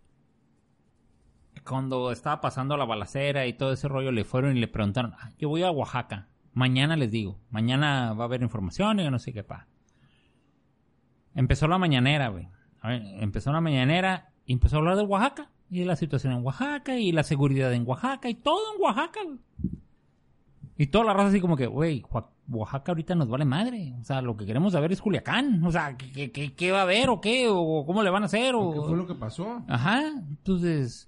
Cuando 1.65 2.11
estaba 2.11 2.41
pasando 2.41 2.75
la 2.77 2.85
balacera 2.85 3.45
y 3.45 3.53
todo 3.53 3.71
ese 3.73 3.87
rollo, 3.87 4.11
le 4.11 4.23
fueron 4.23 4.55
y 4.57 4.59
le 4.59 4.67
preguntaron: 4.67 5.13
"Ah, 5.19 5.29
Yo 5.37 5.49
voy 5.49 5.63
a 5.63 5.71
Oaxaca. 5.71 6.27
Mañana 6.53 6.95
les 6.97 7.11
digo. 7.11 7.39
Mañana 7.49 8.13
va 8.13 8.23
a 8.23 8.27
haber 8.27 8.41
información 8.41 8.99
y 8.99 9.03
yo 9.03 9.11
no 9.11 9.19
sé 9.19 9.31
qué 9.31 9.43
pa. 9.43 9.67
Empezó 11.35 11.67
la 11.67 11.77
mañanera, 11.77 12.27
güey. 12.29 12.47
Empezó 12.83 13.51
la 13.53 13.61
mañanera 13.61 14.31
y 14.45 14.53
empezó 14.53 14.77
a 14.77 14.79
hablar 14.79 14.97
de 14.97 15.03
Oaxaca. 15.03 15.49
Y 15.69 15.79
de 15.79 15.85
la 15.85 15.95
situación 15.95 16.33
en 16.33 16.43
Oaxaca 16.43 16.97
y 16.97 17.13
la 17.13 17.23
seguridad 17.23 17.71
en 17.73 17.87
Oaxaca 17.87 18.27
y 18.27 18.33
todo 18.33 18.59
en 18.75 18.81
Oaxaca, 18.81 19.19
güey. 19.23 19.37
Y 20.77 20.87
toda 20.87 21.05
la 21.05 21.13
raza 21.13 21.29
así 21.29 21.39
como 21.39 21.55
que, 21.55 21.67
güey, 21.67 22.03
Oa- 22.09 22.29
Oaxaca 22.49 22.91
ahorita 22.91 23.15
nos 23.15 23.29
vale 23.29 23.45
madre. 23.45 23.93
O 24.01 24.03
sea, 24.03 24.21
lo 24.21 24.35
que 24.35 24.45
queremos 24.45 24.73
saber 24.73 24.91
es 24.91 25.01
Culiacán. 25.01 25.63
O 25.63 25.71
sea, 25.71 25.95
¿qué, 25.95 26.11
qué- 26.11 26.31
qué- 26.31 26.53
qué 26.55 26.71
va 26.73 26.79
a 26.79 26.81
haber 26.83 27.09
o 27.09 27.21
qué? 27.21 27.45
¿O 27.47 27.85
cómo 27.85 28.03
le 28.03 28.09
van 28.09 28.23
a 28.23 28.25
hacer? 28.25 28.53
O... 28.55 28.73
¿Qué 28.73 28.79
fue 28.81 28.97
lo 28.97 29.07
que 29.07 29.15
pasó? 29.15 29.63
Ajá, 29.69 30.01
entonces... 30.07 31.07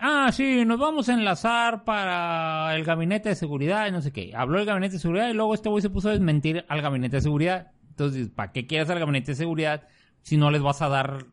Ah, 0.00 0.30
sí, 0.32 0.64
nos 0.64 0.78
vamos 0.78 1.08
a 1.08 1.14
enlazar 1.14 1.84
para 1.84 2.74
el 2.76 2.84
gabinete 2.84 3.30
de 3.30 3.34
seguridad 3.34 3.86
y 3.88 3.90
no 3.92 4.00
sé 4.00 4.12
qué. 4.12 4.32
Habló 4.36 4.58
el 4.58 4.64
gabinete 4.66 4.94
de 4.94 4.98
seguridad 5.00 5.28
y 5.28 5.34
luego 5.34 5.54
este 5.54 5.68
güey 5.68 5.82
se 5.82 5.90
puso 5.90 6.08
a 6.08 6.12
desmentir 6.12 6.64
al 6.68 6.82
gabinete 6.82 7.16
de 7.16 7.22
seguridad. 7.22 7.72
Entonces, 7.90 8.28
¿para 8.28 8.52
qué 8.52 8.66
quieres 8.66 8.88
al 8.90 9.00
gabinete 9.00 9.32
de 9.32 9.36
seguridad 9.36 9.88
si 10.22 10.36
no 10.36 10.50
les 10.50 10.62
vas 10.62 10.82
a 10.82 10.88
dar 10.88 11.26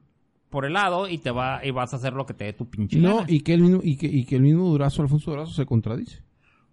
por 0.50 0.66
el 0.66 0.74
lado 0.74 1.08
y 1.08 1.18
te 1.20 1.30
va 1.32 1.64
y 1.64 1.72
vas 1.72 1.94
a 1.94 1.98
hacer 1.98 2.14
lo 2.14 2.26
que 2.26 2.34
te 2.34 2.46
dé 2.46 2.54
tu 2.54 2.68
pinche 2.70 2.98
No, 2.98 3.18
gana? 3.18 3.28
y 3.30 3.42
que 3.42 3.54
el 3.54 3.62
mismo, 3.62 3.82
y 3.84 3.98
que, 3.98 4.08
y 4.08 4.26
que 4.26 4.38
el 4.38 4.42
mismo 4.42 4.66
Durazo, 4.70 5.02
Alfonso 5.04 5.32
Durazo, 5.32 5.52
se 5.54 5.66
contradice. 5.66 6.24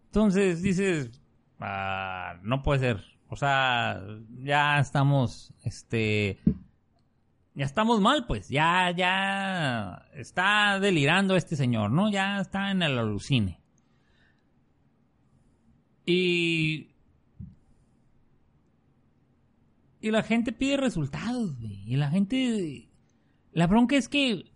Entonces 0.07 0.63
dices, 0.63 1.11
ah, 1.61 2.37
no 2.43 2.63
puede 2.63 2.81
ser. 2.81 3.05
O 3.29 3.37
sea, 3.37 4.01
ya 4.43 4.79
estamos, 4.79 5.53
este, 5.65 6.39
ya 7.55 7.65
estamos 7.65 8.01
mal, 8.01 8.27
pues. 8.27 8.49
Ya, 8.49 8.91
ya 8.97 10.09
está 10.15 10.79
delirando 10.81 11.37
este 11.37 11.57
señor, 11.57 11.91
¿no? 11.91 12.11
Ya 12.11 12.41
está 12.41 12.71
en 12.71 12.83
el 12.83 12.99
alucine. 12.99 13.61
Y 16.05 16.93
y 20.03 20.11
la 20.11 20.25
gente 20.25 20.53
pide 20.53 20.77
resultados, 20.77 21.57
güey. 21.61 21.81
Y 21.87 21.97
la 21.97 22.11
gente, 22.11 22.91
la 23.53 23.69
bronca 23.69 23.97
es 23.97 24.09
que 24.09 24.53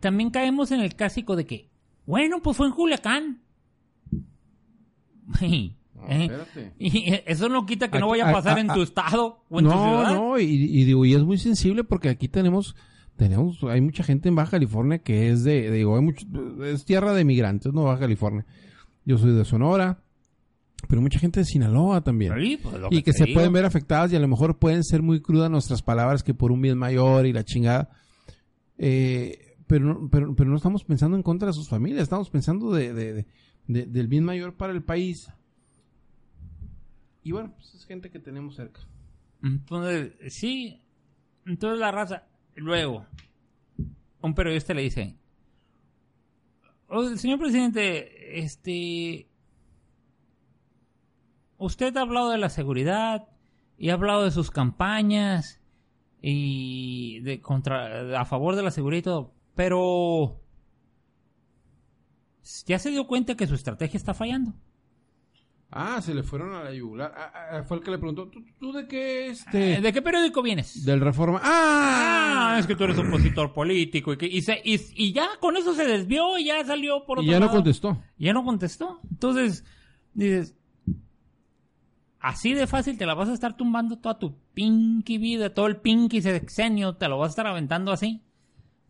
también 0.00 0.30
caemos 0.30 0.70
en 0.70 0.80
el 0.80 0.96
clásico 0.96 1.36
de 1.36 1.44
que, 1.44 1.70
bueno, 2.06 2.40
pues 2.42 2.56
fue 2.56 2.66
en 2.66 2.72
Culiacán. 2.72 3.42
Güey, 5.38 5.76
No, 6.00 6.08
¿eh? 6.14 6.24
espérate. 6.24 6.72
Y 6.78 7.14
eso 7.26 7.48
no 7.48 7.66
quita 7.66 7.90
que 7.90 7.98
no 7.98 8.08
vaya 8.08 8.28
a 8.28 8.32
pasar 8.32 8.58
a- 8.58 8.60
en 8.60 8.68
tu 8.68 8.82
estado 8.82 9.44
o 9.48 9.58
en 9.60 9.66
tu 9.66 9.70
No, 9.70 9.82
ciudad. 10.04 10.14
no, 10.14 10.38
y, 10.38 10.44
y 10.44 10.84
digo, 10.84 11.04
y 11.04 11.14
es 11.14 11.22
muy 11.22 11.38
sensible 11.38 11.84
porque 11.84 12.08
aquí 12.08 12.28
tenemos, 12.28 12.74
tenemos, 13.16 13.62
hay 13.64 13.80
mucha 13.80 14.02
gente 14.02 14.28
en 14.28 14.34
Baja 14.34 14.52
California 14.52 14.98
que 14.98 15.30
es 15.30 15.44
de, 15.44 15.70
digo, 15.70 15.96
hay 15.96 16.02
mucho, 16.02 16.26
es 16.64 16.84
tierra 16.84 17.12
de 17.12 17.24
migrantes, 17.24 17.72
no 17.72 17.84
Baja 17.84 18.00
California. 18.00 18.46
Yo 19.04 19.18
soy 19.18 19.32
de 19.32 19.44
Sonora, 19.44 20.02
pero 20.88 21.00
mucha 21.02 21.18
gente 21.18 21.40
de 21.40 21.44
Sinaloa 21.46 22.00
también. 22.02 22.32
Sí, 22.40 22.58
pues, 22.62 22.74
y 22.90 23.02
que 23.02 23.12
se 23.12 23.24
digo. 23.24 23.34
pueden 23.36 23.52
ver 23.52 23.64
afectadas 23.64 24.12
y 24.12 24.16
a 24.16 24.20
lo 24.20 24.28
mejor 24.28 24.58
pueden 24.58 24.82
ser 24.84 25.02
muy 25.02 25.20
crudas 25.20 25.50
nuestras 25.50 25.82
palabras 25.82 26.22
que 26.22 26.34
por 26.34 26.52
un 26.52 26.60
bien 26.62 26.78
mayor 26.78 27.26
y 27.26 27.32
la 27.32 27.44
chingada. 27.44 27.90
Eh, 28.78 29.56
pero, 29.66 29.84
no- 29.84 30.08
pero, 30.10 30.34
pero 30.34 30.50
no 30.50 30.56
estamos 30.56 30.84
pensando 30.84 31.16
en 31.16 31.22
contra 31.22 31.48
de 31.48 31.52
sus 31.54 31.68
familias, 31.68 32.02
estamos 32.04 32.30
pensando 32.30 32.72
de, 32.72 32.92
de- 32.92 33.12
de- 33.12 33.26
de- 33.68 33.86
del 33.86 34.08
bien 34.08 34.24
mayor 34.24 34.54
para 34.56 34.72
el 34.72 34.82
país. 34.82 35.28
Y 37.22 37.32
bueno, 37.32 37.52
pues 37.54 37.74
es 37.74 37.84
gente 37.84 38.10
que 38.10 38.18
tenemos 38.18 38.56
cerca. 38.56 38.80
Entonces, 39.42 40.12
sí. 40.32 40.82
Entonces 41.46 41.78
la 41.78 41.90
raza. 41.90 42.26
Luego, 42.54 43.06
un 44.20 44.34
periodista 44.34 44.74
le 44.74 44.82
dice: 44.82 45.18
"Oh, 46.88 47.04
Señor 47.16 47.38
presidente, 47.38 48.40
este. 48.40 49.28
usted 51.58 51.96
ha 51.96 52.02
hablado 52.02 52.30
de 52.30 52.38
la 52.38 52.48
seguridad 52.48 53.28
y 53.76 53.90
ha 53.90 53.94
hablado 53.94 54.24
de 54.24 54.30
sus 54.30 54.50
campañas 54.50 55.60
y 56.22 57.20
de 57.20 57.40
contra 57.40 58.20
a 58.20 58.24
favor 58.24 58.56
de 58.56 58.62
la 58.62 58.70
seguridad 58.70 58.98
y 58.98 59.02
todo, 59.02 59.34
pero 59.54 60.40
ya 62.66 62.78
se 62.78 62.90
dio 62.90 63.06
cuenta 63.06 63.36
que 63.36 63.46
su 63.46 63.54
estrategia 63.54 63.96
está 63.96 64.14
fallando. 64.14 64.54
Ah, 65.72 66.00
se 66.02 66.12
le 66.14 66.22
fueron 66.24 66.52
a 66.54 66.64
la 66.64 66.72
yugular. 66.74 67.12
Ah, 67.16 67.32
ah, 67.58 67.62
fue 67.62 67.76
el 67.76 67.82
que 67.84 67.92
le 67.92 67.98
preguntó, 67.98 68.26
¿tú, 68.28 68.44
tú 68.58 68.72
de 68.72 68.88
qué 68.88 69.28
este? 69.28 69.74
Eh, 69.74 69.80
¿De 69.80 69.92
qué 69.92 70.02
periódico 70.02 70.42
vienes? 70.42 70.84
Del 70.84 71.00
Reforma. 71.00 71.40
Ah, 71.44 72.54
¡Ah! 72.54 72.58
es 72.58 72.66
que 72.66 72.74
tú 72.74 72.82
eres 72.84 72.98
opositor 72.98 73.52
político 73.52 74.12
y, 74.12 74.16
que, 74.18 74.26
y, 74.26 74.42
se- 74.42 74.60
y- 74.64 74.80
y 74.96 75.12
ya 75.12 75.28
con 75.38 75.56
eso 75.56 75.72
se 75.74 75.84
desvió 75.84 76.36
y 76.38 76.46
ya 76.46 76.64
salió 76.64 77.06
por 77.06 77.18
Y 77.18 77.20
otro 77.22 77.30
ya 77.32 77.38
no 77.40 77.50
contestó. 77.50 78.02
Ya 78.18 78.32
no 78.32 78.44
contestó. 78.44 79.00
Entonces, 79.12 79.64
dices, 80.12 80.56
así 82.18 82.52
de 82.54 82.66
fácil 82.66 82.98
te 82.98 83.06
la 83.06 83.14
vas 83.14 83.28
a 83.28 83.32
estar 83.34 83.56
tumbando 83.56 83.96
toda 83.98 84.18
tu 84.18 84.36
pinky 84.54 85.18
vida, 85.18 85.54
todo 85.54 85.66
el 85.68 85.76
pinky 85.76 86.20
sexenio, 86.20 86.96
te 86.96 87.08
lo 87.08 87.18
vas 87.18 87.28
a 87.28 87.30
estar 87.30 87.46
aventando 87.46 87.92
así. 87.92 88.22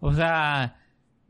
O 0.01 0.15
sea, 0.15 0.81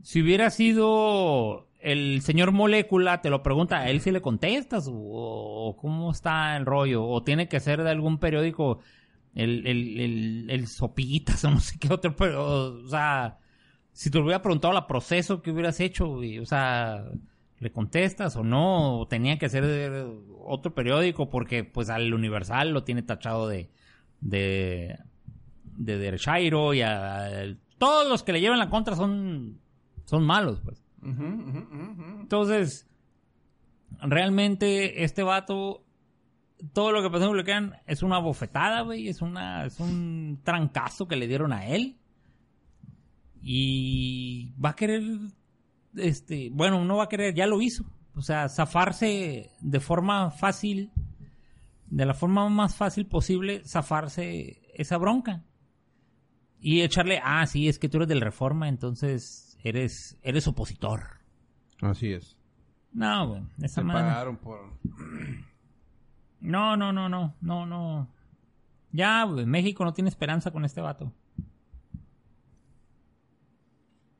si 0.01 0.21
hubiera 0.21 0.49
sido 0.49 1.67
el 1.81 2.21
señor 2.21 2.51
Molécula, 2.51 3.21
te 3.21 3.29
lo 3.29 3.43
pregunta, 3.43 3.79
¿a 3.79 3.89
él 3.89 4.01
si 4.01 4.11
le 4.11 4.21
contestas? 4.21 4.89
¿O, 4.91 5.75
cómo 5.79 6.11
está 6.11 6.57
el 6.57 6.65
rollo? 6.65 7.03
¿O 7.05 7.23
tiene 7.23 7.47
que 7.47 7.59
ser 7.59 7.83
de 7.83 7.89
algún 7.89 8.19
periódico, 8.19 8.79
el, 9.35 9.65
el, 9.67 9.99
el, 9.99 10.49
el 10.49 10.67
Sopitas 10.67 11.43
o 11.45 11.51
no 11.51 11.59
sé 11.59 11.79
qué 11.79 11.91
otro, 11.91 12.15
o 12.19 12.87
sea, 12.87 13.39
si 13.93 14.09
te 14.09 14.17
lo 14.17 14.25
hubiera 14.25 14.41
preguntado 14.41 14.73
la 14.73 14.87
proceso 14.87 15.41
que 15.41 15.51
hubieras 15.51 15.79
hecho, 15.79 16.09
o 16.11 16.45
sea, 16.45 17.05
¿le 17.59 17.71
contestas 17.71 18.35
o 18.35 18.43
no? 18.43 18.99
¿O 18.99 19.07
tenía 19.07 19.37
que 19.37 19.49
ser 19.49 19.65
de 19.65 20.07
otro 20.43 20.73
periódico? 20.73 21.29
Porque, 21.29 21.63
pues, 21.63 21.89
al 21.89 22.13
Universal 22.13 22.71
lo 22.71 22.83
tiene 22.83 23.03
tachado 23.03 23.47
de, 23.47 23.69
de, 24.21 24.97
de 25.63 25.97
derechairo 25.97 26.73
y 26.73 26.81
a, 26.81 27.55
todos 27.77 28.07
los 28.07 28.23
que 28.23 28.33
le 28.33 28.41
llevan 28.41 28.59
la 28.59 28.69
contra 28.69 28.95
son, 28.95 29.59
son 30.05 30.23
malos, 30.23 30.61
pues. 30.63 30.80
Entonces, 31.03 32.87
realmente 34.01 35.03
este 35.03 35.23
vato, 35.23 35.83
todo 36.73 36.91
lo 36.91 37.01
que 37.01 37.09
pasó 37.09 37.23
en 37.23 37.29
Culiacán 37.29 37.75
es 37.87 38.03
una 38.03 38.19
bofetada, 38.19 38.81
güey, 38.81 39.07
es 39.07 39.21
una, 39.21 39.65
es 39.65 39.79
un 39.79 40.39
trancazo 40.43 41.07
que 41.07 41.15
le 41.15 41.27
dieron 41.27 41.53
a 41.53 41.67
él. 41.67 41.97
Y 43.41 44.53
va 44.63 44.69
a 44.69 44.75
querer, 44.75 45.01
este, 45.95 46.49
bueno, 46.51 46.85
no 46.85 46.97
va 46.97 47.05
a 47.05 47.09
querer, 47.09 47.33
ya 47.33 47.47
lo 47.47 47.61
hizo. 47.61 47.85
O 48.15 48.21
sea, 48.21 48.49
zafarse 48.49 49.51
de 49.59 49.79
forma 49.79 50.31
fácil, 50.31 50.91
de 51.87 52.05
la 52.05 52.13
forma 52.13 52.47
más 52.49 52.75
fácil 52.75 53.07
posible, 53.07 53.63
zafarse 53.65 54.61
esa 54.75 54.97
bronca. 54.97 55.43
Y 56.59 56.81
echarle, 56.81 57.19
ah, 57.23 57.45
sí, 57.47 57.67
es 57.67 57.79
que 57.79 57.89
tú 57.89 57.97
eres 57.97 58.09
del 58.09 58.21
Reforma, 58.21 58.69
entonces 58.69 59.50
eres, 59.63 60.17
eres 60.21 60.47
opositor. 60.47 61.19
Así 61.81 62.11
es. 62.13 62.37
No, 62.93 63.27
güey. 63.29 63.41
Esa 63.61 63.81
Se 63.81 63.83
madre. 63.83 64.01
pagaron 64.09 64.37
por... 64.37 64.59
No, 66.39 66.75
no, 66.75 66.91
no, 66.91 67.07
no, 67.07 67.35
no, 67.41 67.65
no. 67.65 68.07
Ya, 68.91 69.23
güey, 69.23 69.45
México 69.45 69.85
no 69.85 69.93
tiene 69.93 70.09
esperanza 70.09 70.51
con 70.51 70.65
este 70.65 70.81
vato. 70.81 71.13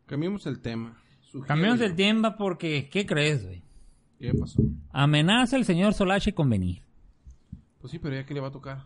Cambiemos 0.06 0.46
el 0.46 0.60
tema. 0.62 0.98
Sugiero 1.22 1.76
yo. 1.76 1.86
el 1.86 1.96
tiempo 1.96 2.36
porque, 2.38 2.90
¿qué 2.90 3.06
crees, 3.06 3.46
güey? 3.46 3.64
¿Qué 4.20 4.34
pasó? 4.34 4.62
Amenaza 4.92 5.56
el 5.58 5.66
señor 5.66 5.94
Solache 5.94 6.34
con 6.34 6.50
venir. 6.50 6.82
Pues 7.80 7.92
sí, 7.92 8.00
pero 8.00 8.16
ya 8.16 8.26
que 8.26 8.34
le 8.34 8.40
va 8.42 8.50
a 8.50 8.52
tocar. 8.52 8.86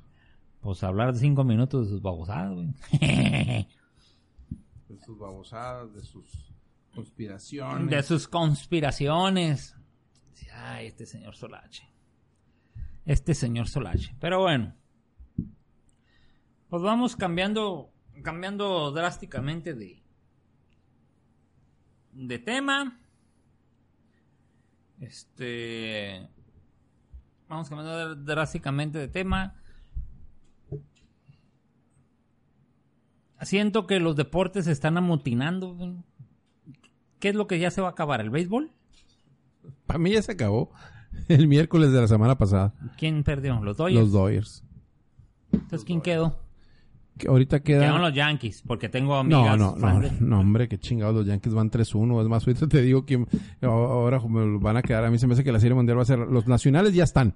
Pues 0.62 0.84
hablar 0.84 1.14
de 1.14 1.20
cinco 1.20 1.44
minutos 1.44 1.86
de 1.86 1.92
sus 1.92 2.02
babosadas, 2.02 2.54
güey. 2.54 2.70
De 4.88 5.00
sus 5.00 5.18
babosadas, 5.18 5.94
de 5.94 6.04
sus 6.04 6.54
conspiraciones. 6.94 7.90
de 7.90 8.04
sus 8.04 8.28
conspiraciones. 8.28 9.76
Ay, 10.54 10.88
este 10.88 11.06
señor 11.06 11.36
Solache. 11.36 11.90
Este 13.06 13.34
señor 13.34 13.68
Solache. 13.68 14.16
Pero 14.20 14.42
bueno. 14.42 14.76
Pues 16.70 16.82
vamos 16.82 17.16
cambiando, 17.16 17.92
cambiando 18.24 18.92
drásticamente 18.92 19.74
de, 19.74 20.04
de 22.12 22.40
tema. 22.40 23.00
Este, 25.00 26.28
vamos 27.48 27.70
cambiando 27.70 28.16
drásticamente 28.16 28.98
de 28.98 29.08
tema. 29.08 29.62
Siento 33.42 33.86
que 33.88 34.00
los 34.00 34.16
deportes 34.16 34.66
se 34.66 34.72
están 34.72 34.98
amotinando. 34.98 35.76
¿Qué 37.20 37.30
es 37.30 37.36
lo 37.36 37.48
que 37.48 37.60
ya 37.60 37.72
se 37.72 37.82
va 37.82 37.90
a 37.90 37.92
acabar? 37.92 38.22
¿El 38.22 38.30
béisbol? 38.30 38.72
Para 39.86 40.00
mí 40.00 40.12
ya 40.12 40.22
se 40.22 40.32
acabó. 40.34 40.72
El 41.28 41.48
miércoles 41.48 41.92
de 41.92 42.02
la 42.02 42.08
semana 42.08 42.38
pasada. 42.38 42.74
¿Quién 42.98 43.24
perdió? 43.24 43.60
¿Los 43.64 43.78
Dodgers? 43.78 44.00
Los 44.00 44.12
Dodgers. 44.12 44.64
Entonces, 45.52 45.84
¿quién 45.86 46.02
quedó? 46.02 46.40
Que 47.18 47.30
ahorita 47.30 47.62
Quedaron 47.62 47.90
quedan... 47.92 48.02
los 48.02 48.14
Yankees, 48.14 48.62
porque 48.68 48.90
tengo 48.90 49.16
amigas 49.16 49.58
no, 49.58 49.74
no, 49.78 50.02
de- 50.02 50.12
no, 50.20 50.42
hombre, 50.42 50.68
qué 50.68 50.78
chingados, 50.78 51.16
los 51.16 51.26
Yankees 51.26 51.54
van 51.54 51.72
3-1, 51.72 52.22
es 52.22 52.28
más, 52.28 52.46
ahorita 52.46 52.68
te 52.68 52.82
digo 52.82 53.06
que 53.06 53.26
ahora 53.62 54.20
me 54.28 54.58
van 54.58 54.76
a 54.76 54.82
quedar, 54.82 55.06
a 55.06 55.10
mí 55.10 55.18
se 55.18 55.26
me 55.26 55.34
hace 55.34 55.46
que 55.46 55.54
la 55.54 55.62
Serie 55.62 55.76
Mundial 55.76 55.98
va 55.98 56.02
a 56.02 56.06
ser, 56.06 56.20
los 56.20 56.46
nacionales 56.46 56.94
ya 56.94 57.06
están, 57.06 57.36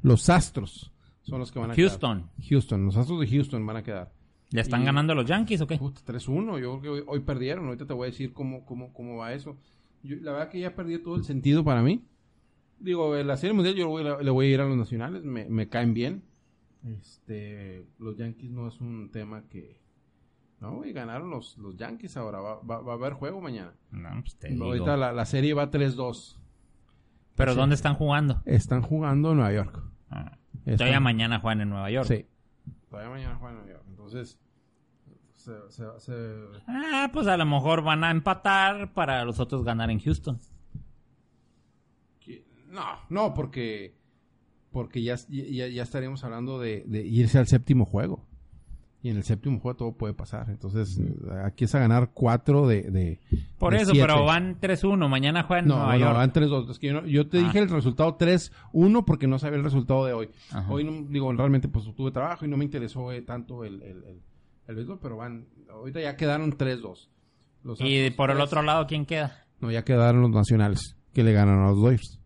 los 0.00 0.30
Astros 0.30 0.92
son 1.22 1.40
los 1.40 1.50
que 1.50 1.58
van 1.58 1.72
a 1.72 1.74
Houston. 1.74 2.20
quedar. 2.20 2.48
Houston, 2.50 2.84
los 2.86 2.96
Astros 2.96 3.18
de 3.18 3.26
Houston 3.26 3.66
van 3.66 3.78
a 3.78 3.82
quedar. 3.82 4.12
¿Le 4.50 4.60
están 4.60 4.82
Y- 4.82 4.84
ganando 4.86 5.12
a 5.12 5.16
los 5.16 5.26
Yankees 5.26 5.60
o 5.60 5.66
qué? 5.66 5.76
Puta, 5.78 6.00
3-1, 6.04 6.58
yo 6.60 6.78
creo 6.78 6.80
que 6.80 6.88
hoy, 6.88 7.04
hoy 7.06 7.20
perdieron, 7.20 7.66
ahorita 7.66 7.86
te 7.86 7.92
voy 7.94 8.06
a 8.08 8.10
decir 8.10 8.32
cómo, 8.32 8.64
cómo, 8.64 8.92
cómo 8.92 9.16
va 9.16 9.32
eso. 9.32 9.56
Yo- 10.02 10.16
la 10.20 10.32
verdad 10.32 10.48
que 10.50 10.60
ya 10.60 10.74
perdió 10.74 11.02
todo 11.02 11.16
el 11.16 11.24
sentido 11.24 11.64
para 11.64 11.82
mí. 11.82 12.04
Digo, 12.78 13.16
en 13.16 13.26
la 13.26 13.36
Serie 13.36 13.54
Mundial 13.54 13.74
yo 13.74 13.88
voy 13.88 14.04
le 14.04 14.30
voy 14.30 14.46
a 14.46 14.50
ir 14.50 14.60
a 14.60 14.64
los 14.66 14.76
nacionales, 14.76 15.24
me, 15.24 15.46
me 15.46 15.68
caen 15.68 15.94
bien. 15.94 16.22
Este, 16.86 17.86
los 17.98 18.16
Yankees 18.16 18.50
no 18.50 18.68
es 18.68 18.80
un 18.80 19.10
tema 19.10 19.42
que... 19.48 19.80
No, 20.60 20.76
güey, 20.76 20.92
ganaron 20.92 21.28
los, 21.30 21.58
los 21.58 21.76
Yankees 21.76 22.16
ahora, 22.16 22.40
va, 22.40 22.60
va- 22.62 22.80
va 22.80 22.92
a 22.92 22.96
haber 22.96 23.12
juego 23.14 23.40
mañana. 23.40 23.74
No, 23.90 24.08
pues 24.22 24.36
te 24.36 24.48
digo. 24.48 24.64
Ahorita 24.66 24.96
la, 24.96 25.12
la 25.12 25.26
serie 25.26 25.52
va 25.52 25.70
3-2. 25.70 26.38
¿Pero 27.34 27.52
sí. 27.52 27.58
dónde 27.58 27.74
están 27.74 27.94
jugando? 27.94 28.40
Están 28.46 28.80
jugando 28.82 29.32
en 29.32 29.36
Nueva 29.36 29.52
York. 29.52 29.82
Ah, 30.10 30.38
Están- 30.60 30.76
Todavía 30.78 31.00
mañana 31.00 31.40
juegan 31.40 31.60
en 31.60 31.68
Nueva 31.70 31.90
York. 31.90 32.06
Sí. 32.08 32.24
Todavía 32.88 33.10
mañana 33.10 33.36
juegan 33.36 33.58
en 33.58 33.64
Nueva 33.66 33.78
York. 33.80 33.85
Entonces, 34.06 34.38
se, 35.34 35.52
se- 35.70 36.00
se- 36.00 36.44
Ah, 36.66 37.10
pues 37.12 37.26
a 37.26 37.36
lo 37.36 37.44
mejor 37.46 37.82
van 37.82 38.02
a 38.04 38.10
empatar 38.10 38.92
para 38.92 39.24
los 39.24 39.38
otros 39.40 39.64
ganar 39.64 39.90
en 39.90 40.00
Houston. 40.00 40.40
No, 42.70 42.84
no, 43.10 43.32
porque 43.34 43.94
porque 44.72 45.02
ya, 45.02 45.16
ya, 45.28 45.68
ya 45.68 45.82
estaríamos 45.82 46.22
hablando 46.24 46.58
de, 46.58 46.82
de 46.86 47.06
irse 47.06 47.38
al 47.38 47.46
séptimo 47.46 47.84
juego. 47.86 48.26
Y 49.06 49.10
en 49.10 49.18
el 49.18 49.22
séptimo 49.22 49.60
juego 49.60 49.76
todo 49.76 49.92
puede 49.92 50.14
pasar. 50.14 50.50
Entonces, 50.50 51.00
aquí 51.44 51.62
es 51.66 51.74
a 51.76 51.78
ganar 51.78 52.10
cuatro 52.12 52.66
de. 52.66 52.82
de 52.90 53.20
Por 53.56 53.72
de 53.72 53.82
eso, 53.82 53.92
siete. 53.92 54.04
pero 54.04 54.24
van 54.24 54.58
3-1. 54.60 55.08
Mañana 55.08 55.44
juegan 55.44 55.68
No, 55.68 55.76
Nueva 55.76 55.92
no, 55.92 55.98
York. 56.00 56.14
van 56.16 56.32
3-2. 56.32 56.70
Es 56.70 56.78
que 56.80 57.02
yo, 57.06 57.28
te 57.28 57.38
Ah. 57.38 57.42
dije 57.42 57.60
el 57.60 57.68
resultado 57.68 58.16
3-1 58.18 59.04
porque 59.04 59.28
no 59.28 59.38
sabía 59.38 59.58
el 59.58 59.64
resultado 59.64 60.04
de 60.06 60.12
hoy. 60.12 60.30
Ajá. 60.50 60.68
Hoy, 60.72 60.82
no, 60.82 61.06
digo, 61.08 61.32
realmente 61.32 61.68
pues 61.68 61.84
tuve 61.94 62.10
trabajo 62.10 62.44
y 62.44 62.48
no 62.48 62.56
me 62.56 62.64
interesó 62.64 63.12
eh, 63.12 63.22
tanto 63.22 63.64
el, 63.64 63.80
el, 63.82 64.02
el, 64.02 64.20
el 64.66 64.74
béisbol, 64.74 64.98
pero 65.00 65.18
van. 65.18 65.46
Ahorita 65.70 66.00
ya 66.00 66.16
quedaron 66.16 66.50
3-2. 66.58 67.08
Los 67.62 67.80
Y 67.80 68.10
por 68.10 68.32
el 68.32 68.40
otro 68.40 68.62
lado, 68.62 68.88
¿quién 68.88 69.06
queda? 69.06 69.44
No, 69.60 69.70
ya 69.70 69.84
quedaron 69.84 70.20
los 70.22 70.30
nacionales 70.32 70.96
que 71.12 71.22
le 71.22 71.32
ganan 71.32 71.60
a 71.60 71.68
los 71.68 71.76
Dodgers. 71.80 72.18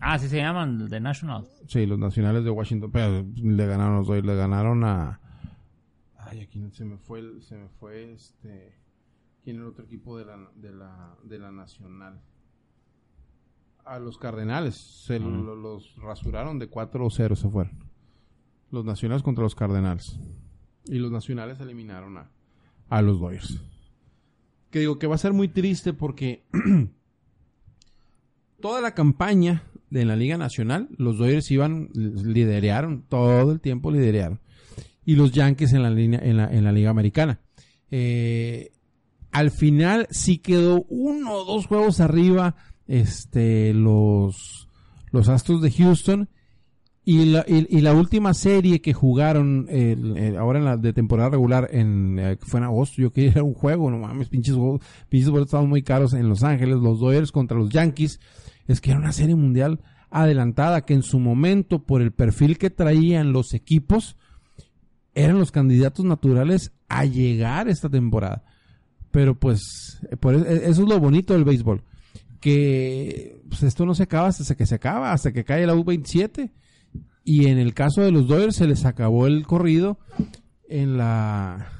Ah, 0.00 0.18
sí 0.18 0.28
se 0.28 0.36
llaman, 0.36 0.88
The 0.90 1.00
Nationals. 1.00 1.48
Sí, 1.68 1.86
los 1.86 1.98
nacionales 1.98 2.44
de 2.44 2.50
Washington, 2.50 2.90
pero 2.92 3.24
le 3.34 3.66
ganaron 3.66 3.94
a 3.94 3.98
los 4.00 4.06
Dodgers, 4.06 4.26
le 4.26 4.34
ganaron 4.36 4.84
a... 4.84 5.20
Ay, 6.28 6.40
aquí 6.40 6.62
se 6.72 6.84
me 6.84 6.98
fue, 6.98 7.20
el- 7.20 7.42
se 7.42 7.56
me 7.56 7.68
fue 7.68 8.12
este... 8.12 8.74
¿Quién 9.44 9.56
era 9.56 9.64
el 9.66 9.70
otro 9.70 9.84
equipo 9.84 10.18
de 10.18 10.24
la, 10.24 10.50
de 10.56 10.72
la, 10.72 11.16
de 11.22 11.38
la 11.38 11.52
nacional? 11.52 12.20
A 13.84 14.00
los 14.00 14.18
Cardenales, 14.18 14.74
se 14.74 15.20
lo- 15.20 15.30
lo- 15.30 15.54
los 15.54 15.94
rasuraron 15.96 16.58
de 16.58 16.68
4-0, 16.68 17.36
se 17.36 17.48
fueron. 17.48 17.72
Los 18.72 18.84
nacionales 18.84 19.22
contra 19.22 19.44
los 19.44 19.54
Cardenales. 19.54 20.18
Y 20.86 20.98
los 20.98 21.12
nacionales 21.12 21.60
eliminaron 21.60 22.18
a, 22.18 22.28
a 22.88 23.02
los 23.02 23.20
Dodgers. 23.20 23.60
Que 24.70 24.80
digo 24.80 24.98
que 24.98 25.06
va 25.06 25.14
a 25.14 25.18
ser 25.18 25.32
muy 25.32 25.46
triste 25.46 25.92
porque 25.92 26.44
toda 28.60 28.80
la 28.80 28.94
campaña 28.94 29.62
de 29.90 30.04
la 30.04 30.16
Liga 30.16 30.36
Nacional, 30.36 30.88
los 30.98 31.18
Dodgers 31.18 31.50
iban, 31.52 31.88
liderearon, 31.94 33.02
todo 33.02 33.52
el 33.52 33.60
tiempo 33.60 33.90
liderearon. 33.92 34.40
Y 35.06 35.14
los 35.14 35.32
Yankees 35.32 35.72
en 35.72 35.82
la, 35.82 35.90
línea, 35.90 36.20
en 36.22 36.36
la, 36.36 36.52
en 36.52 36.64
la 36.64 36.72
Liga 36.72 36.90
Americana. 36.90 37.40
Eh, 37.90 38.72
al 39.30 39.50
final 39.50 40.06
sí 40.10 40.38
quedó 40.38 40.84
uno 40.88 41.32
o 41.32 41.44
dos 41.44 41.66
juegos 41.66 42.00
arriba 42.00 42.56
este, 42.86 43.72
los, 43.72 44.68
los 45.12 45.28
Astros 45.28 45.62
de 45.62 45.70
Houston. 45.70 46.28
Y 47.08 47.26
la, 47.26 47.44
y, 47.46 47.80
la 47.82 47.94
última 47.94 48.34
serie 48.34 48.80
que 48.80 48.92
jugaron 48.92 49.68
ahora 50.36 50.58
en 50.58 50.64
la 50.64 50.76
de 50.76 50.92
temporada 50.92 51.30
regular 51.30 51.68
en 51.70 52.18
eh, 52.18 52.36
fue 52.40 52.58
en 52.58 52.64
agosto, 52.64 53.00
yo 53.00 53.12
quería 53.12 53.44
un 53.44 53.54
juego, 53.54 53.88
no 53.92 53.98
mames, 53.98 54.28
pinches 54.28 54.56
pinches 55.08 55.30
boletos 55.30 55.50
estaban 55.50 55.68
muy 55.68 55.82
caros 55.84 56.14
en 56.14 56.28
Los 56.28 56.42
Ángeles, 56.42 56.78
los 56.78 56.98
Dodgers 56.98 57.30
contra 57.30 57.56
los 57.56 57.68
Yankees, 57.68 58.18
es 58.66 58.80
que 58.80 58.90
era 58.90 58.98
una 58.98 59.12
serie 59.12 59.36
mundial 59.36 59.78
adelantada 60.10 60.84
que 60.84 60.94
en 60.94 61.02
su 61.02 61.20
momento 61.20 61.84
por 61.84 62.02
el 62.02 62.10
perfil 62.10 62.58
que 62.58 62.70
traían 62.70 63.32
los 63.32 63.54
equipos 63.54 64.16
eran 65.16 65.38
los 65.40 65.50
candidatos 65.50 66.04
naturales 66.04 66.70
a 66.88 67.04
llegar 67.04 67.68
esta 67.68 67.88
temporada. 67.88 68.44
Pero 69.10 69.34
pues 69.38 69.98
por 70.20 70.34
e- 70.34 70.68
eso 70.70 70.82
es 70.82 70.88
lo 70.88 71.00
bonito 71.00 71.32
del 71.34 71.42
béisbol, 71.44 71.82
que 72.40 73.40
pues, 73.48 73.62
esto 73.64 73.84
no 73.86 73.94
se 73.94 74.04
acaba 74.04 74.28
hasta 74.28 74.54
que 74.54 74.66
se 74.66 74.74
acaba, 74.76 75.12
hasta 75.12 75.32
que 75.32 75.44
cae 75.44 75.66
la 75.66 75.74
U27 75.74 76.52
y 77.24 77.46
en 77.46 77.58
el 77.58 77.74
caso 77.74 78.02
de 78.02 78.12
los 78.12 78.28
Dodgers 78.28 78.56
se 78.56 78.66
les 78.68 78.84
acabó 78.84 79.26
el 79.26 79.46
corrido 79.46 79.98
en 80.68 80.96
la 80.96 81.72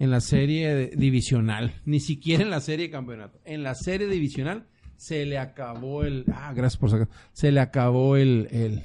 en 0.00 0.10
la 0.10 0.20
serie 0.20 0.90
divisional, 0.96 1.74
ni 1.84 1.98
siquiera 2.00 2.42
en 2.44 2.50
la 2.50 2.60
serie 2.60 2.86
de 2.86 2.90
campeonato. 2.92 3.40
En 3.44 3.62
la 3.62 3.74
serie 3.74 4.06
divisional 4.08 4.66
se 4.96 5.26
le 5.26 5.38
acabó 5.38 6.04
el 6.04 6.24
ah, 6.32 6.52
gracias 6.54 6.78
por 6.80 6.90
sacar. 6.90 7.08
Se 7.32 7.50
le 7.52 7.60
acabó 7.60 8.16
el, 8.16 8.48
el 8.52 8.82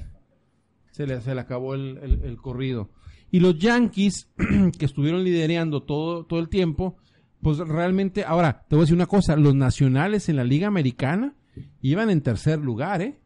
se 0.90 1.06
le, 1.06 1.20
se 1.20 1.34
le 1.34 1.40
acabó 1.40 1.74
el- 1.74 1.98
el 2.24 2.36
corrido. 2.36 2.90
Y 3.34 3.40
los 3.40 3.58
Yankees 3.58 4.28
que 4.78 4.84
estuvieron 4.84 5.24
liderando 5.24 5.82
todo 5.82 6.24
todo 6.24 6.38
el 6.38 6.48
tiempo, 6.48 6.98
pues 7.42 7.58
realmente 7.58 8.22
ahora 8.22 8.64
te 8.68 8.76
voy 8.76 8.82
a 8.82 8.84
decir 8.84 8.94
una 8.94 9.06
cosa, 9.06 9.34
los 9.34 9.56
nacionales 9.56 10.28
en 10.28 10.36
la 10.36 10.44
Liga 10.44 10.68
Americana 10.68 11.34
iban 11.82 12.10
en 12.10 12.20
tercer 12.20 12.60
lugar, 12.60 13.02
¿eh? 13.02 13.18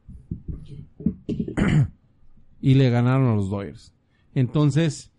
y 2.62 2.72
le 2.72 2.88
ganaron 2.88 3.28
a 3.28 3.34
los 3.34 3.50
Dodgers. 3.50 3.92
Entonces, 4.34 5.12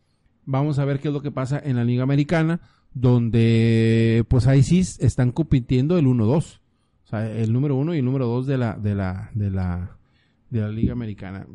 vamos 0.46 0.80
a 0.80 0.86
ver 0.86 1.00
qué 1.00 1.10
es 1.10 1.14
lo 1.14 1.22
que 1.22 1.30
pasa 1.30 1.62
en 1.64 1.76
la 1.76 1.84
Liga 1.84 2.02
Americana, 2.02 2.60
donde 2.92 4.26
pues 4.28 4.48
ahí 4.48 4.64
sí 4.64 4.80
están 4.80 5.32
compitiendo 5.32 6.00
el 6.00 6.08
1-2. 6.08 6.34
O 6.34 7.08
sea, 7.08 7.32
el 7.32 7.54
número 7.54 7.76
1 7.76 7.94
y 7.94 8.00
el 8.00 8.06
número 8.06 8.26
2 8.26 8.48
de 8.48 8.58
la, 8.58 8.74
de 8.76 8.96
la, 8.96 9.30
de 9.36 9.52
la, 9.52 10.00
de 10.50 10.62
la 10.62 10.70
Liga 10.70 10.94
Americana. 10.94 11.46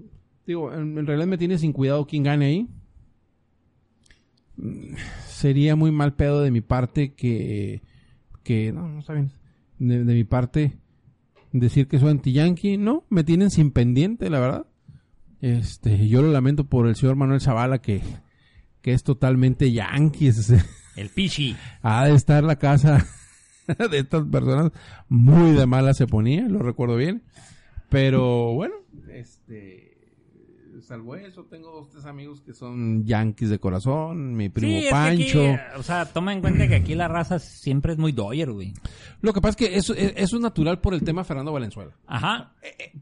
Digo, 0.46 0.72
en, 0.72 0.96
en 0.96 1.04
realidad 1.04 1.26
me 1.26 1.36
tiene 1.36 1.58
sin 1.58 1.72
cuidado 1.72 2.06
quién 2.06 2.22
gane 2.22 2.46
ahí. 2.46 2.68
Sería 5.26 5.76
muy 5.76 5.90
mal 5.90 6.14
pedo 6.14 6.42
de 6.42 6.50
mi 6.50 6.60
parte 6.60 7.14
que, 7.14 7.82
que 8.42 8.72
no, 8.72 8.88
no 8.88 9.00
está 9.00 9.14
bien. 9.14 9.32
De, 9.78 10.04
de 10.04 10.14
mi 10.14 10.24
parte 10.24 10.78
decir 11.52 11.88
que 11.88 11.98
soy 11.98 12.10
anti-yankee. 12.10 12.76
No, 12.76 13.04
me 13.08 13.24
tienen 13.24 13.50
sin 13.50 13.70
pendiente, 13.70 14.30
la 14.30 14.40
verdad. 14.40 14.66
Este, 15.40 16.08
yo 16.08 16.22
lo 16.22 16.32
lamento 16.32 16.64
por 16.64 16.86
el 16.86 16.96
señor 16.96 17.16
Manuel 17.16 17.40
Zavala 17.40 17.80
que, 17.80 18.00
que 18.80 18.92
es 18.92 19.02
totalmente 19.02 19.72
yankee. 19.72 20.30
El 20.96 21.08
Pichi. 21.10 21.56
Ha 21.82 22.06
de 22.06 22.14
estar 22.14 22.44
la 22.44 22.56
casa 22.56 23.04
de 23.90 23.98
estas 23.98 24.24
personas 24.26 24.72
muy 25.08 25.52
de 25.52 25.66
mala 25.66 25.92
se 25.94 26.06
ponía, 26.06 26.48
lo 26.48 26.60
recuerdo 26.60 26.96
bien. 26.96 27.22
Pero 27.88 28.54
bueno, 28.54 28.74
este 29.10 29.83
salvo 30.84 31.16
eso, 31.16 31.44
tengo 31.44 31.70
dos 31.72 31.90
tres 31.90 32.04
amigos 32.06 32.40
que 32.40 32.52
son 32.54 33.04
yankees 33.04 33.50
de 33.50 33.58
corazón, 33.58 34.34
mi 34.36 34.48
primo 34.48 34.68
Sí, 34.72 34.76
es 34.78 34.84
que 34.84 34.90
Pancho. 34.90 35.42
aquí, 35.52 35.60
o 35.78 35.82
sea, 35.82 36.04
toma 36.06 36.32
en 36.32 36.40
cuenta 36.40 36.68
que 36.68 36.74
aquí 36.76 36.94
la 36.94 37.08
raza 37.08 37.38
siempre 37.38 37.92
es 37.92 37.98
muy 37.98 38.12
Dodger, 38.12 38.52
güey. 38.52 38.72
Lo 39.20 39.32
que 39.32 39.40
pasa 39.40 39.50
es 39.50 39.56
que 39.56 39.76
eso, 39.76 39.94
eso 39.94 40.36
es 40.36 40.42
natural 40.42 40.80
por 40.80 40.94
el 40.94 41.02
tema 41.02 41.24
Fernando 41.24 41.52
Valenzuela. 41.52 41.92
Ajá. 42.06 42.52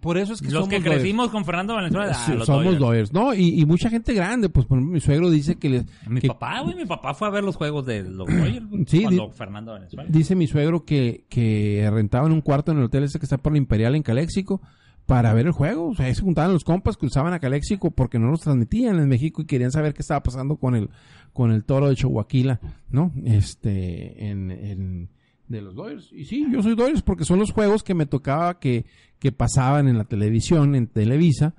Por 0.00 0.16
eso 0.18 0.32
es 0.32 0.40
que 0.40 0.46
Los 0.46 0.64
somos 0.64 0.68
que 0.70 0.80
crecimos 0.82 1.30
con 1.30 1.44
Fernando 1.44 1.74
Valenzuela, 1.74 2.12
ah, 2.12 2.24
Sí, 2.26 2.32
los 2.32 2.46
somos. 2.46 2.78
Dodgers, 2.78 3.12
¿no? 3.12 3.34
Y, 3.34 3.60
y 3.60 3.66
mucha 3.66 3.90
gente 3.90 4.14
grande, 4.14 4.48
pues 4.48 4.66
por 4.66 4.78
ejemplo, 4.78 4.94
mi 4.94 5.00
suegro 5.00 5.30
dice 5.30 5.56
que 5.56 5.68
les... 5.68 5.84
Mi 6.08 6.20
que- 6.20 6.28
papá, 6.28 6.60
güey, 6.62 6.74
mi 6.74 6.86
papá 6.86 7.12
fue 7.14 7.28
a 7.28 7.30
ver 7.30 7.44
los 7.44 7.56
juegos 7.56 7.84
de 7.86 8.02
los 8.04 8.26
güey, 8.28 8.60
Sí, 8.86 9.02
cuando 9.02 9.26
di- 9.26 9.32
Fernando 9.32 9.72
Valenzuela. 9.72 10.08
Dice 10.08 10.34
mi 10.34 10.46
suegro 10.46 10.84
que, 10.84 11.24
que 11.28 11.88
rentaban 11.92 12.32
un 12.32 12.40
cuarto 12.40 12.72
en 12.72 12.78
el 12.78 12.84
hotel 12.84 13.04
ese 13.04 13.18
que 13.18 13.26
está 13.26 13.38
por 13.38 13.52
la 13.52 13.58
Imperial 13.58 13.94
en 13.94 14.02
Caléxico 14.02 14.60
para 15.06 15.32
ver 15.34 15.46
el 15.46 15.52
juego. 15.52 15.88
O 15.88 15.94
sea, 15.94 16.06
ahí 16.06 16.14
se 16.14 16.22
juntaban 16.22 16.52
los 16.52 16.64
compas 16.64 16.96
que 16.96 17.06
usaban 17.06 17.32
a 17.32 17.38
Caléxico 17.40 17.90
porque 17.90 18.18
no 18.18 18.30
los 18.30 18.40
transmitían 18.40 18.98
en 18.98 19.08
México 19.08 19.42
y 19.42 19.46
querían 19.46 19.70
saber 19.72 19.94
qué 19.94 20.02
estaba 20.02 20.22
pasando 20.22 20.56
con 20.56 20.74
el, 20.74 20.90
con 21.32 21.50
el 21.52 21.64
toro 21.64 21.88
de 21.88 21.96
Chihuahua, 21.96 22.60
¿no? 22.90 23.12
Este, 23.24 24.28
en, 24.28 24.50
en- 24.50 25.08
de 25.48 25.60
los 25.60 25.74
Dodgers. 25.74 26.10
Y 26.12 26.24
sí, 26.24 26.46
yo 26.50 26.62
soy 26.62 26.74
Dodgers 26.74 27.02
porque 27.02 27.24
son 27.24 27.38
los 27.38 27.50
juegos 27.52 27.82
que 27.82 27.92
me 27.94 28.06
tocaba 28.06 28.58
que, 28.58 28.86
que 29.18 29.32
pasaban 29.32 29.86
en 29.86 29.98
la 29.98 30.04
televisión, 30.04 30.74
en 30.74 30.86
Televisa, 30.86 31.54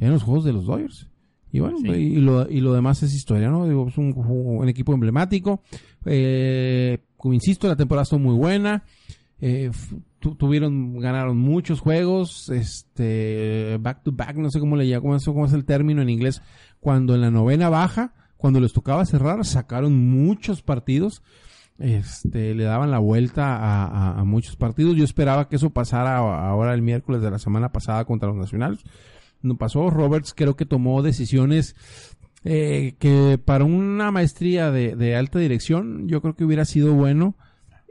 eran 0.00 0.14
los 0.14 0.24
juegos 0.24 0.44
de 0.44 0.52
los 0.52 0.66
Dodgers. 0.66 1.08
Y 1.52 1.60
bueno, 1.60 1.78
Sí. 1.78 1.88
y, 1.88 2.16
lo, 2.16 2.50
y 2.50 2.60
lo 2.60 2.72
demás 2.72 3.02
es 3.04 3.14
historia, 3.14 3.48
¿no? 3.48 3.66
Digo, 3.68 3.86
es 3.86 3.96
un, 3.98 4.12
un 4.16 4.68
equipo 4.68 4.92
emblemático. 4.94 5.62
Eh, 6.06 6.98
como 7.16 7.34
insisto, 7.34 7.68
la 7.68 7.76
temporada 7.76 8.02
estuvo 8.02 8.18
muy 8.20 8.34
buena. 8.34 8.82
Eh, 9.40 9.70
tuvieron, 10.20 10.98
ganaron 10.98 11.38
muchos 11.38 11.80
juegos, 11.80 12.48
este, 12.48 13.78
back 13.80 14.02
to 14.02 14.12
back, 14.12 14.36
no 14.36 14.50
sé 14.50 14.60
cómo 14.60 14.76
le 14.76 14.88
llaman, 14.88 15.20
cómo 15.24 15.46
es, 15.46 15.52
el 15.52 15.64
término 15.64 16.02
en 16.02 16.08
inglés. 16.08 16.42
Cuando 16.80 17.14
en 17.14 17.20
la 17.20 17.30
novena 17.30 17.68
baja, 17.68 18.12
cuando 18.36 18.60
les 18.60 18.72
tocaba 18.72 19.04
cerrar, 19.04 19.44
sacaron 19.44 19.96
muchos 20.10 20.62
partidos. 20.62 21.22
Este, 21.78 22.54
le 22.54 22.64
daban 22.64 22.90
la 22.90 22.98
vuelta 22.98 24.18
a, 24.18 24.24
muchos 24.24 24.56
partidos. 24.56 24.96
Yo 24.96 25.04
esperaba 25.04 25.48
que 25.48 25.56
eso 25.56 25.70
pasara 25.70 26.16
ahora 26.16 26.72
el 26.72 26.82
miércoles 26.82 27.20
de 27.20 27.30
la 27.30 27.38
semana 27.38 27.70
pasada 27.70 28.04
contra 28.04 28.28
los 28.28 28.36
nacionales. 28.36 28.82
No 29.42 29.56
pasó. 29.56 29.90
Roberts 29.90 30.32
creo 30.34 30.56
que 30.56 30.64
tomó 30.64 31.02
decisiones 31.02 31.76
eh, 32.44 32.94
que 32.98 33.38
para 33.44 33.64
una 33.64 34.10
maestría 34.10 34.70
de 34.70 35.16
alta 35.16 35.38
dirección, 35.38 36.08
yo 36.08 36.22
creo 36.22 36.34
que 36.34 36.44
hubiera 36.44 36.64
sido 36.64 36.94
bueno 36.94 37.36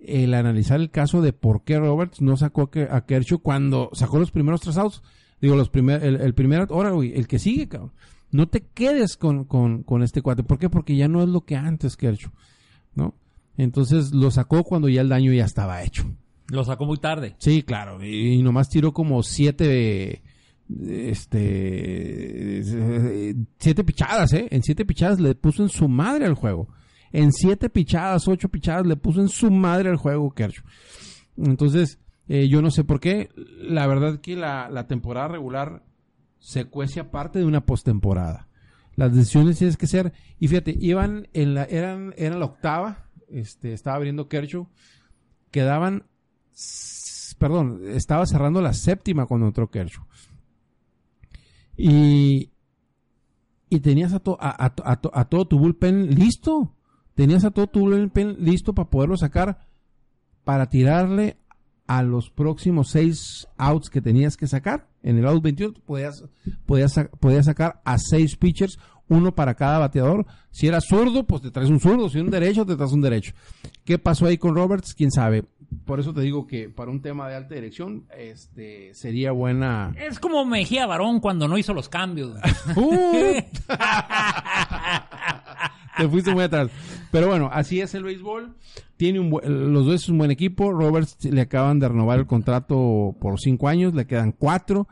el 0.08 0.34
analizar 0.34 0.80
el 0.80 0.92
caso 0.92 1.22
de 1.22 1.34
por 1.34 1.64
qué 1.64 1.80
Roberts 1.80 2.22
no 2.22 2.38
sacó 2.38 2.64
a 2.64 2.72
Ke- 2.72 2.88
a 2.92 3.06
Kershaw 3.06 3.40
cuando 3.40 3.90
sacó 3.94 4.20
los 4.20 4.32
primeros 4.32 4.62
tres 4.62 4.78
outs. 4.78 5.02
Digo, 5.42 5.56
los 5.56 5.70
primer, 5.70 6.04
el, 6.04 6.16
el 6.16 6.34
primer, 6.34 6.68
ahora, 6.70 6.92
güey, 6.92 7.14
el 7.16 7.28
que 7.28 7.40
sigue, 7.40 7.68
cabrón. 7.68 7.92
No 8.32 8.48
te 8.48 8.62
quedes 8.62 9.18
con, 9.18 9.46
con, 9.46 9.84
con 9.84 10.02
este 10.04 10.22
cuate. 10.22 10.44
¿Por 10.44 10.58
qué? 10.60 10.70
Porque 10.70 10.96
ya 10.96 11.08
no 11.08 11.22
es 11.22 11.30
lo 11.30 11.42
que 11.46 11.56
antes 11.56 11.96
Kershaw, 11.98 12.32
¿no? 12.96 13.16
Entonces 13.58 14.14
lo 14.14 14.32
sacó 14.32 14.64
cuando 14.64 14.90
ya 14.90 15.02
el 15.02 15.10
daño 15.10 15.32
ya 15.34 15.46
estaba 15.46 15.84
hecho. 15.84 16.04
Lo 16.50 16.64
sacó 16.64 16.86
muy 16.86 16.98
tarde. 16.98 17.36
Sí, 17.40 17.64
claro. 17.64 18.04
Y, 18.04 18.34
y 18.34 18.44
nomás 18.44 18.70
tiró 18.70 18.94
como 18.94 19.24
siete, 19.24 20.22
este, 20.88 22.64
siete 23.60 23.84
pichadas, 23.84 24.34
¿eh? 24.34 24.48
En 24.52 24.64
siete 24.64 24.86
pichadas 24.86 25.20
le 25.20 25.36
puso 25.36 25.64
en 25.64 25.70
su 25.70 25.88
madre 25.88 26.26
al 26.26 26.34
juego. 26.36 26.68
En 27.16 27.32
siete 27.32 27.70
pichadas, 27.70 28.28
ocho 28.28 28.50
pichadas 28.50 28.86
le 28.86 28.98
puso 28.98 29.22
en 29.22 29.30
su 29.30 29.50
madre 29.52 29.90
al 29.90 29.96
juego 29.98 30.32
Kershaw. 30.32 30.66
Entonces, 31.38 32.00
eh, 32.28 32.48
yo 32.50 32.62
no 32.62 32.72
sé 32.72 32.84
por 32.84 33.00
qué. 33.00 33.30
La 33.36 33.88
verdad 33.88 34.20
que 34.20 34.36
la, 34.36 34.70
la 34.70 34.88
temporada 34.88 35.28
regular 35.30 35.84
se 36.40 36.66
cuece 36.66 37.00
aparte 37.00 37.40
de 37.40 37.46
una 37.46 37.66
postemporada. 37.66 38.50
Las 38.96 39.14
decisiones 39.16 39.58
tienes 39.58 39.78
que 39.78 39.88
ser. 39.88 40.14
Y 40.40 40.48
fíjate, 40.48 40.76
iban 40.80 41.28
en 41.34 41.54
la, 41.54 41.64
eran, 41.66 42.14
eran 42.18 42.40
la 42.40 42.46
octava. 42.46 43.10
Este, 43.30 43.74
estaba 43.74 43.96
abriendo 43.98 44.28
Kershaw. 44.28 44.68
Quedaban 45.52 46.04
perdón, 47.38 47.82
estaba 47.90 48.26
cerrando 48.26 48.62
la 48.62 48.72
séptima 48.74 49.26
cuando 49.26 49.48
entró 49.48 49.70
Kershaw. 49.70 50.06
Y, 51.78 52.52
y 53.70 53.80
tenías 53.82 54.14
a, 54.14 54.20
to- 54.20 54.38
a, 54.40 54.50
a- 54.66 55.00
a 55.14 55.26
todo 55.26 55.46
tu 55.48 55.60
bullpen 55.60 56.16
listo. 56.16 56.72
Tenías 57.16 57.46
a 57.46 57.52
todo 57.52 57.68
tu 57.68 57.82
bullpen 57.82 58.38
listo 58.40 58.74
para 58.74 58.90
poderlo 58.90 59.18
sacar 59.18 59.60
para 60.46 60.70
tirarle 60.70 61.38
a 61.88 62.02
los 62.02 62.30
próximos 62.30 62.90
seis 62.90 63.48
outs 63.58 63.90
que 63.90 64.02
tenías 64.02 64.38
que 64.38 64.48
sacar. 64.48 64.88
En 65.04 65.18
el 65.18 65.28
out 65.28 65.44
21 65.44 65.74
podías, 65.86 66.24
podías, 66.66 67.00
podías 67.20 67.46
sacar 67.46 67.82
a 67.84 67.98
seis 67.98 68.38
pitchers, 68.38 68.80
uno 69.08 69.36
para 69.36 69.56
cada 69.56 69.80
bateador. 69.80 70.26
Si 70.50 70.68
era 70.68 70.80
zurdo, 70.82 71.26
pues 71.26 71.42
te 71.42 71.52
traes 71.52 71.70
un 71.70 71.80
zurdo. 71.80 72.10
Si 72.10 72.18
era 72.18 72.26
un 72.26 72.32
derecho, 72.32 72.66
te 72.66 72.76
traes 72.76 72.92
un 72.92 73.02
derecho. 73.02 73.34
¿Qué 73.84 74.00
pasó 74.00 74.26
ahí 74.26 74.38
con 74.38 74.56
Roberts? 74.56 74.96
Quién 74.96 75.12
sabe. 75.12 75.46
Por 75.86 76.00
eso 76.00 76.14
te 76.14 76.22
digo 76.22 76.48
que 76.48 76.70
para 76.70 76.90
un 76.90 77.02
tema 77.02 77.28
de 77.28 77.36
alta 77.36 77.56
dirección, 77.56 78.06
este, 78.18 78.94
sería 78.94 79.32
buena. 79.32 79.94
Es 80.00 80.20
como 80.20 80.46
Mejía 80.46 80.88
Barón 80.88 81.20
cuando 81.20 81.48
no 81.48 81.58
hizo 81.58 81.74
los 81.74 81.90
cambios. 81.90 82.40
Te 85.98 86.08
fuiste 86.10 86.34
muy 86.34 86.44
atrás. 86.44 86.70
Pero 87.12 87.28
bueno, 87.28 87.50
así 87.52 87.82
es 87.82 87.94
el 87.96 88.04
béisbol. 88.04 88.54
Tiene 88.98 89.20
un 89.20 89.30
los 89.72 89.86
dos 89.86 89.96
es 89.96 90.10
un 90.10 90.18
buen 90.18 90.32
equipo. 90.32 90.72
Roberts 90.72 91.24
le 91.26 91.42
acaban 91.42 91.80
de 91.80 91.88
renovar 91.90 92.20
el 92.20 92.26
contrato 92.28 93.16
por 93.20 93.40
cinco 93.40 93.68
años, 93.68 93.94
le 93.94 94.06
quedan 94.08 94.32
cuatro. 94.32 94.88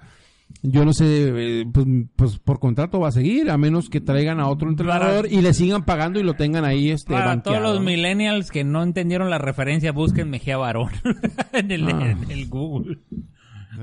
Yo 0.62 0.86
no 0.86 0.94
sé, 0.94 1.62
eh, 1.62 1.66
pues, 1.74 1.86
pues 2.16 2.38
por 2.40 2.60
contrato 2.60 3.00
va 3.00 3.08
a 3.08 3.12
seguir, 3.12 3.50
a 3.50 3.58
menos 3.58 3.90
que 3.90 4.00
traigan 4.02 4.40
a 4.40 4.48
otro 4.48 4.70
entrenador 4.70 5.28
y 5.30 5.42
le 5.42 5.54
sigan 5.54 5.84
pagando 5.84 6.20
y 6.20 6.24
lo 6.24 6.36
tengan 6.36 6.64
ahí 6.64 6.92
este 6.92 7.12
Para 7.14 7.26
banqueado, 7.26 7.60
todos 7.60 7.74
los 7.74 7.80
¿no? 7.84 7.90
millennials 7.90 8.52
que 8.52 8.64
no 8.64 8.84
entendieron 8.84 9.30
la 9.32 9.40
referencia, 9.40 9.92
busquen 9.92 10.30
Mejía 10.30 10.58
Barón 10.58 10.90
en, 11.54 11.72
el, 11.72 11.88
Ah. 11.90 12.12
en 12.12 12.30
el 12.32 12.48
Google. 12.50 13.00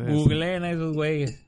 Googleen 0.08 0.62
a 0.62 0.70
esos 0.70 0.94
güeyes. 0.94 1.44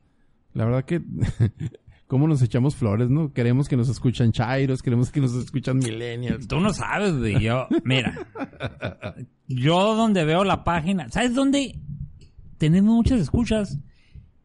La 0.55 0.65
verdad 0.65 0.85
que 0.85 1.01
cómo 2.12 2.28
nos 2.28 2.43
echamos 2.43 2.76
flores, 2.76 3.09
¿no? 3.09 3.32
Queremos 3.32 3.70
que 3.70 3.76
nos 3.78 3.89
escuchan 3.89 4.32
chairos, 4.32 4.82
queremos 4.82 5.10
que 5.10 5.18
nos 5.18 5.32
escuchan 5.32 5.78
millennials. 5.78 6.47
Tú 6.47 6.60
no 6.60 6.70
sabes, 6.74 7.16
güey. 7.16 7.40
Yo, 7.40 7.66
mira. 7.84 8.26
Yo 9.48 9.97
donde 9.97 10.26
veo 10.26 10.44
la 10.44 10.62
página. 10.62 11.09
¿Sabes 11.09 11.34
dónde 11.34 11.80
tenemos 12.59 12.94
muchas 12.94 13.18
escuchas? 13.18 13.78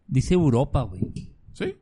Dice 0.08 0.34
Europa, 0.36 0.84
güey. 0.84 1.12
Sí. 1.52 1.76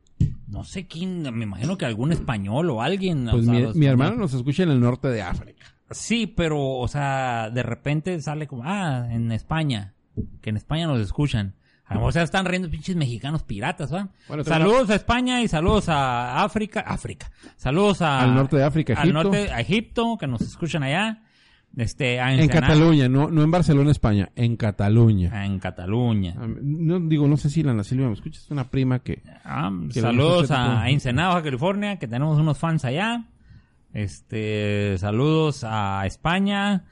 No 0.48 0.64
sé 0.64 0.88
quién, 0.88 1.22
me 1.22 1.44
imagino 1.44 1.78
que 1.78 1.84
algún 1.84 2.10
español 2.10 2.68
o 2.70 2.82
alguien. 2.82 3.28
Pues 3.30 3.46
o 3.46 3.74
mi 3.74 3.86
hermano 3.86 4.16
nos 4.16 4.34
escucha 4.34 4.64
en 4.64 4.70
el 4.70 4.80
norte 4.80 5.06
de 5.06 5.22
África. 5.22 5.66
Sí, 5.92 6.26
pero, 6.26 6.78
o 6.78 6.88
sea, 6.88 7.48
de 7.50 7.62
repente 7.62 8.20
sale 8.20 8.48
como, 8.48 8.64
ah, 8.64 9.06
en 9.08 9.30
España. 9.30 9.94
Que 10.40 10.50
en 10.50 10.56
España 10.56 10.88
nos 10.88 10.98
escuchan. 10.98 11.54
A 11.88 11.94
lo 11.94 12.00
mejor 12.00 12.12
se 12.14 12.22
están 12.22 12.44
riendo 12.46 12.68
pinches 12.68 12.96
mexicanos 12.96 13.42
piratas, 13.44 13.92
¿va? 13.94 14.08
Bueno, 14.28 14.42
saludos 14.44 14.90
a 14.90 14.96
España 14.96 15.40
y 15.42 15.48
saludos 15.48 15.88
a 15.88 16.42
África. 16.42 16.80
África. 16.80 17.30
Saludos 17.56 18.02
a... 18.02 18.20
Al 18.22 18.34
norte 18.34 18.56
de 18.56 18.64
África, 18.64 18.94
Al 18.94 19.08
Egipto. 19.10 19.22
norte, 19.22 19.52
a 19.52 19.60
Egipto, 19.60 20.16
que 20.18 20.26
nos 20.26 20.40
escuchan 20.40 20.82
allá. 20.82 21.22
Este, 21.76 22.20
a 22.20 22.32
En. 22.32 22.48
Cataluña, 22.48 23.08
no, 23.08 23.28
no 23.30 23.42
en 23.42 23.50
Barcelona, 23.50 23.90
España, 23.90 24.30
en 24.34 24.56
Cataluña. 24.56 25.30
Ah, 25.32 25.44
En 25.44 25.58
Cataluña. 25.58 26.34
Ah, 26.38 26.46
No 26.60 26.98
digo, 27.00 27.28
no 27.28 27.36
sé 27.36 27.50
si 27.50 27.62
la 27.62 27.84
Silvia 27.84 28.06
me 28.08 28.14
escucha, 28.14 28.40
es 28.40 28.50
una 28.50 28.68
prima 28.70 29.00
que... 29.00 29.22
Ah, 29.44 29.70
Que 29.92 30.00
saludos 30.00 30.50
a 30.50 30.88
Ensenada, 30.88 31.28
Baja 31.28 31.42
California, 31.44 31.98
que 31.98 32.08
tenemos 32.08 32.38
unos 32.38 32.58
fans 32.58 32.84
allá. 32.84 33.26
Este, 33.92 34.96
saludos 34.98 35.64
a 35.64 36.04
España. 36.06 36.84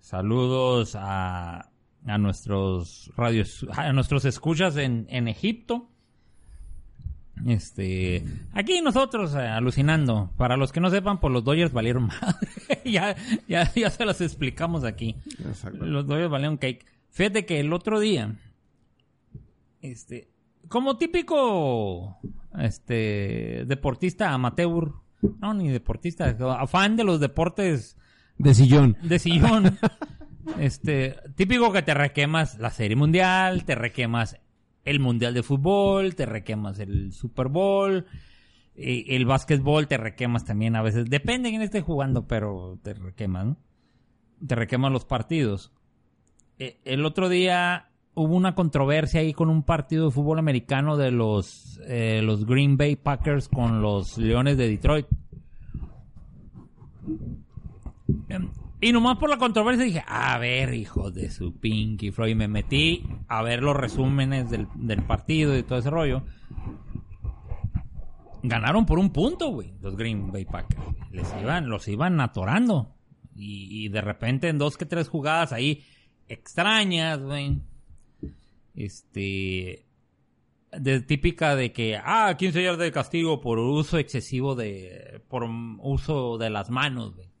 Saludos 0.00 0.96
a, 0.98 1.68
a 2.06 2.18
nuestros 2.18 3.12
radios, 3.16 3.66
a 3.72 3.92
nuestros 3.92 4.24
escuchas 4.24 4.76
en, 4.76 5.06
en 5.08 5.28
Egipto. 5.28 5.88
Este, 7.46 8.22
aquí 8.52 8.80
nosotros 8.82 9.34
eh, 9.34 9.38
alucinando. 9.38 10.30
Para 10.36 10.56
los 10.56 10.70
que 10.70 10.80
no 10.80 10.90
sepan, 10.90 11.18
pues 11.18 11.32
los 11.32 11.42
Dodgers 11.44 11.72
valieron 11.72 12.06
madre. 12.22 12.48
ya, 12.84 13.16
ya, 13.48 13.72
ya 13.74 13.90
se 13.90 14.04
los 14.04 14.20
explicamos 14.20 14.84
aquí. 14.84 15.16
Exacto. 15.44 15.84
Los 15.84 16.06
Dodgers 16.06 16.30
valieron 16.30 16.56
cake. 16.56 16.84
Fíjate 17.10 17.44
que 17.44 17.60
el 17.60 17.72
otro 17.72 18.00
día, 18.00 18.36
este, 19.80 20.28
como 20.68 20.96
típico, 20.96 22.18
este, 22.58 23.64
deportista 23.66 24.30
amateur, 24.32 24.92
no, 25.40 25.54
ni 25.54 25.68
deportista, 25.68 26.36
afán 26.58 26.96
de 26.96 27.04
los 27.04 27.20
deportes 27.20 27.96
De 28.38 28.54
sillón. 28.54 28.96
de 29.02 29.18
sillón, 29.18 29.78
este, 30.58 31.16
típico 31.34 31.72
que 31.72 31.82
te 31.82 31.94
requemas 31.94 32.58
la 32.58 32.70
Serie 32.70 32.96
Mundial, 32.96 33.64
te 33.64 33.74
requemas 33.74 34.38
el 34.84 35.00
Mundial 35.00 35.34
de 35.34 35.42
Fútbol, 35.42 36.14
te 36.14 36.26
requemas 36.26 36.78
el 36.78 37.12
Super 37.12 37.48
Bowl, 37.48 38.06
eh, 38.74 39.04
el 39.08 39.26
básquetbol 39.26 39.86
te 39.86 39.96
requemas 39.96 40.44
también 40.44 40.76
a 40.76 40.82
veces, 40.82 41.08
depende 41.08 41.48
de 41.48 41.52
quién 41.52 41.62
esté 41.62 41.80
jugando, 41.80 42.26
pero 42.26 42.78
te 42.82 42.94
requemas, 42.94 43.46
¿no? 43.46 43.56
Te 44.46 44.54
requemas 44.54 44.90
los 44.90 45.04
partidos. 45.04 45.72
Eh, 46.58 46.80
el 46.84 47.04
otro 47.04 47.28
día 47.28 47.90
hubo 48.14 48.34
una 48.34 48.54
controversia 48.54 49.20
ahí 49.20 49.32
con 49.32 49.48
un 49.48 49.62
partido 49.62 50.06
de 50.06 50.10
fútbol 50.10 50.38
americano 50.38 50.96
de 50.96 51.10
los, 51.10 51.80
eh, 51.86 52.20
los 52.22 52.44
Green 52.44 52.76
Bay 52.76 52.96
Packers 52.96 53.48
con 53.48 53.80
los 53.82 54.18
Leones 54.18 54.56
de 54.56 54.68
Detroit. 54.68 55.06
Y 58.82 58.92
nomás 58.92 59.16
por 59.16 59.30
la 59.30 59.38
controversia 59.38 59.84
dije, 59.84 60.04
a 60.08 60.36
ver, 60.38 60.74
hijo 60.74 61.12
de 61.12 61.30
su 61.30 61.56
Pinky 61.56 62.10
Floyd. 62.10 62.34
Me 62.34 62.48
metí 62.48 63.06
a 63.28 63.40
ver 63.40 63.62
los 63.62 63.76
resúmenes 63.76 64.50
del, 64.50 64.66
del 64.74 65.04
partido 65.04 65.56
y 65.56 65.62
todo 65.62 65.78
ese 65.78 65.88
rollo. 65.88 66.24
Ganaron 68.42 68.84
por 68.84 68.98
un 68.98 69.10
punto, 69.10 69.50
güey, 69.50 69.72
los 69.80 69.96
Green 69.96 70.32
Bay 70.32 70.44
Packers. 70.46 70.82
Les 71.12 71.32
iban, 71.40 71.68
los 71.68 71.86
iban 71.86 72.20
atorando. 72.20 72.92
Y, 73.36 73.88
de 73.88 74.00
repente 74.00 74.48
en 74.48 74.58
dos 74.58 74.76
que 74.76 74.84
tres 74.84 75.08
jugadas 75.08 75.52
ahí 75.52 75.84
extrañas, 76.26 77.22
güey. 77.22 77.60
Este. 78.74 79.86
Típica 81.06 81.54
de 81.54 81.72
que, 81.72 82.00
ah, 82.02 82.34
15 82.36 82.62
yardas 82.64 82.80
de 82.80 82.90
castigo 82.90 83.40
por 83.40 83.60
uso 83.60 83.98
excesivo 83.98 84.56
de. 84.56 85.22
por 85.28 85.44
uso 85.44 86.36
de 86.36 86.50
las 86.50 86.68
manos, 86.68 87.14
güey. 87.14 87.31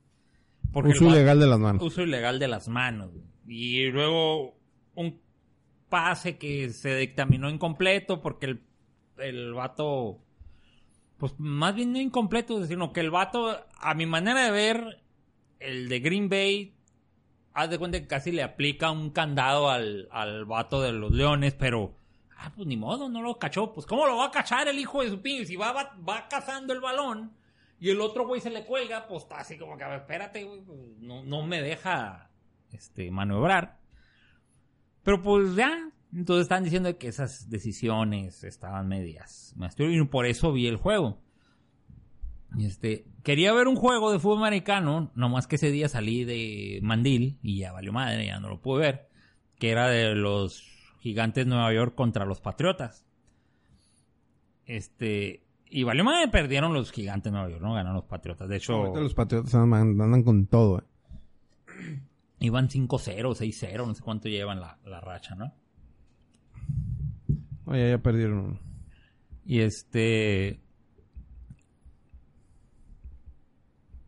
Porque 0.72 0.90
Uso 0.90 1.08
ilegal 1.08 1.38
de 1.40 1.46
las 1.46 1.58
manos. 1.58 1.82
uso 1.82 2.02
ilegal 2.02 2.38
de 2.38 2.48
las 2.48 2.68
manos. 2.68 3.10
Y 3.46 3.86
luego 3.90 4.54
un 4.94 5.20
pase 5.88 6.38
que 6.38 6.70
se 6.70 6.96
dictaminó 6.96 7.50
incompleto 7.50 8.22
porque 8.22 8.46
el, 8.46 8.62
el 9.18 9.52
vato, 9.52 10.18
pues 11.18 11.34
más 11.38 11.74
bien 11.74 11.92
no 11.92 12.00
incompleto, 12.00 12.64
sino 12.66 12.92
que 12.92 13.00
el 13.00 13.10
vato, 13.10 13.66
a 13.78 13.94
mi 13.94 14.06
manera 14.06 14.44
de 14.44 14.50
ver, 14.50 15.02
el 15.60 15.88
de 15.88 16.00
Green 16.00 16.28
Bay, 16.30 16.74
haz 17.52 17.68
de 17.68 17.78
cuenta 17.78 18.00
que 18.00 18.06
casi 18.06 18.32
le 18.32 18.42
aplica 18.42 18.90
un 18.90 19.10
candado 19.10 19.68
al, 19.68 20.08
al 20.10 20.44
vato 20.46 20.80
de 20.80 20.92
los 20.92 21.12
leones, 21.12 21.54
pero... 21.54 21.94
Ah, 22.44 22.50
pues 22.56 22.66
ni 22.66 22.76
modo, 22.76 23.08
no 23.08 23.22
lo 23.22 23.38
cachó. 23.38 23.72
Pues 23.72 23.86
¿cómo 23.86 24.04
lo 24.04 24.16
va 24.16 24.26
a 24.26 24.30
cachar 24.32 24.66
el 24.66 24.76
hijo 24.78 25.02
de 25.02 25.10
su 25.10 25.20
pinche? 25.22 25.44
Si 25.46 25.54
va, 25.54 25.70
va, 25.72 25.94
va 26.08 26.26
cazando 26.28 26.72
el 26.72 26.80
balón 26.80 27.30
y 27.82 27.90
el 27.90 28.00
otro 28.00 28.28
güey 28.28 28.40
se 28.40 28.48
le 28.48 28.64
cuelga, 28.64 29.08
pues 29.08 29.24
está 29.24 29.40
así 29.40 29.58
como 29.58 29.76
que, 29.76 29.82
a 29.82 29.88
ver, 29.88 30.00
espérate, 30.02 30.44
güey, 30.44 30.60
pues, 30.60 30.78
no, 31.00 31.24
no 31.24 31.44
me 31.44 31.60
deja 31.60 32.30
este, 32.70 33.10
maniobrar. 33.10 33.80
Pero 35.02 35.20
pues 35.20 35.56
ya, 35.56 35.90
entonces 36.14 36.42
están 36.42 36.62
diciendo 36.62 36.96
que 36.96 37.08
esas 37.08 37.50
decisiones 37.50 38.44
estaban 38.44 38.86
medias. 38.86 39.56
Y 39.78 40.04
por 40.04 40.26
eso 40.26 40.52
vi 40.52 40.68
el 40.68 40.76
juego. 40.76 41.18
Este, 42.60 43.04
quería 43.24 43.52
ver 43.52 43.66
un 43.66 43.74
juego 43.74 44.12
de 44.12 44.20
fútbol 44.20 44.38
americano, 44.38 45.10
nomás 45.16 45.48
que 45.48 45.56
ese 45.56 45.72
día 45.72 45.88
salí 45.88 46.22
de 46.22 46.78
Mandil 46.84 47.40
y 47.42 47.58
ya 47.58 47.72
valió 47.72 47.92
madre, 47.92 48.26
ya 48.26 48.38
no 48.38 48.48
lo 48.48 48.62
pude 48.62 48.80
ver, 48.80 49.08
que 49.58 49.70
era 49.70 49.88
de 49.88 50.14
los 50.14 50.68
Gigantes 51.00 51.46
de 51.46 51.50
Nueva 51.50 51.72
York 51.72 51.96
contra 51.96 52.26
los 52.26 52.40
Patriotas. 52.40 53.04
Este, 54.66 55.41
y 55.74 55.84
valió 55.84 56.04
madre, 56.04 56.28
perdieron 56.28 56.74
los 56.74 56.92
Gigantes 56.92 57.32
de 57.32 57.38
Nueva 57.38 57.48
York, 57.48 57.62
¿no? 57.62 57.72
Ganaron 57.72 57.94
los 57.94 58.04
Patriotas. 58.04 58.46
De 58.46 58.56
hecho, 58.56 58.74
Ahorita 58.74 59.00
los 59.00 59.14
patriotas 59.14 59.54
andan, 59.54 59.98
andan 59.98 60.22
con 60.22 60.46
todo, 60.46 60.80
eh. 60.80 60.84
iban 62.40 62.68
5-0, 62.68 62.88
6-0, 62.88 63.86
no 63.86 63.94
sé 63.94 64.02
cuánto 64.02 64.28
llevan 64.28 64.60
la, 64.60 64.78
la 64.84 65.00
racha, 65.00 65.34
¿no? 65.34 65.54
Oye, 67.64 67.90
ya 67.90 67.98
perdieron 67.98 68.38
uno. 68.38 68.60
Y 69.46 69.60
este. 69.60 70.60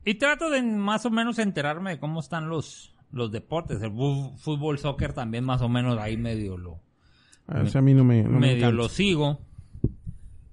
Y 0.04 0.14
trato 0.16 0.50
de 0.50 0.62
más 0.62 1.06
o 1.06 1.10
menos 1.10 1.38
enterarme 1.38 1.92
de 1.92 1.98
cómo 1.98 2.20
están 2.20 2.50
los, 2.50 2.94
los 3.10 3.32
deportes. 3.32 3.80
El 3.80 3.92
fútbol, 4.36 4.78
soccer 4.78 5.14
también 5.14 5.44
más 5.44 5.62
o 5.62 5.70
menos 5.70 5.98
ahí 5.98 6.18
medio 6.18 6.58
lo, 6.58 6.82
A 7.46 7.54
ver, 7.54 7.70
si 7.70 7.78
a 7.78 7.80
mí 7.80 7.94
no 7.94 8.04
me, 8.04 8.22
no 8.22 8.38
me 8.38 8.40
medio 8.40 8.70
lo 8.70 8.90
sigo. 8.90 9.40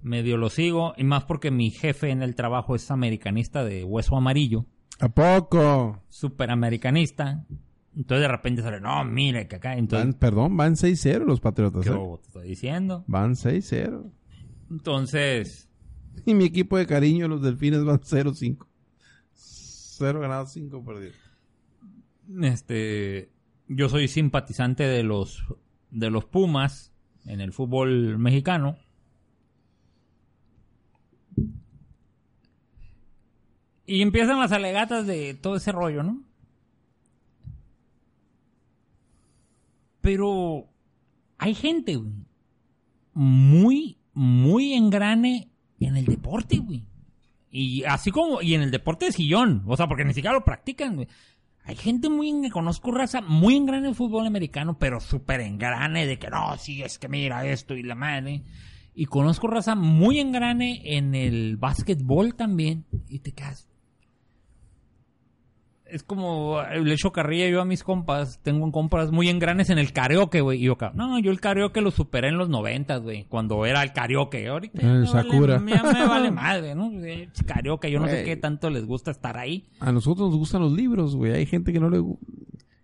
Medio 0.01 0.37
lo 0.37 0.49
sigo. 0.49 0.93
Y 0.97 1.03
más 1.03 1.23
porque 1.25 1.51
mi 1.51 1.71
jefe 1.71 2.09
en 2.09 2.21
el 2.21 2.35
trabajo 2.35 2.75
es 2.75 2.89
americanista 2.91 3.63
de 3.63 3.83
hueso 3.83 4.17
amarillo. 4.17 4.65
¿A 4.99 5.09
poco? 5.09 6.03
Súper 6.09 6.51
americanista. 6.51 7.45
Entonces 7.95 8.21
de 8.21 8.27
repente 8.27 8.61
sale, 8.61 8.79
no, 8.79 9.03
mire 9.03 9.47
que 9.47 9.57
acá. 9.57 9.69
Van, 9.69 9.79
Entonces, 9.79 10.15
perdón, 10.15 10.55
van 10.55 10.75
6-0 10.75 11.25
los 11.25 11.41
patriotas, 11.41 11.83
¿qué 11.83 11.91
eh. 11.91 12.17
te 12.21 12.27
estoy 12.27 12.47
diciendo? 12.47 13.03
Van 13.07 13.33
6-0. 13.33 14.11
Entonces, 14.69 15.69
Y 16.25 16.33
mi 16.33 16.45
equipo 16.45 16.77
de 16.77 16.85
cariño, 16.85 17.27
los 17.27 17.41
delfines, 17.41 17.83
van 17.83 17.99
0-5. 17.99 18.65
0 19.33 20.19
ganados, 20.19 20.53
5 20.53 20.83
perdidos. 20.83 21.15
este 22.41 23.29
yo 23.67 23.87
soy 23.87 24.07
simpatizante 24.07 24.83
de 24.83 25.03
los 25.03 25.43
de 25.91 26.09
los 26.09 26.25
Pumas 26.25 26.93
en 27.25 27.41
el 27.41 27.53
fútbol 27.53 28.17
mexicano 28.17 28.77
y 33.91 34.01
empiezan 34.01 34.39
las 34.39 34.51
alegatas 34.51 35.05
de 35.07 35.33
todo 35.33 35.55
ese 35.55 35.71
rollo 35.71 36.03
no 36.03 36.23
pero 40.01 40.67
hay 41.37 41.53
gente 41.55 41.95
güey, 41.95 42.13
muy 43.13 43.97
muy 44.13 44.73
engrane 44.73 45.49
en 45.79 45.97
el 45.97 46.05
deporte 46.05 46.57
güey 46.57 46.85
y 47.51 47.83
así 47.83 48.11
como, 48.11 48.41
y 48.41 48.53
en 48.53 48.61
el 48.61 48.71
deporte 48.71 49.05
de 49.05 49.11
sillón, 49.11 49.63
o 49.67 49.75
sea, 49.75 49.87
porque 49.87 50.05
ni 50.05 50.13
siquiera 50.13 50.33
lo 50.33 50.45
practican, 50.45 50.95
güey. 50.95 51.07
Hay 51.65 51.75
gente 51.75 52.09
muy, 52.09 52.49
conozco 52.49 52.91
raza 52.91 53.21
muy 53.21 53.55
en 53.55 53.65
grande 53.65 53.87
en 53.87 53.91
el 53.91 53.95
fútbol 53.95 54.25
americano, 54.25 54.79
pero 54.79 54.99
súper 54.99 55.41
en 55.41 55.59
grande 55.59 56.07
de 56.07 56.17
que 56.17 56.29
no, 56.29 56.57
sí, 56.57 56.81
es 56.81 56.97
que 56.97 57.09
mira 57.09 57.45
esto 57.45 57.75
y 57.75 57.83
la 57.83 57.93
madre. 57.93 58.43
Y 58.95 59.05
conozco 59.05 59.47
raza 59.47 59.75
muy 59.75 60.19
en 60.19 60.31
grande 60.31 60.81
en 60.83 61.13
el 61.13 61.57
básquetbol 61.57 62.35
también, 62.35 62.85
y 63.09 63.19
te 63.19 63.33
quedas. 63.33 63.67
Es 65.91 66.03
como 66.03 66.61
le 66.61 66.93
echo 66.93 67.11
carrilla 67.11 67.49
yo 67.49 67.61
a 67.61 67.65
mis 67.65 67.83
compas. 67.83 68.39
Tengo 68.41 68.71
compas 68.71 69.11
muy 69.11 69.29
engranes 69.29 69.69
en 69.69 69.77
el 69.77 69.93
karaoke, 69.93 70.41
güey. 70.41 70.59
Y 70.59 70.63
yo 70.63 70.73
acá, 70.73 70.91
no, 70.95 71.19
yo 71.19 71.31
el 71.31 71.39
karaoke 71.39 71.81
lo 71.81 71.91
superé 71.91 72.29
en 72.29 72.37
los 72.37 72.49
noventas, 72.49 73.01
güey. 73.01 73.25
Cuando 73.25 73.65
era 73.65 73.83
el 73.83 73.93
karaoke. 73.93 74.47
Ahorita 74.47 74.81
El 74.81 75.01
me 75.01 75.07
Sakura. 75.07 75.59
Vale, 75.59 75.71
ya 75.71 75.83
me 75.83 76.07
vale 76.07 76.31
madre, 76.31 76.75
¿no? 76.75 76.91
Eh, 77.03 77.29
Karaoke, 77.45 77.91
yo 77.91 77.99
no 77.99 78.07
sé 78.07 78.23
qué 78.23 78.37
tanto 78.37 78.69
les 78.69 78.85
gusta 78.85 79.11
estar 79.11 79.37
ahí. 79.37 79.67
A 79.79 79.91
nosotros 79.91 80.29
nos 80.29 80.37
gustan 80.37 80.61
los 80.61 80.71
libros, 80.71 81.15
güey. 81.15 81.33
Hay 81.33 81.45
gente 81.45 81.73
que 81.73 81.79
no 81.79 81.89
le... 81.89 82.03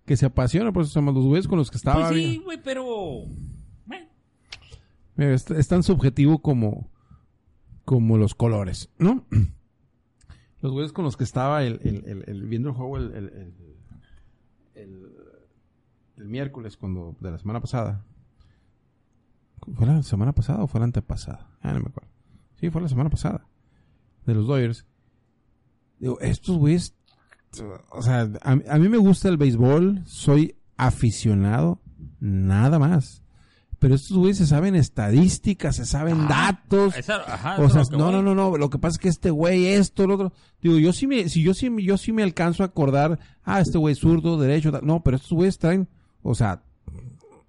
Que 0.05 0.15
se 0.15 0.25
apasiona, 0.25 0.71
por 0.71 0.83
eso 0.83 0.93
se 0.93 0.99
llaman 0.99 1.15
los 1.15 1.25
güeyes 1.25 1.47
con 1.47 1.57
los 1.57 1.69
que 1.69 1.77
estaba. 1.77 2.09
pues 2.09 2.15
sí, 2.15 2.41
güey, 2.43 2.59
pero... 2.63 3.25
Es, 5.17 5.49
es 5.49 5.67
tan 5.67 5.81
subjetivo 5.81 6.39
como, 6.39 6.91
como 7.85 8.17
los 8.17 8.35
colores, 8.35 8.89
¿no? 8.99 9.25
Los 10.61 10.71
güeyes 10.71 10.91
con 10.91 11.05
los 11.05 11.17
que 11.17 11.23
estaba 11.23 11.63
el, 11.63 11.79
el- 11.83 12.23
el- 12.27 12.43
viendo 12.47 12.69
el 12.69 12.75
juego 12.75 12.97
el- 12.97 13.53
el 16.17 16.27
miércoles 16.27 16.77
cuando 16.77 17.15
de 17.19 17.31
la 17.31 17.37
semana 17.37 17.59
pasada. 17.61 18.03
¿Fue 19.75 19.85
la 19.85 20.01
semana 20.03 20.33
pasada 20.33 20.63
o 20.63 20.67
fue 20.67 20.79
la 20.79 20.85
antepasada? 20.85 21.49
Ah, 21.61 21.73
no 21.73 21.79
me 21.79 21.87
acuerdo. 21.89 22.09
Sí, 22.59 22.69
fue 22.69 22.81
la 22.81 22.87
semana 22.89 23.09
pasada. 23.09 23.45
De 24.25 24.33
los 24.33 24.47
Dodgers. 24.47 24.85
Digo, 25.99 26.19
estos 26.21 26.57
güeyes... 26.57 26.95
O 27.91 28.01
sea, 28.01 28.29
a, 28.41 28.51
a 28.51 28.77
mí 28.77 28.89
me 28.89 28.97
gusta 28.97 29.29
el 29.29 29.37
béisbol. 29.37 30.01
Soy 30.05 30.55
aficionado. 30.75 31.81
Nada 32.19 32.77
más. 32.79 33.23
Pero 33.79 33.93
estos 33.93 34.17
güeyes 34.17 34.37
se 34.37 34.47
saben 34.47 34.75
estadísticas, 34.75 35.75
se 35.75 35.85
saben 35.85 36.27
datos. 36.27 36.95
esa- 36.97 37.17
ajá, 37.31 37.61
o 37.61 37.69
sea, 37.69 37.83
no, 37.91 38.11
no, 38.11 38.21
no, 38.23 38.33
no. 38.33 38.57
Lo 38.57 38.69
que 38.71 38.79
pasa 38.79 38.93
es 38.95 38.97
que 38.97 39.09
este 39.09 39.29
güey, 39.29 39.67
esto, 39.67 40.07
lo 40.07 40.15
otro. 40.15 40.33
Digo, 40.61 40.77
yo 40.79 40.93
sí 40.93 41.05
me, 41.05 41.29
si 41.29 41.43
yo 41.43 41.53
sí, 41.53 41.69
me- 41.69 41.83
yo 41.83 41.97
sí 41.97 42.11
me 42.11 42.23
alcanzo 42.23 42.63
a 42.63 42.67
acordar, 42.67 43.19
ah, 43.43 43.61
este 43.61 43.77
güey 43.77 43.93
zurdo, 43.95 44.39
derecho, 44.39 44.71
no, 44.81 45.03
pero 45.03 45.17
estos 45.17 45.31
güeyes 45.33 45.59
traen, 45.59 45.87
o 46.23 46.33
sea, 46.33 46.63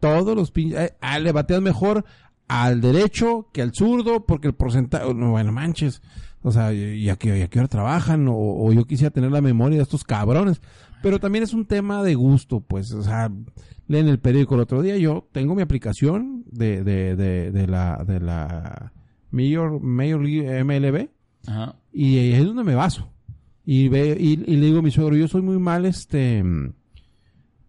todos 0.01 0.37
los 0.37 0.51
pinches, 0.51 0.79
eh, 0.81 0.95
ah, 1.01 1.19
le 1.19 1.33
batean 1.33 1.63
mejor 1.63 2.05
al 2.47 2.81
derecho 2.81 3.49
que 3.53 3.63
al 3.63 3.73
zurdo, 3.75 4.25
porque 4.27 4.49
el 4.49 4.55
porcentaje, 4.55 5.13
no, 5.15 5.31
bueno, 5.33 5.53
manches. 5.53 6.03
O 6.43 6.53
sea, 6.53 6.73
y 6.73 7.09
a 7.11 7.17
qué, 7.17 7.37
y 7.39 7.43
a 7.43 7.49
qué 7.49 7.59
hora 7.59 7.69
trabajan, 7.69 8.29
o, 8.29 8.35
o 8.37 8.73
yo 8.73 8.85
quisiera 8.87 9.11
tener 9.11 9.33
la 9.33 9.41
memoria 9.41 9.79
de 9.79 9.83
estos 9.83 10.05
cabrones. 10.05 10.61
Pero 11.03 11.19
también 11.19 11.43
es 11.45 11.53
un 11.53 11.65
tema 11.67 12.03
de 12.05 12.15
gusto, 12.15 12.61
pues, 12.61 12.93
o 12.93 13.03
sea, 13.03 13.31
leen 13.89 14.07
el 14.09 14.19
periódico 14.21 14.55
el 14.55 14.61
otro 14.61 14.83
día, 14.83 14.97
yo 14.99 15.27
tengo 15.33 15.55
mi 15.55 15.63
aplicación 15.63 16.45
de, 16.51 16.85
de, 16.85 17.17
de, 17.17 17.51
de 17.51 17.67
la, 17.67 18.05
de 18.07 18.21
la 18.21 18.93
Major, 19.31 19.81
Major 19.81 20.23
League 20.23 20.63
MLB, 20.65 21.09
Ajá. 21.51 21.77
y 21.93 22.19
ahí 22.19 22.33
es 22.35 22.45
donde 22.45 22.65
me 22.65 22.75
baso. 22.75 23.11
Y, 23.65 23.89
ve, 23.89 24.17
y, 24.19 24.33
y 24.51 24.57
le 24.57 24.67
digo 24.67 24.79
a 24.79 24.83
mi 24.83 24.91
suegro, 24.91 25.17
yo 25.17 25.29
soy 25.29 25.43
muy 25.43 25.59
mal, 25.59 25.85
este, 25.85 26.43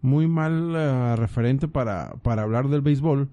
muy 0.00 0.26
mal 0.26 0.74
eh, 0.74 1.16
referente 1.16 1.68
para, 1.68 2.14
para 2.22 2.42
hablar 2.42 2.68
del 2.68 2.80
béisbol, 2.80 3.28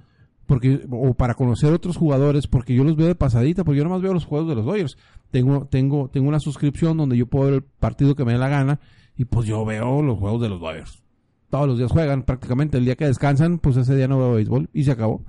porque, 0.45 0.85
o 0.89 1.13
para 1.13 1.33
conocer 1.33 1.73
otros 1.73 1.97
jugadores, 1.97 2.47
porque 2.47 2.73
yo 2.73 2.83
los 2.83 2.95
veo 2.95 3.07
de 3.07 3.15
pasadita, 3.15 3.63
porque 3.63 3.77
yo 3.79 3.83
nomás 3.83 4.01
veo 4.01 4.13
los 4.13 4.25
juegos 4.25 4.47
de 4.49 4.55
los 4.55 4.65
Dodgers. 4.65 4.97
Tengo, 5.31 5.67
tengo, 5.69 6.09
tengo 6.09 6.27
una 6.29 6.39
suscripción 6.39 6.97
donde 6.97 7.17
yo 7.17 7.25
puedo 7.27 7.45
ver 7.45 7.53
el 7.55 7.63
partido 7.63 8.15
que 8.15 8.23
me 8.25 8.33
dé 8.33 8.37
la 8.37 8.49
gana, 8.49 8.79
y 9.17 9.25
pues 9.25 9.47
yo 9.47 9.63
veo 9.65 10.01
los 10.01 10.17
juegos 10.19 10.41
de 10.41 10.49
los 10.49 10.59
Dodgers. 10.59 11.03
Todos 11.49 11.67
los 11.67 11.77
días 11.77 11.91
juegan, 11.91 12.23
prácticamente. 12.23 12.77
El 12.77 12.85
día 12.85 12.95
que 12.95 13.05
descansan, 13.05 13.59
pues 13.59 13.77
ese 13.77 13.95
día 13.95 14.07
no 14.07 14.17
veo 14.19 14.33
béisbol, 14.33 14.69
y 14.73 14.83
se 14.83 14.91
acabó. 14.91 15.23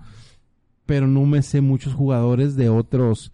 Pero 0.86 1.06
no 1.06 1.24
me 1.26 1.42
sé 1.42 1.60
muchos 1.60 1.94
jugadores 1.94 2.56
de 2.56 2.68
otros, 2.70 3.32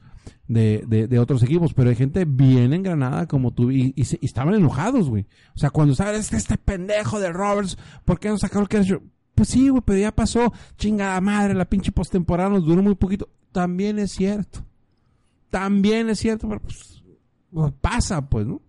de, 0.49 0.85
de, 0.87 1.19
otros 1.19 1.43
equipos, 1.43 1.73
pero 1.73 1.89
hay 1.91 1.97
gente 1.97 2.25
bien 2.27 2.73
engranada 2.75 3.27
como 3.27 3.53
tú 3.53 3.71
y, 3.71 3.93
y, 3.97 4.05
se- 4.05 4.19
estaban 4.21 4.55
enojados, 4.55 5.09
güey. 5.09 5.27
O 5.55 5.59
sea, 5.59 5.71
cuando 5.71 5.95
sabes 5.95 6.21
este, 6.21 6.37
este 6.37 6.59
pendejo 6.59 7.21
de 7.21 7.33
Roberts, 7.33 7.79
¿por 8.05 8.19
qué 8.19 8.29
no 8.29 8.39
sacó 8.39 8.61
el 8.61 8.69
catcher? 8.69 9.01
Pues 9.35 9.49
sí, 9.49 9.69
güey, 9.69 9.83
pero 9.85 9.99
ya 9.99 10.13
pasó. 10.15 10.53
Chingada 10.77 11.21
madre, 11.21 11.55
la 11.55 11.65
pinche 11.65 11.91
postemporada 11.93 12.51
nos 12.51 12.65
duró 12.67 12.83
muy 12.83 12.95
poquito. 12.97 13.29
También 13.53 13.99
es 13.99 14.13
cierto. 14.13 14.65
También 15.51 16.11
es 16.11 16.19
cierto, 16.19 16.49
pero 16.49 16.61
pues, 16.61 17.03
pues, 17.53 17.73
pasa, 17.81 18.29
pues, 18.29 18.47
¿no? 18.47 18.61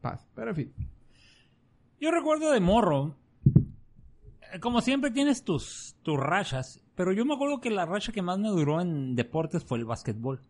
Pasa. 0.00 0.26
Pero 0.34 0.50
en 0.50 0.56
fin. 0.56 0.72
Yo 2.00 2.10
recuerdo 2.10 2.50
de 2.50 2.60
morro, 2.60 3.14
como 4.60 4.80
siempre 4.80 5.10
tienes 5.10 5.44
tus, 5.44 5.96
tus 6.02 6.18
rachas, 6.18 6.82
pero 6.94 7.12
yo 7.12 7.24
me 7.24 7.34
acuerdo 7.34 7.60
que 7.60 7.70
la 7.70 7.86
racha 7.86 8.12
que 8.12 8.22
más 8.22 8.38
me 8.38 8.48
duró 8.48 8.80
en 8.80 9.14
deportes 9.14 9.64
fue 9.64 9.78
el 9.78 9.84
básquetbol. 9.84 10.40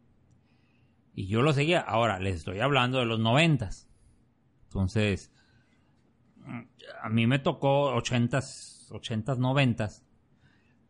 Y 1.14 1.26
yo 1.26 1.42
lo 1.42 1.52
seguía. 1.52 1.80
Ahora, 1.80 2.18
les 2.20 2.36
estoy 2.36 2.60
hablando 2.60 2.98
de 2.98 3.06
los 3.06 3.18
noventas. 3.18 3.88
Entonces, 4.64 5.32
a 7.02 7.08
mí 7.08 7.26
me 7.26 7.38
tocó 7.38 7.94
ochentas, 7.94 8.88
ochentas, 8.92 9.38
noventas. 9.38 10.04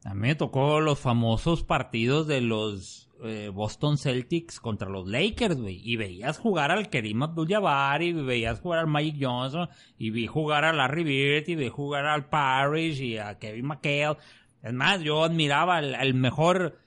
A 0.05 0.15
mí 0.15 0.29
me 0.29 0.35
tocó 0.35 0.81
los 0.81 0.99
famosos 0.99 1.63
partidos 1.63 2.27
de 2.27 2.41
los 2.41 3.06
eh, 3.25 3.51
Boston 3.53 3.99
Celtics 3.99 4.61
contra 4.61 4.89
los 4.89 5.07
Lakers. 5.09 5.57
Y 5.67 5.97
veías 5.97 6.39
jugar 6.39 6.71
al 6.71 6.89
Kerim 6.91 7.23
Abdul-Jabbar 7.23 8.03
y 8.03 8.13
veías 8.13 8.61
jugar 8.61 8.81
al 8.81 8.87
Magic 8.87 9.17
Johnson 9.21 9.69
y 9.99 10.11
vi 10.11 10.27
jugar 10.27 10.65
a 10.65 10.73
Larry 10.73 11.05
Bird 11.05 11.49
y 11.49 11.55
vi 11.55 11.69
jugar 11.69 12.07
al 12.07 12.29
Parrish 12.29 13.01
y 13.01 13.19
a 13.19 13.39
Kevin 13.39 13.67
McHale. 13.67 14.17
Es 14.63 14.73
más, 14.73 15.01
yo 15.03 15.23
admiraba 15.25 15.77
al 15.79 16.15
mejor... 16.15 16.79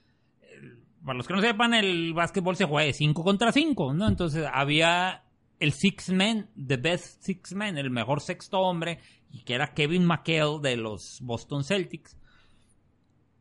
el- 0.54 0.78
para 1.06 1.18
los 1.18 1.28
que 1.28 1.34
no 1.34 1.42
sepan, 1.42 1.74
el 1.74 2.14
básquetbol 2.14 2.56
se 2.58 2.66
juega 2.66 2.86
de 2.88 2.94
5 2.94 3.24
contra 3.24 3.52
5, 3.52 3.94
¿no? 3.94 4.08
Entonces 4.08 4.46
había 4.52 5.24
el 5.60 5.72
Six 5.74 6.10
Man, 6.12 6.50
The 6.68 6.78
Best 6.78 7.22
Six 7.24 7.54
Man, 7.54 7.78
el 7.78 7.90
mejor 7.90 8.22
sexto 8.22 8.60
hombre, 8.60 9.00
y 9.32 9.44
que 9.44 9.54
era 9.56 9.74
Kevin 9.74 10.06
McHale 10.06 10.60
de 10.62 10.76
los 10.78 11.20
Boston 11.22 11.64
Celtics. 11.64 12.18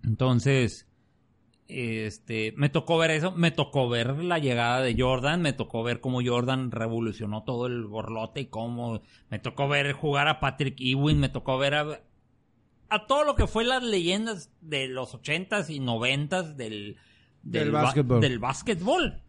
Entonces, 0.04 0.87
este, 1.68 2.54
me 2.56 2.70
tocó 2.70 2.96
ver 2.98 3.10
eso, 3.10 3.32
me 3.32 3.50
tocó 3.50 3.88
ver 3.90 4.16
la 4.24 4.38
llegada 4.38 4.80
de 4.80 4.96
Jordan, 4.98 5.42
me 5.42 5.52
tocó 5.52 5.82
ver 5.82 6.00
cómo 6.00 6.20
Jordan 6.24 6.70
revolucionó 6.70 7.44
todo 7.44 7.66
el 7.66 7.84
borlote 7.84 8.40
y 8.40 8.46
cómo 8.46 9.02
me 9.30 9.38
tocó 9.38 9.68
ver 9.68 9.92
jugar 9.92 10.28
a 10.28 10.40
Patrick 10.40 10.76
Ewing, 10.80 11.20
me 11.20 11.28
tocó 11.28 11.58
ver 11.58 11.74
a, 11.74 12.00
a 12.88 13.06
todo 13.06 13.24
lo 13.24 13.34
que 13.34 13.46
fue 13.46 13.64
las 13.64 13.82
leyendas 13.82 14.50
de 14.62 14.88
los 14.88 15.14
ochentas 15.14 15.68
y 15.68 15.78
noventas 15.78 16.56
del, 16.56 16.96
Del 17.42 17.70
ba- 17.70 17.82
básquetbol. 17.82 18.20
del 18.22 18.38
básquetbol. 18.38 19.22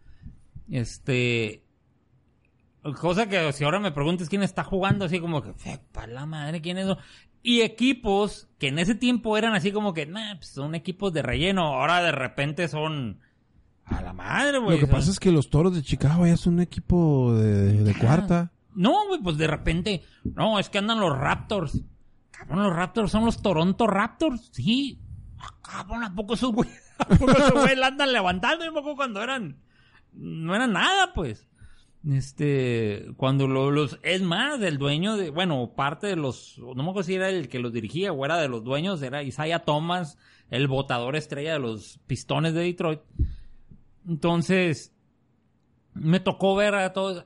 Este, 0.70 1.62
cosa 3.00 3.28
que 3.28 3.52
si 3.52 3.64
ahora 3.64 3.80
me 3.80 3.92
preguntas 3.92 4.28
quién 4.30 4.42
está 4.42 4.64
jugando, 4.64 5.04
así 5.04 5.20
como 5.20 5.42
que, 5.42 5.52
para 5.92 6.12
la 6.12 6.26
madre, 6.26 6.60
quién 6.62 6.78
es 6.78 6.84
eso?". 6.86 6.98
Y 7.42 7.62
equipos 7.62 8.48
que 8.58 8.68
en 8.68 8.78
ese 8.78 8.94
tiempo 8.94 9.36
eran 9.38 9.54
así 9.54 9.72
como 9.72 9.94
que, 9.94 10.06
nah, 10.06 10.34
pues 10.36 10.48
son 10.48 10.74
equipos 10.74 11.12
de 11.12 11.22
relleno. 11.22 11.62
Ahora 11.62 12.02
de 12.02 12.12
repente 12.12 12.68
son 12.68 13.20
a 13.86 14.02
la 14.02 14.12
madre, 14.12 14.58
güey. 14.58 14.76
Lo 14.76 14.80
que 14.86 14.90
Son- 14.90 14.98
pasa 15.00 15.10
es 15.10 15.18
que 15.20 15.32
los 15.32 15.48
toros 15.50 15.74
de 15.74 15.82
Chicago 15.82 16.26
ya 16.26 16.36
son 16.36 16.54
un 16.54 16.60
equipo 16.60 17.34
de, 17.34 17.82
de 17.82 17.94
cuarta. 17.94 18.52
No, 18.74 19.06
güey, 19.08 19.20
pues 19.20 19.36
de 19.38 19.46
repente, 19.46 20.02
no, 20.22 20.58
es 20.58 20.68
que 20.68 20.78
andan 20.78 21.00
los 21.00 21.16
Raptors. 21.18 21.80
Cabrón, 22.30 22.62
los 22.62 22.76
Raptors 22.76 23.10
son 23.10 23.24
los 23.24 23.42
Toronto 23.42 23.86
Raptors, 23.86 24.50
sí. 24.52 25.00
Ah, 25.38 25.54
cabrón, 25.62 26.04
¿a 26.04 26.14
poco 26.14 26.34
esos 26.34 26.52
güey, 26.52 26.68
a 26.98 27.04
poco 27.06 27.32
esos 27.32 27.52
güey 27.52 27.74
la 27.74 27.88
andan 27.88 28.12
levantando? 28.12 28.64
Yo 28.64 28.72
me 28.72 28.78
acuerdo 28.80 28.96
cuando 28.96 29.22
eran, 29.22 29.56
no 30.12 30.54
eran 30.54 30.72
nada, 30.72 31.12
pues. 31.14 31.46
Este, 32.08 33.08
cuando 33.18 33.46
lo- 33.46 33.70
los, 33.70 33.98
es 34.02 34.22
más, 34.22 34.60
el 34.62 34.78
dueño 34.78 35.16
de, 35.18 35.28
bueno, 35.30 35.72
parte 35.76 36.06
de 36.06 36.16
los, 36.16 36.56
no 36.58 36.74
me 36.82 36.82
acuerdo 36.90 37.02
si 37.02 37.14
era 37.14 37.28
el 37.28 37.48
que 37.48 37.58
los 37.58 37.72
dirigía 37.74 38.10
o 38.12 38.24
era 38.24 38.38
de 38.38 38.48
los 38.48 38.64
dueños, 38.64 39.02
era 39.02 39.22
Isaiah 39.22 39.60
Thomas, 39.60 40.16
el 40.50 40.66
votador 40.66 41.14
estrella 41.14 41.52
de 41.54 41.58
los 41.58 41.98
Pistones 42.06 42.54
de 42.54 42.62
Detroit. 42.62 43.00
Entonces, 44.08 44.94
me 45.94 46.20
tocó 46.20 46.54
ver 46.56 46.74
a 46.74 46.92
todos. 46.92 47.24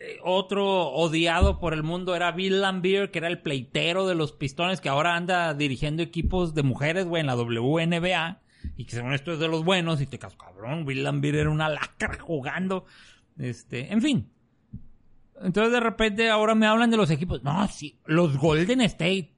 eh, 0.00 0.18
otro 0.22 0.88
odiado 0.88 1.58
por 1.58 1.72
el 1.72 1.82
mundo 1.82 2.14
era 2.14 2.30
Bill 2.32 2.60
Lambier, 2.60 3.10
que 3.10 3.18
era 3.20 3.28
el 3.28 3.40
pleitero 3.40 4.06
de 4.06 4.14
los 4.14 4.32
pistones, 4.32 4.80
que 4.82 4.90
ahora 4.90 5.16
anda 5.16 5.54
dirigiendo 5.54 6.02
equipos 6.02 6.54
de 6.54 6.62
mujeres, 6.62 7.06
güey, 7.06 7.20
en 7.20 7.26
la 7.26 7.36
WNBA. 7.36 8.40
Y 8.76 8.84
que 8.86 8.96
según 8.96 9.12
esto 9.14 9.32
es 9.32 9.38
de 9.38 9.48
los 9.48 9.64
buenos. 9.64 10.00
Y 10.00 10.06
te 10.06 10.18
quedas, 10.18 10.36
cabrón, 10.36 10.84
Bill 10.84 11.04
Lambier 11.04 11.36
era 11.36 11.50
una 11.50 11.68
lacra 11.68 12.18
jugando. 12.20 12.84
Este, 13.38 13.92
en 13.92 14.02
fin. 14.02 14.30
Entonces 15.40 15.72
de 15.72 15.80
repente 15.80 16.30
ahora 16.30 16.54
me 16.54 16.66
hablan 16.66 16.90
de 16.90 16.96
los 16.96 17.10
equipos. 17.10 17.42
No, 17.42 17.66
sí, 17.68 17.98
los 18.06 18.38
Golden 18.38 18.80
State. 18.82 19.34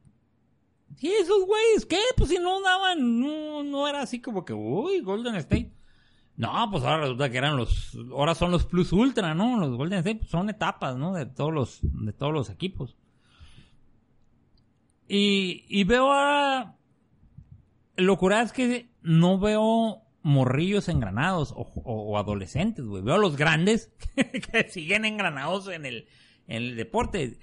Sí, 0.97 1.13
esos 1.13 1.45
güeyes, 1.47 1.85
¿qué? 1.87 1.99
Pues 2.17 2.31
si 2.31 2.39
no 2.39 2.63
daban, 2.63 3.21
no, 3.21 3.63
no 3.63 3.89
era 3.89 4.03
así 4.03 4.21
como 4.21 4.45
que, 4.45 4.53
uy, 4.53 5.01
Golden 5.01 5.35
State. 5.37 5.73
No, 6.37 6.69
pues 6.71 6.85
ahora 6.85 7.03
resulta 7.03 7.31
que 7.31 7.39
eran 7.39 7.57
los, 7.57 7.97
ahora 8.13 8.35
son 8.35 8.51
los 8.51 8.67
Plus 8.67 8.93
Ultra, 8.93 9.35
¿no? 9.35 9.59
Los 9.59 9.77
Golden 9.77 9.99
State 9.99 10.19
pues, 10.19 10.31
son 10.31 10.49
etapas, 10.51 10.97
¿no? 10.97 11.15
De 11.15 11.27
todos 11.27 11.53
los, 11.53 11.81
de 11.83 12.13
todos 12.13 12.33
los 12.33 12.51
equipos. 12.51 12.97
Y, 15.09 15.65
y 15.69 15.85
veo 15.85 16.13
ahora, 16.13 16.77
lo 17.97 18.17
curado 18.19 18.45
es 18.45 18.53
que 18.53 18.91
no 19.03 19.39
veo 19.39 20.03
morrillos 20.27 20.89
engranados 20.89 21.53
o, 21.53 21.63
o- 21.85 22.03
o 22.11 22.19
adolescentes, 22.19 22.85
güey. 22.85 23.03
Veo 23.03 23.15
a 23.15 23.19
los 23.19 23.37
grandes 23.37 23.93
que 24.53 24.69
siguen 24.71 25.05
engranados 25.05 25.69
en 25.69 25.87
el, 25.87 26.07
en 26.49 26.63
el 26.65 26.77
deporte. 26.77 27.39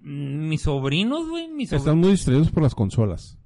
Mm, 0.00 0.48
Mis 0.48 0.62
sobrinos, 0.62 1.28
güey, 1.28 1.48
mis 1.48 1.70
sobrinos. 1.70 1.86
Están 1.86 1.98
muy 1.98 2.10
distraídos 2.10 2.50
por 2.50 2.62
las 2.62 2.74
consolas. 2.74 3.38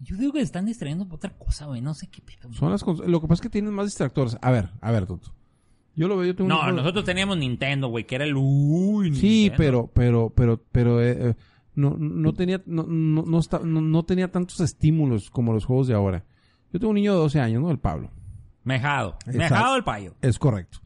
Yo 0.00 0.16
digo 0.16 0.32
que 0.32 0.40
se 0.40 0.44
están 0.44 0.66
distrayendo 0.66 1.06
por 1.06 1.16
otra 1.16 1.30
cosa, 1.38 1.66
güey. 1.66 1.80
No 1.80 1.94
sé 1.94 2.08
qué 2.08 2.20
pedo. 2.20 2.52
Son 2.52 2.70
las 2.70 2.84
cons- 2.84 3.04
Lo 3.06 3.20
que 3.20 3.28
pasa 3.28 3.34
es 3.38 3.40
que 3.42 3.50
tienen 3.50 3.72
más 3.72 3.86
distractores. 3.86 4.36
A 4.42 4.50
ver, 4.50 4.70
a 4.80 4.90
ver, 4.90 5.06
Toto. 5.06 5.32
Yo 5.96 6.08
lo 6.08 6.16
veo, 6.16 6.26
yo 6.26 6.34
tengo 6.34 6.48
No, 6.48 6.72
nosotros 6.72 7.04
teníamos 7.04 7.38
Nintendo, 7.38 7.86
güey, 7.88 8.04
que 8.04 8.16
era 8.16 8.24
el 8.24 8.34
uy, 8.36 9.14
Sí, 9.14 9.42
Nintendo. 9.50 9.56
pero, 9.56 9.90
pero, 9.94 10.32
pero, 10.34 10.62
pero, 10.72 11.00
eh, 11.00 11.30
eh, 11.30 11.34
no, 11.76 11.96
no 11.96 12.32
tenía, 12.34 12.60
no, 12.66 12.82
no, 12.88 13.22
no, 13.22 13.38
está- 13.38 13.60
no- 13.60 13.80
no 13.80 14.02
tenía 14.04 14.30
tantos 14.32 14.58
estímulos 14.58 15.30
como 15.30 15.52
los 15.52 15.64
juegos 15.64 15.86
de 15.86 15.94
ahora. 15.94 16.24
Yo 16.74 16.80
tengo 16.80 16.90
un 16.90 16.96
niño 16.96 17.12
de 17.12 17.18
12 17.20 17.38
años, 17.38 17.62
¿no? 17.62 17.70
El 17.70 17.78
Pablo. 17.78 18.10
Mejado. 18.64 19.16
Mejado 19.26 19.76
el 19.76 19.84
payo. 19.84 20.16
Es 20.20 20.40
correcto. 20.40 20.78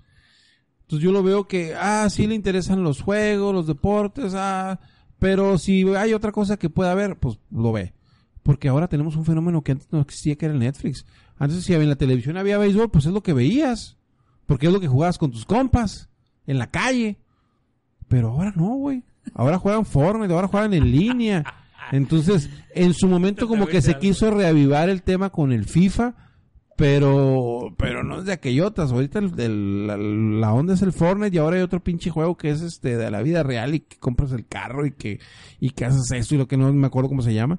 Entonces 0.83 1.03
yo 1.03 1.13
lo 1.13 1.23
veo 1.23 1.49
que, 1.49 1.75
ah, 1.75 2.11
sí 2.11 2.27
le 2.27 2.35
interesan 2.35 2.83
los 2.83 3.01
juegos, 3.01 3.55
los 3.55 3.67
deportes, 3.67 4.35
ah, 4.37 4.81
pero 5.19 5.57
si 5.57 5.89
hay 5.95 6.13
otra 6.13 6.31
cosa 6.31 6.59
que 6.59 6.69
pueda 6.69 6.95
ver, 6.95 7.17
pues 7.17 7.39
lo 7.51 7.73
ve. 7.73 7.95
Porque 8.43 8.69
ahora 8.69 8.89
tenemos 8.89 9.17
un 9.17 9.25
fenómeno 9.25 9.63
que 9.63 9.73
antes 9.73 9.89
no 9.91 10.03
existía, 10.03 10.37
que 10.37 10.45
era 10.45 10.53
el 10.53 10.61
Netflix. 10.61 11.07
Antes 11.39 11.65
si 11.65 11.73
en 11.73 11.89
la 11.89 11.97
televisión 11.97 12.37
había 12.37 12.59
béisbol, 12.59 12.91
pues 12.91 13.07
es 13.07 13.13
lo 13.13 13.23
que 13.23 13.33
veías. 13.33 13.97
Porque 14.45 14.67
es 14.67 14.73
lo 14.75 14.81
que 14.81 14.89
jugabas 14.89 15.17
con 15.17 15.31
tus 15.31 15.47
compas, 15.47 16.11
en 16.47 16.59
la 16.59 16.71
calle. 16.71 17.17
Pero 18.09 18.29
ahora 18.29 18.53
no, 18.55 18.75
güey. 18.75 19.05
Ahora 19.33 19.57
juegan 19.57 19.87
Fortnite, 19.87 20.35
ahora 20.35 20.49
juegan 20.49 20.75
en 20.75 20.93
línea. 20.93 21.45
Entonces, 21.93 22.51
en 22.75 22.95
su 22.95 23.09
momento 23.09 23.49
como 23.49 23.67
que 23.67 23.83
se 23.83 23.99
quiso 23.99 24.31
reavivar 24.31 24.89
el 24.89 25.03
tema 25.03 25.31
con 25.31 25.53
el 25.53 25.65
FIFA, 25.67 26.15
pero 26.77 27.75
pero 27.77 28.05
no 28.05 28.19
es 28.21 28.25
de 28.25 28.33
aquellotas. 28.33 28.93
Ahorita 28.93 29.19
el- 29.19 29.87
la, 29.87 29.97
la 29.97 30.53
onda 30.53 30.75
es 30.75 30.83
el 30.83 30.93
Fortnite 30.93 31.35
y 31.35 31.39
ahora 31.39 31.57
hay 31.57 31.63
otro 31.63 31.83
pinche 31.83 32.11
juego 32.11 32.37
que 32.37 32.51
es 32.51 32.61
este 32.63 32.97
de 32.97 33.11
la 33.11 33.21
vida 33.23 33.43
real 33.43 33.75
y 33.75 33.81
que 33.81 33.97
compras 33.99 34.33
el 34.33 34.47
carro 34.47 34.87
y 34.87 34.93
que 34.93 35.19
y 35.59 35.71
que 35.71 35.85
haces 35.85 36.11
esto 36.13 36.35
y 36.35 36.39
lo 36.39 36.47
que 36.47 36.57
no 36.57 36.73
me 36.73 36.87
acuerdo 36.87 37.09
cómo 37.09 37.23
se 37.23 37.35
llama. 37.35 37.59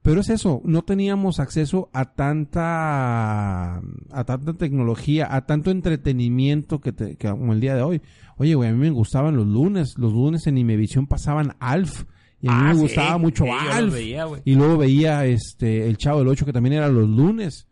Pero 0.00 0.22
es 0.22 0.30
eso, 0.30 0.62
no 0.64 0.82
teníamos 0.82 1.38
acceso 1.38 1.90
a 1.92 2.06
tanta 2.14 3.76
a 3.76 4.24
tanta 4.24 4.54
tecnología, 4.54 5.28
a 5.30 5.44
tanto 5.44 5.70
entretenimiento 5.70 6.80
que, 6.80 6.92
te- 6.92 7.16
que 7.16 7.28
como 7.28 7.52
el 7.52 7.60
día 7.60 7.74
de 7.74 7.82
hoy. 7.82 8.00
Oye, 8.38 8.54
güey, 8.54 8.70
a 8.70 8.72
mí 8.72 8.78
me 8.78 8.90
gustaban 8.90 9.36
los 9.36 9.46
lunes, 9.46 9.94
los 9.98 10.12
lunes 10.12 10.46
en 10.46 10.56
Imevisión 10.56 11.06
pasaban 11.08 11.56
Alf 11.58 12.04
y 12.40 12.48
a 12.48 12.52
mí 12.52 12.58
Ah, 12.60 12.68
me 12.68 12.74
sí, 12.74 12.80
gustaba 12.80 13.18
mucho 13.18 13.44
sí, 13.44 13.50
Alf. 13.50 13.92
veía, 13.92 14.26
y 14.44 14.54
luego 14.54 14.78
veía 14.78 15.24
este 15.26 15.86
el 15.88 15.96
Chavo 15.96 16.20
del 16.20 16.28
8 16.28 16.44
que 16.46 16.52
también 16.52 16.74
era 16.74 16.88
los 16.88 17.08
lunes, 17.08 17.66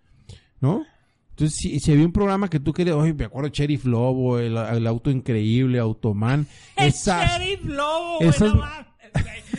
¿no? 0.60 0.84
Entonces, 1.30 1.58
si, 1.58 1.78
si 1.80 1.92
había 1.92 2.06
un 2.06 2.12
programa 2.12 2.48
que 2.48 2.60
tú 2.60 2.72
querías, 2.72 2.96
oye, 2.96 3.12
me 3.12 3.26
acuerdo 3.26 3.50
de 3.50 3.54
Sheriff 3.54 3.84
Lobo, 3.84 4.38
el, 4.38 4.56
el 4.56 4.86
auto 4.86 5.10
increíble, 5.10 5.78
Automan, 5.78 6.46
esas, 6.76 7.30
Sheriff 7.38 7.62
Lobo, 7.64 8.18
güey, 8.18 8.30
no. 8.40 8.64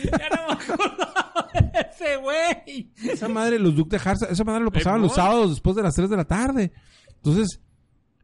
Ya 0.04 0.28
no 0.30 0.46
me 0.48 0.52
acordaba 0.54 1.48
de 1.54 1.86
ese 1.90 2.16
güey. 2.16 2.90
esa 3.12 3.28
madre, 3.28 3.58
los 3.58 3.74
Duke 3.74 3.96
de 3.96 4.02
Harza, 4.04 4.26
esa 4.26 4.44
madre 4.44 4.64
lo 4.64 4.70
pasaban 4.72 5.00
los 5.02 5.14
sábados 5.14 5.50
después 5.50 5.74
de 5.76 5.82
las 5.82 5.94
3 5.94 6.10
de 6.10 6.16
la 6.16 6.24
tarde. 6.24 6.72
Entonces, 7.16 7.60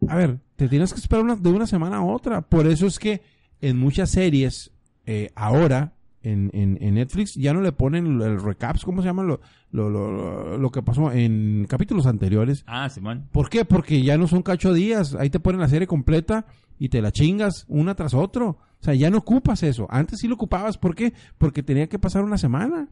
a 0.09 0.17
ver, 0.17 0.39
te 0.57 0.69
tienes 0.69 0.93
que 0.93 1.01
esperar 1.01 1.25
una- 1.25 1.37
de 1.37 1.51
una 1.51 1.67
semana 1.67 1.99
a 1.99 2.05
otra. 2.05 2.43
Por 2.43 2.67
eso 2.67 2.87
es 2.87 2.99
que 2.99 3.23
en 3.61 3.79
muchas 3.79 4.11
series, 4.11 4.73
eh, 5.07 5.31
ahora, 5.35 5.94
en, 6.25 6.51
en, 6.53 6.79
en 6.81 6.95
Netflix, 6.95 7.35
ya 7.35 7.53
no 7.53 7.61
le 7.61 7.73
ponen 7.73 8.21
el 8.21 8.41
recaps, 8.41 8.85
¿cómo 8.85 9.03
se 9.03 9.09
llama? 9.09 9.23
Lo, 9.23 9.41
lo, 9.71 9.91
lo, 9.91 10.59
lo 10.59 10.71
que 10.71 10.83
pasó 10.83 11.13
en 11.13 11.67
capítulos 11.69 12.07
anteriores. 12.07 12.65
Ah, 12.67 12.89
Simón. 12.89 13.29
¿Por 13.31 13.51
qué? 13.51 13.65
Porque 13.65 14.03
ya 14.03 14.17
no 14.17 14.27
son 14.27 14.43
cacho 14.43 14.73
días. 14.73 15.15
Ahí 15.15 15.31
te 15.31 15.41
ponen 15.41 15.61
la 15.61 15.69
serie 15.69 15.87
completa 15.87 16.47
y 16.79 16.89
te 16.89 17.03
la 17.03 17.13
chingas 17.13 17.67
una 17.69 17.95
tras 17.95 18.15
otro. 18.15 18.49
O 18.49 18.85
sea, 18.85 18.95
ya 18.95 19.11
no 19.11 19.19
ocupas 19.19 19.63
eso. 19.63 19.87
Antes 19.91 20.21
sí 20.21 20.29
lo 20.29 20.35
ocupabas. 20.35 20.79
¿Por 20.79 20.95
qué? 20.95 21.13
Porque 21.39 21.63
tenía 21.63 21.89
que 21.89 21.99
pasar 21.99 22.25
una 22.25 22.39
semana. 22.39 22.89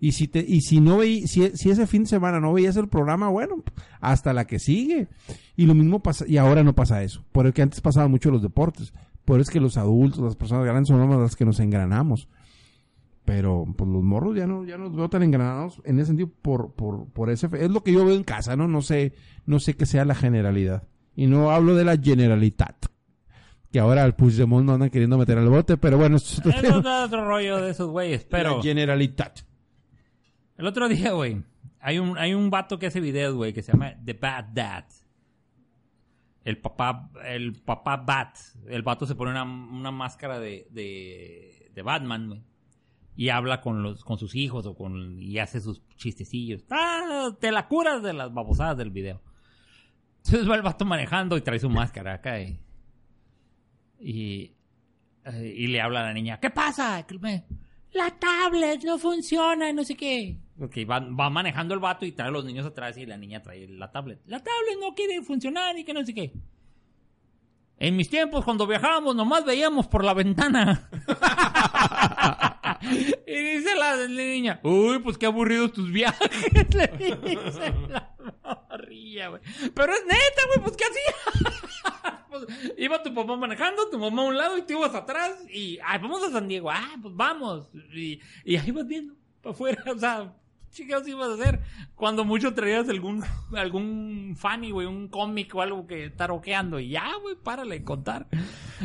Y 0.00 0.12
si 0.12 0.28
te, 0.28 0.44
y 0.46 0.60
si 0.60 0.80
no 0.80 0.98
veí, 0.98 1.26
si, 1.26 1.50
si 1.56 1.70
ese 1.70 1.86
fin 1.86 2.04
de 2.04 2.08
semana 2.08 2.38
no 2.38 2.52
veías 2.52 2.76
el 2.76 2.88
programa, 2.88 3.28
bueno, 3.28 3.64
hasta 4.00 4.32
la 4.32 4.46
que 4.46 4.60
sigue. 4.60 5.08
Y 5.56 5.66
lo 5.66 5.74
mismo 5.74 6.00
pasa, 6.00 6.24
y 6.28 6.36
ahora 6.36 6.62
no 6.62 6.74
pasa 6.74 7.02
eso. 7.02 7.24
Por 7.32 7.46
el 7.46 7.52
que 7.52 7.62
antes 7.62 7.80
pasaban 7.80 8.10
mucho 8.10 8.30
los 8.30 8.42
deportes. 8.42 8.92
Por 9.24 9.40
eso 9.40 9.50
es 9.50 9.52
que 9.52 9.60
los 9.60 9.76
adultos, 9.76 10.20
las 10.20 10.36
personas 10.36 10.64
grandes 10.64 10.88
son 10.88 11.20
las 11.20 11.36
que 11.36 11.44
nos 11.44 11.58
engranamos. 11.60 12.28
Pero 13.28 13.66
pues 13.76 13.90
los 13.90 14.02
morros 14.02 14.34
ya 14.34 14.46
no, 14.46 14.64
ya 14.64 14.78
no 14.78 14.84
los 14.84 14.96
veo 14.96 15.10
tan 15.10 15.22
engranados 15.22 15.82
en 15.84 15.98
ese 15.98 16.06
sentido 16.06 16.30
por, 16.40 16.72
por, 16.72 17.12
por 17.12 17.28
ese 17.28 17.46
es 17.60 17.70
lo 17.70 17.82
que 17.82 17.92
yo 17.92 18.02
veo 18.06 18.16
en 18.16 18.24
casa, 18.24 18.56
¿no? 18.56 18.66
No 18.68 18.80
sé, 18.80 19.12
no 19.44 19.60
sé 19.60 19.76
qué 19.76 19.84
sea 19.84 20.06
la 20.06 20.14
generalidad. 20.14 20.88
Y 21.14 21.26
no 21.26 21.50
hablo 21.50 21.74
de 21.74 21.84
la 21.84 21.98
generalitat. 21.98 22.86
Que 23.70 23.80
ahora 23.80 24.04
al 24.04 24.16
Puigdemont 24.16 24.64
no 24.64 24.72
andan 24.72 24.88
queriendo 24.88 25.18
meter 25.18 25.36
al 25.36 25.50
bote, 25.50 25.76
pero 25.76 25.98
bueno, 25.98 26.16
esto 26.16 26.48
es 26.48 26.56
otro 26.56 26.80
Es 26.80 26.86
otro 26.86 27.28
rollo 27.28 27.58
de 27.58 27.72
esos 27.72 27.90
güeyes, 27.90 28.24
pero... 28.24 28.56
La 28.56 28.62
generalitat. 28.62 29.40
El 30.56 30.66
otro 30.66 30.88
día, 30.88 31.12
güey, 31.12 31.42
hay 31.80 31.98
un, 31.98 32.16
hay 32.16 32.32
un 32.32 32.48
vato 32.48 32.78
que 32.78 32.86
hace 32.86 33.02
videos, 33.02 33.34
güey, 33.34 33.52
que 33.52 33.62
se 33.62 33.72
llama 33.72 33.92
The 34.02 34.14
Bad 34.14 34.44
Dad. 34.54 34.84
El 36.44 36.56
papá, 36.56 37.10
el 37.26 37.52
papá 37.60 37.98
Bat. 37.98 38.38
El 38.68 38.80
vato 38.80 39.04
se 39.04 39.14
pone 39.14 39.32
una, 39.32 39.42
una 39.42 39.90
máscara 39.90 40.40
de, 40.40 40.66
de, 40.70 41.70
de 41.74 41.82
Batman, 41.82 42.28
güey. 42.28 42.47
Y 43.18 43.30
habla 43.30 43.60
con 43.60 43.82
los, 43.82 44.04
con 44.04 44.16
sus 44.16 44.36
hijos 44.36 44.64
o 44.64 44.76
con, 44.76 45.20
y 45.20 45.40
hace 45.40 45.60
sus 45.60 45.82
chistecillos. 45.96 46.64
Ah, 46.70 47.30
te 47.40 47.50
la 47.50 47.66
curas 47.66 48.00
de 48.00 48.12
las 48.12 48.32
babosadas 48.32 48.78
del 48.78 48.90
video. 48.92 49.20
Entonces 50.24 50.48
va 50.48 50.54
el 50.54 50.62
vato 50.62 50.84
manejando 50.84 51.36
y 51.36 51.40
trae 51.40 51.58
su 51.58 51.68
máscara 51.68 52.14
acá 52.14 52.40
y, 52.40 52.60
y, 53.98 54.54
y 55.34 55.66
le 55.66 55.80
habla 55.80 56.00
a 56.00 56.04
la 56.04 56.12
niña, 56.12 56.38
¿qué 56.38 56.50
pasa? 56.50 57.04
La 57.90 58.10
tablet 58.10 58.84
no 58.84 58.98
funciona, 58.98 59.72
no 59.72 59.82
sé 59.82 59.96
qué. 59.96 60.38
Ok, 60.60 60.76
va, 60.88 61.00
va 61.00 61.28
manejando 61.28 61.74
el 61.74 61.80
vato 61.80 62.06
y 62.06 62.12
trae 62.12 62.28
a 62.28 62.30
los 62.30 62.44
niños 62.44 62.66
atrás 62.66 62.96
y 62.98 63.06
la 63.06 63.16
niña 63.16 63.42
trae 63.42 63.66
la 63.66 63.90
tablet. 63.90 64.20
La 64.26 64.38
tablet 64.38 64.78
no 64.80 64.94
quiere 64.94 65.22
funcionar 65.22 65.76
y 65.76 65.82
que 65.82 65.92
no 65.92 66.06
sé 66.06 66.14
qué. 66.14 66.32
En 67.78 67.96
mis 67.96 68.08
tiempos, 68.08 68.44
cuando 68.44 68.64
viajábamos, 68.64 69.16
nomás 69.16 69.44
veíamos 69.44 69.88
por 69.88 70.04
la 70.04 70.14
ventana. 70.14 70.88
y 73.26 73.34
dice 73.34 73.74
la, 73.74 74.06
niña, 74.06 74.60
uy, 74.62 74.98
pues 74.98 75.18
qué 75.18 75.26
aburridos 75.26 75.72
tus 75.72 75.90
viajes. 75.90 76.30
Le 76.74 76.86
dice 76.88 77.74
la 77.88 78.14
morrilla, 78.70 79.28
güey. 79.28 79.42
Pero 79.74 79.92
es 79.92 80.04
neta, 80.04 80.42
güey, 80.46 80.60
pues 80.64 80.76
qué 80.76 80.84
hacía. 80.84 82.12
Pues, 82.28 82.44
iba 82.76 83.02
tu 83.02 83.14
papá 83.14 83.36
manejando, 83.36 83.88
tu 83.88 83.98
mamá 83.98 84.20
a 84.20 84.26
un 84.26 84.36
lado 84.36 84.58
y 84.58 84.62
tú 84.62 84.74
ibas 84.74 84.94
atrás. 84.94 85.32
Y, 85.50 85.78
ay, 85.82 85.98
vamos 85.98 86.22
a 86.22 86.30
San 86.30 86.46
Diego. 86.46 86.70
Ah, 86.70 86.94
pues 87.00 87.16
vamos. 87.16 87.70
Y, 87.94 88.20
y 88.44 88.56
ahí 88.56 88.70
vas 88.70 88.86
viendo, 88.86 89.14
para 89.42 89.54
afuera. 89.54 89.82
O 89.94 89.98
sea, 89.98 90.34
chingados 90.70 91.08
ibas 91.08 91.30
a 91.30 91.34
hacer? 91.34 91.60
Cuando 91.94 92.24
mucho 92.24 92.52
traías 92.54 92.88
algún, 92.88 93.24
algún 93.56 94.36
funny, 94.36 94.70
güey, 94.70 94.86
un 94.86 95.08
cómic 95.08 95.54
o 95.54 95.62
algo 95.62 95.86
que 95.86 96.10
taroqueando. 96.10 96.78
Y 96.78 96.90
ya, 96.90 97.10
güey, 97.22 97.34
párale 97.34 97.78
de 97.78 97.84
contar. 97.84 98.26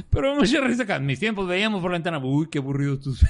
Pero 0.09 0.35
mucha 0.35 0.61
risa 0.61 0.83
acá. 0.83 0.95
En 0.95 1.05
mis 1.05 1.19
tiempos 1.19 1.47
veíamos 1.47 1.81
por 1.81 1.91
la 1.91 1.97
ventana. 1.97 2.19
Uy, 2.19 2.47
qué 2.49 2.59
aburridos 2.59 3.01
tus, 3.01 3.25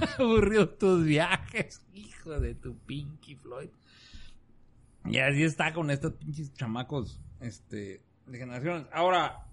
aburridos 0.18 0.78
tus 0.78 1.04
viajes. 1.04 1.86
Hijo 1.94 2.38
de 2.40 2.54
tu 2.54 2.76
Pinky 2.78 3.36
Floyd. 3.36 3.70
Y 5.04 5.18
así 5.18 5.42
está 5.42 5.72
con 5.72 5.90
estos 5.90 6.14
pinches 6.14 6.52
chamacos, 6.54 7.20
este, 7.40 8.02
de 8.26 8.38
generaciones. 8.38 8.86
Ahora, 8.92 9.46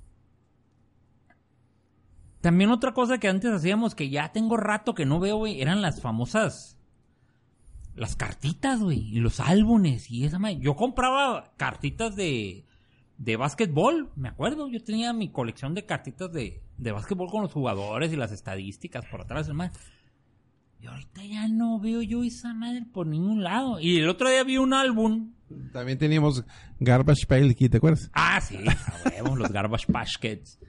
también 2.42 2.70
otra 2.72 2.94
cosa 2.94 3.18
que 3.18 3.28
antes 3.28 3.52
hacíamos 3.52 3.96
que 3.96 4.10
ya 4.10 4.32
tengo 4.32 4.58
rato 4.58 4.94
que 4.94 5.06
no 5.06 5.20
veo, 5.20 5.38
güey, 5.38 5.62
eran 5.62 5.82
las 5.82 6.02
famosas, 6.02 6.78
las 7.96 8.16
cartitas, 8.16 8.82
güey, 8.82 9.00
y 9.00 9.20
los 9.20 9.40
álbumes 9.40 10.12
y 10.12 10.26
esa 10.26 10.40
madre. 10.40 10.60
Yo 10.60 10.76
compraba 10.76 11.54
cartitas 11.58 12.16
de, 12.16 12.66
de 13.18 13.38
básquetbol, 13.38 14.12
me 14.16 14.30
acuerdo. 14.30 14.68
Yo 14.68 14.84
tenía 14.84 15.14
mi 15.14 15.30
colección 15.30 15.74
de 15.74 15.86
cartitas 15.86 16.32
de, 16.34 16.62
de 16.78 16.92
básquetbol 16.92 17.32
con 17.32 17.44
los 17.44 17.54
jugadores 17.54 18.12
y 18.12 18.16
las 18.16 18.32
estadísticas 18.32 19.06
por 19.06 19.22
atrás, 19.22 19.48
más. 19.54 19.72
Y 20.86 20.88
ahorita 20.88 21.24
ya 21.24 21.48
no 21.48 21.80
veo 21.80 22.04
yo 22.04 22.24
esa 22.24 22.54
madre 22.54 22.86
por 22.94 23.08
ningún 23.08 23.44
lado. 23.44 23.80
Y 23.80 23.98
el 23.98 24.08
otro 24.08 24.30
día 24.30 24.44
vi 24.44 24.58
un 24.58 24.72
álbum 24.72 25.32
También 25.74 25.98
teníamos 25.98 26.44
Garbage 26.80 27.26
Pail 27.26 27.50
aquí, 27.50 27.70
¿te 27.70 27.78
acuerdas? 27.78 28.12
Ah, 28.14 28.40
sí, 28.40 28.60
los 29.36 29.52
Garbage 29.52 29.88
Kids. 30.22 30.60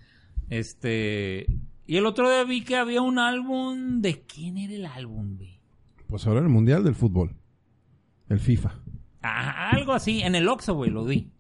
Este. 0.49 1.47
Y 1.87 1.99
el 1.99 2.07
otro 2.07 2.31
día 2.31 2.45
vi 2.45 2.65
que 2.65 2.77
había 2.77 3.03
un 3.03 3.19
álbum. 3.19 4.01
¿De 4.01 4.23
quién 4.23 4.57
era 4.57 4.73
el 4.73 4.87
álbum, 4.87 5.37
güey? 5.37 5.61
Pues 6.07 6.27
ahora 6.27 6.41
el 6.41 6.49
Mundial 6.49 6.83
del 6.83 6.95
Fútbol. 6.95 7.37
El 8.31 8.41
FIFA. 8.41 8.73
Ah, 9.23 9.69
algo 9.73 9.93
así. 9.93 10.23
En 10.23 10.35
el 10.35 10.49
Oxxo, 10.49 10.75
güey, 10.77 10.91
lo 10.91 11.05
vi. 11.05 11.31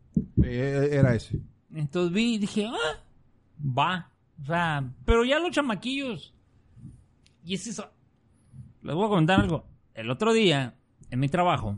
Eh, 0.44 0.90
era 0.93 1.15
ese. 1.15 1.40
Entonces 1.74 2.12
vi 2.12 2.35
y 2.35 2.39
dije, 2.39 2.66
ah, 2.66 3.01
va. 3.59 4.12
O 4.43 4.44
sea, 4.44 4.86
pero 5.07 5.24
ya 5.24 5.39
los 5.39 5.53
chamaquillos. 5.53 6.35
Y 7.43 7.55
es 7.55 7.66
eso. 7.69 7.90
Les 8.86 8.94
voy 8.94 9.06
a 9.06 9.08
comentar 9.08 9.40
algo. 9.40 9.66
El 9.94 10.12
otro 10.12 10.32
día, 10.32 10.76
en 11.10 11.18
mi 11.18 11.28
trabajo, 11.28 11.76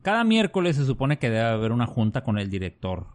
cada 0.00 0.24
miércoles 0.24 0.76
se 0.76 0.86
supone 0.86 1.18
que 1.18 1.28
debe 1.28 1.46
haber 1.46 1.70
una 1.70 1.86
junta 1.86 2.24
con 2.24 2.38
el 2.38 2.48
director 2.48 3.08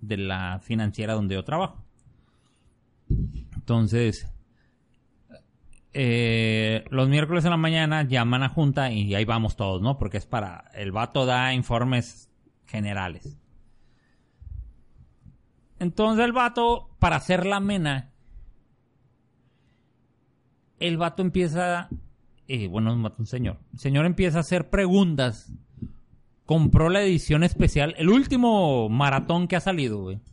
de 0.00 0.16
la 0.16 0.58
financiera 0.60 1.14
donde 1.14 1.36
yo 1.36 1.44
trabajo. 1.44 1.84
Entonces, 3.54 4.26
eh, 5.92 6.84
los 6.90 7.08
miércoles 7.08 7.44
en 7.44 7.52
la 7.52 7.56
mañana 7.56 8.02
llaman 8.02 8.42
a 8.42 8.48
junta 8.48 8.90
y 8.90 9.14
ahí 9.14 9.24
vamos 9.24 9.54
todos, 9.54 9.80
¿no? 9.80 9.96
Porque 9.96 10.16
es 10.16 10.26
para... 10.26 10.64
El 10.74 10.90
vato 10.90 11.24
da 11.24 11.54
informes 11.54 12.32
generales. 12.66 13.38
Entonces 15.78 16.24
el 16.24 16.32
vato, 16.32 16.90
para 16.98 17.14
hacer 17.14 17.46
la 17.46 17.60
mena, 17.60 18.10
el 20.80 20.96
vato 20.96 21.22
empieza... 21.22 21.88
bueno, 22.68 22.92
es 22.92 23.18
un 23.18 23.26
señor. 23.26 23.58
El 23.72 23.78
señor 23.78 24.06
empieza 24.06 24.38
a 24.38 24.40
hacer 24.40 24.68
preguntas. 24.70 25.52
Compró 26.44 26.90
la 26.90 27.02
edición 27.02 27.44
especial, 27.44 27.94
el 27.98 28.08
último 28.08 28.88
maratón 28.88 29.48
que 29.48 29.56
ha 29.56 29.60
salido, 29.60 30.02
güey. 30.02 30.20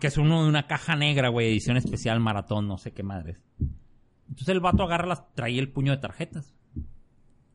Que 0.00 0.06
es 0.06 0.16
uno 0.16 0.44
de 0.44 0.48
una 0.48 0.66
caja 0.66 0.96
negra, 0.96 1.28
güey, 1.28 1.48
edición 1.48 1.76
especial, 1.76 2.20
maratón, 2.20 2.68
no 2.68 2.78
sé 2.78 2.92
qué 2.92 3.02
madres. 3.02 3.42
Entonces 4.28 4.48
el 4.48 4.60
vato 4.60 4.84
agarra 4.84 5.06
las, 5.06 5.34
trae 5.34 5.58
el 5.58 5.70
puño 5.70 5.92
de 5.92 5.98
tarjetas. 5.98 6.54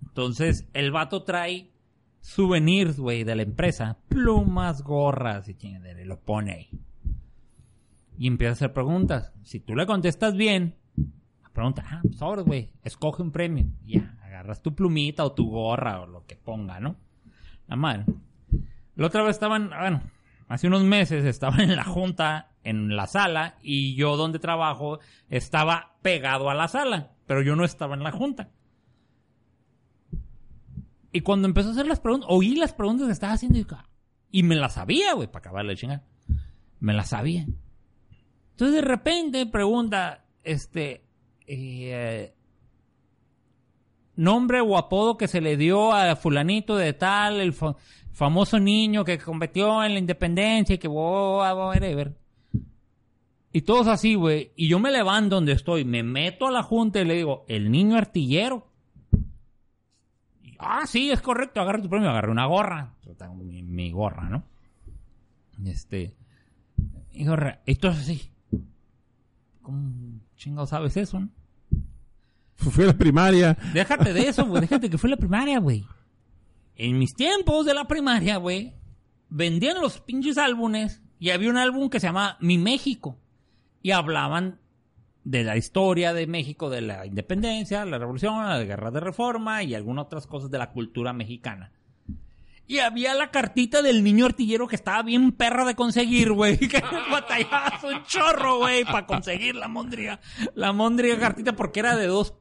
Entonces 0.06 0.68
el 0.74 0.92
vato 0.92 1.24
trae 1.24 1.72
souvenirs, 2.20 3.00
güey, 3.00 3.24
de 3.24 3.36
la 3.36 3.44
empresa. 3.44 3.98
Plumas, 4.10 4.84
gorras 4.84 5.48
y 5.48 5.56
chingadera, 5.56 6.02
y 6.02 6.06
lo 6.06 6.20
pone 6.20 6.52
ahí. 6.52 6.70
Y 8.18 8.28
empieza 8.28 8.52
a 8.52 8.54
hacer 8.54 8.74
preguntas. 8.74 9.34
Si 9.44 9.60
tú 9.60 9.76
le 9.76 9.86
contestas 9.86 10.36
bien, 10.36 10.76
pregunta, 11.56 11.84
ah, 11.90 12.02
sobres, 12.16 12.46
güey, 12.46 12.70
escoge 12.84 13.24
un 13.24 13.32
premio. 13.32 13.66
Ya, 13.84 14.16
agarras 14.24 14.62
tu 14.62 14.76
plumita 14.76 15.26
o 15.26 15.32
tu 15.32 15.50
gorra 15.50 16.02
o 16.02 16.06
lo 16.06 16.26
que 16.28 16.36
ponga, 16.36 16.80
¿no? 16.80 16.96
La 17.68 17.76
madre. 17.76 18.06
La 18.96 19.08
otra 19.08 19.24
vez 19.24 19.32
estaban, 19.32 19.70
bueno, 19.70 20.02
hace 20.48 20.68
unos 20.68 20.84
meses 20.84 21.26
estaban 21.26 21.60
en 21.72 21.76
la 21.76 21.84
junta, 21.84 22.52
en 22.64 22.96
la 22.96 23.08
sala, 23.08 23.58
y 23.64 23.96
yo 23.96 24.18
donde 24.18 24.38
trabajo 24.38 25.00
estaba 25.30 25.96
pegado 26.04 26.50
a 26.50 26.54
la 26.54 26.68
sala, 26.68 27.14
pero 27.26 27.42
yo 27.42 27.56
no 27.56 27.64
estaba 27.66 27.96
en 27.96 28.04
la 28.04 28.12
junta. 28.12 28.50
Y 31.12 31.22
cuando 31.22 31.48
empezó 31.48 31.70
a 31.70 31.72
hacer 31.72 31.88
las 31.88 32.02
preguntas, 32.02 32.28
oí 32.30 32.56
las 32.56 32.74
preguntas 32.74 33.08
que 33.08 33.14
estaba 33.14 33.34
haciendo 33.34 33.58
y, 33.58 33.66
"Ah", 33.72 33.88
y 34.32 34.44
me 34.44 34.56
las 34.56 34.74
sabía, 34.74 35.14
güey, 35.14 35.28
para 35.28 35.40
acabarle 35.40 35.72
de 35.72 35.78
chingar. 35.78 36.04
Me 36.82 36.94
las 36.94 37.10
sabía. 37.10 37.48
Entonces 38.52 38.76
de 38.76 38.82
repente 38.82 39.46
pregunta, 39.46 40.26
este, 40.44 41.05
eh, 41.48 42.34
nombre 44.16 44.62
o 44.62 44.78
apodo 44.78 45.18
que 45.18 45.28
se 45.28 45.42
le 45.42 45.58
dio 45.58 45.94
a 45.94 46.16
fulanito 46.16 46.76
de 46.76 46.94
tal, 46.94 47.40
el 47.42 47.54
fa- 47.54 47.76
famoso 48.12 48.60
niño 48.60 49.04
que 49.04 49.18
competió 49.18 49.84
en 49.84 49.94
la 49.94 50.00
independencia 50.00 50.76
y 50.76 50.78
que 50.78 50.88
wow, 50.88 51.44
wow, 51.56 51.68
whatever. 51.68 52.16
Y 53.52 53.62
todos 53.62 53.88
así, 53.88 54.16
güey. 54.16 54.52
Y 54.56 54.68
yo 54.68 54.80
me 54.80 54.92
levanto 54.92 55.36
donde 55.36 55.54
estoy, 55.54 55.86
me 55.86 56.04
meto 56.04 56.48
a 56.48 56.52
la 56.52 56.62
junta 56.64 57.00
y 57.00 57.06
le 57.06 57.16
digo, 57.16 57.46
el 57.48 57.72
niño 57.72 57.96
artillero. 57.96 58.68
Y, 60.44 60.56
ah, 60.60 60.86
sí, 60.86 61.10
es 61.10 61.22
correcto, 61.22 61.62
agarra 61.62 61.82
tu 61.82 61.90
premio, 61.90 62.10
agarré 62.10 62.32
una 62.32 62.48
gorra. 62.48 62.96
Yo 63.06 63.16
tengo 63.16 63.36
mi, 63.36 63.64
mi 63.64 63.92
gorra, 63.92 64.30
¿no? 64.30 64.44
Este. 65.66 66.14
Y 67.14 67.26
gorra, 67.26 67.62
esto 67.66 67.88
es 67.88 67.98
así. 67.98 68.30
¿Cómo 69.62 70.15
chingado 70.36 70.68
sabes 70.68 70.98
eso, 70.98 71.20
no? 71.20 71.30
A 72.60 72.82
la 72.82 72.94
primaria. 72.94 73.58
Déjate 73.74 74.14
de 74.14 74.28
eso, 74.28 74.46
güey. 74.46 74.62
Déjate 74.68 74.90
que 74.90 74.98
fue 74.98 75.10
la 75.10 75.18
primaria, 75.18 75.60
güey. 75.60 75.86
En 76.76 76.98
mis 76.98 77.14
tiempos 77.14 77.66
de 77.66 77.74
la 77.74 77.86
primaria, 77.86 78.38
güey, 78.38 78.74
vendían 79.30 79.80
los 79.80 80.00
pinches 80.00 80.38
álbumes 80.38 81.02
y 81.20 81.30
había 81.30 81.50
un 81.50 81.58
álbum 81.58 81.90
que 81.90 82.00
se 82.00 82.08
llama 82.08 82.38
Mi 82.42 82.58
México. 82.58 83.18
Y 83.82 83.92
hablaban 83.92 84.60
de 85.24 85.44
la 85.44 85.58
historia 85.58 86.14
de 86.14 86.28
México, 86.28 86.70
de 86.70 86.82
la 86.82 87.06
independencia, 87.06 87.86
la 87.86 87.98
revolución, 87.98 88.48
la 88.48 88.64
guerra 88.64 88.92
de 88.92 89.00
reforma 89.00 89.64
y 89.64 89.76
algunas 89.76 90.06
otras 90.06 90.28
cosas 90.28 90.50
de 90.50 90.58
la 90.58 90.72
cultura 90.72 91.14
mexicana. 91.14 91.72
Y 92.68 92.80
había 92.80 93.14
la 93.14 93.30
cartita 93.30 93.82
del 93.82 94.04
niño 94.04 94.26
artillero 94.26 94.68
que 94.68 94.76
estaba 94.76 95.04
bien 95.04 95.32
perra 95.32 95.66
de 95.66 95.76
conseguir, 95.76 96.32
güey. 96.32 96.58
Que 96.68 96.82
batallabas 97.12 97.84
un 97.84 98.04
chorro, 98.06 98.58
güey, 98.58 98.84
para 98.84 99.06
conseguir 99.06 99.56
la 99.56 99.68
mondriga. 99.68 100.20
La 100.56 100.74
mondriga 100.74 101.20
cartita 101.20 101.56
porque 101.56 101.80
era 101.80 101.96
de 101.96 102.08
dos 102.08 102.34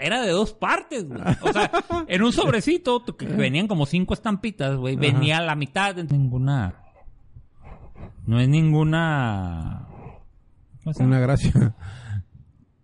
era 0.00 0.22
de 0.22 0.30
dos 0.30 0.54
partes, 0.54 1.06
güey. 1.06 1.20
O 1.42 1.52
sea, 1.52 1.70
en 2.06 2.22
un 2.22 2.32
sobrecito 2.32 3.04
que 3.04 3.26
venían 3.26 3.68
como 3.68 3.86
cinco 3.86 4.14
estampitas, 4.14 4.76
güey. 4.76 4.96
Venía 4.96 5.40
la 5.40 5.54
mitad 5.54 5.94
de 5.94 6.04
ninguna. 6.04 6.74
No 8.26 8.40
es 8.40 8.48
ninguna. 8.48 9.86
Una 10.98 11.20
gracia. 11.20 11.74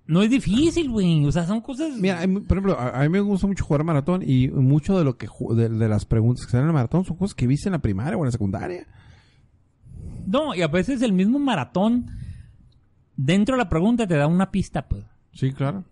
No 0.09 0.23
es 0.23 0.31
difícil, 0.31 0.91
güey. 0.91 1.25
O 1.27 1.31
sea, 1.31 1.47
son 1.47 1.61
cosas. 1.61 1.97
Mira, 1.99 2.21
por 2.23 2.57
ejemplo, 2.57 2.79
a, 2.79 2.99
a 2.99 3.03
mí 3.03 3.11
me 3.11 3.21
gusta 3.21 3.47
mucho 3.47 3.65
jugar 3.65 3.85
maratón 3.85 4.23
y 4.27 4.49
mucho 4.49 4.99
de 4.99 5.05
lo 5.05 5.17
que 5.17 5.29
de, 5.55 5.69
de 5.69 5.89
las 5.89 6.07
preguntas 6.07 6.47
que 6.47 6.51
salen 6.51 6.65
en 6.65 6.71
el 6.71 6.75
maratón 6.75 7.05
son 7.05 7.17
cosas 7.17 7.35
que 7.35 7.47
viste 7.47 7.69
en 7.69 7.75
la 7.75 7.79
primaria 7.79 8.17
o 8.17 8.21
en 8.21 8.25
la 8.27 8.33
secundaria. 8.33 8.87
No, 10.27 10.55
y 10.55 10.63
a 10.63 10.69
veces 10.69 11.03
el 11.03 11.13
mismo 11.13 11.39
maratón, 11.39 12.11
dentro 13.17 13.55
de 13.55 13.63
la 13.63 13.69
pregunta 13.69 14.07
te 14.07 14.17
da 14.17 14.27
una 14.27 14.51
pista, 14.51 14.89
pues. 14.89 15.05
Sí, 15.33 15.53
claro. 15.53 15.85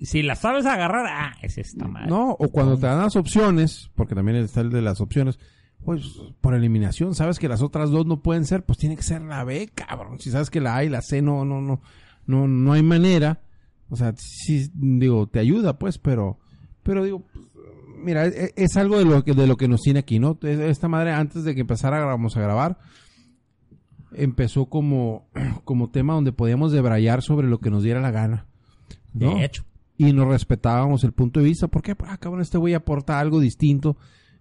Si 0.00 0.22
la 0.22 0.34
sabes 0.34 0.64
agarrar, 0.64 1.06
ah, 1.08 1.36
es 1.42 1.58
esta 1.58 1.86
madre. 1.86 2.08
No, 2.08 2.30
o 2.30 2.48
cuando 2.48 2.76
te 2.78 2.86
dan 2.86 3.00
las 3.00 3.16
opciones, 3.16 3.90
porque 3.94 4.14
también 4.14 4.38
está 4.38 4.60
el 4.62 4.70
de 4.70 4.80
las 4.80 5.00
opciones, 5.00 5.38
pues 5.84 6.02
por 6.40 6.54
eliminación, 6.54 7.14
sabes 7.14 7.38
que 7.38 7.48
las 7.48 7.62
otras 7.62 7.90
dos 7.90 8.06
no 8.06 8.22
pueden 8.22 8.44
ser, 8.44 8.64
pues 8.64 8.78
tiene 8.78 8.96
que 8.96 9.02
ser 9.02 9.22
la 9.22 9.44
B, 9.44 9.70
cabrón. 9.74 10.18
Si 10.18 10.30
sabes 10.30 10.50
que 10.50 10.60
la 10.60 10.76
A 10.76 10.84
y 10.84 10.88
la 10.88 11.02
C 11.02 11.20
no, 11.20 11.44
no, 11.44 11.60
no, 11.60 11.82
no, 12.30 12.48
no 12.48 12.72
hay 12.72 12.82
manera. 12.82 13.40
O 13.90 13.96
sea, 13.96 14.14
sí, 14.16 14.70
digo, 14.74 15.26
te 15.26 15.40
ayuda, 15.40 15.78
pues, 15.78 15.98
pero, 15.98 16.38
pero 16.82 17.02
digo, 17.04 17.20
pues, 17.32 17.46
mira, 18.04 18.24
es, 18.26 18.52
es 18.56 18.76
algo 18.76 18.98
de 18.98 19.04
lo 19.04 19.24
que, 19.24 19.34
de 19.34 19.46
lo 19.46 19.56
que 19.56 19.68
nos 19.68 19.80
tiene 19.82 19.98
aquí, 19.98 20.18
¿no? 20.18 20.38
Es- 20.42 20.60
Esta 20.60 20.88
madre, 20.88 21.12
antes 21.12 21.44
de 21.44 21.54
que 21.54 21.62
empezáramos 21.62 22.36
a 22.36 22.40
grabar, 22.40 22.78
empezó 24.12 24.66
como, 24.66 25.28
como 25.64 25.90
tema 25.90 26.14
donde 26.14 26.32
podíamos 26.32 26.72
debrayar 26.72 27.22
sobre 27.22 27.48
lo 27.48 27.58
que 27.58 27.70
nos 27.70 27.82
diera 27.82 28.00
la 28.00 28.10
gana. 28.10 28.46
¿no? 29.12 29.34
De 29.34 29.44
hecho. 29.44 29.64
y 29.98 30.12
nos 30.12 30.28
respetábamos 30.28 31.02
el 31.04 31.12
punto 31.12 31.40
de 31.40 31.46
vista. 31.46 31.68
¿Por 31.68 31.82
qué? 31.82 31.96
Ah, 32.06 32.16
cabrón, 32.18 32.40
este 32.42 32.58
güey 32.58 32.74
aporta 32.74 33.18
algo 33.18 33.40
distinto. 33.40 33.96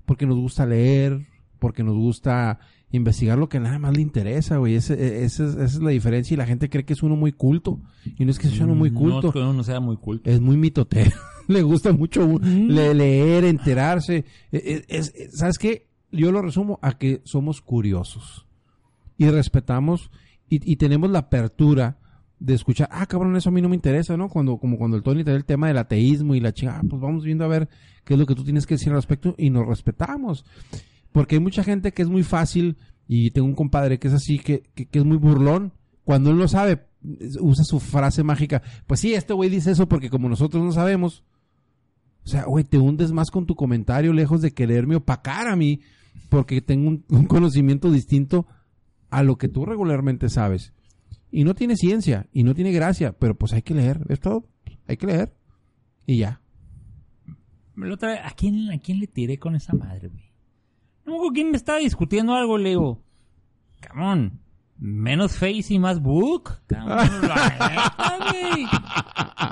Porque 0.06 0.26
nos 0.26 0.38
gusta 0.38 0.66
leer, 0.66 1.28
porque 1.60 1.84
nos 1.84 1.95
gusta 1.95 2.60
investigar 2.91 3.38
lo 3.38 3.49
que 3.49 3.60
nada 3.60 3.78
más 3.80 3.95
le 3.95 4.02
interesa, 4.02 4.57
güey. 4.57 4.76
Ese- 4.76 5.24
ese 5.24 5.45
es- 5.45 5.52
esa 5.53 5.64
es 5.64 5.82
la 5.82 5.91
diferencia 5.91 6.34
y 6.34 6.38
la 6.38 6.45
gente 6.48 6.70
cree 6.70 6.86
que 6.86 6.94
es 6.94 7.03
uno 7.03 7.16
muy 7.16 7.32
culto. 7.32 7.80
Y 8.18 8.26
no 8.26 8.32
es 8.32 8.40
que 8.40 8.48
sea 8.49 8.66
uno 8.66 8.76
muy 8.76 8.91
culto, 8.91 9.22
No 9.22 9.28
es 9.30 9.34
que 9.34 9.40
uno 9.40 9.64
sea 9.64 9.80
muy 9.80 9.98
culto. 9.98 10.30
es 10.30 10.41
muy 10.41 10.57
mitotero. 10.57 11.11
le 11.48 11.61
gusta 11.61 11.91
mucho 11.94 12.28
Mm. 12.28 12.68
le- 12.70 12.94
leer, 12.94 13.45
enterarse. 13.45 14.18
Eh, 14.18 14.24
eh, 14.52 14.86
es- 14.88 15.14
es- 15.16 15.38
¿Sabes 15.38 15.57
qué? 15.57 15.88
Yo 16.11 16.32
lo 16.32 16.41
resumo 16.41 16.80
a 16.82 16.98
que 16.98 17.22
somos 17.26 17.61
curiosos. 17.61 18.48
Y 19.18 19.28
respetamos 19.30 20.10
y, 20.49 20.72
y 20.72 20.78
tenemos 20.78 21.10
la 21.11 21.20
apertura 21.20 21.98
de 22.40 22.53
escuchar, 22.53 22.88
ah, 22.91 23.06
cabrón, 23.06 23.36
eso 23.36 23.49
a 23.49 23.52
mí 23.52 23.61
no 23.61 23.68
me 23.70 23.76
interesa, 23.76 24.16
¿no? 24.16 24.30
Cuando, 24.30 24.57
como 24.57 24.78
cuando 24.78 24.95
el 24.95 25.03
Tony 25.03 25.24
trae 25.26 25.36
el 25.36 25.44
tema 25.45 25.68
del 25.68 25.78
ateísmo 25.78 26.36
y 26.36 26.40
la 26.40 26.53
chica, 26.53 26.78
ah, 26.80 26.86
pues 26.90 27.02
vamos 27.02 27.24
viendo 27.26 27.44
a 27.44 27.49
ver 27.49 27.68
qué 28.06 28.14
es 28.14 28.20
lo 28.20 28.26
que 28.26 28.34
tú 28.34 28.44
tienes 28.45 28.66
que 28.66 28.76
decir 28.76 28.90
al 28.90 28.95
respecto 28.95 29.36
y 29.38 29.49
nos 29.49 29.68
respetamos. 29.68 30.45
Porque 31.11 31.36
hay 31.36 31.41
mucha 31.41 31.64
gente 31.64 31.91
que 31.91 32.02
es 32.02 32.10
muy 32.10 32.23
fácil, 32.23 32.77
y 33.11 33.31
tengo 33.31 33.48
un 33.48 33.56
compadre 33.56 33.98
que 33.98 34.07
es 34.07 34.14
así, 34.14 34.38
que, 34.38 34.61
que, 34.76 34.88
es 34.91 35.03
muy 35.03 35.18
burlón. 35.18 35.73
Cuando 36.03 36.30
él 36.30 36.38
lo 36.38 36.48
sabe, 36.48 36.86
usa 37.40 37.64
su 37.64 37.80
frase 37.80 38.22
mágica. 38.22 38.61
Pues 38.86 38.99
sí, 38.99 39.15
este 39.15 39.34
güey 39.34 39.49
dice 39.49 39.72
eso 39.72 39.90
porque 39.90 40.11
como 40.11 40.30
nosotros 40.30 40.64
no 40.64 40.72
sabemos. 40.72 41.23
O 42.23 42.27
sea, 42.30 42.44
güey, 42.44 42.65
te 42.65 42.77
hundes 42.77 43.11
más 43.11 43.31
con 43.31 43.48
tu 43.48 43.56
comentario 43.56 44.14
lejos 44.14 44.41
de 44.41 44.52
quererme 44.52 44.95
opacar 44.95 45.48
a 45.48 45.56
mí 45.56 45.81
porque 46.30 46.61
tengo 46.61 46.88
un, 46.88 47.03
un 47.10 47.26
conocimiento 47.26 47.91
distinto 47.91 48.45
a 49.10 49.23
lo 49.23 49.40
que 49.40 49.48
tú 49.48 49.65
regularmente 49.65 50.30
sabes. 50.30 50.72
Y 51.31 51.45
no 51.45 51.56
tiene 51.56 51.77
ciencia 51.77 52.27
y 52.31 52.44
no 52.44 52.53
tiene 52.53 52.72
gracia, 52.72 53.14
pero 53.14 53.36
pues 53.36 53.53
hay 53.53 53.64
que 53.64 53.73
leer, 53.73 54.06
es 54.10 54.19
todo. 54.19 54.45
Hay 54.86 54.98
que 54.98 55.07
leer. 55.07 55.34
Y 56.06 56.18
ya. 56.18 56.41
La 57.76 57.94
otra 57.95 58.10
vez, 58.10 58.19
¿a 58.23 58.30
quién, 58.36 58.69
¿a 58.69 58.77
quién 58.77 58.99
le 58.99 59.07
tiré 59.07 59.40
con 59.40 59.56
esa 59.56 59.73
madre, 59.73 60.10
güey? 60.10 60.29
No 61.10 61.31
quién 61.34 61.52
me 61.52 61.57
estaba 61.57 61.80
discutiendo 61.80 62.36
algo, 62.36 62.57
le 62.57 62.69
digo, 62.69 63.03
camón, 63.80 64.40
menos 64.77 65.38
face 65.38 65.73
y 65.73 65.80
más 65.80 66.02
book. 66.02 66.52
Cabrón, 66.68 67.27
la 67.27 68.18
güey. 68.31 68.68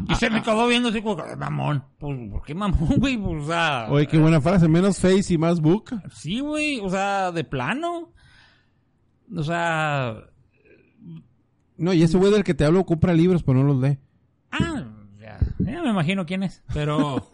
Y 0.09 0.15
se 0.15 0.29
me 0.29 0.41
quedó 0.41 0.67
viendo 0.67 0.89
así 0.89 1.01
como, 1.01 1.23
mamón. 1.37 1.83
Pues, 1.97 2.17
¿por 2.31 2.43
qué 2.43 2.53
mamón, 2.53 2.95
güey? 2.97 3.17
Pues, 3.17 3.43
o 3.43 3.47
sea, 3.47 3.87
Oye, 3.89 4.07
qué 4.07 4.17
buena 4.17 4.39
frase. 4.41 4.67
Menos 4.67 4.99
face 4.99 5.33
y 5.33 5.37
más 5.37 5.59
book. 5.59 5.99
sí, 6.11 6.39
güey, 6.39 6.79
o 6.79 6.89
sea, 6.89 7.31
de 7.31 7.43
plano. 7.43 8.13
O 9.35 9.43
sea, 9.43 10.15
No, 11.77 11.93
y 11.93 12.03
ese 12.03 12.17
güey 12.17 12.31
del 12.31 12.43
que 12.43 12.53
te 12.53 12.65
hablo 12.65 12.85
compra 12.85 13.13
libros, 13.13 13.43
pero 13.43 13.59
no 13.59 13.73
los 13.73 13.81
lee. 13.81 13.99
Ah, 14.51 14.85
ya, 15.19 15.39
ya 15.59 15.81
me 15.81 15.89
imagino 15.89 16.25
quién 16.25 16.43
es, 16.43 16.63
pero 16.73 17.29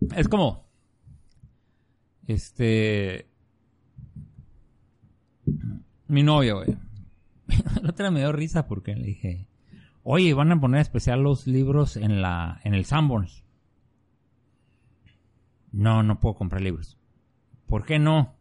es 0.16 0.28
como 0.28 0.69
este 2.32 3.26
mi 6.08 6.22
novia, 6.22 6.54
güey. 6.54 6.76
La 7.82 7.90
otra 7.90 8.10
me 8.10 8.20
dio 8.20 8.32
risa 8.32 8.66
porque 8.66 8.94
le 8.94 9.06
dije, 9.06 9.46
Oye, 10.02 10.32
van 10.34 10.50
a 10.50 10.60
poner 10.60 10.80
especial 10.80 11.22
los 11.22 11.46
libros 11.46 11.96
en 11.96 12.22
la 12.22 12.60
en 12.64 12.74
el 12.74 12.84
Sanborns. 12.84 13.44
No, 15.72 16.02
no 16.02 16.20
puedo 16.20 16.34
comprar 16.34 16.62
libros. 16.62 16.98
¿Por 17.66 17.84
qué 17.84 17.98
no? 17.98 18.34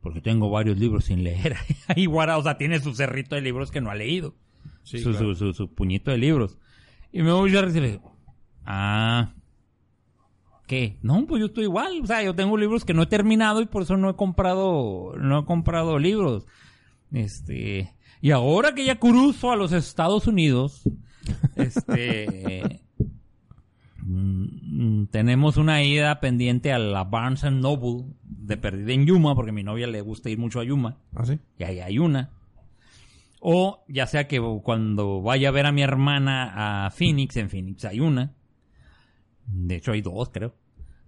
Porque 0.00 0.20
tengo 0.20 0.50
varios 0.50 0.78
libros 0.78 1.06
sin 1.06 1.24
leer. 1.24 1.56
Ahí 1.88 2.06
guarda, 2.06 2.36
o 2.36 2.42
sea, 2.42 2.58
tiene 2.58 2.78
su 2.80 2.94
cerrito 2.94 3.34
de 3.34 3.40
libros 3.40 3.70
que 3.70 3.80
no 3.80 3.90
ha 3.90 3.94
leído. 3.94 4.36
Sí, 4.82 4.98
su, 4.98 5.10
claro. 5.10 5.34
su, 5.34 5.46
su, 5.46 5.54
su 5.54 5.74
puñito 5.74 6.10
de 6.10 6.18
libros. 6.18 6.58
Y 7.10 7.22
me 7.22 7.32
voy 7.32 7.56
a 7.56 7.62
recibir. 7.62 8.00
Ah. 8.66 9.34
¿Qué? 10.66 10.98
No, 11.02 11.26
pues 11.26 11.40
yo 11.40 11.46
estoy 11.46 11.64
igual. 11.64 12.00
O 12.02 12.06
sea, 12.06 12.22
yo 12.22 12.34
tengo 12.34 12.56
libros 12.56 12.84
que 12.84 12.94
no 12.94 13.02
he 13.02 13.06
terminado 13.06 13.60
y 13.60 13.66
por 13.66 13.82
eso 13.82 13.96
no 13.96 14.08
he 14.10 14.16
comprado, 14.16 15.12
no 15.18 15.40
he 15.40 15.44
comprado 15.44 15.98
libros. 15.98 16.46
Este. 17.12 17.94
Y 18.20 18.30
ahora 18.30 18.74
que 18.74 18.84
ya 18.84 18.98
cruzo 18.98 19.52
a 19.52 19.56
los 19.56 19.72
Estados 19.72 20.26
Unidos, 20.26 20.82
este. 21.56 22.80
mm, 23.98 25.06
tenemos 25.06 25.58
una 25.58 25.82
ida 25.82 26.20
pendiente 26.20 26.72
a 26.72 26.78
la 26.78 27.04
Barnes 27.04 27.44
and 27.44 27.60
Noble 27.60 28.06
de 28.22 28.56
perdida 28.56 28.92
en 28.92 29.04
Yuma, 29.06 29.34
porque 29.34 29.50
a 29.50 29.54
mi 29.54 29.62
novia 29.62 29.86
le 29.86 30.00
gusta 30.00 30.30
ir 30.30 30.38
mucho 30.38 30.60
a 30.60 30.64
Yuma. 30.64 30.96
¿Ah, 31.14 31.26
sí? 31.26 31.38
Y 31.58 31.64
ahí 31.64 31.80
hay 31.80 31.98
una. 31.98 32.30
O 33.40 33.84
ya 33.88 34.06
sea 34.06 34.26
que 34.26 34.40
cuando 34.62 35.20
vaya 35.20 35.48
a 35.48 35.52
ver 35.52 35.66
a 35.66 35.72
mi 35.72 35.82
hermana 35.82 36.86
a 36.86 36.90
Phoenix, 36.90 37.36
en 37.36 37.50
Phoenix 37.50 37.84
hay 37.84 38.00
una. 38.00 38.32
De 39.46 39.76
hecho 39.76 39.92
hay 39.92 40.00
dos, 40.02 40.30
creo. 40.30 40.54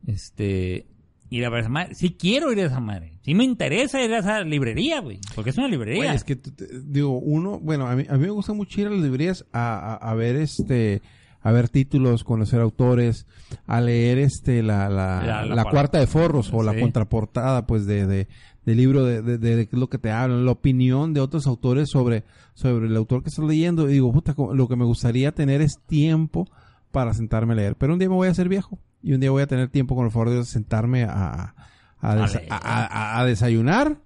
Este, 0.06 0.86
ir 1.30 1.44
a 1.44 1.50
ver 1.50 1.60
esa 1.60 1.68
madre. 1.68 1.94
Sí 1.94 2.16
quiero 2.18 2.52
ir 2.52 2.60
a 2.60 2.66
esa 2.66 2.80
madre. 2.80 3.18
Sí 3.22 3.34
me 3.34 3.44
interesa 3.44 4.02
ir 4.04 4.12
a 4.12 4.18
esa 4.18 4.40
librería, 4.42 5.00
güey. 5.00 5.18
Porque 5.34 5.50
es 5.50 5.58
una 5.58 5.68
librería. 5.68 6.04
Güey, 6.04 6.14
es 6.16 6.24
que, 6.24 6.38
digo, 6.84 7.18
uno, 7.18 7.58
bueno, 7.58 7.86
a 7.88 7.96
mí, 7.96 8.04
a 8.08 8.14
mí 8.14 8.20
me 8.20 8.30
gusta 8.30 8.52
mucho 8.52 8.80
ir 8.80 8.86
a 8.86 8.90
las 8.90 9.00
librerías 9.00 9.44
a, 9.52 9.94
a, 9.94 10.10
a 10.10 10.14
ver 10.14 10.36
este, 10.36 11.02
a 11.40 11.50
ver 11.52 11.68
títulos, 11.68 12.22
conocer 12.24 12.60
autores, 12.60 13.26
a 13.66 13.80
leer 13.80 14.18
este, 14.18 14.62
la, 14.62 14.88
la, 14.88 15.22
La- 15.24 15.44
la, 15.46 15.54
la 15.56 15.64
par- 15.64 15.72
cuarta 15.72 15.98
de 15.98 16.06
forros 16.06 16.50
o 16.52 16.62
la 16.62 16.72
contraportada, 16.80 17.66
pues, 17.66 17.86
de, 17.86 18.06
de, 18.06 18.28
del 18.64 18.76
libro 18.76 19.04
de, 19.04 19.22
de, 19.22 19.38
de, 19.38 19.68
lo 19.72 19.88
que 19.88 19.98
te 19.98 20.10
hablan, 20.12 20.44
la 20.44 20.52
opinión 20.52 21.14
de 21.14 21.20
otros 21.20 21.46
autores 21.48 21.88
sobre, 21.90 22.24
sobre 22.54 22.86
el 22.86 22.96
autor 22.96 23.22
que 23.24 23.30
estás 23.30 23.44
leyendo. 23.44 23.88
Y 23.88 23.94
digo, 23.94 24.12
puta, 24.12 24.34
lo 24.54 24.68
que 24.68 24.76
me 24.76 24.84
gustaría 24.84 25.32
tener 25.32 25.60
es 25.62 25.78
tiempo 25.86 26.48
para 26.90 27.14
sentarme 27.14 27.52
a 27.52 27.56
leer. 27.56 27.76
Pero 27.76 27.92
un 27.92 27.98
día 27.98 28.08
me 28.08 28.14
voy 28.14 28.28
a 28.28 28.30
hacer 28.32 28.48
viejo 28.48 28.78
y 29.02 29.12
un 29.12 29.20
día 29.20 29.30
voy 29.30 29.42
a 29.42 29.46
tener 29.46 29.68
tiempo 29.68 29.94
con 29.94 30.04
el 30.06 30.10
favor 30.10 30.28
de 30.28 30.34
Dios 30.36 30.48
sentarme 30.48 31.04
a, 31.04 31.54
a, 32.00 32.12
A 32.12 32.16
desa- 32.16 32.38
leer. 32.40 32.52
a- 32.52 32.86
a- 32.86 33.20
a 33.20 33.24
desayunar 33.24 34.00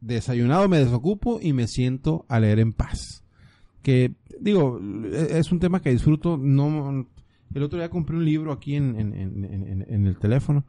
desayunado 0.00 0.68
me 0.68 0.78
desocupo 0.78 1.40
y 1.42 1.52
me 1.52 1.66
siento 1.66 2.24
a 2.28 2.40
leer 2.40 2.60
en 2.60 2.72
paz. 2.72 3.24
Que, 3.82 4.14
digo, 4.40 4.80
e- 5.12 5.38
es 5.38 5.50
un 5.52 5.58
tema 5.60 5.80
que 5.80 5.90
disfruto. 5.90 6.36
No, 6.36 7.06
el 7.54 7.62
otro 7.62 7.78
día 7.78 7.90
compré 7.90 8.16
un 8.16 8.24
libro 8.24 8.52
aquí 8.52 8.76
en, 8.76 8.98
en, 8.98 9.12
en, 9.14 9.44
en- 9.44 9.86
en 9.88 10.06
el 10.06 10.16
teléfono 10.18 10.64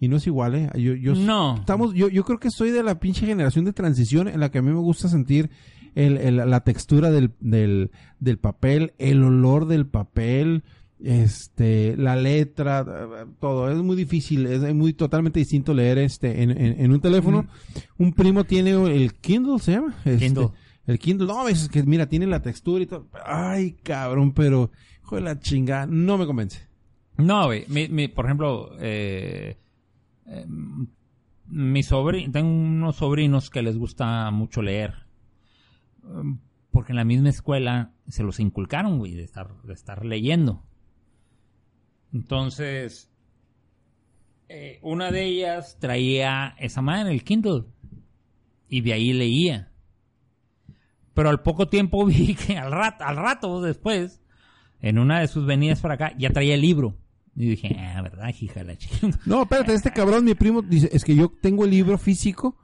y 0.00 0.08
no 0.08 0.16
es 0.16 0.26
igual, 0.26 0.54
¿eh? 0.54 0.70
Yo, 0.74 0.94
yo, 0.94 1.14
No. 1.14 1.56
Estamos, 1.56 1.94
yo, 1.94 2.08
yo 2.08 2.24
creo 2.24 2.38
que 2.38 2.50
soy 2.50 2.70
de 2.70 2.82
la 2.82 3.00
pinche 3.00 3.26
generación 3.26 3.64
de 3.64 3.72
transición 3.72 4.28
en 4.28 4.38
la 4.40 4.50
que 4.50 4.58
a 4.58 4.62
mí 4.62 4.70
me 4.70 4.78
gusta 4.80 5.08
sentir 5.08 5.50
el, 6.06 6.16
el- 6.18 6.36
la 6.50 6.60
textura 6.64 7.10
del, 7.10 7.32
del, 7.40 7.90
del 8.20 8.38
papel, 8.38 8.92
el 8.98 9.22
olor 9.22 9.66
del 9.66 9.86
papel, 9.86 10.62
este, 11.02 11.96
la 11.96 12.16
letra, 12.16 12.84
todo. 13.40 13.70
Es 13.70 13.78
muy 13.78 13.96
difícil, 13.96 14.46
es 14.46 14.74
muy 14.74 14.92
totalmente 14.92 15.38
distinto 15.40 15.72
leer 15.74 15.98
este 15.98 16.42
en, 16.42 16.50
en, 16.50 16.80
en 16.80 16.92
un 16.92 17.00
teléfono. 17.00 17.46
Un 17.98 18.12
primo 18.12 18.44
tiene 18.44 18.70
el 18.72 19.14
Kindle, 19.14 19.58
¿se 19.60 19.72
llama? 19.72 19.94
Este, 20.04 20.26
Kindle. 20.26 20.48
El 20.86 20.98
Kindle, 20.98 21.26
no, 21.26 21.46
es 21.48 21.68
que 21.68 21.82
mira, 21.82 22.08
tiene 22.08 22.26
la 22.26 22.40
textura 22.42 22.82
y 22.82 22.86
todo. 22.86 23.06
Ay, 23.24 23.76
cabrón, 23.82 24.32
pero, 24.32 24.70
hijo 25.02 25.16
de 25.16 25.22
la 25.22 25.38
chingada, 25.38 25.86
no 25.86 26.16
me 26.18 26.26
convence. 26.26 26.66
No, 27.16 27.46
güey. 27.46 27.64
Mi, 27.68 27.88
mi- 27.88 28.08
por 28.08 28.24
ejemplo, 28.24 28.70
eh, 28.80 29.56
eh, 30.26 30.46
mi 31.46 31.82
sobrino, 31.82 32.32
tengo 32.32 32.48
unos 32.50 32.96
sobrinos 32.96 33.50
que 33.50 33.62
les 33.62 33.76
gusta 33.76 34.30
mucho 34.30 34.62
leer. 34.62 34.94
Um, 36.08 36.40
Porque 36.70 36.92
en 36.92 36.96
la 36.96 37.04
misma 37.04 37.28
escuela 37.28 37.92
se 38.08 38.22
los 38.22 38.40
inculcaron, 38.40 38.98
güey, 38.98 39.14
de 39.14 39.24
estar, 39.24 40.04
leyendo. 40.04 40.64
Entonces, 42.12 43.10
eh, 44.48 44.78
una 44.82 45.10
de 45.10 45.24
ellas 45.24 45.78
traía 45.78 46.54
esa 46.58 46.82
madre 46.82 47.12
el 47.12 47.24
Kindle. 47.24 47.64
Y 48.68 48.82
de 48.82 48.92
ahí 48.92 49.12
leía. 49.12 49.72
Pero 51.14 51.30
al 51.30 51.42
poco 51.42 51.68
tiempo 51.68 52.04
vi 52.06 52.34
que 52.34 52.56
al 52.56 52.70
rato, 52.70 53.04
al 53.04 53.16
rato 53.16 53.60
después, 53.60 54.20
en 54.80 54.98
una 54.98 55.20
de 55.20 55.28
sus 55.28 55.46
venidas 55.46 55.80
para 55.80 55.94
acá, 55.94 56.14
ya 56.18 56.30
traía 56.30 56.54
el 56.54 56.60
libro. 56.60 56.96
Y 57.34 57.50
dije, 57.50 57.76
ah, 57.78 58.02
¿verdad, 58.02 58.34
hija 58.40 58.64
la 58.64 58.76
chica? 58.76 59.08
No, 59.26 59.42
espérate, 59.42 59.72
este 59.72 59.92
cabrón, 59.92 60.24
mi 60.24 60.34
primo, 60.34 60.62
dice, 60.62 60.88
es 60.92 61.04
que 61.04 61.14
yo 61.14 61.32
tengo 61.40 61.64
el 61.64 61.70
libro 61.70 61.96
físico 61.96 62.56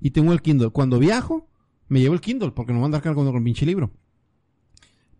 y 0.00 0.10
tengo 0.10 0.32
el 0.32 0.42
Kindle. 0.42 0.70
Cuando 0.70 0.98
viajo, 0.98 1.48
me 1.88 2.00
llevo 2.00 2.14
el 2.14 2.20
Kindle 2.20 2.50
porque 2.52 2.72
no 2.72 2.78
voy 2.78 2.84
a 2.84 2.86
andar 2.86 3.02
cargando 3.02 3.30
con 3.30 3.38
el 3.38 3.44
pinche 3.44 3.66
libro. 3.66 3.90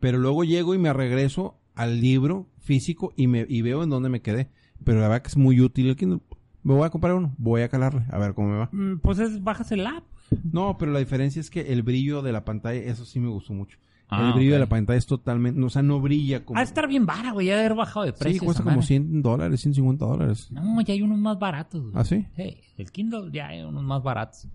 Pero 0.01 0.19
luego 0.19 0.45
llego 0.45 0.75
y 0.75 0.79
me 0.79 0.93
regreso 0.93 1.59
al 1.75 2.01
libro 2.01 2.49
físico 2.59 3.13
y 3.17 3.27
me 3.27 3.47
y 3.49 3.63
veo 3.63 3.83
en 3.83 3.91
dónde 3.91 4.09
me 4.09 4.21
quedé. 4.23 4.51
Pero 4.85 5.01
la 5.01 5.09
verdad 5.09 5.23
que 5.23 5.29
es 5.29 5.37
muy 5.37 5.61
útil 5.61 5.89
el 5.89 5.97
Kindle. 5.97 6.21
Me 6.63 6.75
voy 6.75 6.85
a 6.85 6.91
comprar 6.91 7.15
uno, 7.15 7.35
voy 7.39 7.63
a 7.63 7.69
calarle, 7.69 8.03
a 8.11 8.19
ver 8.19 8.35
cómo 8.35 8.49
me 8.49 8.59
va. 8.59 8.69
Mm, 8.73 8.99
Pues 8.99 9.19
es, 9.21 9.43
bajas 9.43 9.71
el 9.73 9.87
app. 9.87 10.05
No, 10.53 10.77
pero 10.79 10.91
la 10.93 10.99
diferencia 10.99 11.39
es 11.41 11.49
que 11.51 11.61
el 11.73 11.83
brillo 11.85 12.21
de 12.23 12.33
la 12.33 12.45
pantalla, 12.45 12.81
eso 12.81 13.05
sí 13.05 13.21
me 13.21 13.29
gustó 13.29 13.53
mucho. 13.55 13.79
Ah, 14.09 14.29
el 14.29 14.35
brillo 14.35 14.51
ok. 14.51 14.55
de 14.55 14.59
la 14.61 14.67
pantalla 14.67 14.99
es 14.99 15.07
totalmente, 15.07 15.61
o 15.63 15.71
sea, 15.71 15.83
no 15.83 16.01
brilla 16.01 16.45
como... 16.45 16.59
Ha 16.59 16.63
de 16.63 16.67
estar 16.69 16.87
bien 16.89 17.07
vara, 17.07 17.31
güey, 17.33 17.47
ya 17.49 17.55
de 17.55 17.61
haber 17.61 17.75
bajado 17.77 18.05
de 18.07 18.13
precio. 18.13 18.41
sí, 18.41 18.45
cuesta 18.45 18.63
como 18.65 18.77
madre. 18.77 18.87
100 18.89 19.23
dólares, 19.23 19.61
150 19.61 20.05
dólares. 20.05 20.49
No, 20.51 20.81
ya 20.81 20.95
hay 20.95 21.03
unos 21.03 21.19
más 21.19 21.39
baratos. 21.39 21.83
güey. 21.83 21.93
¿Ah, 21.97 22.05
sí? 22.05 22.27
Sí, 22.37 22.57
el 22.77 22.91
Kindle 22.93 23.31
ya 23.33 23.49
hay 23.49 23.63
unos 23.63 23.83
más 23.85 24.03
baratos. 24.03 24.49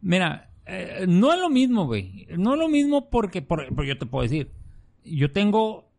Mira, 0.00 0.50
eh, 0.66 1.04
no 1.08 1.32
es 1.32 1.40
lo 1.40 1.50
mismo, 1.50 1.86
güey. 1.86 2.26
No 2.38 2.54
es 2.54 2.58
lo 2.60 2.68
mismo 2.68 3.10
porque, 3.10 3.42
por, 3.42 3.74
por- 3.74 3.84
yo 3.84 3.98
te 3.98 4.06
puedo 4.06 4.22
decir, 4.22 4.50
yo 5.04 5.30
tengo 5.30 5.90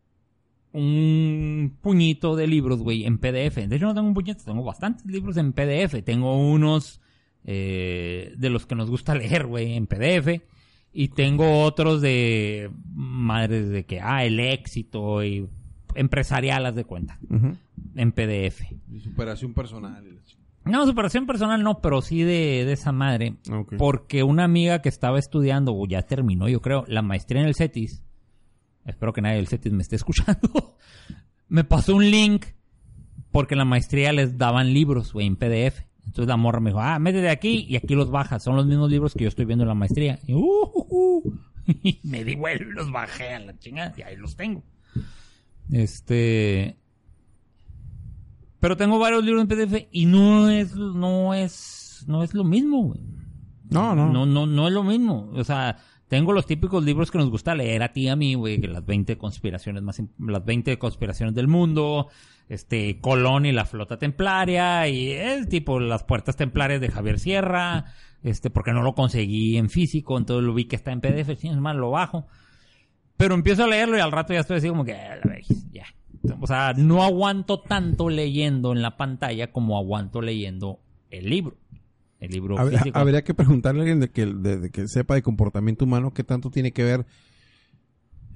un 0.72 1.78
puñito 1.82 2.36
de 2.36 2.48
libros, 2.48 2.82
güey, 2.82 3.06
en 3.06 3.18
PDF. 3.20 3.56
De 3.68 3.76
hecho, 3.76 3.86
no 3.86 3.94
tengo 3.94 4.08
un 4.08 4.14
puñito, 4.14 4.44
tengo 4.44 4.64
bastantes 4.64 5.06
libros 5.06 5.38
en 5.38 5.54
PDF. 5.54 6.04
Tengo 6.04 6.36
unos 6.38 7.00
eh, 7.46 8.34
de 8.38 8.50
los 8.50 8.66
que 8.66 8.76
nos 8.76 8.90
gusta 8.90 9.14
leer, 9.16 9.46
güey, 9.46 9.74
en 9.74 9.88
PDF. 9.88 10.42
Y 10.96 11.08
tengo 11.10 11.62
otros 11.64 12.02
de 12.02 12.70
madres 12.94 13.70
de 13.70 13.84
que, 13.86 14.00
ah, 14.00 14.26
el 14.26 14.40
éxito 14.40 15.24
y 15.24 15.48
empresarial, 15.96 16.74
de 16.76 16.84
cuenta, 16.86 17.18
en 17.96 18.12
PDF. 18.12 18.62
Y 18.92 19.00
superación 19.00 19.54
personal. 19.54 20.06
y 20.08 20.12
la 20.12 20.24
chingada. 20.24 20.43
No, 20.66 20.86
superación 20.86 21.26
personal 21.26 21.62
no, 21.62 21.82
pero 21.82 22.02
sí 22.02 22.24
de, 22.24 22.64
de 22.66 22.74
esa 22.74 22.92
madre. 22.92 23.36
Porque 23.78 24.24
una 24.24 24.46
amiga 24.46 24.82
que 24.82 24.90
estaba 24.90 25.20
estudiando, 25.20 25.76
o 25.76 25.86
ya 25.88 26.04
terminó, 26.04 26.48
yo 26.48 26.62
creo, 26.62 26.86
la 26.88 27.02
maestría 27.02 27.42
en 27.42 27.48
el 27.48 27.56
CETIS, 27.56 28.04
espero 28.86 29.14
que 29.14 29.22
nadie 29.22 29.38
del 29.38 29.48
CETIS 29.48 29.74
me 29.74 29.82
esté 29.82 29.96
escuchando, 29.98 30.78
me 31.48 31.64
pasó 31.64 31.96
un 31.96 32.10
link 32.10 32.46
porque 33.32 33.56
en 33.56 33.60
la 33.60 33.66
maestría 33.66 34.14
les 34.14 34.38
daban 34.38 34.74
libros, 34.74 35.12
güey, 35.12 35.28
en 35.28 35.36
PDF. 35.36 35.82
Entonces 36.06 36.28
la 36.28 36.38
morra 36.38 36.60
me 36.60 36.70
dijo, 36.70 36.82
ah, 36.82 37.00
métete 37.00 37.30
aquí 37.30 37.66
y 37.68 37.76
aquí 37.76 37.96
los 37.96 38.12
bajas. 38.12 38.44
Son 38.44 38.56
los 38.56 38.66
mismos 38.66 38.92
libros 38.92 39.14
que 39.14 39.24
yo 39.24 39.30
estoy 39.30 39.46
viendo 39.46 39.64
en 39.64 39.70
la 39.70 39.74
maestría. 39.74 40.20
Y, 40.28 40.34
uh, 40.34 40.40
uh, 40.40 40.88
uh. 40.90 41.40
Y 41.84 42.00
me 42.04 42.24
di 42.24 42.36
vuelo 42.36 42.70
y 42.70 42.74
los 42.74 42.92
bajé 42.92 43.34
a 43.34 43.40
la 43.40 43.58
chingada 43.58 43.94
y 43.98 44.02
ahí 44.04 44.16
los 44.18 44.36
tengo. 44.36 44.64
Este... 45.72 46.78
Pero 48.64 48.78
tengo 48.78 48.98
varios 48.98 49.26
libros 49.26 49.42
en 49.42 49.50
PDF 49.50 49.90
y 49.92 50.06
no 50.06 50.50
es, 50.50 50.74
no 50.74 51.34
es, 51.34 52.06
no 52.08 52.24
es 52.24 52.34
lo 52.34 52.46
mismo, 52.46 52.82
güey. 52.82 53.02
No, 53.70 53.94
no. 53.94 54.10
No, 54.10 54.26
no, 54.26 54.46
no 54.46 54.68
es 54.70 54.74
lo 54.74 54.86
mismo. 54.86 55.30
O 55.34 55.44
sea, 55.44 55.76
tengo 56.08 56.32
los 56.32 56.46
típicos 56.46 56.82
libros 56.82 57.12
que 57.12 57.18
nos 57.18 57.30
gusta 57.30 57.56
leer 57.56 57.84
a 57.84 57.92
ti 57.92 58.04
y 58.04 58.08
a 58.08 58.16
mí, 58.16 58.36
güey, 58.36 58.62
que 58.62 58.70
las 58.70 58.86
20 58.86 59.18
conspiraciones 59.18 59.84
más, 59.84 60.02
las 60.18 60.46
20 60.46 60.80
conspiraciones 60.80 61.36
del 61.36 61.50
mundo, 61.50 62.08
este, 62.48 63.02
Colón 63.02 63.46
y 63.46 63.52
la 63.52 63.66
flota 63.66 63.98
templaria, 63.98 64.88
y 64.88 65.12
es 65.12 65.50
tipo 65.50 65.82
las 65.82 66.06
puertas 66.06 66.38
templarias 66.38 66.80
de 66.80 66.88
Javier 66.88 67.20
Sierra, 67.20 67.88
este, 68.22 68.50
porque 68.50 68.72
no 68.72 68.82
lo 68.82 68.96
conseguí 68.96 69.58
en 69.58 69.70
físico, 69.70 70.18
entonces 70.18 70.46
lo 70.46 70.54
vi 70.54 70.70
que 70.70 70.78
está 70.78 70.94
en 70.94 71.02
PDF, 71.02 71.36
sí, 71.38 71.50
es 71.50 71.58
más, 71.58 71.76
lo 71.76 71.92
bajo. 71.92 72.28
Pero 73.18 73.36
empiezo 73.36 73.66
a 73.66 73.68
leerlo 73.68 73.98
y 73.98 74.00
al 74.00 74.14
rato 74.14 74.32
ya 74.32 74.40
estoy 74.40 74.56
así 74.56 74.70
como 74.70 74.86
que, 74.86 74.94
"Ah, 74.94 75.20
ya. 75.74 75.84
O 76.42 76.48
sea, 76.48 76.74
no 76.78 77.04
aguanto 77.04 77.60
tanto 77.60 78.10
leyendo 78.10 78.72
en 78.72 78.82
la 78.82 78.96
pantalla 78.98 79.52
como 79.52 79.78
aguanto 79.78 80.22
leyendo 80.22 80.80
el 81.10 81.30
libro. 81.30 81.58
El 82.20 82.32
libro 82.32 82.56
Hab- 82.58 82.70
físico. 82.72 82.98
habría 82.98 83.24
que 83.24 83.34
preguntarle 83.34 83.82
a 83.82 83.84
alguien 83.84 84.00
de 84.00 84.10
que, 84.10 84.26
de- 84.26 84.58
de 84.60 84.70
que 84.70 84.88
sepa 84.88 85.16
de 85.16 85.22
comportamiento 85.22 85.84
humano 85.84 86.14
qué 86.14 86.24
tanto 86.24 86.50
tiene 86.50 86.72
que 86.72 86.84
ver 86.84 87.06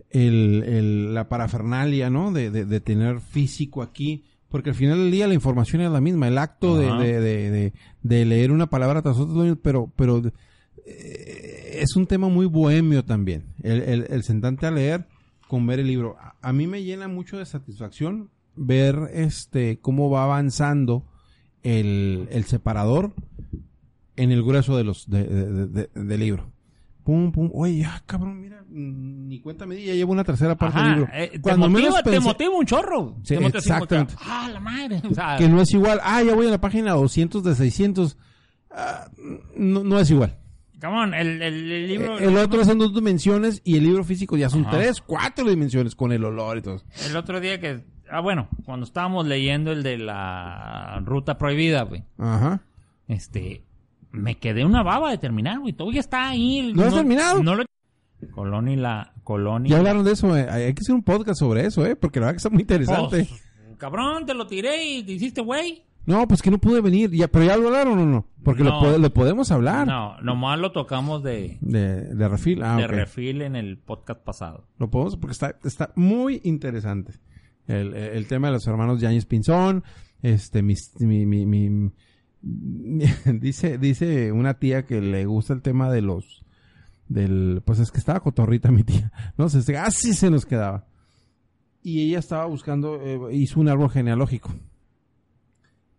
el, 0.10 0.64
el- 0.68 1.14
la 1.14 1.30
parafernalia, 1.30 2.10
¿no? 2.10 2.32
De, 2.32 2.52
de- 2.52 2.66
de 2.66 2.80
tener 2.82 3.22
físico 3.22 3.82
aquí. 3.82 4.26
Porque 4.50 4.70
al 4.70 4.76
final 4.76 4.98
del 4.98 5.12
día 5.12 5.28
la 5.28 5.34
información 5.34 5.82
es 5.82 5.92
la 5.92 6.00
misma. 6.02 6.28
El 6.30 6.38
acto 6.38 6.78
de, 6.78 7.72
leer 8.04 8.52
una 8.52 8.70
palabra 8.70 9.02
tras 9.02 9.18
otra, 9.18 9.56
pero, 9.62 9.92
pero 9.96 10.22
eh, 10.86 11.80
es 11.82 11.96
un 11.98 12.08
tema 12.08 12.30
muy 12.30 12.46
bohemio 12.46 13.04
también. 13.04 13.46
El, 13.62 13.82
el, 13.82 14.08
el 14.10 14.24
sentarte 14.24 14.66
a 14.66 14.72
leer 14.72 15.06
con 15.48 15.66
ver 15.68 15.80
el 15.80 15.88
libro. 15.88 16.16
A, 16.20 16.36
a 16.42 16.54
mí 16.54 16.68
me 16.68 16.84
llena 16.84 17.08
mucho 17.08 17.38
de 17.38 17.46
satisfacción 17.46 18.30
ver 18.56 18.98
este 19.14 19.80
cómo 19.80 20.10
va 20.10 20.24
avanzando 20.24 21.06
el, 21.64 22.28
el 22.32 22.46
separador 22.46 23.14
en 24.16 24.32
el 24.32 24.44
grueso 24.44 24.76
de 24.78 24.84
los 24.84 25.10
de, 25.10 25.24
de- 25.24 25.52
de- 25.68 25.68
de- 25.94 26.04
del 26.04 26.20
libro. 26.20 26.52
Pum, 27.04 27.32
pum. 27.32 27.50
Oye, 27.54 27.78
ya, 27.80 28.04
cabrón, 28.06 28.42
mira, 28.42 28.66
ni 28.70 29.40
cuenta 29.40 29.66
me 29.66 29.76
di, 29.76 29.86
ya 29.86 29.94
llevo 29.94 30.12
una 30.12 30.26
tercera 30.26 30.56
parte 30.56 30.78
del 30.80 30.90
libro. 30.96 31.10
eh, 31.14 31.30
te, 31.32 31.42
Cuando 31.42 31.70
motiva, 31.70 31.90
menos 31.90 32.04
te 32.04 32.20
motiva 32.20 32.56
un 32.58 32.66
chorro. 32.66 33.16
Sí, 33.24 33.36
Te 33.36 33.40
motiva 33.40 33.60
exactamente. 33.60 34.16
ah, 34.20 34.50
la 34.52 34.60
madre. 34.60 35.02
O 35.10 35.14
sea, 35.14 35.38
que 35.38 35.48
no 35.48 35.62
es 35.62 35.72
igual. 35.74 36.02
Ah, 36.04 36.22
ya 36.22 36.36
voy 36.36 36.48
a 36.48 36.52
la 36.52 36.60
página 36.60 36.92
200 36.94 37.44
de 37.44 37.56
600. 37.56 38.18
Ah, 38.72 39.10
no, 39.56 39.84
no 39.86 40.00
es 40.00 40.12
igual. 40.12 40.38
Cabrón, 40.80 41.14
el, 41.14 41.42
el, 41.42 41.72
el 41.72 41.88
libro... 41.88 42.20
Eh, 42.20 42.26
El 42.26 42.38
otro 42.38 42.64
son 42.66 42.78
dos 42.80 42.94
dimensiones 42.94 43.62
y 43.64 43.78
el 43.78 43.84
libro 43.84 44.04
físico 44.04 44.38
ya 44.38 44.50
son 44.50 44.62
Ajá. 44.66 44.78
tres, 44.78 45.02
cuatro 45.02 45.50
dimensiones 45.50 45.96
con 45.96 46.12
el 46.12 46.24
olor 46.24 46.58
y 46.58 46.62
todo. 46.62 46.82
El 47.10 47.16
otro 47.18 47.40
día 47.40 47.60
que... 47.60 47.84
Ah, 48.10 48.22
bueno, 48.22 48.48
cuando 48.66 48.86
estábamos 48.86 49.26
leyendo 49.28 49.72
el 49.72 49.84
de 49.84 49.98
la 49.98 51.02
ruta 51.04 51.38
prohibida, 51.38 51.84
güey. 51.84 52.04
Ajá. 52.18 52.62
Este... 53.08 53.64
Me 54.12 54.38
quedé 54.40 54.64
una 54.66 54.82
baba 54.84 55.12
de 55.12 55.18
terminar, 55.18 55.60
güey. 55.60 55.74
Todavía 55.74 56.00
está 56.00 56.30
ahí. 56.30 56.72
¿No 56.74 56.84
has 56.84 56.94
terminado? 56.94 57.44
No 57.44 57.56
lo... 57.56 57.66
Colón 58.32 58.68
y 58.70 58.76
la... 58.78 59.14
Colón 59.24 59.66
y 59.66 59.70
Ya 59.70 59.76
la- 59.76 59.80
hablaron 59.80 60.06
de 60.06 60.14
eso, 60.14 60.36
eh. 60.36 60.48
hay 60.50 60.74
que 60.74 60.80
hacer 60.82 60.96
un 60.96 61.04
podcast 61.04 61.38
sobre 61.40 61.66
eso, 61.66 61.86
¿eh? 61.86 61.96
Porque 61.96 62.20
la 62.20 62.28
verdad 62.28 62.36
que 62.36 62.38
está 62.38 62.50
muy 62.50 62.62
interesante. 62.62 63.28
Pues, 63.30 63.78
cabrón, 63.78 64.26
te 64.26 64.34
lo 64.34 64.48
tiré 64.48 64.84
y 64.86 65.04
te 65.04 65.12
hiciste, 65.12 65.42
güey. 65.42 65.84
No, 66.08 66.28
pues 66.28 66.42
que 66.42 66.50
no 66.50 66.58
pude 66.58 66.82
venir, 66.82 67.12
ya, 67.12 67.28
pero 67.28 67.46
ya 67.46 67.56
lo 67.58 67.68
hablaron 67.68 68.00
o 68.00 68.06
no? 68.06 68.26
Porque 68.44 68.64
No. 68.64 68.70
Lo, 68.72 68.80
pode- 68.80 68.98
lo 68.98 69.14
podemos 69.14 69.52
hablar. 69.52 69.86
No, 69.86 70.20
nomás 70.22 70.58
lo 70.58 70.72
tocamos 70.72 71.22
de, 71.22 71.58
De, 71.62 72.16
de 72.16 72.28
refil, 72.28 72.64
ah, 72.64 72.78
de 72.78 72.88
refil 72.88 73.42
en 73.44 73.56
el 73.56 73.78
podcast 73.78 74.22
pasado. 74.24 74.66
Lo 74.80 74.90
podemos 74.90 75.18
porque 75.18 75.34
está, 75.34 75.56
está 75.64 75.92
muy 75.96 76.42
interesante. 76.46 77.14
El, 77.68 77.94
el 77.94 78.26
tema 78.28 78.48
de 78.48 78.54
los 78.54 78.66
hermanos 78.68 79.02
Yáñez 79.02 79.26
Pinzón, 79.26 79.84
este, 80.24 80.64
mis- 80.64 80.94
mi, 81.00 81.26
mi- 81.26 81.46
mi- 81.46 81.92
dice, 83.42 83.78
dice 83.78 84.32
una 84.32 84.54
tía 84.56 84.86
que 84.86 85.02
le 85.02 85.26
gusta 85.26 85.54
el 85.54 85.62
tema 85.62 85.92
de 85.92 86.02
los, 86.02 86.46
del, 87.10 87.62
pues 87.66 87.80
es 87.80 87.92
que 87.92 87.98
estaba 88.00 88.22
cotorrita 88.22 88.72
mi 88.72 88.84
tía, 88.84 89.12
no 89.38 89.50
sé, 89.50 89.78
así 89.78 90.14
se 90.14 90.30
nos 90.32 90.46
quedaba. 90.46 90.86
Y 91.84 92.08
ella 92.08 92.20
estaba 92.20 92.46
buscando, 92.46 93.00
eh, 93.02 93.20
hizo 93.36 93.60
un 93.60 93.68
árbol 93.68 93.90
genealógico. 93.90 94.54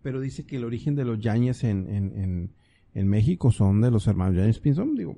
Pero 0.09 0.23
dice 0.23 0.47
que 0.47 0.57
el 0.57 0.65
origen 0.65 0.95
de 0.95 1.05
los 1.05 1.19
Yáñez 1.21 1.65
en, 1.65 1.87
en, 1.87 2.51
en, 2.95 3.09
México 3.09 3.53
son 3.53 3.83
de 3.83 3.91
los 3.91 4.07
hermanos 4.07 4.37
Yáñez 4.37 4.59
Pinzón, 4.59 4.95
digo, 4.97 5.15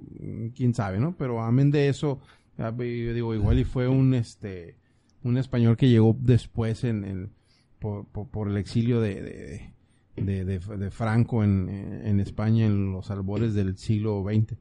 quién 0.57 0.75
sabe, 0.75 0.99
¿no? 0.99 1.15
Pero 1.17 1.41
amén 1.41 1.71
de 1.71 1.89
eso, 1.89 2.19
ah, 2.59 2.73
digo, 2.73 3.33
igual 3.33 3.61
y 3.61 3.63
fue 3.63 3.87
un, 3.87 4.15
este, 4.15 4.75
un 5.23 5.37
español 5.39 5.77
que 5.77 5.89
llegó 5.89 6.17
después 6.19 6.83
en, 6.83 7.05
en- 7.05 7.31
por, 7.79 8.49
el 8.49 8.57
exilio 8.57 9.01
de, 9.01 9.71
de- 10.17 10.45
de 10.45 10.91
Franco 10.91 11.45
en, 11.45 11.69
en 11.69 12.19
España 12.19 12.67
en 12.67 12.91
los 12.91 13.13
albores 13.13 13.55
del 13.55 13.77
siglo 13.77 14.25
XX. 14.25 14.57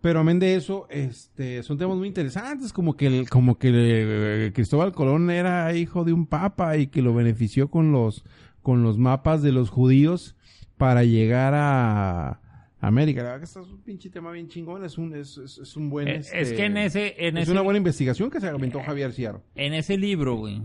Pero 0.00 0.20
amén 0.20 0.38
de 0.38 0.54
eso, 0.54 0.86
este, 0.88 1.64
son 1.64 1.78
temas 1.78 1.96
muy 1.96 2.06
interesantes, 2.06 2.72
como 2.72 2.96
que, 2.96 3.08
el- 3.08 3.28
como 3.28 3.58
que 3.58 3.72
eh, 3.74 4.52
Cristóbal 4.54 4.92
Colón 4.92 5.30
era 5.30 5.74
hijo 5.74 6.04
de 6.04 6.12
un 6.12 6.26
papa 6.26 6.76
y 6.76 6.86
que 6.86 7.02
lo 7.02 7.12
benefició 7.12 7.72
con 7.72 7.90
los, 7.90 8.24
con 8.66 8.82
los 8.82 8.98
mapas 8.98 9.42
de 9.42 9.52
los 9.52 9.70
judíos 9.70 10.34
para 10.76 11.04
llegar 11.04 11.54
a 11.54 12.40
América. 12.80 13.20
La 13.22 13.28
verdad 13.28 13.38
que 13.38 13.44
este 13.44 13.60
es 13.60 13.68
un 13.68 13.80
pinche 13.82 14.10
tema 14.10 14.32
bien 14.32 14.48
chingón, 14.48 14.84
es 14.84 14.98
un, 14.98 15.14
es, 15.14 15.38
es- 15.38 15.58
es 15.58 15.76
un 15.76 15.88
buen, 15.88 16.08
este, 16.08 16.40
es 16.40 16.52
que 16.52 16.64
en 16.64 16.76
ese, 16.76 17.14
en 17.28 17.36
es 17.36 17.44
ese, 17.44 17.52
una 17.52 17.60
buena 17.60 17.78
investigación 17.78 18.28
que 18.28 18.40
se 18.40 18.48
aventó 18.48 18.82
Javier 18.82 19.12
Sierra. 19.12 19.40
en 19.54 19.72
ese 19.72 19.96
libro, 19.96 20.34
güey, 20.34 20.60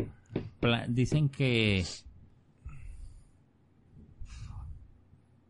dicen 0.88 1.30
que 1.30 1.84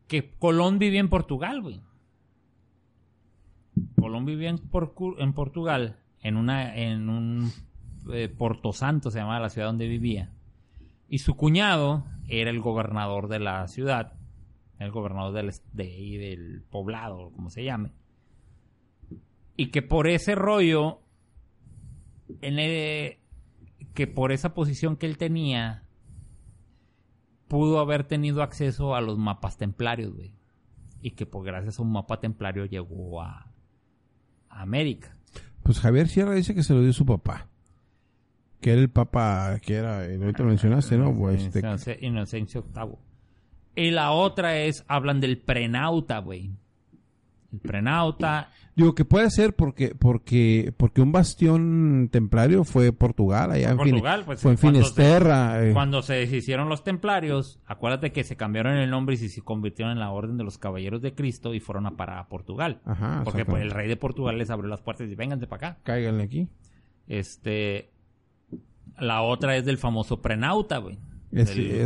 que 0.07 0.33
Colón 0.39 0.77
vivía 0.77 0.99
en 0.99 1.07
Portugal, 1.07 1.61
güey. 1.61 1.79
Colón 3.97 4.25
vivía 4.25 4.49
en 4.49 4.57
Portugal, 5.33 5.95
en 6.21 6.35
una, 6.35 6.75
en 6.75 7.07
un 7.09 7.49
eh, 8.11 8.27
Porto 8.27 8.73
Santo 8.73 9.09
se 9.09 9.19
llamaba 9.19 9.39
la 9.39 9.49
ciudad 9.49 9.67
donde 9.67 9.87
vivía. 9.87 10.31
Y 11.13 11.17
su 11.19 11.35
cuñado 11.35 12.05
era 12.29 12.49
el 12.49 12.61
gobernador 12.61 13.27
de 13.27 13.39
la 13.39 13.67
ciudad, 13.67 14.13
el 14.79 14.91
gobernador 14.91 15.33
del, 15.33 15.51
de, 15.73 15.83
del 16.17 16.63
poblado, 16.63 17.31
como 17.33 17.49
se 17.49 17.65
llame. 17.65 17.91
Y 19.57 19.67
que 19.71 19.81
por 19.81 20.07
ese 20.07 20.35
rollo, 20.35 21.01
en 22.41 22.59
el- 22.59 23.17
que 23.93 24.07
por 24.07 24.31
esa 24.31 24.53
posición 24.53 24.95
que 24.95 25.05
él 25.05 25.17
tenía, 25.17 25.83
pudo 27.49 27.79
haber 27.81 28.05
tenido 28.05 28.41
acceso 28.41 28.95
a 28.95 29.01
los 29.01 29.17
mapas 29.17 29.57
templarios, 29.57 30.13
güey. 30.15 30.33
Y 31.01 31.11
que 31.11 31.25
por 31.25 31.43
gracias 31.43 31.77
a 31.77 31.81
un 31.81 31.91
mapa 31.91 32.21
templario 32.21 32.63
llegó 32.65 33.21
a, 33.21 33.51
a 34.49 34.61
América. 34.61 35.17
Pues 35.61 35.79
Javier 35.81 36.07
Sierra 36.07 36.33
dice 36.35 36.55
que 36.55 36.63
se 36.63 36.73
lo 36.73 36.81
dio 36.81 36.93
su 36.93 37.05
papá. 37.05 37.49
Que 38.61 38.71
era 38.73 38.81
el 38.81 38.89
papa, 38.89 39.59
que 39.61 39.75
era, 39.75 40.01
ahorita 40.03 40.43
lo 40.43 40.49
mencionaste, 40.49 40.97
¿no? 40.97 41.13
Pues, 41.17 41.41
este, 41.43 41.59
Inocencio- 41.59 41.97
Inocencio 42.01 42.63
VIII. 42.73 42.95
Y 43.87 43.91
la 43.91 44.11
otra 44.11 44.57
es, 44.59 44.85
hablan 44.87 45.19
del 45.19 45.37
prenauta, 45.39 46.19
güey. 46.19 46.51
El 47.51 47.59
prenauta, 47.59 48.49
digo 48.77 48.95
que 48.95 49.03
puede 49.03 49.29
ser 49.29 49.53
porque, 49.55 49.93
porque, 49.93 50.73
porque 50.77 51.01
un 51.01 51.11
bastión 51.11 52.07
templario 52.09 52.63
fue 52.63 52.93
Portugal, 52.93 53.51
allá 53.51 53.71
en, 53.71 53.77
Fin- 53.79 53.89
Portugal, 53.91 54.23
pues, 54.25 54.41
fue 54.41 54.51
en 54.51 54.57
cuando 54.57 54.79
se- 54.79 54.85
Finisterra. 54.93 55.65
eh. 55.67 55.73
Cuando 55.73 56.01
se 56.01 56.13
deshicieron 56.13 56.69
los 56.69 56.83
templarios, 56.85 57.59
acuérdate 57.65 58.13
que 58.13 58.23
se 58.23 58.37
cambiaron 58.37 58.77
el 58.77 58.89
nombre 58.89 59.15
y 59.15 59.17
se- 59.17 59.27
se 59.27 59.41
convirtieron 59.41 59.91
en 59.91 59.99
la 59.99 60.11
Orden 60.11 60.37
de 60.37 60.45
los 60.45 60.57
Caballeros 60.57 61.01
de 61.01 61.13
Cristo 61.13 61.53
y 61.53 61.59
fueron 61.59 61.87
a 61.87 61.97
parar 61.97 62.19
a 62.19 62.29
Portugal. 62.29 62.79
Ajá, 62.85 63.21
Porque 63.25 63.43
pues, 63.43 63.61
el 63.63 63.71
rey 63.71 63.89
de 63.89 63.97
Portugal 63.97 64.37
les 64.37 64.49
abrió 64.49 64.69
las 64.69 64.81
puertas 64.81 65.09
y 65.09 65.15
vénganse 65.15 65.45
para 65.47 65.71
acá. 65.71 65.79
Cáiganle 65.83 66.23
aquí. 66.23 66.47
Este. 67.07 67.90
La 69.01 69.23
otra 69.23 69.57
es 69.57 69.65
del 69.65 69.77
famoso 69.77 70.21
prenauta, 70.21 70.77
güey. 70.77 70.97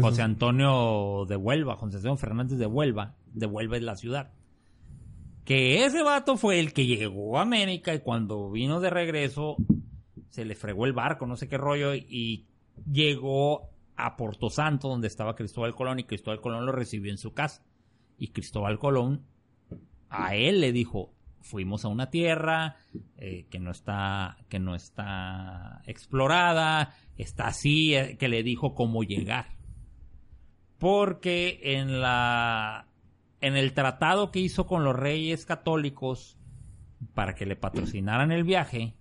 José 0.02 0.22
Antonio 0.22 1.26
de 1.28 1.36
Huelva, 1.36 1.76
José 1.78 1.98
Antonio 1.98 2.18
Fernández 2.18 2.58
de 2.58 2.66
Huelva. 2.66 3.16
De 3.34 3.46
Huelva 3.46 3.78
es 3.78 3.84
la 3.84 3.96
ciudad. 3.96 4.34
Que 5.46 5.86
ese 5.86 6.04
vato 6.04 6.38
fue 6.38 6.60
el 6.60 6.74
que 6.74 6.86
llegó 6.86 7.38
a 7.38 7.44
América 7.44 7.94
y 7.94 8.00
cuando 8.00 8.52
vino 8.52 8.80
de 8.82 8.90
regreso 8.90 9.56
se 10.30 10.44
le 10.44 10.56
fregó 10.56 10.86
el 10.86 10.94
barco, 10.94 11.26
no 11.26 11.38
sé 11.38 11.48
qué 11.48 11.58
rollo, 11.58 11.96
y 11.96 12.48
llegó 12.92 13.70
a 13.96 14.18
Porto 14.18 14.50
Santo, 14.50 14.90
donde 14.90 15.08
estaba 15.08 15.36
Cristóbal 15.36 15.74
Colón, 15.74 16.00
y 16.00 16.04
Cristóbal 16.04 16.42
Colón 16.42 16.66
lo 16.66 16.74
recibió 16.74 17.12
en 17.12 17.18
su 17.18 17.34
casa. 17.34 17.64
Y 18.18 18.30
Cristóbal 18.30 18.78
Colón 18.78 19.24
a 20.10 20.36
él 20.36 20.60
le 20.60 20.74
dijo, 20.74 21.14
fuimos 21.46 21.86
a 21.86 21.90
una 21.90 22.10
tierra 22.10 22.78
eh, 23.18 23.46
que 23.50 23.60
no 23.60 23.72
está 23.72 24.38
que 24.50 24.60
no 24.60 24.74
está 24.76 25.82
explorada, 25.86 26.96
está 27.18 27.48
así, 27.48 27.96
eh, 27.96 28.18
que 28.18 28.28
le 28.28 28.44
dijo 28.44 28.76
cómo 28.76 29.04
llegar. 29.04 29.56
Porque 30.78 31.60
en 31.64 32.02
la 32.02 32.88
en 33.42 33.56
el 33.56 33.74
tratado 33.74 34.32
que 34.32 34.40
hizo 34.40 34.66
con 34.66 34.84
los 34.84 34.96
reyes 34.96 35.46
católicos 35.46 36.38
para 37.14 37.36
que 37.36 37.46
le 37.46 37.56
patrocinaran 37.56 38.32
el 38.32 38.44
viaje, 38.44 38.96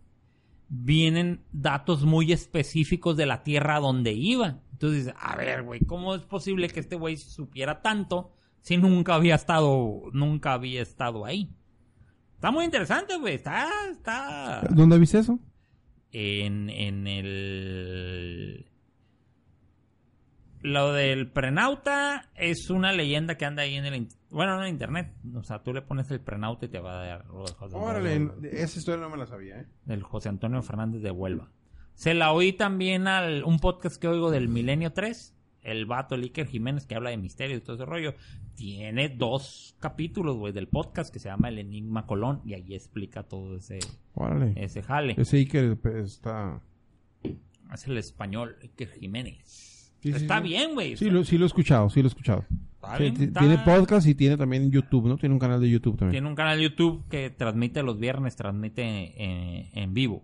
vienen 0.68 1.44
datos 1.52 2.04
muy 2.04 2.32
específicos 2.32 3.16
de 3.16 3.26
la 3.26 3.42
tierra 3.42 3.80
donde 3.80 4.12
iba. 4.12 4.60
Entonces, 4.72 5.14
a 5.18 5.36
ver, 5.36 5.62
güey, 5.62 5.80
¿cómo 5.80 6.14
es 6.14 6.22
posible 6.22 6.68
que 6.68 6.80
este 6.80 6.96
güey 6.96 7.16
supiera 7.16 7.80
tanto 7.80 8.32
si 8.60 8.76
nunca 8.76 9.14
había 9.14 9.34
estado, 9.36 10.02
nunca 10.12 10.52
había 10.52 10.82
estado 10.82 11.24
ahí? 11.24 11.50
Está 12.34 12.50
muy 12.50 12.64
interesante, 12.64 13.16
güey. 13.16 13.36
Está, 13.36 13.68
está 13.90 14.66
¿Dónde 14.70 14.98
viste 14.98 15.18
eso? 15.18 15.38
En, 16.14 16.70
en 16.70 17.06
el... 17.06 18.66
Lo 20.62 20.94
del 20.94 21.30
prenauta 21.30 22.30
es 22.36 22.70
una 22.70 22.92
leyenda 22.92 23.36
que 23.36 23.44
anda 23.44 23.64
ahí 23.64 23.74
en 23.74 23.84
el... 23.84 24.08
Bueno, 24.30 24.56
en 24.56 24.62
el 24.62 24.68
internet. 24.70 25.12
O 25.34 25.42
sea, 25.42 25.62
tú 25.62 25.74
le 25.74 25.82
pones 25.82 26.10
el 26.10 26.20
prenauta 26.20 26.64
y 26.64 26.68
te 26.70 26.78
va 26.78 27.02
a 27.02 27.06
dar... 27.06 27.24
Órale, 27.72 28.30
esa 28.52 28.78
historia 28.78 29.02
no 29.02 29.10
me 29.10 29.18
la 29.18 29.26
sabía, 29.26 29.60
¿eh? 29.60 29.66
del 29.84 30.02
José 30.02 30.30
Antonio 30.30 30.62
Fernández 30.62 31.02
de 31.02 31.10
Huelva. 31.10 31.50
Se 31.94 32.14
la 32.14 32.32
oí 32.32 32.52
también 32.52 33.08
al 33.08 33.44
un 33.44 33.58
podcast 33.58 34.00
que 34.00 34.08
oigo 34.08 34.30
del 34.30 34.48
Milenio 34.48 34.92
3, 34.92 35.36
el 35.64 35.86
vato 35.86 36.14
el 36.14 36.22
Iker 36.22 36.46
Jiménez 36.46 36.86
que 36.86 36.94
habla 36.94 37.10
de 37.10 37.16
misterio 37.16 37.56
y 37.56 37.60
todo 37.60 37.76
ese 37.76 37.84
rollo. 37.84 38.14
Tiene 38.54 39.08
dos 39.08 39.74
capítulos, 39.80 40.36
güey, 40.36 40.52
del 40.52 40.68
podcast 40.68 41.12
que 41.12 41.18
se 41.18 41.28
llama 41.28 41.48
El 41.48 41.58
Enigma 41.58 42.06
Colón 42.06 42.40
y 42.44 42.54
ahí 42.54 42.74
explica 42.74 43.24
todo 43.24 43.56
ese, 43.56 43.80
Órale. 44.14 44.52
ese 44.56 44.82
jale. 44.82 45.14
Ese 45.18 45.38
Iker 45.38 45.76
pues, 45.76 46.12
está... 46.12 46.60
Es 47.72 47.86
el 47.88 47.98
español 47.98 48.56
Iker 48.62 48.88
Jiménez. 48.90 49.92
Sí, 50.00 50.10
Está 50.10 50.36
sí. 50.36 50.48
bien, 50.48 50.74
güey. 50.74 50.96
Sí 50.96 51.10
lo, 51.10 51.24
sí 51.24 51.38
lo 51.38 51.44
he 51.44 51.46
escuchado, 51.46 51.88
sí 51.88 52.00
lo 52.00 52.06
he 52.06 52.08
escuchado. 52.08 52.44
Sí, 52.98 53.10
Tiene 53.10 53.58
podcast 53.64 54.06
y 54.06 54.14
tiene 54.14 54.36
también 54.36 54.70
YouTube, 54.70 55.08
¿no? 55.08 55.16
Tiene 55.16 55.32
un 55.32 55.38
canal 55.38 55.60
de 55.60 55.70
YouTube 55.70 55.96
también. 55.96 56.12
Tiene 56.12 56.28
un 56.28 56.34
canal 56.34 56.58
de 56.58 56.64
YouTube 56.64 57.02
que 57.08 57.30
transmite 57.30 57.82
los 57.82 57.98
viernes, 57.98 58.36
transmite 58.36 58.82
eh, 58.84 59.70
en 59.72 59.94
vivo. 59.94 60.22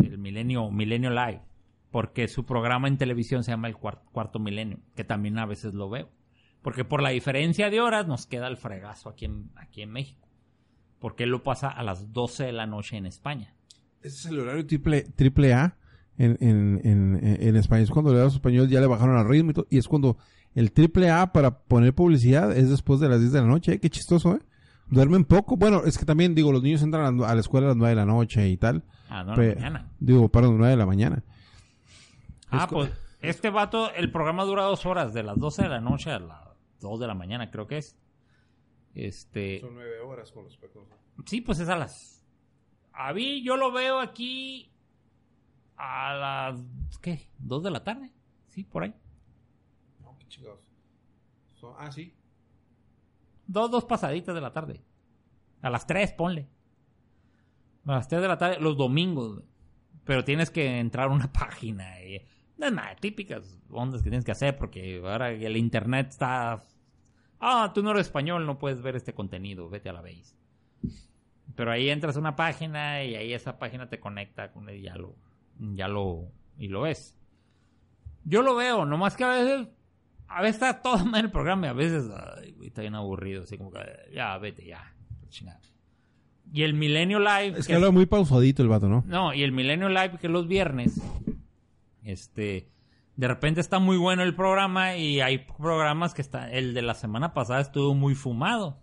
El 0.00 0.18
Milenio, 0.18 0.70
Milenio 0.70 1.10
Live. 1.10 1.40
Porque 1.94 2.26
su 2.26 2.44
programa 2.44 2.88
en 2.88 2.98
televisión 2.98 3.44
se 3.44 3.52
llama 3.52 3.68
El 3.68 3.76
Cuar- 3.76 4.00
Cuarto 4.10 4.40
Milenio, 4.40 4.78
que 4.96 5.04
también 5.04 5.38
a 5.38 5.46
veces 5.46 5.74
lo 5.74 5.88
veo. 5.88 6.08
Porque 6.60 6.84
por 6.84 7.00
la 7.00 7.10
diferencia 7.10 7.70
de 7.70 7.80
horas 7.80 8.08
nos 8.08 8.26
queda 8.26 8.48
el 8.48 8.56
fregazo 8.56 9.10
aquí 9.10 9.26
en, 9.26 9.50
aquí 9.54 9.80
en 9.82 9.92
México. 9.92 10.26
Porque 10.98 11.22
él 11.22 11.30
lo 11.30 11.44
pasa 11.44 11.68
a 11.68 11.84
las 11.84 12.12
12 12.12 12.46
de 12.46 12.52
la 12.52 12.66
noche 12.66 12.96
en 12.96 13.06
España. 13.06 13.54
Ese 14.02 14.16
es 14.16 14.26
el 14.26 14.40
horario 14.40 14.66
triple, 14.66 15.02
triple 15.14 15.54
A 15.54 15.76
en, 16.18 16.36
en, 16.40 16.80
en, 16.82 17.20
en 17.22 17.54
España. 17.54 17.82
Es 17.84 17.90
cuando 17.90 18.12
le 18.12 18.18
das 18.18 18.34
español 18.34 18.68
ya 18.68 18.80
le 18.80 18.88
bajaron 18.88 19.16
al 19.16 19.28
ritmo 19.28 19.52
y, 19.52 19.54
todo, 19.54 19.66
y 19.70 19.78
es 19.78 19.86
cuando 19.86 20.16
el 20.56 20.72
triple 20.72 21.10
A 21.10 21.32
para 21.32 21.60
poner 21.60 21.94
publicidad 21.94 22.56
es 22.56 22.70
después 22.70 22.98
de 22.98 23.08
las 23.08 23.20
10 23.20 23.30
de 23.34 23.40
la 23.40 23.46
noche. 23.46 23.74
¿eh? 23.74 23.78
Qué 23.78 23.88
chistoso, 23.88 24.34
¿eh? 24.34 24.40
Duermen 24.90 25.24
poco. 25.24 25.56
Bueno, 25.56 25.82
es 25.84 25.96
que 25.96 26.04
también, 26.04 26.34
digo, 26.34 26.50
los 26.50 26.62
niños 26.64 26.82
entran 26.82 27.04
a 27.06 27.12
la, 27.12 27.28
a 27.30 27.34
la 27.36 27.40
escuela 27.40 27.66
a 27.66 27.68
las 27.68 27.76
9 27.76 27.90
de 27.90 27.96
la 27.96 28.04
noche 28.04 28.48
y 28.48 28.56
tal. 28.56 28.82
Ah, 29.08 29.22
no, 29.22 29.34
Pe- 29.36 29.50
la 29.50 29.54
mañana. 29.54 29.88
Digo, 30.00 30.28
para 30.28 30.48
las 30.48 30.56
9 30.56 30.70
de 30.72 30.76
la 30.76 30.86
mañana. 30.86 31.22
Ah, 32.60 32.66
pues 32.68 32.92
este 33.20 33.50
vato, 33.50 33.92
el 33.94 34.10
programa 34.12 34.44
dura 34.44 34.64
dos 34.64 34.84
horas, 34.86 35.14
de 35.14 35.22
las 35.22 35.38
12 35.38 35.62
de 35.62 35.68
la 35.68 35.80
noche 35.80 36.10
a 36.10 36.18
las 36.18 36.48
2 36.80 37.00
de 37.00 37.06
la 37.06 37.14
mañana, 37.14 37.50
creo 37.50 37.66
que 37.66 37.78
es. 37.78 37.98
Este. 38.94 39.60
9 39.62 40.00
horas 40.00 40.30
con 40.30 40.44
respecto 40.44 40.86
Sí, 41.26 41.40
pues 41.40 41.58
es 41.58 41.68
a 41.68 41.76
las. 41.76 42.22
A 42.92 43.12
mí 43.12 43.42
yo 43.42 43.56
lo 43.56 43.72
veo 43.72 43.98
aquí 43.98 44.70
a 45.76 46.14
las. 46.14 46.60
¿Qué? 47.00 47.30
¿Dos 47.38 47.62
de 47.62 47.70
la 47.70 47.82
tarde? 47.82 48.12
Sí, 48.48 48.62
por 48.64 48.84
ahí. 48.84 48.94
No, 50.00 50.16
qué 50.18 50.28
chingados. 50.28 50.68
ah, 51.78 51.90
sí. 51.90 52.14
Dos, 53.46 53.70
dos 53.70 53.84
pasaditas 53.84 54.34
de 54.34 54.40
la 54.40 54.52
tarde. 54.52 54.82
A 55.62 55.70
las 55.70 55.86
tres, 55.86 56.12
ponle. 56.12 56.48
A 57.86 57.92
las 57.92 58.08
tres 58.08 58.22
de 58.22 58.28
la 58.28 58.38
tarde, 58.38 58.60
los 58.60 58.76
domingos. 58.76 59.42
Pero 60.04 60.24
tienes 60.24 60.50
que 60.50 60.78
entrar 60.78 61.08
a 61.08 61.12
una 61.12 61.32
página. 61.32 62.02
Y, 62.02 62.22
no 62.56 62.66
es 62.66 62.72
nada, 62.72 62.94
típicas 62.96 63.58
ondas 63.70 64.02
que 64.02 64.10
tienes 64.10 64.24
que 64.24 64.32
hacer 64.32 64.56
porque 64.56 65.02
ahora 65.04 65.30
el 65.30 65.56
internet 65.56 66.08
está... 66.10 66.62
Ah, 67.40 67.72
tú 67.74 67.82
no 67.82 67.90
eres 67.90 68.06
español, 68.06 68.46
no 68.46 68.58
puedes 68.58 68.80
ver 68.80 68.96
este 68.96 69.12
contenido, 69.12 69.68
vete 69.68 69.88
a 69.88 69.92
la 69.92 70.00
base. 70.00 70.36
Pero 71.56 71.70
ahí 71.70 71.90
entras 71.90 72.16
a 72.16 72.20
una 72.20 72.36
página 72.36 73.04
y 73.04 73.16
ahí 73.16 73.32
esa 73.32 73.58
página 73.58 73.88
te 73.88 74.00
conecta 74.00 74.50
con 74.50 74.68
él 74.68 74.76
y 74.76 74.82
ya 74.82 74.96
lo, 74.96 75.14
ya 75.58 75.88
lo, 75.88 76.28
y 76.58 76.68
lo 76.68 76.82
ves. 76.82 77.16
Yo 78.24 78.42
lo 78.42 78.54
veo, 78.54 78.84
nomás 78.86 79.16
que 79.16 79.24
a 79.24 79.28
veces, 79.28 79.68
a 80.28 80.40
veces 80.40 80.54
está 80.62 80.80
todo 80.80 81.04
mal 81.04 81.26
el 81.26 81.30
programa 81.30 81.66
y 81.66 81.70
a 81.70 81.74
veces, 81.74 82.10
ay, 82.38 82.52
güey, 82.52 82.68
está 82.68 82.80
bien 82.80 82.94
aburrido, 82.94 83.42
así 83.42 83.58
como 83.58 83.70
que, 83.70 83.80
ya, 84.14 84.38
vete, 84.38 84.64
ya, 84.64 84.94
chingada. 85.28 85.60
Y 86.52 86.62
el 86.62 86.74
Milenio 86.74 87.18
Live, 87.18 87.58
Es 87.58 87.66
que 87.66 87.72
que 87.72 87.74
habla 87.74 87.90
muy 87.90 88.06
pausadito 88.06 88.62
el 88.62 88.68
vato, 88.68 88.88
¿no? 88.88 89.02
no, 89.06 89.34
y 89.34 89.42
el 89.42 89.52
Milenio 89.52 89.88
Live, 89.88 90.18
que 90.20 90.28
los 90.28 90.46
viernes, 90.46 91.00
este, 92.04 92.70
de 93.16 93.28
repente 93.28 93.60
está 93.60 93.78
muy 93.78 93.96
bueno 93.96 94.22
el 94.22 94.34
programa 94.34 94.96
y 94.96 95.20
hay 95.20 95.38
programas 95.38 96.14
que 96.14 96.22
está, 96.22 96.50
el 96.50 96.74
de 96.74 96.82
la 96.82 96.94
semana 96.94 97.34
pasada 97.34 97.60
estuvo 97.60 97.94
muy 97.94 98.14
fumado. 98.14 98.80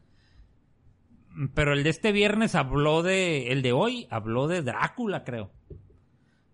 Pero 1.53 1.73
el 1.73 1.83
de 1.83 1.89
este 1.89 2.11
viernes 2.11 2.55
habló 2.55 3.03
de, 3.03 3.51
el 3.51 3.61
de 3.61 3.71
hoy 3.71 4.07
habló 4.09 4.47
de 4.47 4.61
Drácula, 4.61 5.23
creo. 5.23 5.51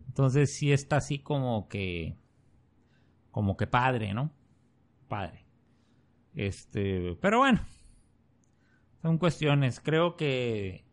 Entonces 0.08 0.56
sí 0.56 0.72
está 0.72 0.98
así 0.98 1.20
como 1.20 1.68
que, 1.68 2.16
como 3.32 3.58
que 3.58 3.68
padre, 3.68 4.14
¿no? 4.14 4.32
Padre. 5.08 5.46
Este, 6.36 7.18
pero 7.22 7.40
bueno, 7.40 7.62
son 9.02 9.18
cuestiones. 9.18 9.80
Creo 9.80 10.16
que 10.16 10.86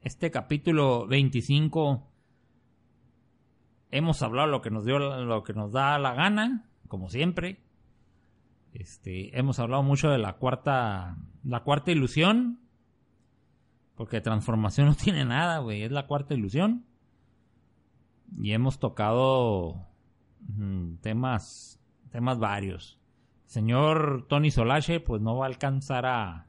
este 0.00 0.30
capítulo 0.30 1.06
25 1.06 2.07
hemos 3.90 4.22
hablado 4.22 4.48
lo 4.48 4.60
que 4.60 4.70
nos 4.70 4.84
dio 4.84 4.98
lo 4.98 5.42
que 5.42 5.52
nos 5.52 5.72
da 5.72 5.98
la 5.98 6.14
gana, 6.14 6.68
como 6.88 7.08
siempre. 7.08 7.62
Este, 8.72 9.38
hemos 9.38 9.58
hablado 9.58 9.82
mucho 9.82 10.10
de 10.10 10.18
la 10.18 10.34
cuarta 10.34 11.16
la 11.42 11.60
cuarta 11.64 11.90
ilusión 11.90 12.60
porque 13.94 14.20
transformación 14.20 14.86
no 14.86 14.94
tiene 15.02 15.24
nada, 15.24 15.58
güey, 15.58 15.82
es 15.82 15.90
la 15.90 16.06
cuarta 16.06 16.34
ilusión. 16.34 16.84
Y 18.40 18.52
hemos 18.52 18.78
tocado 18.78 19.86
mm, 20.40 20.96
temas 20.96 21.80
temas 22.10 22.38
varios. 22.38 22.98
Señor 23.46 24.26
Tony 24.28 24.50
Solache 24.50 25.00
pues 25.00 25.20
no 25.22 25.36
va 25.36 25.46
a 25.46 25.48
alcanzar 25.48 26.06
a 26.06 26.46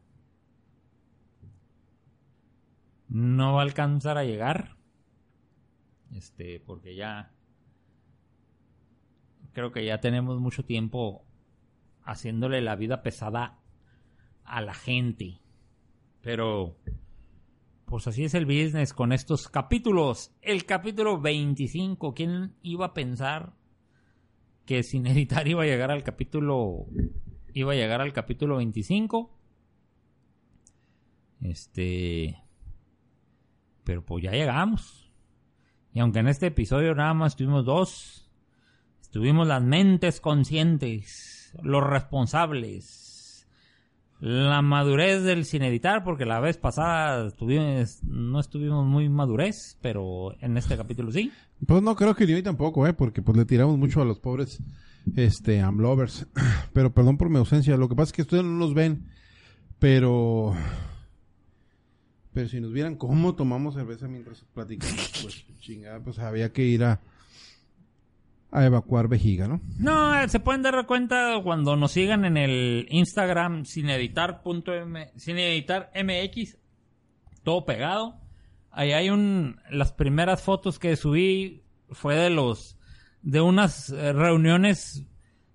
no 3.08 3.54
va 3.54 3.62
a 3.62 3.64
alcanzar 3.64 4.18
a 4.18 4.24
llegar. 4.24 4.79
Este, 6.14 6.60
porque 6.60 6.96
ya 6.96 7.32
creo 9.54 9.72
que 9.72 9.86
ya 9.86 10.00
tenemos 10.00 10.40
mucho 10.40 10.64
tiempo 10.64 11.26
haciéndole 12.04 12.62
la 12.62 12.76
vida 12.76 13.04
pesada 13.04 13.60
a 14.44 14.62
la 14.62 14.74
gente. 14.74 15.40
Pero 16.22 16.78
pues 17.86 18.08
así 18.08 18.24
es 18.24 18.34
el 18.34 18.46
business 18.46 18.94
con 18.94 19.12
estos 19.12 19.48
capítulos. 19.48 20.32
El 20.42 20.66
capítulo 20.66 21.20
25, 21.20 22.14
¿quién 22.14 22.56
iba 22.62 22.88
a 22.88 22.94
pensar 22.94 23.54
que 24.66 24.84
sin 24.84 25.08
editar 25.08 25.48
iba 25.48 25.64
a 25.64 25.68
llegar 25.68 25.92
al 25.92 26.04
capítulo 26.04 26.86
iba 27.54 27.72
a 27.74 27.76
llegar 27.76 28.02
al 28.02 28.14
capítulo 28.14 28.58
25? 28.58 29.36
Este 31.42 32.44
pero 33.84 34.06
pues 34.06 34.24
ya 34.24 34.32
llegamos. 34.32 35.09
Y 35.94 36.00
aunque 36.00 36.20
en 36.20 36.28
este 36.28 36.48
episodio 36.48 36.94
nada 36.96 37.14
más 37.14 37.36
tuvimos 37.36 37.66
dos, 37.66 38.30
estuvimos 39.02 39.48
las 39.48 39.64
mentes 39.64 40.22
conscientes, 40.22 41.54
los 41.64 41.84
responsables, 41.84 43.48
la 44.20 44.62
madurez 44.62 45.24
del 45.24 45.46
sin 45.46 45.64
editar, 45.64 46.04
porque 46.04 46.26
la 46.26 46.40
vez 46.40 46.58
pasada 46.58 47.34
no 48.04 48.40
estuvimos 48.40 48.86
muy 48.86 49.10
madurez, 49.10 49.78
pero 49.82 50.36
en 50.42 50.58
este 50.58 50.76
capítulo 50.76 51.12
sí. 51.12 51.32
Pues 51.66 51.82
no 51.82 51.96
creo 51.96 52.16
que 52.16 52.26
hoy 52.26 52.44
tampoco, 52.44 52.86
¿eh? 52.86 52.94
Porque 52.94 53.22
pues 53.22 53.38
le 53.38 53.46
tiramos 53.46 53.78
mucho 53.78 54.02
a 54.02 54.06
los 54.06 54.20
pobres, 54.20 54.62
este, 55.16 55.62
amlovers. 55.62 56.28
Pero 56.74 56.94
perdón 56.94 57.18
por 57.18 57.30
mi 57.30 57.38
ausencia. 57.38 57.78
Lo 57.78 57.90
que 57.90 57.96
pasa 57.96 58.10
es 58.10 58.14
que 58.14 58.22
ustedes 58.24 58.44
no 58.44 58.52
nos 58.52 58.74
ven, 58.74 59.08
pero... 59.80 60.54
Pero 62.34 62.48
si 62.48 62.60
nos 62.60 62.72
vieran 62.72 62.96
cómo 62.96 63.36
tomamos 63.36 63.76
cerveza 63.76 64.08
mientras 64.08 64.46
platicamos, 64.54 65.12
pues 65.22 65.46
chingada, 65.60 66.00
pues 66.00 66.20
había 66.20 66.52
que 66.52 66.64
ir 66.64 66.84
a, 66.84 67.00
a 68.52 68.66
evacuar 68.66 69.08
vejiga, 69.08 69.48
¿no? 69.48 69.62
No, 69.78 70.20
eh, 70.20 70.30
se 70.30 70.40
pueden 70.40 70.62
dar 70.62 70.86
cuenta 70.86 71.40
cuando 71.44 71.76
nos 71.76 71.92
sigan 71.92 72.26
en 72.26 72.38
el 72.38 72.88
Instagram 72.90 73.66
sin 73.66 73.90
editar, 73.90 74.42
punto 74.42 74.74
M, 74.74 75.12
sin 75.16 75.38
editar 75.38 75.92
MX, 75.96 76.58
todo 77.44 77.66
pegado. 77.66 78.20
Ahí 78.72 78.92
hay 78.92 79.10
un, 79.10 79.60
las 79.72 79.92
primeras 79.92 80.42
fotos 80.42 80.80
que 80.80 80.96
subí 80.96 81.64
fue 81.92 82.16
de 82.16 82.30
los, 82.30 82.78
de 83.22 83.42
unas 83.42 83.90
eh, 83.90 84.14
reuniones 84.14 85.04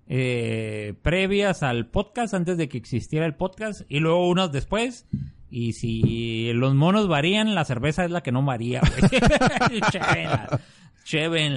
eh, 0.07 0.95
previas 1.03 1.63
al 1.63 1.87
podcast, 1.87 2.35
antes 2.35 2.57
de 2.57 2.69
que 2.69 2.79
existiera 2.79 3.27
el 3.27 3.35
podcast, 3.35 3.83
y 3.89 4.01
luego 4.01 4.29
unas 4.29 4.53
después. 4.53 5.07
Y 5.57 5.75
si 5.75 6.53
los 6.53 6.75
monos 6.75 7.07
varían, 7.07 7.55
la 7.55 7.65
cerveza 7.65 8.05
es 8.05 8.11
la 8.11 8.25
que 8.25 8.33
no 8.33 8.43
varía, 8.45 8.81
güey. 8.81 9.21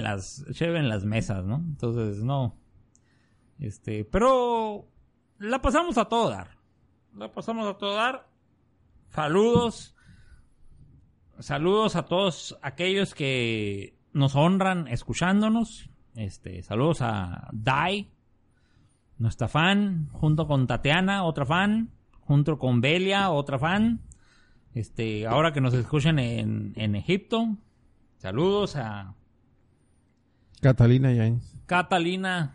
Las- 0.04 0.44
las 0.88 1.04
mesas, 1.04 1.44
¿no? 1.44 1.56
Entonces, 1.56 2.22
no. 2.22 2.54
Este, 3.58 4.04
pero 4.04 4.86
la 5.40 5.60
pasamos 5.60 5.98
a 5.98 6.04
todo 6.04 6.30
dar. 6.30 6.50
La 7.16 7.32
pasamos 7.32 7.66
a 7.66 7.76
todo 7.76 7.96
dar. 7.96 8.28
Saludos. 9.08 9.96
Saludos 11.40 11.96
a 11.96 12.04
todos 12.04 12.56
aquellos 12.62 13.16
que 13.16 13.98
nos 14.12 14.36
honran 14.36 14.86
escuchándonos. 14.86 15.90
Este, 16.14 16.62
saludos 16.62 17.02
a 17.02 17.48
Dai, 17.52 18.12
nuestra 19.18 19.48
fan, 19.48 20.08
junto 20.12 20.46
con 20.46 20.68
Tatiana, 20.68 21.24
otra 21.24 21.44
fan, 21.46 21.90
junto 22.28 22.58
con 22.58 22.80
Belia, 22.80 23.30
otra 23.30 23.58
fan. 23.58 24.00
Este, 24.74 25.26
ahora 25.26 25.52
que 25.52 25.60
nos 25.62 25.74
escuchan 25.74 26.18
en, 26.20 26.72
en 26.76 26.94
Egipto. 26.94 27.56
Saludos 28.18 28.76
a 28.76 29.14
Catalina 30.60 31.12
Yanes. 31.12 31.56
Catalina. 31.66 32.54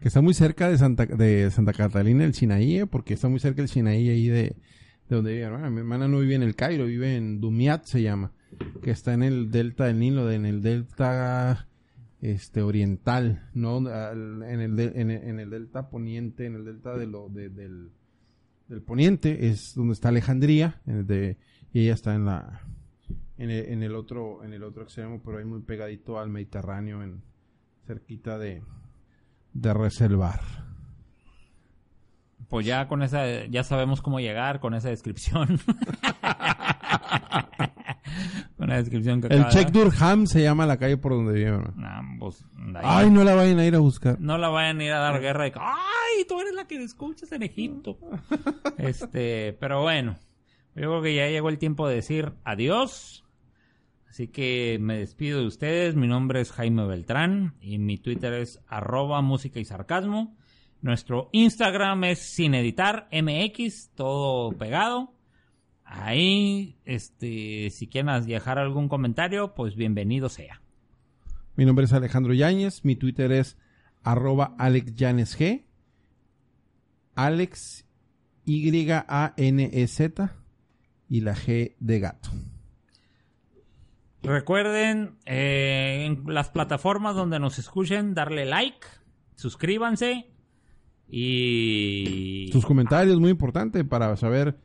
Que 0.00 0.08
está 0.08 0.20
muy 0.20 0.34
cerca 0.34 0.68
de 0.68 0.76
Santa, 0.76 1.06
de 1.06 1.50
Santa 1.50 1.72
Catalina, 1.72 2.24
el 2.24 2.34
Sinaí, 2.34 2.78
¿eh? 2.80 2.86
porque 2.86 3.14
está 3.14 3.28
muy 3.28 3.40
cerca 3.40 3.62
el 3.62 3.68
Sinaí 3.68 4.08
ahí 4.10 4.28
de, 4.28 4.42
de 5.08 5.16
donde 5.16 5.32
vive 5.32 5.46
mi 5.46 5.52
hermana. 5.54 5.70
Mi 5.70 5.78
hermana 5.78 6.08
no 6.08 6.18
vive 6.20 6.34
en 6.34 6.42
el 6.42 6.54
Cairo, 6.54 6.84
vive 6.86 7.16
en 7.16 7.40
Dumiat, 7.40 7.84
se 7.84 8.02
llama, 8.02 8.32
que 8.82 8.90
está 8.90 9.14
en 9.14 9.22
el 9.22 9.50
delta 9.50 9.86
del 9.86 9.98
Nilo, 10.00 10.30
en 10.30 10.44
el 10.44 10.60
delta 10.62 11.66
este 12.20 12.60
oriental, 12.62 13.48
no 13.54 13.78
Al- 13.88 14.42
en 14.42 14.60
el, 14.60 14.76
de- 14.76 14.92
en, 14.94 15.10
el- 15.10 15.22
en 15.24 15.40
el 15.40 15.50
delta 15.50 15.88
poniente, 15.88 16.46
en 16.46 16.56
el 16.56 16.64
delta 16.64 16.96
de 16.96 17.06
lo, 17.06 17.28
de- 17.30 17.48
del, 17.50 17.90
del 18.68 18.82
poniente, 18.82 19.48
es 19.48 19.74
donde 19.74 19.92
está 19.94 20.08
Alejandría, 20.08 20.80
de, 20.84 21.36
y 21.72 21.82
ella 21.82 21.94
está 21.94 22.14
en 22.14 22.24
la 22.26 22.62
en 23.36 23.50
el, 23.50 23.66
en 23.66 23.82
el 23.82 23.94
otro 23.94 24.44
en 24.44 24.52
el 24.52 24.62
otro 24.62 24.84
extremo, 24.84 25.20
pero 25.24 25.38
ahí 25.38 25.44
muy 25.44 25.60
pegadito 25.60 26.18
al 26.18 26.30
Mediterráneo, 26.30 27.02
en 27.02 27.22
cerquita 27.86 28.38
de 28.38 28.62
de 29.52 29.74
Reservar. 29.74 30.40
Pues 32.48 32.66
ya 32.66 32.86
con 32.88 33.02
esa, 33.02 33.46
ya 33.46 33.64
sabemos 33.64 34.00
cómo 34.02 34.20
llegar 34.20 34.60
con 34.60 34.74
esa 34.74 34.90
descripción. 34.90 35.58
descripción 38.66 39.20
que 39.20 39.28
El 39.28 39.46
Check. 39.48 39.70
Durham 39.70 40.26
se 40.26 40.42
llama 40.42 40.66
la 40.66 40.78
calle 40.78 40.96
por 40.96 41.12
donde 41.12 41.32
vive. 41.34 41.50
¿no? 41.50 41.72
Nah, 41.76 42.02
pues. 42.18 42.44
Ay, 42.82 43.10
no 43.10 43.24
la 43.24 43.34
vayan 43.34 43.58
a 43.58 43.66
ir 43.66 43.74
a 43.74 43.78
buscar. 43.78 44.20
No 44.20 44.38
la 44.38 44.48
vayan 44.48 44.80
a 44.80 44.84
ir 44.84 44.92
a 44.92 44.98
dar 44.98 45.20
guerra 45.20 45.44
ay, 45.44 46.24
tú 46.28 46.40
eres 46.40 46.54
la 46.54 46.66
que 46.66 46.82
escuchas 46.82 47.30
en 47.32 47.42
Egipto. 47.42 47.98
este, 48.78 49.56
pero 49.60 49.82
bueno, 49.82 50.16
yo 50.74 50.82
creo 50.82 51.02
que 51.02 51.14
ya 51.14 51.28
llegó 51.28 51.48
el 51.48 51.58
tiempo 51.58 51.88
de 51.88 51.96
decir 51.96 52.32
adiós. 52.44 53.24
Así 54.08 54.28
que 54.28 54.78
me 54.80 54.98
despido 54.98 55.40
de 55.40 55.46
ustedes. 55.46 55.96
Mi 55.96 56.06
nombre 56.06 56.40
es 56.40 56.52
Jaime 56.52 56.86
Beltrán 56.86 57.54
y 57.60 57.78
mi 57.78 57.98
Twitter 57.98 58.32
es 58.34 58.60
arroba 58.68 59.20
música 59.22 59.58
y 59.58 59.64
sarcasmo. 59.64 60.36
Nuestro 60.82 61.30
Instagram 61.32 62.04
es 62.04 62.20
sin 62.20 62.54
editar 62.54 63.08
MX, 63.10 63.90
todo 63.94 64.52
pegado. 64.52 65.14
Ahí, 65.84 66.78
este, 66.84 67.70
si 67.70 67.86
quieren 67.86 68.24
dejar 68.26 68.58
algún 68.58 68.88
comentario, 68.88 69.54
pues 69.54 69.76
bienvenido 69.76 70.28
sea. 70.28 70.60
Mi 71.56 71.64
nombre 71.64 71.84
es 71.84 71.92
Alejandro 71.92 72.32
Yáñez, 72.32 72.84
mi 72.84 72.96
Twitter 72.96 73.30
es 73.30 73.56
arroba 74.02 74.54
alexyanesg, 74.58 75.64
Alex 77.14 77.86
Y-A-N-E-Z 78.44 80.32
y 81.08 81.20
la 81.20 81.34
G 81.34 81.76
de 81.78 82.00
gato. 82.00 82.30
Recuerden 84.22 85.18
eh, 85.26 86.06
en 86.06 86.24
las 86.32 86.48
plataformas 86.48 87.14
donde 87.14 87.38
nos 87.38 87.58
escuchen 87.58 88.14
darle 88.14 88.46
like, 88.46 88.86
suscríbanse 89.36 90.30
y 91.08 92.48
Sus 92.52 92.64
comentarios, 92.64 93.20
muy 93.20 93.30
importante 93.30 93.84
para 93.84 94.16
saber 94.16 94.58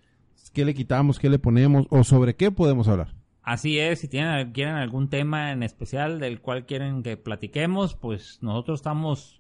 qué 0.50 0.66
le 0.66 0.74
quitamos, 0.74 1.20
qué 1.20 1.30
le 1.30 1.40
ponemos 1.40 1.86
o 1.90 2.04
sobre 2.04 2.36
qué 2.36 2.52
podemos 2.52 2.88
hablar. 2.88 3.16
así 3.42 3.80
es, 3.80 4.00
si 4.00 4.08
tienen 4.08 4.52
quieren 4.52 4.76
algún 4.76 5.10
tema 5.10 5.52
en 5.52 5.64
especial 5.64 6.20
del 6.20 6.42
cual 6.42 6.66
quieren 6.66 7.04
que 7.04 7.18
platiquemos, 7.18 7.96
pues 7.96 8.40
nosotros 8.42 8.80
estamos 8.80 9.40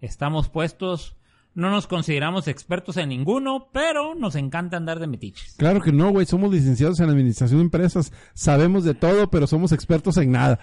estamos 0.00 0.48
puestos. 0.48 1.16
No 1.56 1.70
nos 1.70 1.86
consideramos 1.86 2.48
expertos 2.48 2.96
en 2.96 3.10
ninguno, 3.10 3.68
pero 3.72 4.16
nos 4.16 4.34
encanta 4.34 4.76
andar 4.76 4.98
de 4.98 5.06
metiches. 5.06 5.54
Claro 5.56 5.80
que 5.80 5.92
no, 5.92 6.10
güey, 6.10 6.26
somos 6.26 6.52
licenciados 6.52 6.98
en 6.98 7.08
administración 7.08 7.60
de 7.60 7.64
empresas, 7.66 8.12
sabemos 8.34 8.82
de 8.82 8.94
todo, 8.94 9.30
pero 9.30 9.46
somos 9.46 9.70
expertos 9.70 10.16
en 10.16 10.32
nada. 10.32 10.58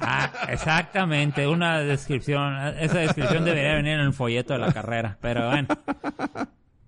Ah, 0.00 0.32
exactamente, 0.48 1.46
una 1.46 1.80
descripción, 1.80 2.56
esa 2.80 3.00
descripción 3.00 3.44
debería 3.44 3.74
venir 3.74 3.92
en 3.92 4.00
el 4.00 4.14
folleto 4.14 4.54
de 4.54 4.60
la 4.60 4.72
carrera, 4.72 5.18
pero 5.20 5.50
bueno. 5.50 5.68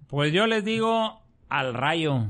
Pues 0.07 0.33
yo 0.33 0.47
les 0.47 0.65
digo 0.65 1.21
al 1.49 1.75
rayo. 1.75 2.27